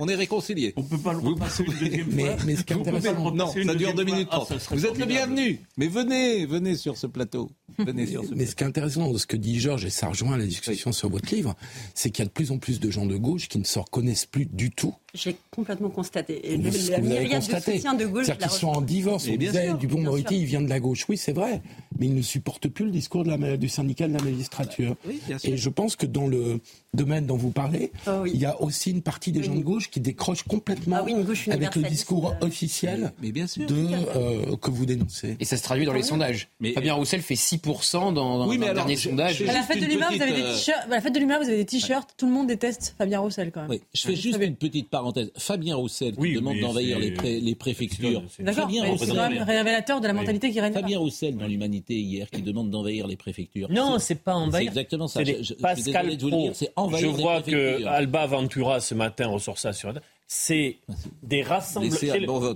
on 0.00 0.08
est 0.08 0.14
réconciliés. 0.16 0.72
On 0.76 0.82
peut 0.82 0.98
pas 0.98 1.12
le 1.12 1.18
repasser 1.20 1.62
une 1.64 1.72
deuxième 1.74 2.08
Mais- 2.12 2.24
fois. 2.24 2.36
mais 2.46 2.56
ce 2.56 2.62
qui 2.64 2.74
Vous 2.74 3.30
Non, 3.32 3.52
ça 3.52 3.74
dure 3.74 3.94
2 3.94 4.04
minutes. 4.04 4.28
30. 4.30 4.48
Ah, 4.50 4.56
Vous 4.74 4.86
êtes 4.86 4.98
le 4.98 5.06
bienvenu. 5.06 5.60
Mais 5.76 5.86
venez, 5.86 6.46
venez 6.46 6.74
sur 6.74 6.96
ce 6.96 7.06
plateau. 7.06 7.50
Venez 7.78 8.06
sur 8.06 8.24
ce 8.24 8.34
Mais 8.34 8.46
ce 8.46 8.56
qui 8.56 8.64
est 8.64 8.66
intéressant 8.66 9.12
de 9.12 9.18
ce 9.18 9.26
que 9.26 9.36
dit 9.36 9.60
Georges, 9.60 9.84
et 9.84 9.90
ça 9.90 10.08
rejoint 10.08 10.36
la 10.36 10.44
discussion 10.46 10.90
sur 10.92 11.08
votre 11.08 11.32
livre, 11.34 11.54
c'est 11.94 12.10
qu'il 12.10 12.22
y 12.22 12.26
a 12.26 12.28
de 12.28 12.32
plus 12.32 12.50
en 12.50 12.58
plus 12.58 12.80
de 12.80 12.90
gens 12.90 13.06
de 13.06 13.16
gauche 13.16 13.48
qui 13.48 13.58
ne 13.58 13.64
se 13.64 13.78
reconnaissent 13.78 14.26
plus 14.26 14.46
du 14.46 14.70
tout. 14.70 14.94
J'ai 15.14 15.36
complètement 15.50 15.90
constaté. 15.90 16.52
Et 16.52 16.56
Vous- 16.56 16.62
le- 16.64 16.90
la 16.90 17.00
vous 17.00 17.06
myriade 17.06 17.28
de 17.28 17.34
constaté. 17.36 17.76
soutien 17.76 17.94
de 17.94 18.06
gauche, 18.06 18.26
C'est-à-dire 18.26 18.48
qu'ils 18.48 18.58
sont 18.58 18.68
en 18.68 18.80
divorce. 18.80 19.26
Mais 19.26 19.34
On 19.34 19.36
disait, 19.36 19.68
Moretti, 19.98 20.28
sûr. 20.34 20.42
il 20.42 20.44
vient 20.46 20.60
de 20.62 20.68
la 20.68 20.80
gauche. 20.80 21.06
Oui, 21.08 21.16
c'est 21.16 21.32
vrai. 21.32 21.62
Mais 22.00 22.06
il 22.06 22.14
ne 22.14 22.22
supporte 22.22 22.66
plus 22.68 22.86
le 22.86 22.90
discours 22.90 23.24
de 23.24 23.30
la- 23.30 23.56
du 23.56 23.68
syndicat 23.68 24.08
de 24.08 24.14
la 24.14 24.22
magistrature. 24.22 24.96
Oui. 25.06 25.20
Et 25.44 25.56
je 25.56 25.68
pense 25.68 25.94
que 25.96 26.06
dans 26.06 26.26
le 26.26 26.60
domaine 26.94 27.26
dont 27.26 27.36
vous 27.36 27.50
parlez, 27.50 27.92
Ah 28.06 28.20
oui. 28.22 28.32
il 28.34 28.40
y 28.40 28.46
a 28.46 28.60
aussi 28.60 28.90
une 28.90 29.02
partie 29.02 29.30
des 29.32 29.42
gens 29.42 29.54
de 29.54 29.60
gauche 29.60 29.90
qui 29.90 30.00
décrochent 30.00 30.42
complètement 30.42 30.96
Ah 30.98 31.04
oui, 31.04 31.12
une 31.12 31.22
gauche 31.22 31.46
avec 31.48 31.76
le 31.76 31.82
discours 31.82 32.30
euh. 32.40 32.46
officiel 32.46 33.12
Mais 33.22 33.30
bien 33.32 33.46
sûr. 33.46 33.66
de, 33.66 33.74
euh, 34.16 34.56
que 34.56 34.70
vous 34.70 34.86
dénoncez. 34.86 35.36
Et 35.38 35.44
ça 35.44 35.56
se 35.56 35.62
traduit 35.62 35.84
dans 35.86 35.92
les 35.92 36.02
sondages. 36.02 36.48
Mais- 36.58 36.72
Fabien 36.72 36.94
Roussel 36.94 37.20
fait 37.22 37.36
6% 37.36 38.12
dans, 38.12 38.38
dans 38.38 38.48
Oui, 38.48 38.58
mais 38.58 38.66
un 38.66 38.70
alors, 38.70 38.84
dernier 38.86 38.96
sondage. 38.96 39.36
je- 39.38 39.44
À 39.44 39.46
la 39.48 39.54
Juste 39.58 39.66
fête 39.68 39.78
de 39.80 39.84
une 39.84 39.90
l'humain, 39.92 40.06
vous 40.08 40.22
avez 40.22 40.32
petite, 40.32 40.36
des 40.44 40.50
euh, 40.50 40.54
t-shirts. 40.54 40.78
À 40.86 40.88
la 40.88 41.00
fête 41.00 41.14
de 41.14 41.18
l'humain, 41.20 41.38
vous 41.38 41.48
avez 41.48 41.56
des 41.58 41.64
t-shirts. 41.66 42.10
Tout 42.16 42.26
le 42.26 42.32
monde 42.32 42.46
déteste 42.46 42.94
Fabien 42.98 43.20
Roussel 43.20 43.50
quand 43.52 43.60
même. 43.62 43.70
Oui, 43.70 43.80
je 43.94 44.00
fais 44.00 44.16
juste 44.16 44.38
une 44.40 44.56
petite 44.56 44.88
parenthèse. 44.88 45.30
Fabien 45.36 45.76
Roussel 45.76 46.16
qui 46.16 46.32
demande 46.34 46.58
d'envahir 46.60 46.98
les, 46.98 47.10
pré- 47.12 47.40
les 47.40 47.54
préfectures. 47.54 48.22
c'est- 48.34 48.42
D'accord. 48.42 48.68
C'est 48.72 48.80
Roussel, 48.88 49.08
quand 49.16 49.28
même 49.30 49.42
révélateur 49.42 50.00
de 50.00 50.06
la 50.06 50.12
mentalité 50.14 50.50
qui 50.50 50.60
règne. 50.60 50.72
Fabien 50.72 50.98
Roussel 50.98 51.36
dans 51.36 51.46
l'Humanité 51.46 51.89
hier 51.94 52.28
qui 52.30 52.42
demande 52.42 52.70
d'envahir 52.70 53.06
les 53.06 53.16
préfectures. 53.16 53.68
Non, 53.70 53.98
c'est 53.98 54.16
pas 54.16 54.32
C'est 54.34 54.38
envahir. 54.38 54.68
exactement 54.68 55.08
ça. 55.08 55.20
C'est 55.24 55.38
Je, 55.38 55.42
suis 55.42 55.54
Pascal 55.56 56.16
de 56.16 56.20
vous 56.20 56.26
le 56.28 56.32
Pro. 56.32 56.42
dire, 56.42 56.56
c'est 56.56 56.72
envahir 56.76 57.10
Je 57.10 57.16
les 57.16 57.22
vois 57.22 57.42
que 57.42 57.50
préfectures. 57.50 57.88
Alba 57.88 58.26
Ventura 58.26 58.80
ce 58.80 58.94
matin 58.94 59.28
ressort 59.28 59.58
ça 59.58 59.72
sur 59.72 59.92
c'est 60.26 60.76
des 61.24 61.42
rassemblements. 61.42 61.96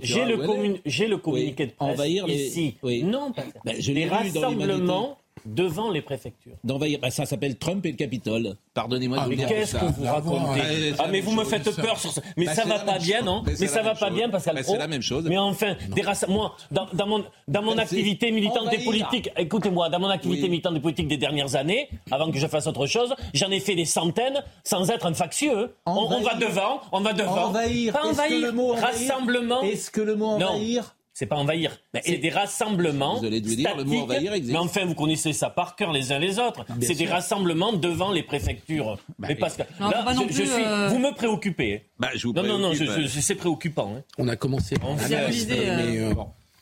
J'ai 0.01 0.23
le, 0.25 0.37
commun- 0.37 0.77
le 1.07 1.17
communiqué 1.17 1.63
Oui, 1.63 1.67
de 1.69 1.73
presse 1.75 1.89
envahir 1.93 2.25
les- 2.27 2.45
ici. 2.47 2.75
oui. 2.83 3.03
Non, 3.03 3.33
pas. 3.33 3.43
Ben, 3.65 3.75
je 3.79 3.91
des 3.91 4.05
rassemblements 4.07 5.17
devant 5.45 5.91
les 5.91 6.01
préfectures. 6.01 6.53
D'envahir, 6.63 6.99
ben, 6.99 7.09
ça 7.09 7.25
s'appelle 7.25 7.57
Trump 7.57 7.85
et 7.85 7.91
le 7.91 7.97
Capitole. 7.97 8.55
Pardonnez-moi 8.73 9.17
de 9.17 9.21
Ah, 9.21 9.25
vous 9.25 9.29
mais 9.31 9.35
dire 9.37 9.47
qu'est-ce 9.47 9.75
que 9.75 9.85
vous 9.85 10.03
racontez 10.05 10.59
Ouais, 10.59 10.61
c'est 10.91 10.95
Ah 10.99 11.07
mais 11.11 11.21
vous 11.21 11.31
me 11.31 11.43
faites 11.43 11.69
ça. 11.71 11.81
peur 11.81 11.97
sur 11.99 12.11
ça. 12.11 12.21
Mais 12.37 12.45
Bah, 12.45 12.53
ça 12.55 12.65
va 12.65 12.79
pas 12.79 12.97
bien, 12.99 13.17
chose. 13.17 13.25
non 13.25 13.43
Mais 13.45 13.53
Mais 13.59 13.67
ça 13.67 13.81
va 13.81 13.95
pas 13.95 14.07
chose. 14.07 14.15
bien, 14.17 14.29
Pascal 14.29 14.55
Bah, 14.55 14.61
Pro. 14.63 14.73
c'est 14.73 14.79
la 14.79 14.87
même 14.87 15.01
chose. 15.01 15.25
Mais 15.27 15.37
enfin, 15.37 15.75
des 15.89 16.01
rass- 16.01 16.27
moi, 16.27 16.55
dans, 16.71 16.87
dans 16.93 17.07
mon, 17.07 17.23
dans 17.47 17.61
mon 17.61 17.77
activité 17.77 18.31
militante 18.31 18.57
et 18.73 18.77
envahir. 18.77 18.85
politique, 18.85 19.29
écoutez-moi, 19.37 19.89
dans 19.89 19.99
mon 19.99 20.09
activité 20.09 20.43
Oui. 20.43 20.49
militante 20.49 20.75
et 20.75 20.79
politique 20.79 21.07
des 21.07 21.17
dernières 21.17 21.55
années, 21.55 21.89
avant 22.11 22.31
que 22.31 22.37
je 22.37 22.47
fasse 22.47 22.67
autre 22.67 22.85
chose, 22.87 23.13
j'en 23.33 23.51
ai 23.51 23.59
fait 23.59 23.75
des 23.75 23.85
centaines 23.85 24.43
sans 24.63 24.89
être 24.89 25.05
un 25.05 25.13
factieux. 25.13 25.73
On, 25.85 25.91
on 25.91 26.21
va 26.21 26.33
devant, 26.35 26.81
on 26.91 27.01
va 27.01 27.13
devant. 27.13 27.45
Envahir. 27.49 27.93
Pas 27.93 27.99
Est-ce 27.99 28.07
que 28.07 28.13
envahir. 28.13 28.39
le 28.47 28.51
mot 28.51 28.73
envahir- 28.73 28.83
Rassemblement. 28.85 29.61
Est-ce 29.61 29.91
que 29.91 30.01
le 30.01 30.15
mot 30.15 30.25
envahir 30.27 30.94
C'est 31.17 31.27
pas 31.27 31.37
envahir, 31.37 31.79
c'est 32.03 32.17
des 32.17 32.29
rassemblements. 32.29 33.15
Désolé 33.15 33.39
de 33.39 33.47
vous 33.47 33.55
dire, 33.55 33.69
le 33.77 33.85
mot 33.85 33.89
statiques. 33.91 34.03
envahir 34.03 34.33
existe. 34.33 34.51
Mais 34.51 34.59
enfin, 34.59 34.83
vous 34.83 34.95
connaissez 34.95 35.31
ça 35.31 35.49
par 35.49 35.77
cœur 35.77 35.93
les 35.93 36.11
uns 36.11 36.19
les 36.19 36.39
autres. 36.39 36.65
C'est 36.81 36.93
des 36.93 37.05
rassemblements 37.05 37.71
devant 37.71 38.11
les 38.11 38.21
préfectures. 38.21 38.97
mais 39.17 39.33
Pascal, 39.35 39.65
Non, 39.79 39.91
là, 39.91 40.05
je, 40.29 40.33
suis, 40.43 40.49
euh, 40.65 40.89
vous 40.89 40.99
me 40.99 41.15
préoccupez. 41.15 41.85
Bah, 41.97 42.09
je 42.15 42.27
vous 42.27 42.33
non, 42.33 42.43
non, 42.43 42.59
non, 42.59 42.73
je- 42.73 42.83
je- 43.07 43.19
c'est 43.21 43.35
préoccupant. 43.35 43.93
hein. 43.97 44.01
On 44.17 44.27
a 44.27 44.35
commencé 44.35 44.75
Enfin, 44.83 45.09
euh, 45.09 45.29
mais 45.77 45.97
euh, 45.99 46.13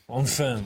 Enfin. 0.08 0.62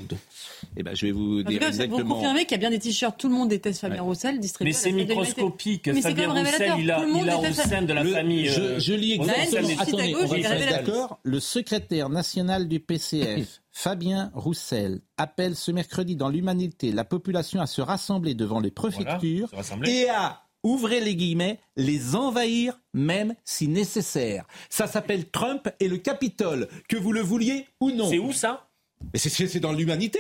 Eh 0.80 0.84
ben, 0.84 0.96
je 0.96 1.08
vais 1.08 1.12
vous 1.12 1.42
dire 1.42 1.60
cas, 1.60 1.66
vous 1.72 1.82
exactement. 1.82 2.16
confirmez 2.16 2.42
qu'il 2.46 2.52
y 2.52 2.56
a 2.56 2.58
bien 2.60 2.70
des 2.70 2.78
t-shirts. 2.78 3.20
Tout 3.20 3.30
le 3.30 3.34
monde 3.34 3.50
déteste 3.50 3.82
Fabien 3.82 4.04
Roussel 4.04 4.40
distribué. 4.40 4.70
Mais 4.70 4.74
c'est 4.74 4.92
microscopique. 4.92 5.88
Mais 5.88 5.96
c'est 5.96 6.02
Fabien 6.10 6.28
quand 6.28 6.34
même 6.36 6.46
Roussel, 6.46 6.62
révélateur. 6.62 6.80
il 6.80 6.92
a, 6.92 6.96
Tout 6.98 7.06
le 7.08 7.14
monde 7.14 7.24
il 7.26 7.30
a 7.32 7.40
au 7.40 7.54
sein 7.54 7.82
de 7.82 7.94
la 7.94 8.04
Le- 8.04 8.12
famille. 8.12 8.46
je, 8.46 8.62
euh, 8.62 8.80
je 8.80 8.94
lis 8.94 9.14
exactement. 9.14 9.70
Attendez, 9.80 10.16
on 10.16 10.26
va 10.28 10.66
d'accord. 10.70 11.20
Le 11.24 11.40
secrétaire 11.40 12.10
national 12.10 12.68
du 12.68 12.80
PCF, 12.80 13.62
Fabien 13.72 14.32
Roussel, 14.36 15.02
appelle 15.18 15.56
ce 15.56 15.72
mercredi 15.72 16.16
dans 16.16 16.30
l'Humanité 16.30 16.92
la 16.92 17.04
population 17.04 17.60
à 17.60 17.66
se 17.66 17.82
rassembler 17.82 18.36
devant 18.36 18.60
les 18.60 18.72
préfectures 18.72 19.50
et 19.86 20.10
à 20.10 20.44
ouvrez 20.64 21.00
les 21.00 21.16
guillemets, 21.16 21.60
les 21.76 22.16
envahir 22.16 22.80
même 22.94 23.34
si 23.46 23.68
nécessaire. 23.68 24.46
Ça 24.70 24.86
s'appelle 24.86 25.30
Trump 25.30 25.70
et 25.80 25.88
le 25.88 25.98
Capitole, 25.98 26.68
que 26.88 26.98
vous 26.98 27.14
le 27.14 27.22
vouliez 27.22 27.66
ou 27.80 27.92
non. 27.92 28.10
C'est 28.10 28.20
où 28.20 28.32
ça? 28.32 28.68
Mais 29.14 29.20
c'est 29.20 29.60
dans 29.60 29.72
l'Humanité. 29.74 30.20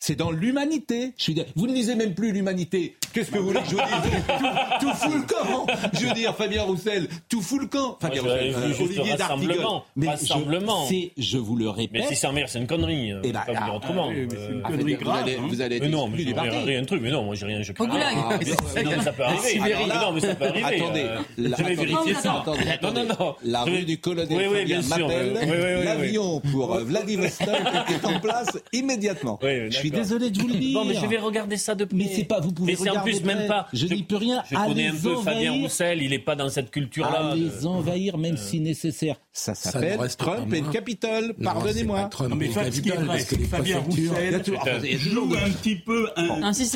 C'est 0.00 0.14
dans 0.14 0.30
l'humanité. 0.30 1.12
Je 1.16 1.22
suis 1.24 1.42
Vous 1.56 1.66
ne 1.66 1.72
lisez 1.72 1.96
même 1.96 2.14
plus 2.14 2.30
l'humanité. 2.32 2.94
Qu'est-ce 3.12 3.32
que 3.32 3.38
vous 3.38 3.48
voulez 3.48 3.60
que 3.60 3.66
je 3.70 3.74
vous 3.74 3.80
dise 3.80 4.22
tout, 4.80 4.86
tout 4.86 4.94
fout 4.94 5.12
le 5.14 5.22
camp. 5.22 5.66
Je 5.92 6.06
veux 6.06 6.12
dire, 6.14 6.36
Fabien 6.36 6.62
Roussel, 6.62 7.08
tout 7.28 7.42
fout 7.42 7.60
le 7.60 7.66
camp. 7.66 7.96
Fabien 8.00 8.22
Moi, 8.22 8.32
Roussel, 8.34 8.54
euh, 8.56 8.68
juste 8.68 8.80
Olivier 8.98 9.14
rassemblement, 9.14 9.84
d'Artigol. 9.96 10.08
rassemblement. 10.08 10.84
Je, 10.84 10.88
c'est- 10.88 11.10
je 11.16 11.38
vous 11.38 11.56
le 11.56 11.68
répète. 11.68 12.02
Mais 12.02 12.06
si 12.08 12.14
c'est 12.16 12.26
en 12.28 12.32
mer, 12.32 12.48
c'est 12.48 12.60
une 12.60 12.68
connerie. 12.68 13.10
euh, 13.12 13.20
Eh 13.24 13.32
ben, 13.32 13.40
faut 13.40 13.52
pas 13.52 13.58
vous 13.58 13.64
dire 13.64 13.72
ah, 13.72 13.76
autrement. 13.76 14.10
mais 14.10 14.26
c'est 14.30 14.52
une 14.52 14.58
Euh, 14.58 14.62
connerie 14.62 14.94
vous 14.94 15.04
grave, 15.04 15.22
allez- 15.24 15.34
hein. 15.36 15.46
Vous 15.48 15.60
allez 15.62 15.80
Mais 15.80 15.88
non, 15.88 16.06
mais 16.08 16.16
du 16.18 16.24
j'ai 16.24 16.34
parti. 16.34 16.50
rien- 16.58 16.80
de 16.82 16.86
truc. 16.86 17.00
Mais 17.02 17.10
non, 17.10 17.24
moi 17.24 17.34
j'ai 17.34 17.46
rien. 17.46 17.62
Je 17.62 17.72
Au 17.72 17.74
goulag. 17.86 18.14
Ah, 18.16 18.36
mais 18.38 18.44
ça- 18.44 18.82
non, 18.84 18.90
mais 18.96 19.02
ça 19.02 19.12
peut 19.12 19.22
arriver. 19.24 19.60
Mais 19.62 19.86
là- 19.86 20.00
non, 20.00 20.12
mais 20.12 20.20
ça 20.20 20.34
peut 20.36 20.44
arriver. 20.46 20.64
Attendez, 20.82 21.00
euh, 21.02 21.18
la- 21.38 21.56
Je 21.56 21.62
vais 21.64 21.72
attendez, 21.72 21.74
vérifier 21.86 22.14
ça. 22.14 22.34
attendez, 22.34 22.60
Non, 22.82 22.92
non, 22.92 23.04
non. 23.18 23.34
La 23.42 23.62
rue 23.64 23.82
du 23.84 23.98
colonel 23.98 24.28
Oui, 24.38 24.44
oui, 24.48 24.58
Fabien 24.60 24.78
bien 24.78 24.82
sûr. 24.96 25.08
m'appelle. 25.08 25.84
L'avion 25.84 26.40
pour 26.52 26.74
euh, 26.74 26.84
Vladivostok 26.84 27.48
est 27.90 28.04
en 28.06 28.20
place 28.20 28.56
immédiatement. 28.72 29.38
Je 29.88 29.94
suis 29.94 30.02
désolé 30.02 30.30
de 30.30 30.40
vous 30.40 30.48
le 30.48 30.54
dire. 30.54 30.78
Bon, 30.78 30.84
mais 30.84 30.94
je 30.94 31.06
vais 31.06 31.18
regarder 31.18 31.56
ça 31.56 31.74
de 31.74 31.84
près. 31.84 31.96
Mais 31.96 32.10
c'est 32.14 32.24
pas, 32.24 32.40
vous 32.40 32.52
pouvez 32.52 32.72
Mais 32.72 32.76
c'est 32.76 32.88
en 32.88 32.92
regarder 32.92 33.12
plus 33.12 33.24
même 33.24 33.48
pas. 33.48 33.68
Je 33.72 33.86
n'y 33.86 34.02
peux 34.02 34.16
rien. 34.16 34.42
Je 34.50 34.56
à 34.56 34.66
connais 34.66 34.88
un 34.88 34.94
peu 34.94 35.16
Fabien. 35.16 35.52
Roussel, 35.52 36.02
il 36.02 36.10
n'est 36.10 36.18
pas 36.18 36.36
dans 36.36 36.48
cette 36.48 36.70
culture-là. 36.70 37.34
Les 37.34 37.66
envahir, 37.66 38.18
même 38.18 38.36
si 38.36 38.60
nécessaire. 38.60 39.16
Ça 39.32 39.54
Ça 39.54 39.72
s'appelle 39.72 39.98
Trump 40.16 40.52
et 40.52 40.60
le. 40.60 40.70
Capitole. 40.70 41.34
Pardonnez-moi. 41.42 42.10
Non, 42.28 42.36
mais 42.36 42.48
Fabien 42.48 43.78
Roussel 43.80 44.34
euh, 44.34 44.98
joue 44.98 45.34
un 45.34 45.50
petit 45.50 45.76
peu 45.76 46.08
un, 46.16 46.52
si 46.52 46.68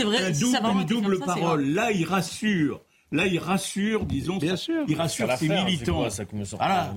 double, 0.84 1.18
parole. 1.20 1.64
Là, 1.70 1.92
il 1.92 2.04
rassure. 2.04 2.80
Là, 3.10 3.26
il 3.26 3.38
rassure, 3.38 4.06
disons, 4.06 4.38
Bien 4.38 4.56
sûr. 4.56 4.84
il 4.88 4.96
rassure 4.96 5.30
ses 5.32 5.46
c'est 5.46 5.64
militants. 5.64 5.98
quoi, 5.98 6.10
ça, 6.10 6.24
que 6.24 6.34
me 6.34 6.44
sort 6.44 6.58
Voilà. 6.58 6.94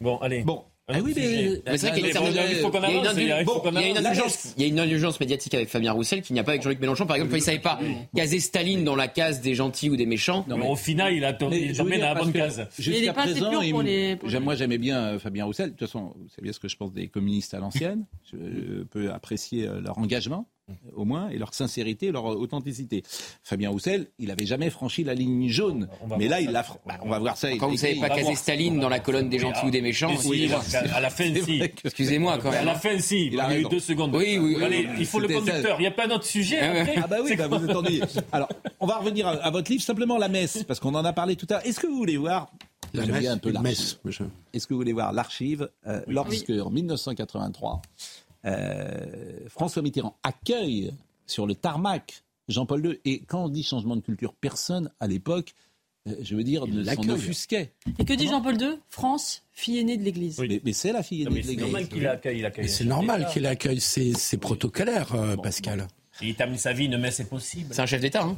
Bon, 0.00 0.18
allez. 0.18 0.42
Bon. 0.42 0.64
Ah 0.90 0.98
oui, 1.04 1.12
mais- 1.14 1.76
c'est 1.76 1.88
vrai 1.88 2.00
qu'il 2.00 2.06
y 2.06 2.10
a 2.10 3.88
une 3.90 3.96
indulgence- 3.98 4.54
il 4.56 4.62
y 4.62 4.64
a 4.64 4.68
une 4.68 4.78
indulgence 4.80 5.20
médiatique 5.20 5.54
avec 5.54 5.68
Fabien 5.68 5.92
Roussel 5.92 6.22
qu'il 6.22 6.34
n'y 6.34 6.40
a 6.40 6.44
pas 6.44 6.52
avec 6.52 6.62
Jean-Luc 6.62 6.80
Mélenchon. 6.80 7.06
Par 7.06 7.16
exemple, 7.16 7.32
il 7.34 7.36
ne 7.40 7.42
savait 7.44 7.58
pas 7.58 7.78
caser 8.16 8.40
Staline 8.40 8.84
dans 8.84 8.96
la 8.96 9.08
case 9.08 9.40
des 9.40 9.54
gentils 9.54 9.90
ou 9.90 9.96
des 9.96 10.06
méchants. 10.06 10.44
Mais 10.48 10.66
Au 10.68 10.76
final, 10.76 11.12
il 11.14 11.24
a 11.24 11.32
dire, 11.32 12.06
à 12.10 12.14
la 12.14 12.20
bonne 12.20 12.32
case. 12.32 12.66
Il 12.78 12.84
Jusqu'à 12.84 13.12
présent, 13.22 13.50
moi 14.40 14.54
j'aimais 14.54 14.78
bien 14.78 14.98
euh, 14.98 15.18
Fabien 15.18 15.44
Roussel. 15.44 15.66
De 15.66 15.70
toute 15.72 15.80
façon, 15.80 16.14
vous 16.16 16.28
savez 16.30 16.42
bien 16.42 16.52
ce 16.52 16.58
que 16.60 16.68
je 16.68 16.76
pense 16.76 16.92
des 16.92 17.08
communistes 17.08 17.52
à 17.54 17.58
l'ancienne. 17.58 18.04
Je 18.32 18.82
peux 18.84 19.10
apprécier 19.12 19.66
euh, 19.66 19.80
leur 19.80 19.98
engagement, 19.98 20.48
au 20.96 21.04
moins, 21.04 21.28
et 21.30 21.38
leur 21.38 21.54
sincérité, 21.54 22.10
leur 22.12 22.24
authenticité. 22.24 23.02
Fabien 23.42 23.70
Roussel, 23.70 24.06
il 24.18 24.28
n'avait 24.28 24.46
jamais 24.46 24.70
franchi 24.70 25.04
la 25.04 25.14
ligne 25.14 25.48
jaune. 25.48 25.88
Mais 26.18 26.28
là, 26.28 26.40
il 26.40 26.50
l'a. 26.50 26.62
fr- 26.62 26.76
bah, 26.86 26.98
on 27.02 27.08
va 27.08 27.18
voir 27.18 27.36
ça. 27.36 27.50
Quand 27.56 27.68
vous 27.68 27.76
savez 27.76 27.96
pas 28.00 28.08
caser. 28.10 28.34
Staline 28.34 28.78
dans 28.80 28.88
la 28.88 29.00
colonne 29.00 29.28
des 29.28 29.38
gentils 29.38 29.66
ou 29.66 29.70
des 29.70 29.80
méchants. 29.82 30.16
Si, 30.16 30.28
oui, 30.28 30.50
à 30.94 31.00
la 31.00 31.10
fin, 31.10 31.32
si. 31.34 31.62
Excusez-moi 31.84 32.38
quand 32.42 32.48
À 32.50 32.52
même. 32.52 32.66
la 32.66 32.74
fin, 32.74 32.98
si. 32.98 33.26
Il 33.26 33.40
a 33.40 33.58
eu 33.58 33.64
deux 33.64 33.80
secondes. 33.80 34.14
Oui, 34.14 34.38
oui, 34.38 34.54
oui, 34.58 34.64
Allez, 34.64 34.86
oui, 34.90 34.96
il 35.00 35.06
faut 35.06 35.20
le 35.20 35.28
conducteur. 35.28 35.76
Il 35.78 35.82
n'y 35.82 35.86
a 35.86 35.90
pas 35.90 36.06
un 36.06 36.10
autre 36.10 36.24
sujet 36.26 36.58
Ah 36.60 37.02
Ah 37.04 37.06
bah 37.06 37.16
oui, 37.24 37.34
bah 37.36 37.48
vous 37.48 37.64
êtes 37.64 37.76
ennuyé. 37.76 38.02
Alors, 38.32 38.48
on 38.80 38.86
va 38.86 38.96
revenir 38.98 39.26
à, 39.26 39.32
à 39.32 39.50
votre 39.50 39.70
livre, 39.70 39.82
simplement 39.82 40.18
la 40.18 40.28
messe, 40.28 40.62
parce 40.64 40.80
qu'on 40.80 40.94
en 40.94 41.04
a 41.04 41.12
parlé 41.12 41.36
tout 41.36 41.46
à 41.50 41.54
l'heure. 41.54 41.66
Est-ce 41.66 41.80
que 41.80 41.86
vous 41.86 41.96
voulez 41.96 42.16
voir 42.16 42.50
La 42.94 43.06
messe, 43.06 43.26
un 43.28 43.38
peu 43.38 43.52
Est-ce 44.52 44.66
que 44.66 44.74
vous 44.74 44.80
voulez 44.80 44.92
voir 44.92 45.12
l'archive 45.12 45.68
euh, 45.86 46.00
lorsque, 46.06 46.50
en 46.50 46.70
1983, 46.70 47.82
euh, 48.44 49.48
François 49.48 49.82
Mitterrand 49.82 50.16
accueille 50.22 50.92
sur 51.26 51.46
le 51.46 51.54
tarmac 51.54 52.22
Jean-Paul 52.48 52.84
II 52.86 53.00
Et 53.04 53.20
quand 53.20 53.44
on 53.44 53.48
dit 53.48 53.62
changement 53.62 53.96
de 53.96 54.00
culture, 54.00 54.34
personne 54.34 54.90
à 55.00 55.06
l'époque, 55.06 55.54
euh, 56.08 56.14
je 56.22 56.34
veux 56.34 56.44
dire, 56.44 56.66
ne 56.66 56.82
s'en 56.82 57.08
offusquait. 57.08 57.72
Et 57.98 58.04
que 58.04 58.14
dit 58.14 58.26
Jean-Paul 58.26 58.60
II 58.60 58.78
France, 58.88 59.44
fille 59.52 59.78
aînée 59.78 59.96
de 59.96 60.02
l'Église. 60.02 60.38
Mais, 60.40 60.60
mais 60.64 60.72
c'est 60.72 60.92
la 60.92 61.02
fille 61.02 61.22
aînée 61.22 61.40
de 61.40 61.42
c'est 61.42 61.48
l'Église. 61.48 61.60
normal 61.64 61.88
qu'il 61.88 62.06
accueille. 62.44 62.68
c'est 62.68 62.84
normal 62.84 63.18
d'État. 63.20 63.32
qu'il 63.32 63.46
accueille, 63.46 63.80
c'est 63.80 64.12
c'est 64.14 64.38
protocolaire, 64.38 65.14
euh, 65.14 65.36
Pascal. 65.36 65.86
Il 66.20 66.34
termine 66.34 66.58
sa 66.58 66.72
vie, 66.72 66.86
une 66.86 66.98
messe 66.98 67.20
est 67.20 67.28
possible. 67.28 67.68
C'est 67.72 67.82
un 67.82 67.86
chef 67.86 68.00
d'État. 68.00 68.24
Hein. 68.24 68.36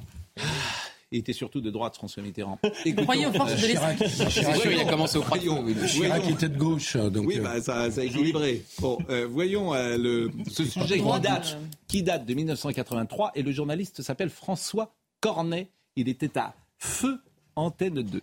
Il 1.12 1.18
était 1.18 1.32
surtout 1.32 1.60
de 1.60 1.70
droite, 1.70 1.96
François 1.96 2.22
Mitterrand. 2.22 2.58
Croyez 2.98 3.26
aux 3.26 3.32
forces 3.32 3.56
de. 3.56 3.98
C'est 4.08 4.30
sûr, 4.30 4.70
il 4.70 4.80
a 4.80 4.84
commencé 4.84 5.18
au 5.18 5.22
feu. 5.22 5.40
Chirac 5.86 6.28
était 6.30 6.48
de 6.48 6.56
gauche, 6.56 6.96
donc 6.96 7.26
Oui, 7.26 7.38
euh, 7.38 7.42
bah, 7.42 7.60
ça, 7.60 7.90
ça 7.90 8.00
a 8.00 8.04
équilibré. 8.04 8.62
Bon, 8.78 8.98
euh, 9.10 9.26
voyons 9.28 9.74
euh, 9.74 9.96
le, 9.98 10.30
ce 10.48 10.64
sujet 10.64 10.96
qui 10.96 11.02
Droite, 11.02 11.22
date, 11.22 11.58
euh. 11.60 11.66
qui 11.88 12.02
date 12.04 12.26
de 12.26 12.34
1983 12.34 13.32
et 13.34 13.42
le 13.42 13.50
journaliste 13.50 14.02
s'appelle 14.02 14.30
François 14.30 14.94
Cornet. 15.20 15.68
Il 15.96 16.08
était 16.08 16.38
à 16.38 16.54
Feu 16.78 17.18
Antenne 17.56 18.02
2. 18.02 18.22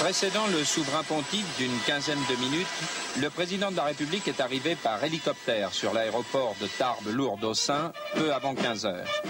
Précédant 0.00 0.46
le 0.46 0.64
souverain 0.64 1.02
pontife 1.02 1.56
d'une 1.58 1.76
quinzaine 1.84 2.22
de 2.30 2.36
minutes, 2.36 2.66
le 3.20 3.30
président 3.30 3.72
de 3.72 3.76
la 3.76 3.82
République 3.82 4.28
est 4.28 4.40
arrivé 4.40 4.76
par 4.76 5.02
hélicoptère 5.02 5.72
sur 5.72 5.92
l'aéroport 5.92 6.54
de 6.60 6.68
Tarbes-Lourdes-Aussin 6.68 7.92
peu 8.14 8.32
avant 8.32 8.54
15 8.54 8.86
heures. 8.86 9.22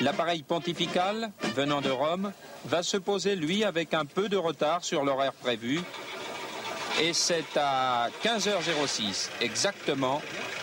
L'appareil 0.00 0.42
pontifical, 0.42 1.30
venant 1.54 1.80
de 1.80 1.90
Rome, 1.90 2.32
va 2.64 2.82
se 2.82 2.96
poser, 2.96 3.36
lui, 3.36 3.62
avec 3.64 3.94
un 3.94 4.04
peu 4.04 4.28
de 4.28 4.36
retard 4.36 4.82
sur 4.82 5.04
l'horaire 5.04 5.32
prévu. 5.32 5.80
Et 7.00 7.12
c'est 7.12 7.56
à 7.56 8.08
15h06 8.24 9.28
exactement 9.40 10.20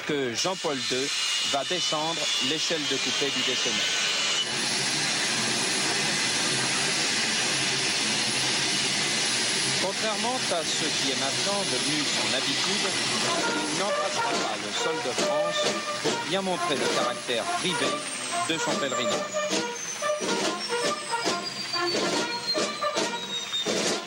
que 0.08 0.34
Jean-Paul 0.34 0.78
II 0.92 1.08
va 1.52 1.64
descendre 1.64 2.20
l'échelle 2.50 2.82
de 2.92 2.98
coupé 2.98 3.32
du 3.34 3.42
décennaire. 3.50 4.85
Contrairement 9.86 10.34
à 10.52 10.64
ce 10.66 10.86
qui 10.98 11.12
est 11.12 11.20
maintenant 11.22 11.62
devenu 11.62 12.02
son 12.02 12.34
habitude, 12.34 12.90
il 13.70 13.80
n'embrassera 13.80 14.32
pas 14.32 14.58
le 14.58 14.72
sol 14.74 14.96
de 15.06 15.12
France 15.22 15.62
pour 16.02 16.12
bien 16.28 16.42
montrer 16.42 16.74
le 16.74 16.88
caractère 16.98 17.44
privé 17.60 17.86
de 18.50 18.58
son 18.58 18.72
pèlerinage. 18.80 19.36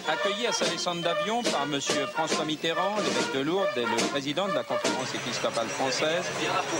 Accueilli 0.08 0.48
à 0.48 0.52
sa 0.52 0.64
descente 0.64 1.00
d'avion 1.02 1.44
par 1.44 1.62
M. 1.62 1.80
François 2.12 2.44
Mitterrand, 2.44 2.96
l'évêque 2.96 3.34
de 3.34 3.40
Lourdes 3.40 3.68
et 3.76 3.82
le 3.82 4.08
président 4.10 4.48
de 4.48 4.54
la 4.54 4.64
conférence 4.64 5.14
épiscopale 5.14 5.68
française, 5.68 6.24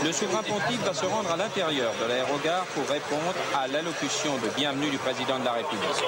le 0.03 0.11
souverain 0.11 0.43
pontife 0.43 0.83
va 0.83 0.93
se 0.93 1.05
rendre 1.05 1.31
à 1.31 1.37
l'intérieur 1.37 1.93
de 2.03 2.09
l'aérogare 2.09 2.65
pour 2.75 2.85
répondre 2.89 3.33
à 3.57 3.67
l'allocution 3.67 4.35
de 4.43 4.49
bienvenue 4.57 4.89
du 4.89 4.97
président 4.97 5.39
de 5.39 5.45
la 5.45 5.53
République. 5.53 6.03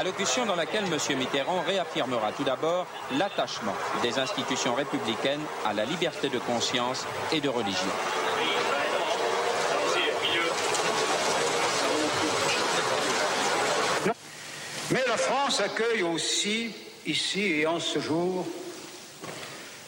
Allocution 0.00 0.46
dans 0.46 0.56
laquelle 0.56 0.84
M. 0.84 1.18
Mitterrand 1.18 1.60
réaffirmera 1.60 2.32
tout 2.32 2.42
d'abord 2.42 2.86
l'attachement 3.18 3.74
des 4.00 4.18
institutions 4.18 4.74
républicaines 4.74 5.42
à 5.66 5.74
la 5.74 5.84
liberté 5.84 6.30
de 6.30 6.38
conscience 6.38 7.04
et 7.32 7.42
de 7.42 7.50
religion. 7.50 7.90
Mais 14.90 15.04
la 15.06 15.18
France 15.18 15.60
accueille 15.60 16.02
aussi, 16.02 16.74
ici 17.04 17.60
et 17.60 17.66
en 17.66 17.78
ce 17.78 17.98
jour, 17.98 18.46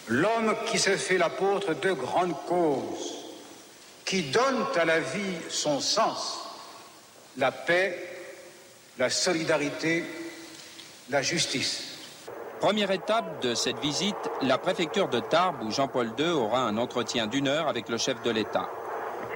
l'homme 0.08 0.54
qui 0.66 0.78
s'est 0.78 0.98
fait 0.98 1.16
l'apôtre 1.16 1.72
de 1.72 1.92
grandes 1.92 2.36
causes, 2.46 3.14
qui 4.04 4.24
donne 4.24 4.66
à 4.76 4.84
la 4.84 5.00
vie 5.00 5.38
son 5.48 5.80
sens, 5.80 6.38
la 7.38 7.50
paix, 7.50 8.11
la 8.98 9.10
solidarité, 9.10 10.04
la 11.10 11.22
justice. 11.22 11.88
Première 12.60 12.90
étape 12.90 13.42
de 13.42 13.54
cette 13.54 13.78
visite, 13.78 14.14
la 14.42 14.58
préfecture 14.58 15.08
de 15.08 15.20
Tarbes 15.20 15.62
où 15.62 15.70
Jean-Paul 15.70 16.10
II 16.18 16.28
aura 16.28 16.60
un 16.60 16.76
entretien 16.76 17.26
d'une 17.26 17.48
heure 17.48 17.68
avec 17.68 17.88
le 17.88 17.98
chef 17.98 18.22
de 18.22 18.30
l'État. 18.30 18.68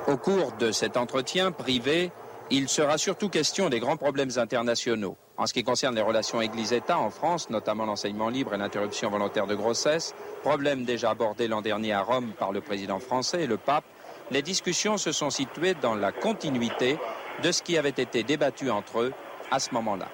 Au 0.07 0.17
cours 0.17 0.53
de 0.53 0.71
cet 0.71 0.97
entretien 0.97 1.51
privé, 1.51 2.13
il 2.51 2.69
sera 2.69 2.99
surtout 2.99 3.29
question 3.29 3.69
des 3.69 3.81
grands 3.81 3.97
problèmes 3.97 4.31
internationaux. 4.37 5.17
En 5.37 5.47
ce 5.47 5.53
qui 5.53 5.65
concerne 5.65 5.97
les 5.97 6.03
relations 6.03 6.41
Église-État 6.41 6.99
en 6.99 7.11
France, 7.11 7.51
notamment 7.51 7.85
l'enseignement 7.85 8.29
libre 8.29 8.55
et 8.55 8.59
l'interruption 8.59 9.11
volontaire 9.11 9.49
de 9.49 9.57
grossesse, 9.57 10.15
problème 10.43 10.85
déjà 10.85 11.11
abordé 11.11 11.49
l'an 11.49 11.63
dernier 11.63 11.93
à 11.93 12.03
Rome 12.03 12.33
par 12.39 12.53
le 12.53 12.61
président 12.61 13.01
français 13.01 13.43
et 13.43 13.47
le 13.47 13.57
pape, 13.57 13.85
les 14.31 14.43
discussions 14.43 14.97
se 14.97 15.11
sont 15.11 15.31
situées 15.31 15.75
dans 15.75 15.95
la 15.97 16.13
continuité 16.13 16.99
de 17.43 17.51
ce 17.53 17.63
qui 17.63 17.77
avait 17.77 17.91
été 17.91 18.23
débattu 18.23 18.71
entre 18.71 19.01
eux 19.01 19.13
à 19.51 19.59
ce 19.59 19.73
moment-là. 19.73 20.09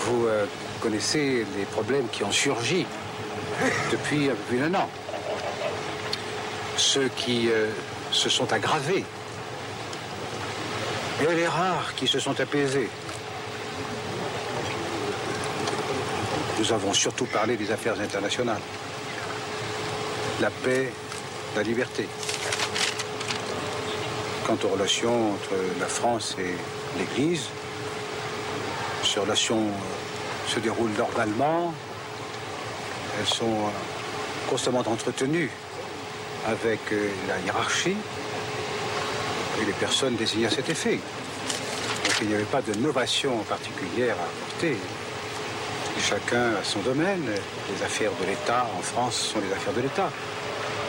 Vous 0.00 0.26
euh, 0.26 0.46
connaissez 0.80 1.46
les 1.56 1.64
problèmes 1.64 2.08
qui 2.10 2.24
ont 2.24 2.32
surgi 2.32 2.86
depuis 3.90 4.30
un 4.30 4.34
peu 4.34 4.42
plus 4.48 4.58
d'un 4.58 4.74
an. 4.74 4.88
Ceux 6.76 7.08
qui 7.16 7.48
euh, 7.50 7.68
se 8.10 8.28
sont 8.28 8.52
aggravés. 8.52 9.04
Et 11.20 11.34
les 11.34 11.46
rares 11.46 11.94
qui 11.94 12.06
se 12.06 12.18
sont 12.18 12.38
apaisés. 12.40 12.88
Nous 16.58 16.72
avons 16.72 16.92
surtout 16.92 17.26
parlé 17.26 17.56
des 17.56 17.70
affaires 17.70 17.98
internationales. 18.00 18.60
La 20.40 20.50
paix, 20.50 20.92
la 21.56 21.62
liberté. 21.62 22.08
Quant 24.46 24.58
aux 24.64 24.68
relations 24.68 25.32
entre 25.32 25.54
la 25.78 25.86
France 25.86 26.36
et 26.38 26.56
l'Église, 26.98 27.48
ces 29.12 29.20
relations 29.20 29.60
euh, 29.60 30.48
se 30.48 30.58
déroulent 30.60 30.96
normalement. 30.96 31.74
Elles 33.18 33.26
sont 33.26 33.44
euh, 33.44 34.48
constamment 34.48 34.80
entretenues. 34.80 35.50
avec 36.46 36.80
euh, 36.90 37.08
la 37.28 37.38
hiérarchie 37.38 37.96
et 39.60 39.64
les 39.64 39.72
personnes 39.74 40.16
désignées 40.16 40.46
à 40.46 40.50
cet 40.50 40.68
effet. 40.68 40.96
Donc 40.96 42.14
il 42.20 42.28
n'y 42.28 42.34
avait 42.34 42.52
pas 42.56 42.62
de 42.62 42.74
novation 42.80 43.36
particulière 43.48 44.16
à 44.18 44.24
apporter. 44.24 44.76
Chacun 46.00 46.56
a 46.60 46.64
son 46.64 46.80
domaine. 46.80 47.24
Les 47.70 47.84
affaires 47.84 48.10
de 48.20 48.26
l'État 48.26 48.66
en 48.76 48.82
France 48.82 49.14
sont 49.14 49.40
les 49.40 49.52
affaires 49.52 49.74
de 49.74 49.82
l'État. 49.82 50.10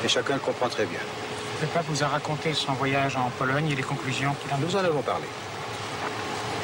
Et 0.03 0.07
chacun 0.07 0.33
le 0.33 0.39
comprend 0.39 0.69
très 0.69 0.85
bien. 0.85 0.99
Le 1.61 1.67
pape 1.67 1.85
vous 1.87 2.03
a 2.03 2.07
raconté 2.07 2.53
son 2.55 2.73
voyage 2.73 3.15
en 3.15 3.29
Pologne 3.37 3.69
et 3.69 3.75
les 3.75 3.83
conclusions 3.83 4.33
qu'il 4.41 4.51
en 4.51 4.55
a 4.55 4.59
Nous 4.59 4.75
en 4.75 4.83
avons 4.83 5.03
parlé. 5.03 5.27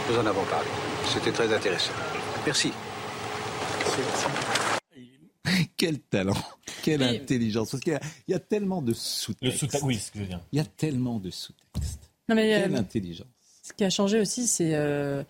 Nous 0.10 0.18
en 0.18 0.26
avons 0.26 0.46
parlé. 0.46 0.89
C'était 1.08 1.32
très 1.32 1.54
intéressant. 1.54 1.92
Merci. 2.46 2.72
Quel 5.76 6.00
talent, 6.00 6.36
quelle 6.84 7.04
intelligence. 7.04 7.72
Parce 7.72 7.82
qu'il 7.84 7.94
y 7.94 7.96
a- 7.96 8.02
il 8.28 8.32
y, 8.32 8.36
a 8.36 8.40
tellement 8.40 8.82
de 8.82 8.94
sous-textes. 8.94 9.62
Le 9.62 9.70
sous 9.70 9.86
oui, 9.86 9.96
ce 9.96 10.12
que 10.12 10.20
je 10.20 10.24
veux 10.24 10.30
dire. 10.30 10.42
Il 10.52 10.58
y 10.58 10.60
a 10.62 10.66
tellement 10.66 11.20
de 11.20 11.30
sous-textes. 11.30 12.12
Quelle 12.28 12.76
euh, 12.76 12.78
intelligence. 12.78 13.28
Ce 13.64 13.74
qui 13.74 13.84
a 13.84 13.90
changé 13.90 14.20
aussi, 14.20 14.46
c'est 14.46 14.76
euh, 14.76 15.24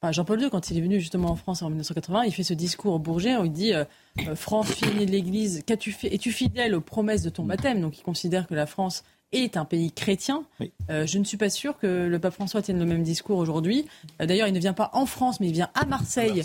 enfin, 0.00 0.12
Jean-Paul 0.12 0.40
II, 0.40 0.48
quand 0.50 0.70
il 0.70 0.78
est 0.78 0.80
venu 0.80 1.00
justement 1.00 1.30
en 1.30 1.36
France 1.36 1.62
en 1.62 1.68
1980, 1.68 2.24
il 2.24 2.32
fait 2.32 2.44
ce 2.44 2.54
discours 2.54 2.94
au 2.94 2.98
Bourget 2.98 3.36
où 3.36 3.44
il 3.44 3.52
dit 3.52 3.74
euh, 3.74 3.84
euh, 4.26 4.34
France, 4.36 4.70
fille 4.72 5.06
de 5.06 5.10
l'Église, 5.10 5.62
qu'as-tu 5.66 5.92
fait? 5.92 6.14
Es-tu 6.14 6.32
fidèle 6.32 6.74
aux 6.74 6.80
promesses 6.80 7.22
de 7.22 7.30
ton 7.30 7.44
baptême? 7.44 7.80
Donc 7.80 7.98
il 7.98 8.02
considère 8.02 8.46
que 8.46 8.54
la 8.54 8.66
France 8.66 9.04
est 9.32 9.56
un 9.56 9.64
pays 9.64 9.92
chrétien. 9.92 10.44
Euh, 10.90 11.06
je 11.06 11.18
ne 11.18 11.24
suis 11.24 11.36
pas 11.36 11.50
sûr 11.50 11.78
que 11.78 11.86
le 12.06 12.18
pape 12.18 12.34
François 12.34 12.62
tienne 12.62 12.78
le 12.78 12.84
même 12.86 13.02
discours 13.02 13.38
aujourd'hui. 13.38 13.86
Euh, 14.20 14.26
D'ailleurs, 14.26 14.48
il 14.48 14.54
ne 14.54 14.60
vient 14.60 14.72
pas 14.72 14.90
en 14.92 15.04
France, 15.06 15.40
mais 15.40 15.48
il 15.48 15.52
vient 15.52 15.68
à 15.74 15.84
Marseille, 15.84 16.42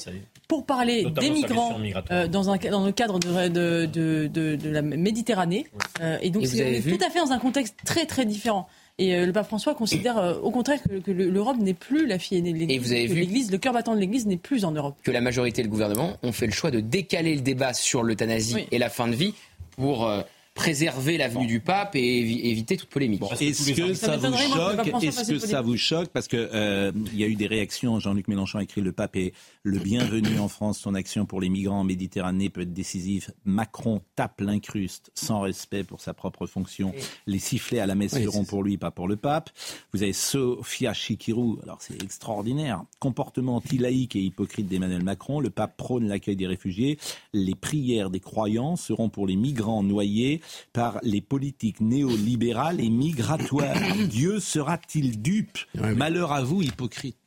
pour 0.48 0.66
parler 0.66 1.04
Notamment 1.04 1.22
des 1.28 1.34
migrants 1.34 1.80
euh, 2.12 2.28
dans, 2.28 2.50
un, 2.50 2.58
dans 2.58 2.86
le 2.86 2.92
cadre 2.92 3.20
de, 3.20 3.48
de, 3.48 3.86
de, 3.86 4.28
de- 4.28 4.56
de 4.56 4.70
la 4.70 4.82
Méditerranée. 4.82 5.68
Euh, 6.02 6.18
et 6.22 6.30
donc, 6.30 6.44
Et 6.44 6.48
c'est 6.48 6.82
tout 6.82 7.04
à 7.06 7.10
fait 7.10 7.20
dans 7.20 7.32
un 7.32 7.40
contexte 7.40 7.76
très 7.86 8.06
très 8.06 8.26
différent. 8.26 8.68
Et 8.98 9.26
le 9.26 9.32
pape 9.32 9.48
François 9.48 9.74
considère 9.74 10.18
euh, 10.18 10.36
au 10.42 10.52
contraire 10.52 10.80
que, 10.84 11.00
que 11.00 11.12
le- 11.12 11.30
l'Europe 11.30 11.58
n'est 11.58 11.74
plus 11.74 12.06
la 12.06 12.20
fille 12.20 12.38
aînée 12.40 12.52
de 12.54 12.58
l'Église. 12.58 12.82
vous 12.82 12.92
avez 12.92 13.08
vu- 13.08 13.22
l'Église, 13.22 13.52
le 13.52 13.58
cœur 13.58 13.74
battant 13.74 13.96
de 13.96 14.00
l'Église 14.00 14.28
n'est 14.28 14.38
plus 14.38 14.66
en 14.66 14.72
Europe. 14.72 14.98
que 15.04 15.12
la 15.12 15.22
majorité 15.22 15.62
et 15.62 15.64
le 15.64 15.70
gouvernement 15.70 16.18
ont 16.24 16.32
fait 16.34 16.46
le 16.46 16.52
choix 16.52 16.70
de 16.72 16.82
décaler 16.82 17.34
le 17.36 17.42
débat 17.42 17.74
sur 17.74 18.04
l'euthanasie 18.04 18.56
Oui. 18.56 18.68
et 18.72 18.78
la 18.78 18.90
fin 18.90 19.08
de 19.08 19.16
vie 19.16 19.34
pour 19.78 20.06
euh, 20.08 20.22
préserver 20.54 21.18
l'avenue 21.18 21.48
du 21.48 21.60
pape 21.62 21.96
et 21.96 22.02
évi- 22.24 22.42
éviter 22.44 22.76
toute 22.78 22.90
polémique. 22.90 23.22
Est-ce 23.40 23.72
que 23.74 23.94
ça 23.94 24.18
vous 24.18 24.34
choque 24.36 25.04
Est-ce 25.04 25.32
que 25.32 25.40
ça 25.40 25.62
vous 25.62 25.78
choque 25.78 26.10
Parce 26.10 26.28
que 26.28 26.50
euh, 26.54 26.92
il 27.14 27.20
y 27.20 27.24
a 27.24 27.28
eu 27.28 27.36
des 27.36 27.48
réactions. 27.48 28.00
Jean-Luc 28.00 28.28
Mélenchon 28.28 28.60
a 28.60 28.64
écrit 28.64 28.82
le 28.82 28.92
pape 28.92 29.16
est 29.16 29.34
le 29.64 29.80
bienvenu 29.84 30.40
en 30.40 30.50
France. 30.50 30.78
Son 30.80 30.94
action 30.94 31.26
pour 31.26 31.40
les 31.40 31.50
migrants 31.50 31.80
en 31.80 31.84
Méditerranée 31.86 32.50
peut 32.50 32.62
être 32.62 32.74
décisive. 32.74 33.32
Macron 33.46 34.02
tape 34.16 34.42
l'incruste 34.42 35.12
sans 35.16 35.40
respect 35.40 35.84
pour 35.84 36.02
sa 36.02 36.14
propre 36.14 36.46
fonction. 36.48 36.94
Les 37.28 37.40
sifflets 37.40 37.80
à 37.80 37.86
la 37.86 37.96
messe 37.96 38.14
Oui, 38.14 38.24
seront 38.24 38.44
pour 38.44 38.62
lui, 38.64 38.78
pas 38.78 38.92
pour 38.92 39.08
le 39.08 39.16
pape. 39.16 39.50
Vous 39.94 40.04
avez 40.04 40.14
Sophia 40.14 40.94
Chikirou. 40.94 41.60
Alors 41.64 41.78
c'est 41.82 42.02
extraordinaire. 42.04 42.84
Comportement 43.00 43.56
anti-laïque 43.56 44.16
et 44.18 44.22
hypocrite 44.22 44.68
d'Emmanuel 44.68 45.04
Macron. 45.04 45.40
Le 45.40 45.50
pape 45.50 45.78
prône 45.78 46.08
l'accueil 46.10 46.36
des 46.36 46.48
réfugiés. 46.48 47.00
Les 47.34 47.56
prières 47.56 48.10
des 48.10 48.20
croyants 48.20 48.76
seront 48.76 49.08
pour 49.10 49.28
les 49.28 49.38
migrants 49.38 49.82
noyés 49.84 50.41
par 50.74 51.00
les 51.04 51.22
politiques 51.22 51.82
néolibérales 51.82 52.80
et 52.82 52.90
migratoires. 52.90 53.76
Dieu 54.10 54.40
sera-t-il 54.40 55.22
dupe? 55.22 55.58
Malheur 55.76 56.32
à 56.32 56.44
vous, 56.44 56.62
hypocrite. 56.62 57.18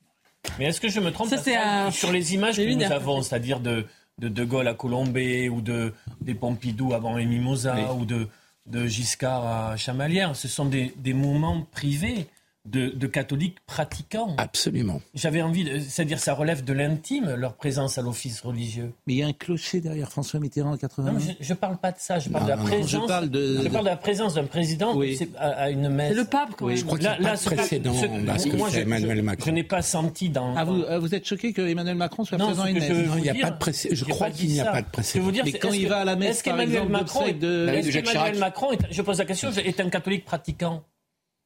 Mais 0.59 0.67
est-ce 0.67 0.81
que 0.81 0.89
je 0.89 1.01
me 1.01 1.11
trompe 1.11 1.29
Ça, 1.29 1.39
c'est 1.39 1.57
un- 1.57 1.91
sur 1.91 2.13
les 2.13 2.35
images 2.35 2.57
que 2.57 2.63
nous 2.63 2.83
avons, 2.93 3.23
c'est-à-dire 3.23 3.61
de, 3.61 3.85
de 4.19 4.29
De 4.29 4.45
Gaulle 4.45 4.69
à 4.69 4.75
Colombey 4.75 5.49
ou 5.49 5.61
de, 5.61 5.93
des 6.21 6.35
Pompidou 6.35 6.93
avant 6.93 7.17
les 7.17 7.25
Mimosas 7.27 7.95
ou 7.95 8.05
de, 8.05 8.29
de 8.67 8.87
Giscard 8.87 9.45
à 9.47 9.77
Chamalières, 9.77 10.37
ce 10.37 10.49
sont 10.49 10.67
des, 10.67 10.93
des 10.99 11.15
moments 11.15 11.63
privés 11.73 12.27
de, 12.65 12.89
de 12.89 13.07
catholiques 13.07 13.59
pratiquants. 13.67 14.35
Absolument. 14.39 15.03
J'avais 15.15 15.43
envie, 15.43 15.83
c'est-à-dire 15.83 16.19
ça 16.19 16.33
relève 16.33 16.65
de 16.65 16.73
l'intime, 16.73 17.35
leur 17.35 17.55
présence 17.55 17.99
à 17.99 18.03
l'office 18.03 18.41
religieux. 18.41 18.93
Mais 19.07 19.15
il 19.15 19.17
y 19.19 19.23
a 19.23 19.27
un 19.27 19.33
clocher 19.35 19.81
derrière 19.81 20.11
François 20.11 20.41
Mitterrand 20.41 20.73
en 20.73 20.77
80. 20.77 21.13
Non, 21.13 21.19
je 21.41 21.53
ne 21.53 21.59
parle 21.59 21.77
pas 21.77 21.93
de 21.93 21.99
ça, 21.99 22.19
je 22.19 22.31
parle 22.31 22.45
Non, 22.45 22.47
de 22.47 22.51
la 22.53 22.57
non, 22.57 22.65
présence. 22.65 22.91
Je 22.91 23.07
parle 23.07 23.29
de- 23.29 23.61
je 23.63 23.69
parle 23.69 23.85
de 23.85 23.91
la 23.91 23.97
présence 23.97 24.35
d'un 24.35 24.45
président 24.45 24.99
à, 25.39 25.47
à 25.49 25.71
une 25.71 25.89
messe. 25.91 26.09
C'est 26.13 26.15
le 26.15 26.25
pape, 26.25 26.55
quand 26.57 26.67
Oui. 26.67 26.77
Je 26.79 26.85
crois 26.85 26.99
qu'il 26.99 27.09
n'y 27.09 27.15
a 27.15 27.17
pas 27.19 27.33
de 27.33 27.37
ce 27.37 27.49
que- 27.51 27.55
précédent 27.55 27.93
ce- 27.95 28.49
que 28.49 28.57
moi, 28.57 28.71
fait 28.71 28.77
je- 28.79 28.81
Emmanuel 28.83 29.17
je- 29.19 29.23
Macron. 29.23 29.45
Je 29.47 29.51
n'ai 29.51 29.63
pas 29.65 29.83
senti 29.83 30.31
dans. 30.31 30.57
Ah, 30.57 30.65
vous, 30.65 30.83
euh, 30.83 30.99
vous 30.99 31.15
êtes 31.15 31.27
choqué 31.27 31.53
que 31.53 31.63
Emmanuel 31.63 31.97
Macron 31.97 32.25
soit 32.25 32.39
Non, 32.39 32.47
présent 32.47 32.63
à 32.63 32.71
une 32.71 32.79
messe 32.79 32.91
Non, 32.91 33.17
il 33.19 33.23
n'y 33.23 33.29
a 33.31 33.35
pas 33.35 33.51
de 33.51 33.59
précédent. 33.59 33.95
Je 33.95 34.05
crois 34.07 34.31
qu'il 34.31 34.49
n'y 34.49 34.61
a 34.61 34.65
pas 34.73 34.81
de 34.81 34.87
Je 34.87 34.91
précédent. 34.93 35.21
veux 35.23 35.27
vous 35.27 35.33
dire, 35.33 35.45
Mais 35.45 35.53
quand 35.53 35.69
est-ce 35.69 35.77
il 35.77 35.89
va 35.89 35.99
à 35.99 36.05
la 36.05 36.17
messe, 36.17 36.43
par 36.43 36.59
exemple, 36.61 36.91
de- 36.93 36.97
est-ce 36.97 37.93
qu'Emmanuel. 37.93 38.39
Macron 38.39 38.71
je 38.91 39.03
pose 39.03 39.19
la 39.19 39.25
question, 39.27 39.51
est 39.51 39.81
un 39.81 39.91
catholique 39.91 40.25
pratiquant? 40.25 40.83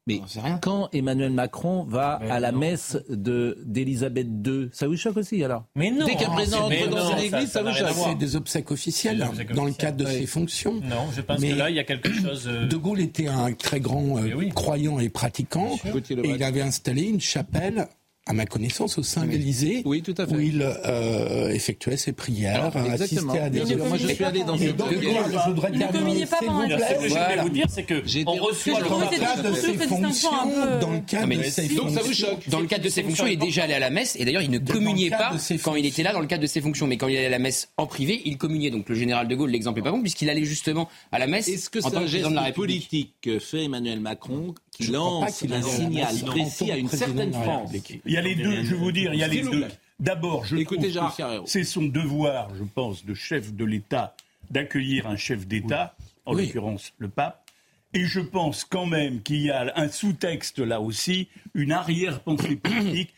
Mais 0.09 0.21
quand 0.63 0.89
Emmanuel 0.93 1.31
Macron 1.33 1.85
va 1.85 2.15
à 2.31 2.41
la 2.41 2.51
messe 2.53 2.97
de 3.09 3.59
d'Élisabeth 3.65 4.27
II, 4.47 4.71
ça 4.73 4.89
vous 4.89 4.97
choque 4.97 5.19
aussi 5.19 5.45
alors? 5.45 5.65
Mais 5.77 5.91
non. 5.91 6.07
Dès 6.07 6.15
qu'un 6.17 6.31
président 6.31 6.65
entre 6.67 6.89
dans 6.89 6.97
non, 6.97 7.11
une 7.11 7.17
ça- 7.19 7.23
église, 7.25 7.51
ça 7.51 7.63
ça, 7.63 7.63
vous 7.63 7.73
choque. 7.77 7.89
C'est 8.09 8.15
des 8.19 8.35
obsèques 8.37 8.71
des 8.71 9.23
obsèques 9.23 9.53
dans 9.55 9.65
le 9.65 9.73
cadre 9.73 9.99
de 9.99 10.05
Oui. 10.07 10.13
ses 10.21 10.27
fonctions. 10.27 10.75
Non, 10.75 11.07
je 11.15 11.21
pense 11.21 11.39
Mais 11.41 11.51
que 11.51 11.57
là, 11.57 11.71
il 11.71 11.77
y 11.77 11.79
a 11.79 11.85
quelque 11.85 12.13
chose. 12.13 12.49
euh, 12.49 12.67
De 12.67 12.77
Gaulle 12.77 13.01
était 13.01 13.27
un 13.29 13.53
très 13.53 13.81
grand 13.81 14.19
euh, 14.19 14.49
croyant 14.55 14.99
et 14.99 15.09
pratiquant, 15.11 15.77
et 15.85 16.29
il 16.31 16.43
avait 16.43 16.63
installé 16.63 17.03
une 17.03 17.21
chapelle, 17.21 17.87
à 18.29 18.33
ma 18.35 18.45
connaissance, 18.47 18.99
au 18.99 19.03
sein 19.03 19.25
de 19.25 19.31
l'Élysée, 19.31 19.83
Oui, 19.87 20.03
tout 20.03 20.15
à 20.19 20.27
fait. 20.27 20.35
où 20.35 20.39
il 20.41 20.61
euh, 20.63 21.49
effectuait 21.51 21.97
ses 21.97 22.13
prières, 22.13 22.67
Alors, 22.77 22.77
assistait 22.93 23.39
à 23.39 23.49
des 23.51 23.61
exactement. 23.61 23.87
Moi, 23.89 23.97
je 23.99 24.07
suis 24.09 24.25
allé 24.25 24.45
dans 24.45 24.57
ce 24.59 24.65
donc, 24.65 24.89
je 24.93 25.49
voudrais 25.49 25.71
Il 25.73 25.79
ne 25.79 25.87
terminer, 25.87 26.27
pas 26.27 26.37
pendant 26.45 26.63
vous 26.63 26.69
la 26.69 26.79
Ce 26.79 26.83
que 26.85 26.89
je 26.95 27.09
voulais 27.09 27.09
Voilà. 27.09 27.43
vous 27.43 27.49
dire, 27.49 27.67
c'est 27.71 27.83
que 27.85 28.03
J'ai 28.05 28.25
on 28.27 28.33
reçoit 28.35 28.81
le 28.81 29.19
cadre 29.19 29.51
de 29.51 29.55
ses 29.55 29.75
fonctions, 29.75 30.31
peu- 30.45 30.79
dans 30.81 30.91
le 30.91 31.01
cadre 31.01 31.35
de 31.37 31.43
ses 31.43 31.69
Donc, 31.75 31.91
ça 31.91 32.03
vous 32.03 32.13
choque 32.13 32.49
Dans 32.51 32.61
le 32.61 32.67
cadre 32.67 32.85
de 32.85 32.89
ses 32.91 33.03
fonctions, 33.03 33.27
il 33.27 33.33
est 33.33 33.37
déjà 33.37 33.65
allé 33.65 33.75
à 33.75 33.79
la 33.79 33.91
messe 33.91 34.15
et 34.17 34.25
d'ailleurs 34.25 34.43
il 34.43 34.51
ne 34.51 34.59
communiait 34.59 35.11
pas 35.11 35.33
quand 35.65 35.75
il 35.77 35.87
était 35.87 36.03
là 36.03 36.13
dans 36.13 36.21
le 36.21 36.27
cadre 36.27 36.43
de 36.43 36.47
ses 36.47 36.61
fonctions. 36.61 36.87
Mais 36.87 36.97
quand 36.99 37.09
il 37.09 37.17
allait 37.17 37.27
à 37.27 37.31
la 37.31 37.39
messe 37.39 37.71
en 37.79 37.87
privé, 37.87 38.21
il 38.27 38.37
communiait. 38.37 38.71
Donc 38.71 38.89
le 38.89 38.95
général 38.95 39.27
de 39.29 39.35
Gaulle, 39.35 39.51
l'exemple 39.51 39.79
est 39.81 39.83
pas 39.83 39.91
bon 39.91 40.01
puisqu'il 40.03 40.29
allait 40.29 40.45
justement 40.45 40.89
à 41.13 41.19
la 41.19 41.27
messe 41.27 41.49
Est-ce 41.49 41.71
que 41.71 41.79
en 41.79 41.83
c'est 41.83 41.91
tant 41.93 41.97
un 41.99 42.01
que 42.05 42.09
président 42.09 42.31
de 42.31 42.35
la 42.35 42.43
République. 42.43 42.89
politique 42.89 43.15
que 43.23 43.39
fait 43.39 43.65
Emmanuel 43.65 44.01
Macron 44.01 44.55
qui 44.79 44.93
lance 44.93 45.43
un 45.43 45.63
signal 45.63 46.15
précis 46.27 46.71
à 46.71 46.77
une 46.77 46.89
certaine 46.89 47.33
France. 47.33 47.73
Il 48.07 48.13
y 48.13 48.17
a 48.17 48.23
les 48.23 48.35
deux, 48.35 48.63
je 48.63 48.71
vais 48.75 48.77
vous 48.77 48.93
dire, 48.93 49.13
il 49.13 49.21
y 49.21 49.25
a 49.25 49.29
les 49.29 49.43
deux. 49.43 49.67
D'abord, 49.99 50.45
je 50.45 50.57
Écoutez 50.57 50.93
trouve 50.93 51.17
que 51.17 51.23
c'est 51.47 51.65
son 51.65 51.83
devoir, 51.83 52.55
je 52.55 52.63
pense, 52.63 53.05
de 53.05 53.15
chef 53.15 53.53
de 53.53 53.65
l'État 53.65 54.15
d'accueillir 54.51 55.09
un 55.09 55.17
chef 55.17 55.47
d'État, 55.47 55.95
en 56.25 56.35
Oui. 56.35 56.47
l'occurrence 56.47 56.93
le 56.99 57.09
pape. 57.09 57.51
Et 57.95 58.05
je 58.05 58.21
pense 58.21 58.65
quand 58.65 58.87
même 58.87 59.21
qu'il 59.23 59.43
y 59.43 59.51
a 59.51 59.73
un 59.77 59.89
sous-texte 59.89 60.61
là 60.61 60.81
aussi, 60.81 61.29
une 61.55 61.73
arrière-pensée 61.73 62.57
politique. 62.63 63.13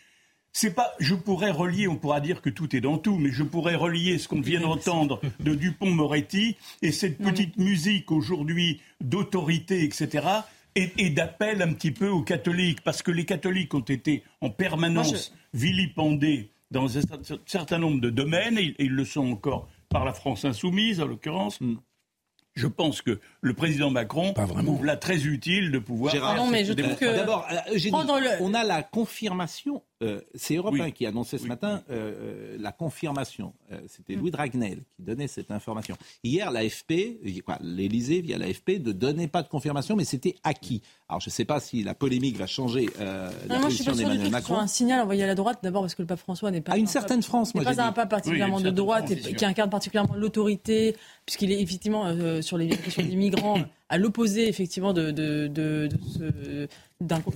C'est 0.52 0.74
pas, 0.74 0.92
je 0.98 1.14
pourrais 1.14 1.50
relier, 1.52 1.86
on 1.86 1.96
pourra 1.96 2.20
dire 2.20 2.40
que 2.40 2.50
tout 2.50 2.74
est 2.74 2.80
dans 2.80 2.98
tout, 2.98 3.16
mais 3.18 3.30
je 3.30 3.44
pourrais 3.44 3.76
relier 3.76 4.18
ce 4.18 4.26
qu'on 4.26 4.40
vient 4.40 4.60
d'entendre 4.60 5.20
de 5.38 5.54
Dupont-Moretti 5.54 6.56
et 6.82 6.90
cette 6.90 7.18
petite 7.18 7.56
musique 7.58 8.10
aujourd'hui 8.10 8.80
d'autorité, 9.00 9.84
etc., 9.84 10.26
et, 10.82 10.92
et 10.98 11.10
d'appel 11.10 11.62
un 11.62 11.72
petit 11.72 11.90
peu 11.90 12.08
aux 12.08 12.22
catholiques, 12.22 12.82
parce 12.82 13.02
que 13.02 13.10
les 13.10 13.24
catholiques 13.24 13.74
ont 13.74 13.80
été 13.80 14.22
en 14.40 14.50
permanence 14.50 15.32
vilipendés 15.52 16.50
dans 16.70 16.96
un 16.96 17.00
cer- 17.00 17.40
certain 17.46 17.78
nombre 17.78 18.00
de 18.00 18.10
domaines, 18.10 18.58
et, 18.58 18.74
et 18.78 18.84
ils 18.84 18.92
le 18.92 19.04
sont 19.04 19.30
encore 19.30 19.68
par 19.88 20.04
la 20.04 20.12
France 20.12 20.44
insoumise, 20.44 21.00
en 21.00 21.06
l'occurrence. 21.06 21.58
Je 22.54 22.66
pense 22.66 23.00
que 23.02 23.20
le 23.42 23.54
président 23.54 23.90
Macron 23.90 24.32
trouve 24.34 24.84
là 24.84 24.96
très 24.96 25.24
utile 25.26 25.70
de 25.72 25.78
pouvoir. 25.78 26.12
Gérard, 26.12 26.36
non, 26.36 26.46
mais 26.48 26.64
je 26.64 26.72
trouve 26.74 26.94
que- 26.96 27.16
D'abord, 27.16 27.46
euh, 27.50 27.56
le- 27.74 28.42
on 28.42 28.52
a 28.54 28.64
la 28.64 28.82
confirmation, 28.82 29.82
euh, 30.02 30.20
c'est 30.34 30.56
Europe 30.56 30.74
Oui. 30.74 30.82
1 30.82 30.90
qui 30.90 31.06
annonçait 31.06 31.38
ce 31.38 31.46
matin 31.46 31.82
euh, 31.90 32.56
la 32.58 32.72
confirmation. 32.72 33.52
Euh, 33.72 33.78
C'était 33.88 34.14
Louis 34.14 34.30
Dragnel 34.30 34.80
qui 34.96 35.02
donnait 35.02 35.26
cette 35.28 35.50
information. 35.50 35.96
Hier, 36.24 36.50
l'AFP, 36.50 37.18
l'Élysée 37.62 38.20
via 38.20 38.38
l'AFP, 38.38 38.78
ne 38.84 38.92
donnait 38.92 39.28
pas 39.28 39.42
de 39.42 39.48
confirmation, 39.48 39.96
mais 39.96 40.04
c'était 40.04 40.36
acquis. 40.44 40.82
Alors, 41.08 41.20
je 41.20 41.28
ne 41.28 41.32
sais 41.32 41.44
pas 41.44 41.60
si 41.60 41.82
la 41.82 41.94
polémique 41.94 42.36
va 42.36 42.46
changer 42.46 42.88
euh, 43.00 43.30
la 43.48 43.54
Non, 43.56 43.60
moi, 43.62 43.70
je 43.70 43.74
suis 43.76 43.84
position 43.84 43.92
pas 43.92 44.12
d'Emmanuel 44.12 44.30
Macron. 44.30 44.58
un 44.58 44.66
signal 44.66 45.00
envoyé 45.00 45.22
à 45.24 45.26
la 45.26 45.34
droite, 45.34 45.58
d'abord 45.62 45.82
parce 45.82 45.94
que 45.94 46.02
le 46.02 46.06
pape 46.06 46.20
François 46.20 46.50
n'est 46.50 46.60
pas 46.60 46.72
À 46.72 46.76
une 46.76 46.84
un 46.84 46.88
certaine 46.88 47.18
pape- 47.20 47.26
France, 47.26 47.54
moi, 47.54 47.64
pas 47.64 47.82
un 47.82 47.92
pape 47.92 48.10
particulièrement 48.10 48.56
Oui, 48.58 48.62
de 48.62 48.70
droite 48.70 49.10
et 49.10 49.16
qui 49.34 49.44
incarne 49.44 49.70
particulièrement 49.70 50.14
l'autorité, 50.14 50.96
puisqu'il 51.26 51.50
est 51.52 51.60
effectivement 51.60 52.06
euh, 52.06 52.42
sur 52.42 52.56
les 52.58 52.68
questions 52.68 53.02
des 53.06 53.16
à 53.88 53.98
l'opposé 53.98 54.48
effectivement 54.48 54.92
de, 54.92 55.10
de, 55.10 55.46
de- 55.48 55.88
de 55.88 56.68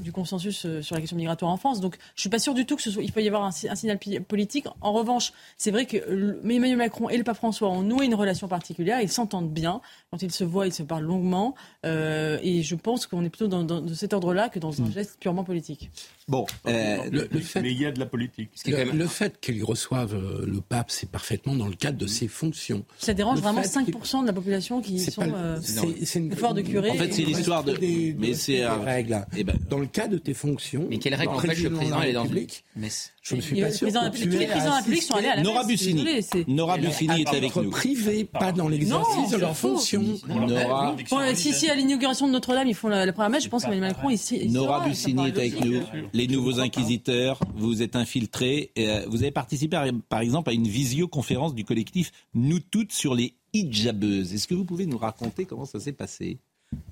du 0.03 0.13
consensus 0.13 0.67
euh, 0.67 0.83
sur 0.83 0.95
la 0.95 1.01
question 1.01 1.17
migratoire 1.17 1.51
en 1.51 1.57
France. 1.57 1.81
Donc, 1.81 1.97
je 2.15 2.21
suis 2.21 2.29
pas 2.29 2.39
sûr 2.39 2.53
du 2.55 2.67
tout 2.67 2.77
que 2.77 2.83
ce 2.83 2.91
soit, 2.91 3.03
il 3.03 3.13
peut 3.13 3.23
y 3.23 3.27
avoir 3.29 3.45
un, 3.45 3.51
si- 3.51 3.69
un 3.69 3.75
signal 3.75 3.99
politique. 4.29 4.67
En 4.83 4.93
revanche, 4.93 5.33
c'est 5.57 5.71
vrai 5.71 5.87
que 5.87 5.97
Emmanuel 6.45 6.77
Macron 6.77 7.09
et 7.09 7.17
le 7.17 7.25
pape 7.25 7.37
François 7.37 7.71
ont 7.71 7.83
noué 7.83 8.05
une 8.05 8.15
relation 8.15 8.47
particulière. 8.47 9.01
Ils 9.01 9.09
s'entendent 9.11 9.51
bien. 9.51 9.81
Quand 10.11 10.23
ils 10.23 10.31
se 10.31 10.45
voient, 10.45 10.67
ils 10.67 10.73
se 10.75 10.83
parlent 10.83 11.05
longuement. 11.05 11.55
Euh, 11.87 12.39
et 12.43 12.63
je 12.63 12.75
pense 12.75 13.07
qu'on 13.07 13.25
est 13.25 13.31
plutôt 13.31 13.49
dans, 13.49 13.65
dans- 13.65 13.81
de 13.81 13.95
cet 13.95 14.13
ordre-là 14.13 14.49
que 14.51 14.59
dans 14.59 14.83
un 14.83 14.91
geste 14.91 15.17
purement 15.19 15.45
politique. 15.45 15.91
Bon, 16.29 16.47
euh, 16.67 16.99
Le- 17.11 17.29
le 17.31 17.41
fait- 17.41 17.61
Mais 17.63 17.73
il 17.73 17.81
y 17.81 17.87
a 17.87 17.93
de 17.93 18.01
la 18.01 18.07
politique. 18.07 18.51
Le, 18.67 18.93
le 18.93 19.07
fait 19.07 19.41
qu'ils 19.41 19.65
reçoivent 19.65 20.15
le 20.47 20.61
pape, 20.61 20.91
c'est 20.91 21.09
parfaitement 21.11 21.55
dans 21.55 21.67
le 21.69 21.75
cadre 21.75 21.99
de 21.99 22.07
ses 22.07 22.29
fonctions. 22.29 22.85
Ça 22.99 23.15
dérange 23.15 23.37
Le 23.39 23.43
vraiment 23.43 23.63
fait 23.63 23.69
5% 23.69 24.23
de 24.23 24.27
la 24.27 24.33
population 24.33 24.81
qui 24.81 24.99
sont. 25.01 25.23
pas 25.31 25.37
euh, 25.37 25.59
c'est- 25.63 26.05
c'est 26.05 26.19
une- 26.19 26.33
faut 26.35 26.53
de 26.53 26.61
curé. 26.63 26.91
En 26.91 26.95
fait, 26.95 27.13
c'est 27.13 27.23
l'histoire 27.23 27.65
de. 27.65 27.75
mais 28.19 28.35
c'est 28.35 28.67
règles. 28.67 29.25
Eh 29.37 29.45
ben... 29.45 29.54
Dans 29.69 29.79
le 29.79 29.87
cas 29.87 30.09
de 30.09 30.19
tes 30.19 30.35
fonctions. 30.35 30.87
Mais 30.89 30.99
quelles 30.99 31.15
règles 31.15 31.33
empêchent 31.33 31.63
le 31.63 31.71
président 31.71 31.99
d'aller 31.99 32.13
dans 32.13 32.27
une 32.27 32.47
messe 32.77 33.13
Je 33.23 33.37
ne 33.37 33.41
suis 33.41 33.61
pas 33.61 33.71
sûr. 33.71 33.89
Tous 33.89 34.27
les 34.27 34.47
présidents 34.47 34.83
publics 34.83 35.03
sont 35.03 35.15
allés 35.15 35.29
à 35.29 35.37
la 35.37 35.43
messe. 35.43 35.53
Nora 35.53 35.65
Bussini. 35.65 36.05
Nora 36.49 36.79
Bussini 36.79 37.23
est 37.23 37.29
avec 37.29 37.57
nous. 37.57 37.71
privé, 37.71 38.25
pas 38.25 38.53
dans 38.53 38.69
l'exercice 38.69 39.31
de 39.31 39.37
leurs 39.37 39.57
fonctions. 39.57 40.05
Nora. 40.29 40.97
Si, 41.35 41.53
si, 41.53 41.69
à 41.69 41.75
l'inauguration 41.75 42.27
de 42.27 42.33
Notre-Dame, 42.33 42.69
ils 42.69 42.75
font 42.75 42.89
la 42.89 43.13
première 43.13 43.31
messe, 43.31 43.45
je 43.45 43.49
pense 43.49 43.65
qu'Emmanuel 43.65 43.93
Macron, 43.93 44.11
ici. 44.11 44.49
Nora 44.49 44.87
Bussini 44.87 45.29
est 45.29 45.39
avec 45.39 45.65
nous. 45.65 45.83
Les 46.13 46.27
nouveaux 46.29 46.61
inquisiteurs, 46.61 47.41
vous 47.57 47.83
êtes 47.83 47.97
infiltrés. 47.97 48.73
Vous 49.09 49.23
avez 49.23 49.31
participé, 49.31 49.79
par 50.09 50.21
exemple, 50.21 50.51
à 50.51 50.53
une 50.53 50.69
visioconférence 50.69 51.55
du 51.55 51.65
collectif 51.65 52.13
Nous 52.35 52.61
Toutes 52.61 52.93
sur 52.93 53.15
les 53.15 53.35
hijabeuses. 53.53 54.35
Est-ce 54.35 54.47
que 54.47 54.55
vous 54.55 54.65
pouvez 54.65 54.87
nous 54.87 54.99
raconter 54.99 55.45
comment 55.45 55.65
ça 55.65 55.81
s'est 55.81 55.93
passé? 55.93 56.39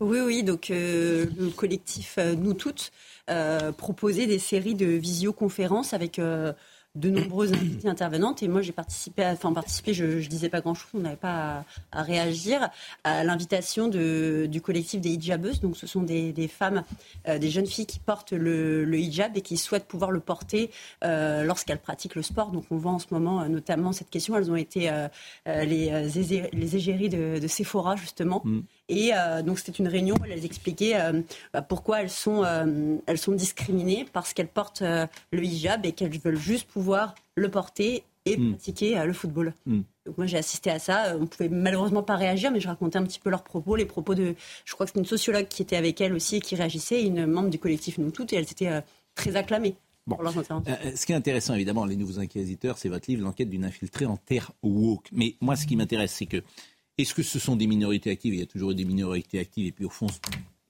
Oui, 0.01 0.19
oui, 0.21 0.43
donc 0.43 0.71
euh, 0.71 1.27
le 1.39 1.51
collectif 1.51 2.17
euh, 2.19 2.35
Nous 2.35 2.55
Toutes 2.55 2.91
euh, 3.31 3.73
proposait 3.73 4.27
des 4.27 4.39
séries 4.39 4.75
de 4.75 4.87
visioconférences 4.87 5.93
avec 5.95 6.21
de 6.95 7.09
nombreuses 7.09 7.53
invités 7.55 7.89
intervenantes 7.89 8.43
et 8.43 8.49
moi 8.49 8.61
j'ai 8.61 8.73
participé, 8.73 9.23
à, 9.23 9.33
enfin 9.33 9.53
participé, 9.53 9.95
je, 9.95 10.21
je 10.21 10.29
disais 10.29 10.49
pas 10.49 10.61
grand 10.61 10.75
chose, 10.75 10.91
on 10.93 10.99
n'avait 10.99 11.17
pas 11.17 11.65
à, 11.93 12.03
réagir 12.03 12.69
à 13.05 13.25
l'invitation 13.25 13.89
du 13.89 14.61
collectif 14.61 15.01
des 15.01 15.11
hijabeuses. 15.11 15.61
Donc 15.61 15.77
ce 15.77 15.87
sont 15.87 16.03
des, 16.03 16.49
femmes, 16.49 16.83
des 17.27 17.49
jeunes 17.49 17.67
filles 17.67 17.87
qui 17.87 18.01
portent 18.01 18.33
le, 18.33 18.93
hijab 18.93 19.37
et 19.37 19.41
qui 19.41 19.57
souhaitent 19.57 19.87
pouvoir 19.87 20.11
le 20.11 20.21
porter 20.21 20.71
lorsqu'elles 21.01 21.81
pratiquent 21.81 22.17
le 22.17 22.23
sport. 22.23 22.51
Donc 22.51 22.65
on 22.71 22.77
voit 22.77 22.93
en 22.93 22.99
ce 22.99 23.07
moment 23.13 23.49
notamment 23.49 23.93
cette 23.93 24.11
question. 24.11 24.37
Elles 24.37 24.51
ont 24.51 24.57
été 24.57 24.91
les, 25.47 26.19
égéries 26.77 27.09
de, 27.09 27.39
de 27.39 27.47
Sephora 27.47 27.97
justement. 27.97 28.43
Mm. 28.45 28.63
Et 28.89 29.13
euh, 29.15 29.43
donc 29.43 29.59
c'était 29.59 29.79
une 29.79 29.89
réunion 29.89 30.17
où 30.21 30.25
elles 30.25 30.45
expliquaient 30.45 31.01
euh, 31.01 31.23
bah, 31.53 31.63
pourquoi 31.63 32.03
elles 32.03 32.11
sont, 32.11 32.45
euh, 32.45 32.97
elles 33.07 33.19
sont 33.19 33.33
discriminées 33.33 34.07
parce 34.13 34.33
qu'elles 34.33 34.49
portent 34.49 34.83
le 34.83 35.45
hijab 35.45 35.87
et 35.87 35.93
qu'elles 35.93 36.19
veulent 36.19 36.37
juste 36.37 36.69
pouvoir 36.69 37.15
le 37.37 37.51
porter 37.51 38.05
et 38.25 38.37
mm. 38.37 38.51
pratiquer 38.53 39.05
le 39.05 39.13
football. 39.13 39.55
Mm. 39.67 39.81
Donc 40.07 40.19
moi 40.19 40.27
j'ai 40.27 40.37
assisté 40.37 40.71
à 40.71 40.79
ça. 40.79 41.17
On 41.19 41.27
pouvait 41.27 41.49
malheureusement 41.49 42.03
pas 42.03 42.17
réagir, 42.17 42.51
mais 42.51 42.61
je 42.61 42.69
racontais 42.69 42.99
un 42.99 43.05
petit 43.05 43.21
peu 43.21 43.31
leurs 43.31 43.45
propos, 43.45 43.77
les 43.77 43.87
propos 43.87 44.15
de, 44.15 44.35
je 44.65 44.75
crois 44.75 44.87
que 44.87 44.91
c'était 44.91 45.01
une 45.01 45.07
sociologue 45.07 45.47
qui 45.49 45.63
était 45.63 45.77
avec 45.77 46.01
elle 46.01 46.13
aussi 46.13 46.37
et 46.37 46.41
qui 46.41 46.57
réagissait, 46.57 47.03
une 47.03 47.27
membre 47.27 47.51
du 47.51 47.59
collectif 47.59 47.99
Nous 47.99 48.11
Toutes, 48.11 48.33
et 48.33 48.37
elles 48.37 48.51
étaient 48.51 48.83
très 49.15 49.37
acclamées. 49.37 49.77
Bon. 50.05 50.19
ce 50.19 51.07
qui 51.07 51.13
est 51.13 51.15
intéressant, 51.15 51.55
évidemment, 51.55 51.85
les 51.85 51.95
nouveaux 51.95 52.19
inquisiteurs, 52.19 52.77
c'est 52.77 52.89
votre 52.89 53.09
livre, 53.09 53.23
l'enquête 53.23 53.49
d'une 53.49 53.65
infiltrée 53.65 54.07
en 54.07 54.17
terre 54.17 54.51
woke. 54.63 55.09
Mais 55.13 55.37
moi, 55.41 55.55
ce 55.55 55.65
qui 55.65 55.77
m'intéresse, 55.77 56.13
c'est 56.13 56.27
que 56.27 56.43
est-ce 56.99 57.15
que 57.15 57.23
ce 57.23 57.39
sont 57.39 57.57
des 57.57 57.67
minorités 57.67 58.11
actives? 58.11 58.35
Il 58.35 58.41
y 58.41 58.43
a 58.43 58.47
toujours 58.47 58.73
eu 58.73 58.75
des 58.75 58.85
minorités 58.85 59.39
actives, 59.39 59.67
et 59.67 59.73
puis 59.73 59.85
au 59.85 59.91
fond, 59.91 60.07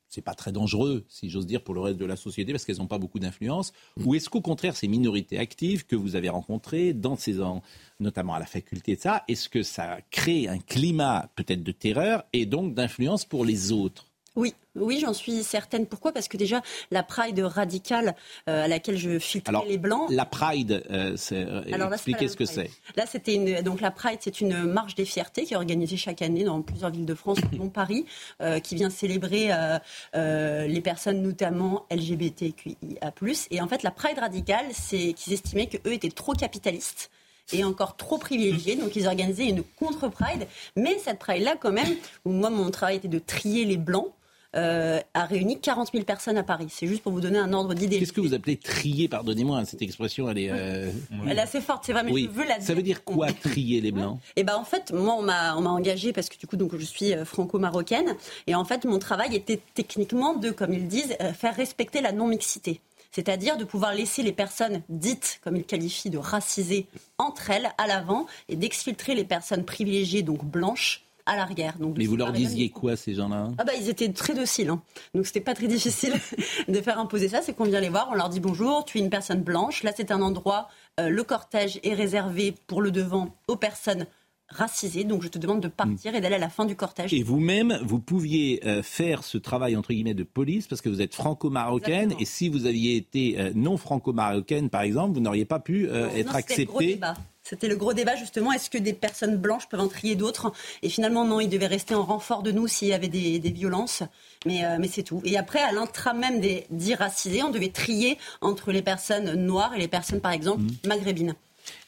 c'est 0.09 0.23
pas 0.23 0.35
très 0.35 0.53
dangereux, 0.53 1.05
si 1.09 1.31
j'ose 1.31 1.47
dire, 1.47 1.65
pour 1.65 1.75
le 1.75 1.81
reste 1.81 1.99
de 1.99 2.05
la 2.05 2.17
société, 2.17 2.53
parce 2.53 2.65
qu'elles 2.65 2.77
n'ont 2.77 2.87
pas 2.87 2.99
beaucoup 2.99 3.19
d'influence. 3.19 3.73
Mm. 3.97 4.07
Ou 4.07 4.15
est-ce 4.15 4.29
qu'au 4.29 4.43
contraire, 4.43 4.77
ces 4.77 4.89
minorités 4.89 5.39
actives 5.39 5.87
que 5.87 5.97
vous 5.97 6.17
avez 6.17 6.29
rencontrées, 6.29 6.93
dans 6.93 7.17
ces 7.17 7.41
ans, 7.41 7.63
notamment 7.99 8.35
à 8.35 8.39
la 8.39 8.47
faculté 8.47 8.97
de 8.97 9.01
ça, 9.01 9.25
est-ce 9.27 9.49
que 9.49 9.63
ça 9.63 9.99
crée 10.11 10.49
un 10.49 10.59
climat 10.59 11.31
peut-être 11.35 11.63
de 11.63 11.73
terreur 11.73 12.25
et 12.33 12.47
donc 12.47 12.75
d'influence 12.75 13.25
pour 13.25 13.45
les 13.45 13.73
autres? 13.73 14.12
Oui, 14.35 14.55
oui, 14.77 14.99
j'en 15.01 15.13
suis 15.13 15.43
certaine. 15.43 15.87
Pourquoi? 15.87 16.13
Parce 16.13 16.27
que 16.27 16.39
déjà, 16.39 16.63
la 16.91 17.03
Pride 17.03 17.39
radicale 17.41 18.15
euh, 18.49 18.65
à 18.65 18.69
laquelle 18.69 18.97
je 18.97 19.19
filtrais 19.19 19.53
les 19.69 19.77
blancs. 19.77 20.09
La 20.11 20.25
Pride, 20.25 20.83
euh, 20.91 21.15
c'est, 21.17 21.45
euh, 21.47 21.91
expliquez 21.93 22.29
ce 22.29 22.37
que 22.37 22.47
c'est. 22.47 22.71
Là, 22.97 23.05
c'était 23.07 23.35
une, 23.35 23.61
donc 23.61 23.83
la 23.83 23.91
Pride, 23.91 24.19
c'est 24.21 24.41
une 24.41 24.65
marche 24.65 24.95
des 24.95 25.05
fiertés 25.05 25.45
qui 25.45 25.53
est 25.53 25.57
organisée 25.57 25.99
chaque 25.99 26.23
année 26.23 26.45
dans 26.45 26.63
plusieurs 26.63 26.91
villes 26.91 27.05
de 27.05 27.15
France, 27.15 27.39
dont 27.53 27.69
Paris, 27.73 28.07
euh, 28.41 28.59
qui 28.59 28.75
vient 28.75 28.91
célébrer 28.91 29.51
les 30.15 30.81
personnes 30.81 31.23
notamment 31.23 31.87
LGBTQIA+. 31.91 33.13
Et 33.51 33.61
en 33.61 33.69
fait, 33.69 33.83
la 33.83 33.91
Pride 33.91 34.19
radicale, 34.19 34.67
c'est 34.73 35.13
qu'ils 35.13 35.35
estimaient 35.35 35.67
qu'eux 35.67 35.93
étaient 35.93 36.11
trop 36.11 36.33
capitalistes 36.33 37.11
et 37.53 37.65
encore 37.65 37.97
trop 37.97 38.19
privilégiés. 38.19 38.77
Donc 38.77 38.97
ils 38.97 39.07
organisaient 39.07 39.49
une 39.49 39.63
contre-Pride. 39.63 40.47
Mais 40.77 40.99
cette 40.99 41.19
Pride-là, 41.19 41.57
quand 41.61 41.73
même, 41.73 41.97
où 42.25 42.31
moi, 42.31 42.51
mon 42.51 42.71
travail 42.71 42.97
était 42.97 43.09
de 43.09 43.19
trier 43.19 43.65
les 43.65 43.77
blancs, 43.77 44.13
euh, 44.55 45.01
a 45.15 45.25
réuni 45.25 45.61
40 45.61 45.91
000 45.93 46.05
personnes 46.05 46.37
à 46.37 46.43
Paris. 46.43 46.67
C'est 46.69 46.87
juste 46.87 47.03
pour 47.03 47.13
vous 47.13 47.21
donner 47.21 47.39
un 47.39 47.53
ordre 47.53 47.75
d'idée. 47.75 47.99
Qu'est-ce 47.99 48.13
que 48.13 48.21
vous 48.21 48.35
appelez 48.35 48.57
trier 48.57 49.09
Pardonnez-moi, 49.09 49.59
hein, 49.59 49.65
cette 49.65 49.83
expression, 49.83 50.29
elle 50.31 50.39
est. 50.39 50.51
Euh... 50.51 50.91
Elle 51.27 51.39
est 51.39 51.43
assez 51.43 51.61
forte, 51.61 51.85
c'est 51.87 51.93
vrai, 51.93 52.03
mais 52.03 52.13
je 52.13 52.29
veux 52.29 52.45
la 52.45 52.59
dire. 52.59 52.67
Ça 52.67 52.75
veut 52.75 52.83
dire 52.83 53.05
quoi, 53.05 53.33
trier 53.43 53.81
les 53.81 53.93
Blancs? 53.93 54.19
Eh 54.37 54.45
ben 54.45 54.57
en 54.57 54.65
fait, 54.65 54.93
moi, 54.93 55.15
on 55.19 55.23
m'a, 55.23 55.57
on 55.57 55.63
m'a 55.63 55.71
engagé 55.71 56.13
parce 56.13 56.29
que 56.29 56.39
du 56.39 56.47
coup, 56.47 56.57
donc, 56.57 56.77
je 56.77 56.85
suis 56.85 57.15
euh, 57.15 57.25
franco-marocaine. 57.25 58.17
Et 58.47 58.55
en 58.55 58.65
fait, 58.65 58.85
mon 58.85 58.99
travail 58.99 59.35
était 59.35 59.61
techniquement 59.75 60.35
de, 60.35 60.51
comme 60.51 60.73
ils 60.73 60.89
disent, 60.89 61.17
faire 61.35 61.57
respecter 61.57 62.01
la 62.01 62.13
non-mixité 62.13 62.81
c'est-à-dire 63.13 63.59
de 63.59 63.65
pouvoir 63.65 63.95
laisser 63.95 64.23
les 64.23 64.33
personnes 64.33 64.83
dites, 64.89 65.39
comme 65.45 65.57
ils 65.57 65.65
qualifient, 65.65 66.11
de 66.11 66.19
racisées 66.19 66.87
entre 67.19 67.51
elles 67.51 67.71
à 67.79 67.87
l'avant 67.87 68.27
et 68.49 68.57
d'exfiltrer 68.57 69.15
les 69.15 69.25
personnes 69.25 69.65
privilégiées, 69.65 70.23
donc 70.23 70.45
blanches, 70.45 71.05
à 71.27 71.37
l'arrière. 71.37 71.77
Mais 71.97 72.07
vous 72.07 72.17
leur 72.17 72.33
disiez 72.33 72.71
quoi, 72.71 72.97
ces 72.97 73.15
gens-là? 73.15 73.51
Ah 73.59 73.65
bah 73.65 73.73
ils 73.79 73.89
étaient 73.89 74.13
très 74.13 74.35
dociles, 74.35 74.71
hein. 74.71 74.83
donc 75.15 75.27
c'était 75.27 75.41
pas 75.41 75.55
très 75.55 75.69
difficile 75.69 76.15
de 76.69 76.81
faire 76.81 76.99
imposer 76.99 77.29
ça. 77.29 77.43
C'est 77.43 77.55
qu'on 77.55 77.65
vient 77.65 77.81
les 77.81 77.89
voir, 77.89 78.09
on 78.11 78.15
leur 78.15 78.29
dit 78.29 78.41
bonjour, 78.41 78.85
tu 78.85 78.99
es 78.99 79.01
une 79.01 79.11
personne 79.11 79.43
blanche. 79.43 79.83
Là, 79.83 79.93
c'est 79.97 80.11
un 80.11 80.23
endroit, 80.23 80.69
euh, 81.01 81.09
le 81.09 81.23
cortège 81.25 81.81
est 81.83 81.95
réservé 81.95 82.55
pour 82.67 82.83
le 82.83 82.91
devant 82.91 83.35
aux 83.49 83.57
personnes 83.57 84.07
racisées. 84.49 85.05
Donc 85.05 85.23
je 85.23 85.29
te 85.29 85.39
demande 85.39 85.61
de 85.61 85.69
partir 85.69 86.15
et 86.15 86.21
d'aller 86.21 86.35
à 86.35 86.39
la 86.39 86.51
fin 86.51 86.67
du 86.67 86.77
cortège. 86.77 87.15
Et 87.15 87.23
vous-même, 87.23 87.79
vous 87.83 88.01
pouviez 88.01 88.61
euh, 88.67 88.83
faire 88.83 89.25
ce 89.25 89.39
travail 89.39 89.77
entre 89.77 89.93
guillemets 89.93 90.15
de 90.15 90.25
police 90.25 90.67
parce 90.67 90.83
que 90.83 90.89
vous 90.89 91.01
êtes 91.01 91.15
franco-marocaine 91.15 92.15
et 92.21 92.25
si 92.25 92.49
vous 92.49 92.67
aviez 92.67 92.97
été 92.97 93.37
euh, 93.39 93.53
non 93.55 93.77
franco-marocaine, 93.77 94.69
par 94.69 94.83
exemple, 94.83 95.15
vous 95.15 95.21
n'auriez 95.21 95.47
pas 95.47 95.59
pu 95.59 95.89
être 95.89 96.37
accepté. 96.37 97.01
C'était 97.43 97.69
le 97.69 97.77
gros 97.77 97.93
débat 97.93 98.17
justement. 98.17 98.53
Est-ce 98.53 98.71
que 98.71 98.79
des 98.79 98.93
personnes 98.93 99.37
blanches 99.37 99.69
peuvent 99.69 99.81
en 99.81 99.89
trier 99.89 100.15
d'autres? 100.15 100.53
Et 100.83 100.89
finalement, 100.89 101.25
non, 101.25 101.41
ils 101.41 101.49
devaient 101.49 101.67
rester 101.67 101.95
en 101.95 102.05
renfort 102.05 102.43
de 102.43 102.53
nous 102.53 102.69
s'il 102.69 102.89
y 102.89 102.93
avait 102.93 103.09
des, 103.09 103.39
violences. 103.51 104.03
Mais, 104.47 104.65
euh, 104.65 104.77
mais 104.79 104.89
c'est 104.89 105.03
tout. 105.03 105.21
Et 105.25 105.37
après, 105.37 105.61
à 105.61 105.73
l'intra 105.73 106.15
même 106.15 106.41
des 106.41 106.67
dits 106.71 106.95
racisés, 106.95 107.43
on 107.43 107.51
devait 107.51 107.71
trier 107.71 108.19
entre 108.41 108.73
les 108.73 108.83
personnes 108.83 109.35
noires 109.35 109.75
et 109.75 109.79
les 109.79 109.89
personnes, 109.89 110.21
par 110.21 110.33
exemple, 110.33 110.63
mmh. 110.63 110.89
maghrébines. 110.89 111.35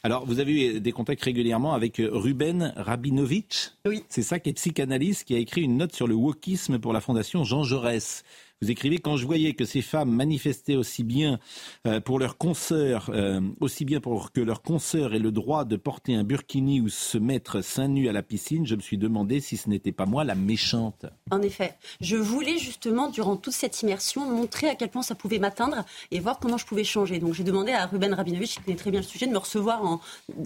Alors, 0.03 0.25
vous 0.25 0.39
avez 0.39 0.75
eu 0.75 0.79
des 0.79 0.91
contacts 0.91 1.23
régulièrement 1.23 1.73
avec 1.73 1.99
euh, 1.99 2.09
Ruben 2.11 2.73
Rabinovitch? 2.75 3.71
Oui. 3.85 4.03
C'est 4.09 4.21
ça 4.21 4.39
qui 4.39 4.49
est 4.49 4.53
psychanalyste, 4.53 5.25
qui 5.25 5.35
a 5.35 5.37
écrit 5.37 5.61
une 5.61 5.77
note 5.77 5.93
sur 5.93 6.07
le 6.07 6.15
wokisme 6.15 6.79
pour 6.79 6.93
la 6.93 7.01
Fondation 7.01 7.43
Jean 7.43 7.63
Jaurès. 7.63 8.23
Vous 8.61 8.71
écrivez 8.71 8.99
quand 8.99 9.17
je 9.17 9.25
voyais 9.25 9.53
que 9.53 9.65
ces 9.65 9.81
femmes 9.81 10.09
manifestaient 10.09 10.77
aussi 10.77 11.03
bien 11.03 11.39
euh, 11.85 11.99
pour 11.99 12.19
leurs 12.19 12.37
consoeurs, 12.37 13.09
euh, 13.13 13.41
aussi 13.59 13.83
bien 13.83 13.99
pour 13.99 14.31
que 14.31 14.39
leurs 14.39 14.61
consoeurs 14.61 15.13
aient 15.13 15.19
le 15.19 15.33
droit 15.33 15.65
de 15.65 15.75
porter 15.75 16.15
un 16.15 16.23
burkini 16.23 16.79
ou 16.79 16.87
se 16.87 17.17
mettre 17.17 17.61
seins 17.61 17.89
nus 17.89 18.07
à 18.07 18.13
la 18.13 18.23
piscine, 18.23 18.65
je 18.65 18.75
me 18.75 18.79
suis 18.79 18.97
demandé 18.97 19.41
si 19.41 19.57
ce 19.57 19.67
n'était 19.67 19.91
pas 19.91 20.05
moi 20.05 20.23
la 20.23 20.35
méchante. 20.35 21.05
En 21.31 21.41
effet, 21.41 21.75
je 21.99 22.15
voulais 22.15 22.57
justement 22.57 23.09
durant 23.09 23.35
toute 23.35 23.53
cette 23.53 23.81
immersion 23.81 24.25
montrer 24.25 24.69
à 24.69 24.75
quel 24.75 24.87
point 24.87 25.01
ça 25.01 25.15
pouvait 25.15 25.39
m'atteindre 25.39 25.83
et 26.11 26.21
voir 26.21 26.39
comment 26.39 26.57
je 26.57 26.65
pouvais 26.65 26.85
changer. 26.85 27.19
Donc 27.19 27.33
j'ai 27.33 27.43
demandé 27.43 27.73
à 27.73 27.85
Ruben 27.87 28.13
Rabinovich, 28.13 28.55
qui 28.55 28.61
connaît 28.61 28.77
très 28.77 28.89
bien 28.89 29.01
le 29.01 29.05
sujet, 29.05 29.27
de 29.27 29.33
me 29.33 29.37
recevoir 29.37 29.83
en 29.83 29.99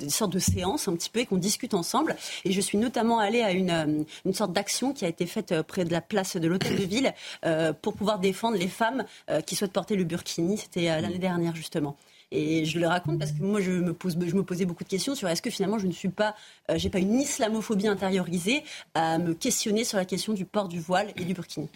sorte 0.08 0.34
de 0.34 0.40
séance 0.40 0.88
un 0.88 0.96
petit 0.96 1.12
peu 1.12 1.20
et 1.20 1.28
qu'on 1.28 1.38
discute 1.38 1.76
ensemble. 1.76 2.16
Et 2.44 2.54
je 2.54 2.62
suis 2.62 2.80
notamment 2.80 3.20
allée 3.20 3.44
à 3.44 3.52
une, 3.52 3.70
euh, 3.70 4.04
une 4.26 4.34
sorte 4.34 4.52
d'action 4.52 4.94
qui 4.94 5.06
a 5.06 5.08
été 5.08 5.28
faite 5.28 5.54
près 5.68 5.86
de 5.86 5.92
la 5.92 6.02
place 6.02 6.38
de 6.38 6.48
l'hôtel 6.48 6.76
de 6.76 6.84
ville 6.86 7.14
pour 7.84 7.99
pouvoir 8.00 8.18
défendre 8.18 8.58
les 8.58 8.70
femmes 8.70 9.04
euh, 9.30 9.42
qui 9.42 9.56
souhaitent 9.56 9.74
porter 9.74 9.98
le 9.98 10.06
burkini. 10.06 10.58
C'était 10.58 10.90
euh, 10.90 11.02
l'année 11.02 11.18
mm. 11.18 11.30
dernière, 11.30 11.56
justement. 11.56 11.98
Et 12.32 12.64
je 12.64 12.80
le 12.80 12.88
raconte 12.88 13.20
parce 13.20 13.34
que 13.34 13.44
moi, 13.44 13.60
je 13.60 13.72
me, 13.72 13.94
pose, 13.94 14.18
je 14.26 14.36
me 14.36 14.44
posais 14.44 14.66
beaucoup 14.66 14.86
de 14.86 14.90
questions 14.90 15.16
sur 15.16 15.28
est-ce 15.28 15.42
que 15.42 15.50
finalement 15.50 15.80
je 15.80 15.88
ne 15.88 15.92
suis 15.92 16.10
pas, 16.10 16.36
euh, 16.70 16.78
j'ai 16.78 16.90
pas 16.90 17.00
une 17.00 17.20
islamophobie 17.20 17.88
intériorisée 17.88 18.64
à 18.94 19.18
me 19.18 19.34
questionner 19.34 19.84
sur 19.84 19.98
la 19.98 20.06
question 20.06 20.34
du 20.34 20.46
port 20.46 20.70
du 20.70 20.80
voile 20.80 21.12
et 21.18 21.26
du 21.26 21.34
burkini. 21.34 21.70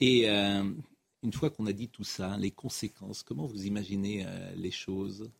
Et 0.00 0.26
une 0.28 1.32
fois 1.32 1.50
qu'on 1.50 1.66
a 1.66 1.72
dit 1.72 1.88
tout 1.88 2.02
ça, 2.02 2.36
les 2.36 2.50
conséquences, 2.50 3.22
comment 3.22 3.46
vous 3.46 3.64
imaginez 3.66 4.26
les 4.56 4.72
choses? 4.72 5.30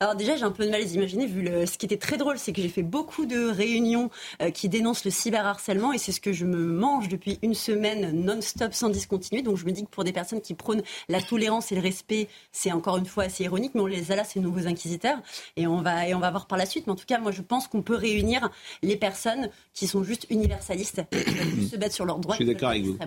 Alors 0.00 0.14
déjà, 0.14 0.36
j'ai 0.36 0.44
un 0.44 0.52
peu 0.52 0.64
de 0.64 0.70
mal 0.70 0.80
à 0.80 0.84
les 0.84 0.94
imaginer, 0.94 1.26
vu 1.26 1.42
le... 1.42 1.66
ce 1.66 1.76
qui 1.76 1.86
était 1.86 1.96
très 1.96 2.16
drôle, 2.16 2.38
c'est 2.38 2.52
que 2.52 2.62
j'ai 2.62 2.68
fait 2.68 2.82
beaucoup 2.82 3.26
de 3.26 3.50
réunions 3.50 4.10
euh, 4.40 4.50
qui 4.50 4.68
dénoncent 4.68 5.04
le 5.04 5.10
cyberharcèlement, 5.10 5.92
et 5.92 5.98
c'est 5.98 6.12
ce 6.12 6.20
que 6.20 6.32
je 6.32 6.44
me 6.44 6.58
mange 6.58 7.08
depuis 7.08 7.38
une 7.42 7.54
semaine 7.54 8.12
non-stop, 8.24 8.74
sans 8.74 8.90
discontinuer. 8.90 9.42
Donc 9.42 9.56
je 9.56 9.64
me 9.64 9.72
dis 9.72 9.84
que 9.84 9.90
pour 9.90 10.04
des 10.04 10.12
personnes 10.12 10.40
qui 10.40 10.54
prônent 10.54 10.82
la 11.08 11.20
tolérance 11.20 11.72
et 11.72 11.74
le 11.74 11.80
respect, 11.80 12.28
c'est 12.52 12.70
encore 12.70 12.96
une 12.96 13.06
fois 13.06 13.24
assez 13.24 13.44
ironique, 13.44 13.72
mais 13.74 13.80
on 13.80 13.86
les 13.86 14.12
a 14.12 14.16
là, 14.16 14.24
ces 14.24 14.40
nouveaux 14.40 14.66
inquisiteurs, 14.68 15.18
et 15.56 15.66
on 15.66 15.82
va, 15.82 16.06
et 16.06 16.14
on 16.14 16.20
va 16.20 16.30
voir 16.30 16.46
par 16.46 16.58
la 16.58 16.66
suite. 16.66 16.86
Mais 16.86 16.92
en 16.92 16.96
tout 16.96 17.06
cas, 17.06 17.18
moi, 17.18 17.32
je 17.32 17.42
pense 17.42 17.66
qu'on 17.66 17.82
peut 17.82 17.96
réunir 17.96 18.50
les 18.82 18.96
personnes 18.96 19.50
qui 19.74 19.88
sont 19.88 20.04
juste 20.04 20.26
universalistes, 20.30 21.02
qui 21.10 21.66
se 21.66 21.76
battre 21.76 21.94
sur 21.94 22.04
leurs 22.04 22.18
droits. 22.18 22.34
Je 22.34 22.44
suis 22.44 22.46
d'accord 22.46 22.70
avec 22.70 22.84
vous. 22.84 22.98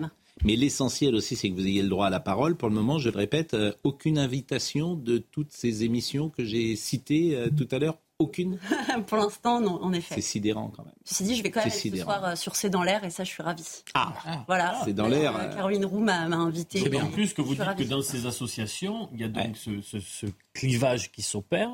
Mais 0.44 0.56
l'essentiel 0.56 1.14
aussi, 1.14 1.36
c'est 1.36 1.50
que 1.50 1.54
vous 1.54 1.66
ayez 1.66 1.82
le 1.82 1.88
droit 1.88 2.06
à 2.06 2.10
la 2.10 2.20
parole. 2.20 2.56
Pour 2.56 2.68
le 2.68 2.74
moment, 2.74 2.98
je 2.98 3.10
le 3.10 3.16
répète, 3.16 3.54
euh, 3.54 3.72
aucune 3.84 4.18
invitation 4.18 4.94
de 4.94 5.18
toutes 5.18 5.52
ces 5.52 5.84
émissions 5.84 6.30
que 6.30 6.44
j'ai 6.44 6.74
citées 6.74 7.36
euh, 7.36 7.48
tout 7.50 7.68
à 7.70 7.78
l'heure 7.78 7.98
Aucune 8.18 8.58
Pour 9.08 9.18
l'instant, 9.18 9.60
non, 9.60 9.82
en 9.82 9.92
effet. 9.92 10.14
C'est 10.14 10.20
sidérant 10.20 10.68
quand 10.68 10.84
même. 10.84 10.94
Ceci 11.04 11.24
dit, 11.24 11.34
je 11.36 11.42
vais 11.42 11.50
quand 11.50 11.60
même 11.60 11.68
être 11.68 11.76
ce 11.76 11.96
soir 11.96 12.24
euh, 12.24 12.36
sur 12.36 12.54
C'est 12.54 12.70
dans 12.70 12.84
l'air 12.84 13.02
et 13.02 13.10
ça, 13.10 13.24
je 13.24 13.30
suis 13.30 13.42
ravie. 13.42 13.82
Ah, 13.94 14.12
voilà. 14.46 14.80
C'est 14.84 14.92
dans 14.92 15.08
l'air. 15.08 15.36
Euh, 15.36 15.52
Caroline 15.54 15.84
Roux 15.84 16.00
m'a 16.00 16.22
invité. 16.22 16.80
C'est 16.80 16.88
bien 16.88 17.06
plus 17.06 17.32
que 17.32 17.42
vous 17.42 17.54
dites 17.54 17.74
que 17.76 17.82
dans 17.84 18.02
ces 18.02 18.26
associations, 18.26 19.08
il 19.12 19.20
y 19.20 19.24
a 19.24 19.28
donc 19.28 19.56
ce, 19.56 19.80
ce, 19.80 19.98
ce 19.98 20.26
clivage 20.52 21.10
qui 21.10 21.22
s'opère 21.22 21.70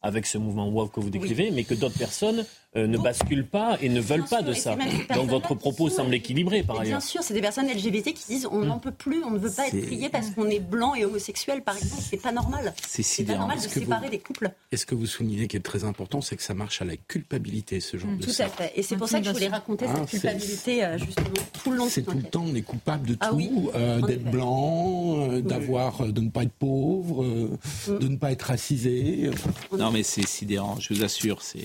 avec 0.00 0.26
ce 0.26 0.38
mouvement 0.38 0.68
WOW 0.68 0.88
que 0.88 1.00
vous 1.00 1.10
décrivez, 1.10 1.50
mais 1.50 1.64
que 1.64 1.74
d'autres 1.74 1.98
personnes 1.98 2.44
euh, 2.76 2.86
ne 2.86 2.98
basculent 2.98 3.46
pas 3.46 3.78
et 3.80 3.88
ne 3.88 4.00
veulent 4.00 4.26
pas 4.26 4.42
de 4.42 4.52
ça. 4.52 4.76
Donc 5.14 5.30
votre 5.30 5.54
propos 5.54 5.88
semble 5.88 6.14
équilibré 6.14 6.62
par 6.62 6.80
ailleurs. 6.80 6.98
Bien 6.98 7.00
sûr, 7.00 7.22
c'est 7.22 7.32
des 7.32 7.40
personnes 7.40 7.66
LGBT 7.66 8.12
qui 8.12 8.26
disent 8.28 8.46
on 8.50 8.60
n'en 8.60 8.78
peut 8.78 8.92
plus, 8.92 9.24
on 9.24 9.30
ne 9.30 9.38
veut 9.38 9.50
pas 9.50 9.68
être 9.68 9.86
prié 9.86 10.10
parce 10.10 10.30
qu'on 10.30 10.48
est 10.50 10.60
blanc 10.60 10.94
et 10.94 11.06
homosexuel, 11.06 11.62
par 11.62 11.78
exemple. 11.78 12.02
C'est 12.02 12.20
pas 12.20 12.30
normal. 12.30 12.74
C'est 12.86 13.24
pas 13.24 13.36
normal 13.36 13.58
de 13.58 13.68
séparer 13.68 14.10
des 14.10 14.18
couples. 14.18 14.50
est 14.70 14.76
ce 14.76 14.84
que 14.84 14.94
vous 14.94 15.06
soulignez 15.06 15.48
qui 15.48 15.56
est 15.56 15.60
très 15.60 15.84
important, 15.84 16.20
c'est 16.20 16.36
que 16.36 16.42
ça 16.42 16.52
marche 16.52 16.82
à 16.82 16.84
la 16.84 16.96
culpabilité, 16.96 17.80
ce 17.80 17.96
genre 17.96 18.10
de 18.12 18.22
Tout 18.22 18.32
à 18.38 18.48
fait. 18.48 18.72
Et 18.76 18.82
c'est 18.82 18.96
pour 18.96 19.08
ça 19.08 19.20
que 19.20 19.26
je 19.26 19.30
voulais 19.30 19.48
raconter 19.48 19.86
cette 19.86 19.96
ah, 20.02 20.06
culpabilité 20.06 20.84
euh, 20.84 20.98
justement 20.98 21.30
tout 21.62 21.70
le 21.70 21.78
long. 21.78 21.88
C'est 21.88 22.02
tout 22.02 22.16
le 22.16 22.22
temps, 22.22 22.44
on 22.46 22.54
est 22.54 22.62
coupable 22.62 23.08
de 23.08 23.16
ah 23.20 23.30
tout, 23.30 23.70
euh, 23.74 24.02
d'être 24.02 24.30
blanc, 24.30 25.38
d'avoir, 25.40 26.06
de 26.06 26.20
ne 26.20 26.28
pas 26.28 26.42
être 26.42 26.52
pauvre, 26.52 27.24
mm. 27.24 27.98
de 27.98 28.08
ne 28.08 28.16
pas 28.16 28.30
être 28.30 28.42
racisé. 28.42 29.30
Non 29.78 29.90
mais 29.90 30.02
c'est 30.02 30.26
sidérant, 30.26 30.76
je 30.80 30.92
vous 30.92 31.02
assure, 31.02 31.40
c'est 31.40 31.64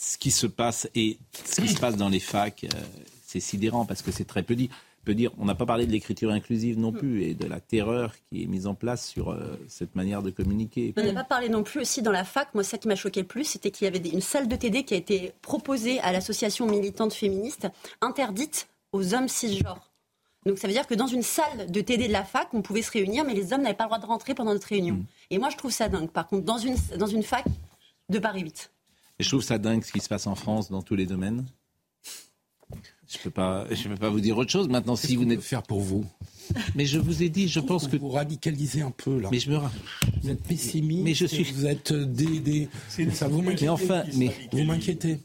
ce 0.00 0.16
qui 0.16 0.30
se 0.30 0.46
passe 0.46 0.88
et 0.94 1.18
ce 1.44 1.60
qui 1.60 1.68
se 1.68 1.78
passe 1.78 1.96
dans 1.96 2.08
les 2.08 2.20
facs, 2.20 2.64
euh, 2.64 2.78
c'est 3.22 3.38
sidérant 3.38 3.84
parce 3.84 4.00
que 4.00 4.10
c'est 4.10 4.24
très 4.24 4.42
peu 4.42 4.54
dit. 4.54 4.70
Peut 5.04 5.14
dire, 5.14 5.30
on 5.38 5.46
n'a 5.46 5.54
pas 5.54 5.64
parlé 5.64 5.86
de 5.86 5.92
l'écriture 5.92 6.30
inclusive 6.30 6.78
non 6.78 6.92
plus 6.92 7.22
et 7.22 7.34
de 7.34 7.46
la 7.46 7.58
terreur 7.58 8.14
qui 8.28 8.42
est 8.42 8.46
mise 8.46 8.66
en 8.66 8.74
place 8.74 9.06
sur 9.06 9.30
euh, 9.30 9.58
cette 9.66 9.94
manière 9.94 10.22
de 10.22 10.30
communiquer. 10.30 10.92
On 10.96 11.02
n'a 11.02 11.14
pas 11.14 11.24
parlé 11.24 11.48
non 11.48 11.62
plus 11.62 11.80
aussi 11.80 12.02
dans 12.02 12.12
la 12.12 12.24
fac. 12.24 12.48
Moi, 12.54 12.64
ça 12.64 12.76
qui 12.76 12.86
m'a 12.86 12.96
choqué 12.96 13.20
le 13.20 13.26
plus, 13.26 13.44
c'était 13.44 13.70
qu'il 13.70 13.86
y 13.86 13.88
avait 13.88 13.98
une 13.98 14.20
salle 14.20 14.46
de 14.46 14.56
TD 14.56 14.84
qui 14.84 14.92
a 14.92 14.98
été 14.98 15.32
proposée 15.40 16.00
à 16.00 16.12
l'association 16.12 16.66
militante 16.66 17.14
féministe, 17.14 17.68
interdite 18.02 18.68
aux 18.92 19.14
hommes 19.14 19.28
cisgenres. 19.28 19.90
Donc 20.44 20.58
ça 20.58 20.66
veut 20.66 20.74
dire 20.74 20.86
que 20.86 20.94
dans 20.94 21.06
une 21.06 21.22
salle 21.22 21.70
de 21.70 21.80
TD 21.80 22.08
de 22.08 22.12
la 22.12 22.24
fac, 22.24 22.48
on 22.52 22.60
pouvait 22.60 22.82
se 22.82 22.90
réunir, 22.90 23.24
mais 23.24 23.34
les 23.34 23.54
hommes 23.54 23.62
n'avaient 23.62 23.74
pas 23.74 23.84
le 23.84 23.90
droit 23.90 23.98
de 23.98 24.06
rentrer 24.06 24.34
pendant 24.34 24.52
notre 24.52 24.68
réunion. 24.68 24.94
Mm. 24.94 25.06
Et 25.30 25.38
moi, 25.38 25.48
je 25.50 25.56
trouve 25.56 25.70
ça 25.70 25.88
dingue. 25.88 26.10
Par 26.10 26.26
contre, 26.26 26.44
dans 26.44 26.58
une, 26.58 26.76
dans 26.98 27.06
une 27.06 27.22
fac 27.22 27.44
de 28.10 28.18
Paris 28.18 28.42
8. 28.42 28.70
Et 29.20 29.22
je 29.22 29.28
trouve 29.28 29.42
ça 29.42 29.58
dingue 29.58 29.84
ce 29.84 29.92
qui 29.92 30.00
se 30.00 30.08
passe 30.08 30.26
en 30.26 30.34
France 30.34 30.70
dans 30.70 30.80
tous 30.80 30.96
les 30.96 31.04
domaines. 31.04 31.44
Je 33.06 33.18
peux 33.22 33.28
pas, 33.28 33.66
je 33.70 33.86
peux 33.86 33.96
pas 33.96 34.08
vous 34.08 34.20
dire 34.20 34.38
autre 34.38 34.50
chose. 34.50 34.66
Maintenant, 34.70 34.96
si 34.96 35.14
vous 35.14 35.26
n'êtes 35.26 35.42
faire 35.42 35.62
pour 35.62 35.80
vous? 35.80 36.06
Mais 36.74 36.86
je 36.86 36.98
vous 36.98 37.22
ai 37.22 37.28
dit, 37.28 37.46
je 37.46 37.60
pense 37.60 37.86
que 37.86 37.98
vous 37.98 38.08
radicalisez 38.08 38.80
un 38.80 38.90
peu 38.90 39.20
là. 39.20 39.28
Mais 39.30 39.38
je 39.38 39.50
me 39.50 39.58
vous 39.58 40.30
êtes 40.30 40.42
pessimiste. 40.42 41.04
Mais 41.04 41.12
je 41.12 41.26
suis. 41.26 41.42
Vous 41.52 41.66
êtes 41.66 41.92
des, 41.92 42.40
des... 42.40 42.68
ça 43.12 43.28
vous 43.28 43.42
m'inquiète. 43.42 43.60
Mais 43.60 43.68
enfin, 43.68 44.04
mais 44.16 44.30
vous 44.52 44.64
m'inquiétez. 44.64 45.18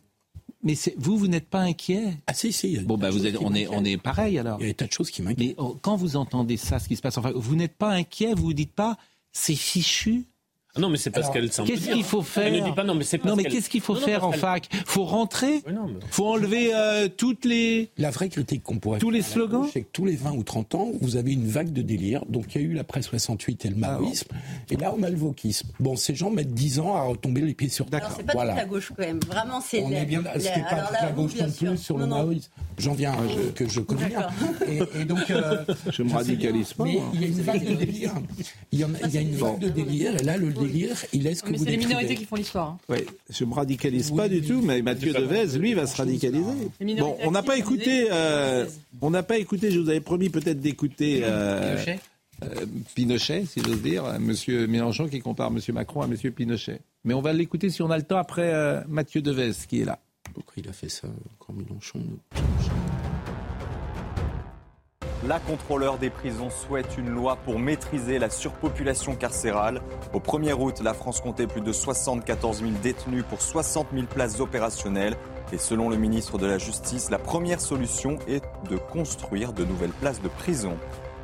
Mais 0.61 0.73
vous, 0.97 1.17
vous 1.17 1.27
n'êtes 1.27 1.47
pas 1.47 1.61
inquiet? 1.61 2.17
Ah 2.27 2.33
si, 2.33 2.51
si. 2.51 2.77
Bon, 2.79 2.97
bah, 2.97 3.11
vous 3.11 3.25
êtes, 3.25 3.37
on, 3.39 3.53
est, 3.53 3.69
on 3.69 3.85
est 3.85 3.95
pareil 3.95 4.37
alors. 4.37 4.59
Il 4.59 4.63
y 4.63 4.65
a 4.65 4.71
des 4.71 4.75
tas 4.75 4.87
de 4.87 4.91
choses 4.91 5.09
qui 5.09 5.21
m'inquiètent. 5.21 5.39
Mais 5.39 5.55
oh, 5.57 5.77
quand 5.81 5.95
vous 5.95 6.17
entendez 6.17 6.57
ça, 6.57 6.79
ce 6.79 6.89
qui 6.89 6.97
se 6.97 7.01
passe, 7.01 7.17
enfin, 7.17 7.31
vous 7.33 7.55
n'êtes 7.55 7.77
pas 7.77 7.91
inquiet, 7.91 8.33
vous 8.33 8.43
vous 8.43 8.53
dites 8.53 8.73
pas, 8.73 8.97
c'est 9.31 9.55
fichu 9.55 10.25
non, 10.77 10.89
mais 10.89 10.97
c'est 10.97 11.09
parce 11.09 11.29
qu'elle 11.29 11.49
Qu'est-ce 11.49 11.89
qu'il 11.89 12.03
faut 12.03 12.21
faire 12.21 12.47
Elle 12.47 12.61
ne 12.61 12.65
dit 12.65 12.71
pas 12.71 12.83
non, 12.83 12.95
mais 12.95 13.03
c'est 13.03 13.23
Non, 13.23 13.35
mais 13.35 13.45
qu'est-ce 13.45 13.69
qu'il 13.69 13.81
faut 13.81 13.95
faire 13.95 14.25
en 14.25 14.31
fac 14.31 14.69
Faut 14.85 15.05
rentrer 15.05 15.63
Faut 16.09 16.27
enlever 16.27 16.73
euh, 16.73 17.07
toutes 17.07 17.45
les. 17.45 17.91
La 17.97 18.11
vraie 18.11 18.29
critique 18.29 18.63
qu'on 18.63 18.77
pourrait 18.77 18.99
tous 18.99 19.09
les 19.09 19.21
slogans. 19.21 19.67
C'est 19.71 19.81
que 19.81 19.89
tous 19.91 20.05
les 20.05 20.15
20 20.15 20.31
ou 20.31 20.43
30 20.43 20.75
ans, 20.75 20.91
vous 21.01 21.15
avez 21.15 21.33
une 21.33 21.47
vague 21.47 21.71
de 21.71 21.81
délire. 21.81 22.25
Donc 22.27 22.55
il 22.55 22.61
y 22.61 22.63
a 22.63 22.67
eu 22.67 22.73
la 22.73 22.83
presse 22.83 23.05
68 23.05 23.65
et 23.65 23.69
le 23.69 23.75
ah 23.83 23.99
maoïsme, 23.99 24.27
et 24.69 24.75
là 24.75 24.93
on 24.97 25.03
a 25.03 25.09
le 25.09 25.17
wokisme. 25.17 25.69
Bon, 25.79 25.95
ces 25.95 26.15
gens 26.15 26.29
mettent 26.29 26.53
10 26.53 26.79
ans 26.79 26.95
à 26.95 27.03
retomber 27.03 27.41
les 27.41 27.53
pieds 27.53 27.69
sur 27.69 27.85
terre. 27.85 28.11
C'est 28.15 28.25
pas 28.25 28.33
toute 28.33 28.55
la 28.55 28.65
gauche 28.65 28.91
quand 28.95 29.03
même. 29.03 29.19
Vraiment, 29.27 29.61
c'est. 29.61 29.81
On 29.81 29.91
est 29.91 30.05
bien. 30.05 30.23
C'était 30.37 30.61
pas 30.61 30.87
toute 30.87 31.01
la 31.01 31.11
gauche 31.11 31.35
non 31.35 31.51
plus 31.51 31.77
sur 31.77 31.97
le 31.97 32.05
maoïsme. 32.05 32.49
J'en 32.77 32.93
viens 32.93 33.13
euh, 33.13 33.51
que 33.53 33.69
je 33.69 33.79
connais 33.79 34.07
bien. 34.07 34.27
Et, 34.67 35.05
donc. 35.05 35.29
Euh, 35.31 35.63
je 35.89 36.03
me 36.03 36.11
radicalise 36.11 36.73
pas. 36.73 36.83
Mais 36.83 36.99
il 37.13 37.21
y 37.21 37.23
a 37.23 37.27
une 37.27 37.41
vague 37.41 37.65
de 37.65 37.75
délire. 37.75 38.11
Il 38.71 38.79
y 38.79 38.83
a 38.83 39.21
une 39.21 39.35
vague 39.35 39.59
de 39.59 39.69
délire. 39.69 40.15
Et 40.19 40.23
là, 40.23 40.37
le 40.37 40.51
délire, 40.67 40.97
il 41.13 41.27
est 41.27 41.49
mais 41.49 41.57
c'est 41.57 41.65
les 41.65 41.77
minorités 41.77 42.15
qui 42.15 42.25
font 42.25 42.35
l'histoire. 42.35 42.69
Hein. 42.69 42.77
Oui, 42.89 42.99
je 43.29 43.45
me 43.45 43.53
radicalise 43.53 44.11
pas 44.11 44.27
du 44.27 44.41
tout, 44.41 44.61
mais 44.61 44.81
Mathieu 44.81 45.13
Devez, 45.13 45.57
lui, 45.57 45.73
va 45.73 45.87
se 45.87 45.95
radicaliser. 45.97 46.43
Bon, 46.97 47.17
on 47.23 47.31
n'a 47.31 47.43
pas 47.43 47.57
écouté, 47.57 48.07
euh, 48.11 48.65
on 49.01 49.09
n'a 49.09 49.23
pas 49.23 49.37
écouté. 49.37 49.71
Je 49.71 49.79
vous 49.79 49.89
avais 49.89 50.01
promis 50.01 50.29
peut-être 50.29 50.59
d'écouter. 50.59 51.21
Euh, 51.23 51.77
euh, 52.43 52.65
Pinochet, 52.95 53.45
si 53.45 53.61
j'ose 53.61 53.81
dire, 53.81 54.03
Monsieur 54.19 54.67
Mélenchon 54.67 55.07
qui 55.07 55.21
compare 55.21 55.51
Monsieur 55.51 55.71
Macron 55.71 56.01
à 56.01 56.07
Monsieur 56.07 56.31
Pinochet. 56.31 56.81
Mais 57.05 57.13
on 57.13 57.21
va 57.21 57.31
l'écouter 57.31 57.69
si 57.69 57.81
on 57.81 57.89
a 57.89 57.97
le 57.97 58.03
temps 58.03 58.17
après 58.17 58.83
Mathieu 58.89 59.21
Devez 59.21 59.53
qui 59.69 59.81
est 59.81 59.85
là. 59.85 59.99
Pourquoi 60.33 60.55
il 60.57 60.67
a 60.67 60.73
fait 60.73 60.89
ça 60.89 61.07
quand 61.39 61.53
Mélenchon 61.53 62.01
la 65.27 65.39
contrôleur 65.39 65.97
des 65.97 66.09
prisons 66.09 66.49
souhaite 66.49 66.97
une 66.97 67.09
loi 67.09 67.35
pour 67.35 67.57
maîtriser 67.57 68.19
la 68.19 68.29
surpopulation 68.29 69.15
carcérale. 69.15 69.81
Au 70.13 70.19
1er 70.19 70.53
août, 70.53 70.81
la 70.83 70.93
France 70.93 71.19
comptait 71.19 71.47
plus 71.47 71.61
de 71.61 71.71
74 71.71 72.59
000 72.59 72.71
détenus 72.83 73.23
pour 73.27 73.41
60 73.41 73.87
000 73.93 74.05
places 74.05 74.39
opérationnelles. 74.39 75.15
Et 75.51 75.57
selon 75.57 75.89
le 75.89 75.97
ministre 75.97 76.37
de 76.37 76.45
la 76.45 76.57
Justice, 76.57 77.09
la 77.09 77.17
première 77.17 77.59
solution 77.59 78.17
est 78.27 78.43
de 78.69 78.77
construire 78.77 79.53
de 79.53 79.65
nouvelles 79.65 79.91
places 79.91 80.21
de 80.21 80.27
prison. 80.27 80.77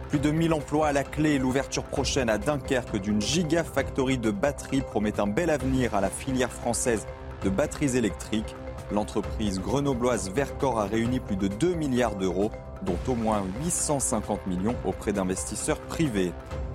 Plus 0.09 0.19
de 0.19 0.31
1000 0.31 0.53
emplois 0.53 0.87
à 0.87 0.93
la 0.93 1.03
clé 1.03 1.31
et 1.31 1.39
l'ouverture 1.39 1.83
prochaine 1.83 2.29
à 2.29 2.37
Dunkerque 2.37 2.97
d'une 2.97 3.21
gigafactory 3.21 4.17
de 4.17 4.31
batteries 4.31 4.81
promet 4.81 5.19
un 5.19 5.27
bel 5.27 5.49
avenir 5.49 5.95
à 5.95 6.01
la 6.01 6.09
filière 6.09 6.51
française 6.51 7.05
de 7.43 7.49
batteries 7.49 7.97
électriques. 7.97 8.55
L'entreprise 8.91 9.59
grenobloise 9.59 10.31
Vercor 10.31 10.79
a 10.79 10.85
réuni 10.85 11.19
plus 11.19 11.37
de 11.37 11.47
2 11.47 11.75
milliards 11.75 12.15
d'euros 12.15 12.51
dont 12.83 12.97
au 13.07 13.15
moins 13.15 13.43
850 13.63 14.47
millions 14.47 14.75
auprès 14.85 15.13
d'investisseurs 15.13 15.79
privés. 15.79 16.31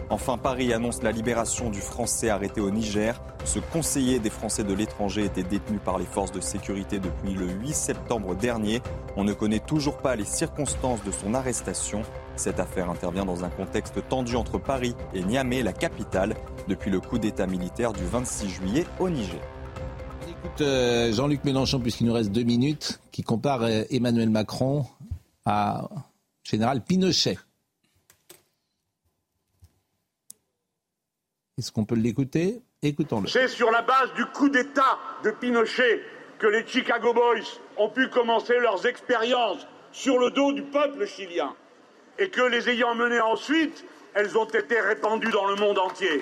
Enfin, 0.09 0.39
Paris 0.39 0.73
annonce 0.73 1.03
la 1.03 1.11
libération 1.11 1.69
du 1.69 1.81
Français 1.81 2.29
arrêté 2.29 2.61
au 2.61 2.71
Niger. 2.71 3.21
Ce 3.45 3.59
conseiller 3.59 4.21
des 4.21 4.31
Français 4.31 4.63
de 4.63 4.73
l'étranger 4.73 5.25
était 5.25 5.43
détenu 5.43 5.79
par 5.79 5.99
les 5.99 6.05
forces 6.05 6.31
de 6.31 6.41
sécurité 6.41 7.01
depuis 7.01 7.35
le 7.35 7.49
8 7.49 7.75
septembre 7.75 8.37
dernier. 8.37 8.83
On 9.17 9.25
ne 9.25 9.33
connaît 9.33 9.59
toujours 9.59 9.99
pas 9.99 10.15
les 10.15 10.25
circonstances 10.25 11.03
de 11.03 11.11
son 11.11 11.35
arrestation. 11.35 12.03
Cette 12.37 12.61
affaire 12.61 12.89
intervient 12.89 13.25
dans 13.25 13.45
un 13.45 13.49
contexte 13.49 14.01
tendu 14.09 14.37
entre 14.37 14.59
Paris 14.59 14.95
et 15.13 15.25
Niamey, 15.25 15.65
la 15.65 15.73
capitale, 15.73 16.37
depuis 16.69 16.91
le 16.91 17.01
coup 17.01 17.19
d'État 17.19 17.49
militaire 17.49 17.93
du 17.93 18.05
26 18.05 18.49
juillet 18.49 18.87
au 19.01 19.11
Niger. 19.11 19.41
écoute 20.29 20.61
euh, 20.61 21.13
Jean-Luc 21.13 21.43
Mélenchon, 21.45 21.81
puisqu'il 21.81 22.07
nous 22.07 22.13
reste 22.13 22.31
deux 22.31 22.45
minutes, 22.45 23.01
qui 23.11 23.23
compare 23.23 23.63
euh, 23.63 23.83
Emmanuel 23.91 24.31
Macron 24.31 24.85
général 26.43 26.83
Pinochet. 26.83 27.39
Est-ce 31.59 31.73
qu'on 31.73 31.85
peut 31.85 31.95
l'écouter? 31.95 32.63
Écoutons-le. 32.83 33.29
C'est 33.29 33.49
sur 33.49 33.71
la 33.71 33.83
base 33.83 34.13
du 34.15 34.27
coup 34.27 34.49
d'État 34.49 34.99
de 35.25 35.31
Pinochet 35.31 36.03
que 36.39 36.47
les 36.47 36.67
Chicago 36.67 37.15
Boys 37.15 37.61
ont 37.79 37.89
pu 37.89 38.11
commencer 38.11 38.59
leurs 38.59 38.85
expériences 38.87 39.67
sur 39.91 40.19
le 40.19 40.31
dos 40.31 40.53
du 40.53 40.63
peuple 40.63 41.07
chilien 41.07 41.55
et 42.19 42.29
que 42.29 42.43
les 42.43 42.69
ayant 42.69 42.95
menées 42.95 43.21
ensuite, 43.21 43.85
elles 44.15 44.37
ont 44.37 44.45
été 44.45 44.81
répandues 44.81 45.31
dans 45.31 45.47
le 45.47 45.57
monde 45.57 45.79
entier. 45.79 46.21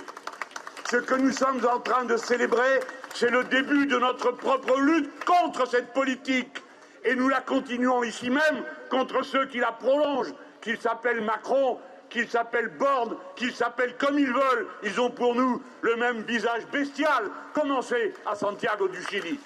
Ce 0.89 0.97
que 0.97 1.15
nous 1.15 1.33
sommes 1.33 1.65
en 1.67 1.81
train 1.81 2.05
de 2.05 2.17
célébrer, 2.17 2.81
c'est 3.15 3.31
le 3.31 3.45
début 3.45 3.87
de 3.87 3.99
notre 3.99 4.31
propre 4.33 4.79
lutte 4.79 5.11
contre 5.25 5.67
cette 5.67 5.93
politique 5.93 6.59
et 7.05 7.15
nous 7.15 7.29
la 7.29 7.41
continuons 7.41 8.03
ici 8.03 8.31
même 8.31 8.65
contre 8.91 9.25
ceux 9.25 9.47
qui 9.47 9.59
la 9.59 9.73
prolongent, 9.73 10.35
qu'ils 10.61 10.79
s'appellent 10.79 11.25
Macron, 11.25 11.79
qu'ils 12.09 12.29
s'appellent 12.29 12.73
Borne, 12.79 13.17
qu'ils 13.37 13.53
s'appellent 13.53 13.97
comme 13.97 14.19
ils 14.19 14.33
veulent. 14.33 14.67
Ils 14.85 15.01
ont 15.01 15.11
pour 15.11 15.35
nous 15.35 15.63
le 15.83 15.97
même 15.97 16.23
visage 16.23 16.63
bestial. 16.73 17.31
Commencez 17.53 18.13
à 18.25 18.35
Santiago 18.35 18.89
du 18.89 19.03
Chili. 19.11 19.39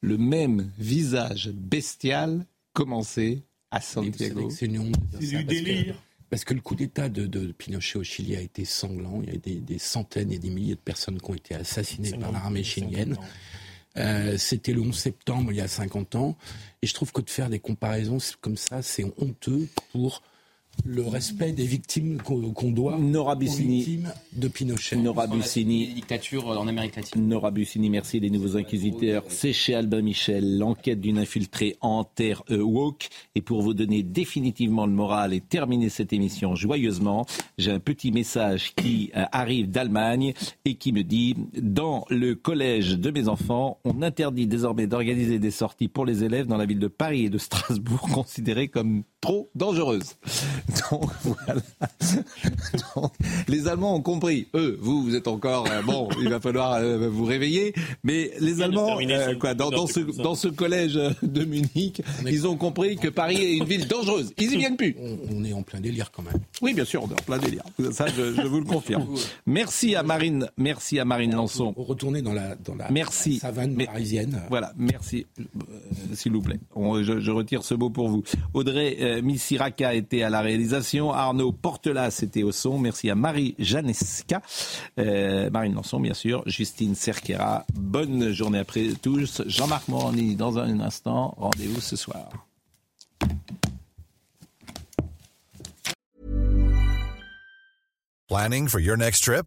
Le 0.00 0.16
même 0.16 0.70
visage 0.78 1.50
bestial, 1.52 2.44
commencez 2.72 3.42
à 3.70 3.80
Santiago. 3.80 4.48
C'est 4.50 4.68
du 4.68 5.44
délire. 5.44 5.96
Parce 6.30 6.44
que 6.44 6.54
le 6.54 6.60
coup 6.60 6.74
d'État 6.74 7.08
de, 7.08 7.52
Pinochet 7.52 7.98
au 7.98 8.04
Chili 8.04 8.36
a 8.36 8.40
été 8.40 8.64
sanglant. 8.64 9.20
Il 9.22 9.32
y 9.32 9.36
a 9.36 9.38
des, 9.38 9.60
des, 9.60 9.78
centaines 9.78 10.30
et 10.30 10.38
des 10.38 10.50
milliers 10.50 10.74
de 10.74 10.80
personnes 10.80 11.20
qui 11.20 11.30
ont 11.30 11.34
été 11.34 11.54
assassinées 11.54 12.16
par 12.18 12.32
l'armée 12.32 12.64
chilienne. 12.64 13.16
Euh, 13.96 14.36
C'était 14.36 14.72
le 14.72 14.82
11 14.82 14.96
septembre, 14.96 15.52
il 15.52 15.56
y 15.56 15.60
a 15.60 15.68
50 15.68 16.14
ans. 16.16 16.36
Et 16.82 16.86
je 16.86 16.94
trouve 16.94 17.12
que 17.12 17.22
de 17.22 17.30
faire 17.30 17.48
des 17.48 17.58
comparaisons 17.58 18.18
comme 18.40 18.56
ça, 18.56 18.82
c'est 18.82 19.04
honteux 19.18 19.68
pour 19.92 20.22
le 20.84 21.02
respect 21.02 21.52
des 21.52 21.66
victimes 21.66 22.18
qu'on 22.22 22.70
doit 22.70 22.98
Nora 22.98 23.34
aux 23.34 23.38
victimes 23.38 24.12
de 24.34 24.48
Pinochet. 24.48 24.96
Nora 24.96 25.26
Bussini. 25.26 25.88
dictature 25.88 26.48
en 26.48 26.66
Amérique 26.66 26.96
latine. 26.96 27.28
Nora 27.28 27.50
Bussini, 27.50 27.90
merci 27.90 28.20
des 28.20 28.30
nouveaux 28.30 28.56
inquisiteurs. 28.56 29.22
C'est 29.28 29.52
chez 29.52 29.74
Albin 29.74 30.02
Michel, 30.02 30.58
l'enquête 30.58 31.00
d'une 31.00 31.18
infiltrée 31.18 31.76
en 31.80 32.04
terre 32.04 32.42
euh, 32.50 32.62
woke. 32.62 33.08
Et 33.34 33.42
pour 33.42 33.62
vous 33.62 33.74
donner 33.74 34.02
définitivement 34.02 34.86
le 34.86 34.92
moral 34.92 35.34
et 35.34 35.40
terminer 35.40 35.88
cette 35.88 36.12
émission 36.12 36.54
joyeusement, 36.54 37.26
j'ai 37.58 37.70
un 37.70 37.80
petit 37.80 38.12
message 38.12 38.74
qui 38.74 39.10
euh, 39.16 39.24
arrive 39.32 39.70
d'Allemagne 39.70 40.32
et 40.64 40.74
qui 40.74 40.92
me 40.92 41.02
dit 41.02 41.36
dans 41.60 42.06
le 42.08 42.34
collège 42.34 42.98
de 42.98 43.10
mes 43.10 43.28
enfants, 43.28 43.78
on 43.84 44.00
interdit 44.02 44.46
désormais 44.46 44.86
d'organiser 44.86 45.38
des 45.38 45.50
sorties 45.50 45.88
pour 45.88 46.06
les 46.06 46.24
élèves 46.24 46.46
dans 46.46 46.56
la 46.56 46.66
ville 46.66 46.78
de 46.78 46.88
Paris 46.88 47.26
et 47.26 47.30
de 47.30 47.38
Strasbourg 47.38 48.00
considérées 48.14 48.68
comme 48.68 49.02
trop 49.20 49.50
dangereuses. 49.54 50.16
Donc 50.90 51.10
voilà. 51.22 51.60
Donc, 52.94 53.12
les 53.48 53.68
Allemands 53.68 53.94
ont 53.96 54.02
compris. 54.02 54.48
Eux, 54.54 54.78
vous, 54.80 55.02
vous 55.02 55.14
êtes 55.14 55.28
encore 55.28 55.66
euh, 55.70 55.82
bon. 55.82 56.08
Il 56.20 56.28
va 56.28 56.40
falloir 56.40 56.74
euh, 56.74 57.08
vous 57.08 57.24
réveiller. 57.24 57.74
Mais 58.04 58.30
les 58.40 58.60
Allemands, 58.60 58.98
euh, 59.00 59.34
quoi, 59.36 59.54
dans, 59.54 59.70
dans 59.70 59.86
ce 59.86 60.00
dans 60.00 60.34
ce 60.34 60.48
collège 60.48 60.94
de 61.22 61.44
Munich, 61.44 62.02
ils 62.26 62.46
ont 62.46 62.56
compris 62.56 62.96
que 62.96 63.08
Paris 63.08 63.36
est 63.36 63.56
une 63.56 63.64
ville 63.64 63.86
dangereuse. 63.88 64.32
Ils 64.38 64.52
y 64.52 64.56
viennent 64.58 64.76
plus. 64.76 64.96
On 65.30 65.44
est 65.44 65.52
en 65.52 65.62
plein 65.62 65.80
délire 65.80 66.10
quand 66.10 66.22
même. 66.22 66.40
Oui, 66.60 66.74
bien 66.74 66.84
sûr, 66.84 67.02
on 67.04 67.08
est 67.08 67.12
en 67.20 67.24
plein 67.24 67.38
délire. 67.38 67.62
Ça, 67.92 68.06
je, 68.08 68.34
je 68.34 68.42
vous 68.46 68.58
le 68.60 68.66
confirme. 68.66 69.06
Merci 69.46 69.94
à 69.94 70.02
Marine. 70.02 70.48
Merci 70.58 70.98
à 70.98 71.04
Marine 71.04 71.34
Lançon. 71.34 71.72
Retourner 71.76 72.22
dans 72.22 72.34
la 72.34 72.54
dans 72.56 72.74
la, 72.74 72.90
Merci. 72.90 73.34
la 73.34 73.40
savane 73.40 73.72
Mais- 73.74 73.86
parisienne. 73.86 74.42
Voilà, 74.50 74.72
merci, 74.76 75.26
s'il 76.14 76.32
vous 76.32 76.42
plaît. 76.42 76.58
On- 76.74 77.02
je, 77.02 77.20
je 77.20 77.30
retire 77.30 77.62
ce 77.64 77.74
mot 77.74 77.90
pour 77.90 78.08
vous. 78.08 78.22
Audrey 78.54 79.20
Missiraka 79.22 79.94
était 79.94 80.22
à 80.22 80.30
la 80.30 80.40
réalisation, 80.48 81.12
Arnaud 81.12 81.52
Portelas 81.52 82.20
était 82.22 82.42
au 82.42 82.52
son. 82.52 82.78
Merci 82.78 83.10
à 83.10 83.14
Marie 83.14 83.54
Janeska, 83.58 84.40
euh, 84.98 85.50
Marine 85.50 85.74
Lançon, 85.74 86.00
bien 86.00 86.14
sûr, 86.14 86.42
Justine 86.46 86.94
Cerquera. 86.94 87.66
Bonne 87.74 88.32
journée 88.32 88.58
après 88.58 88.88
tous. 89.02 89.42
Jean-Marc 89.46 89.88
Morandi, 89.88 90.36
dans 90.36 90.58
un 90.58 90.80
instant, 90.80 91.34
rendez-vous 91.36 91.80
ce 91.80 91.96
soir. 91.96 92.30
Planning 98.28 98.68
for 98.68 98.80
your 98.80 98.96
next 98.96 99.24
trip? 99.24 99.46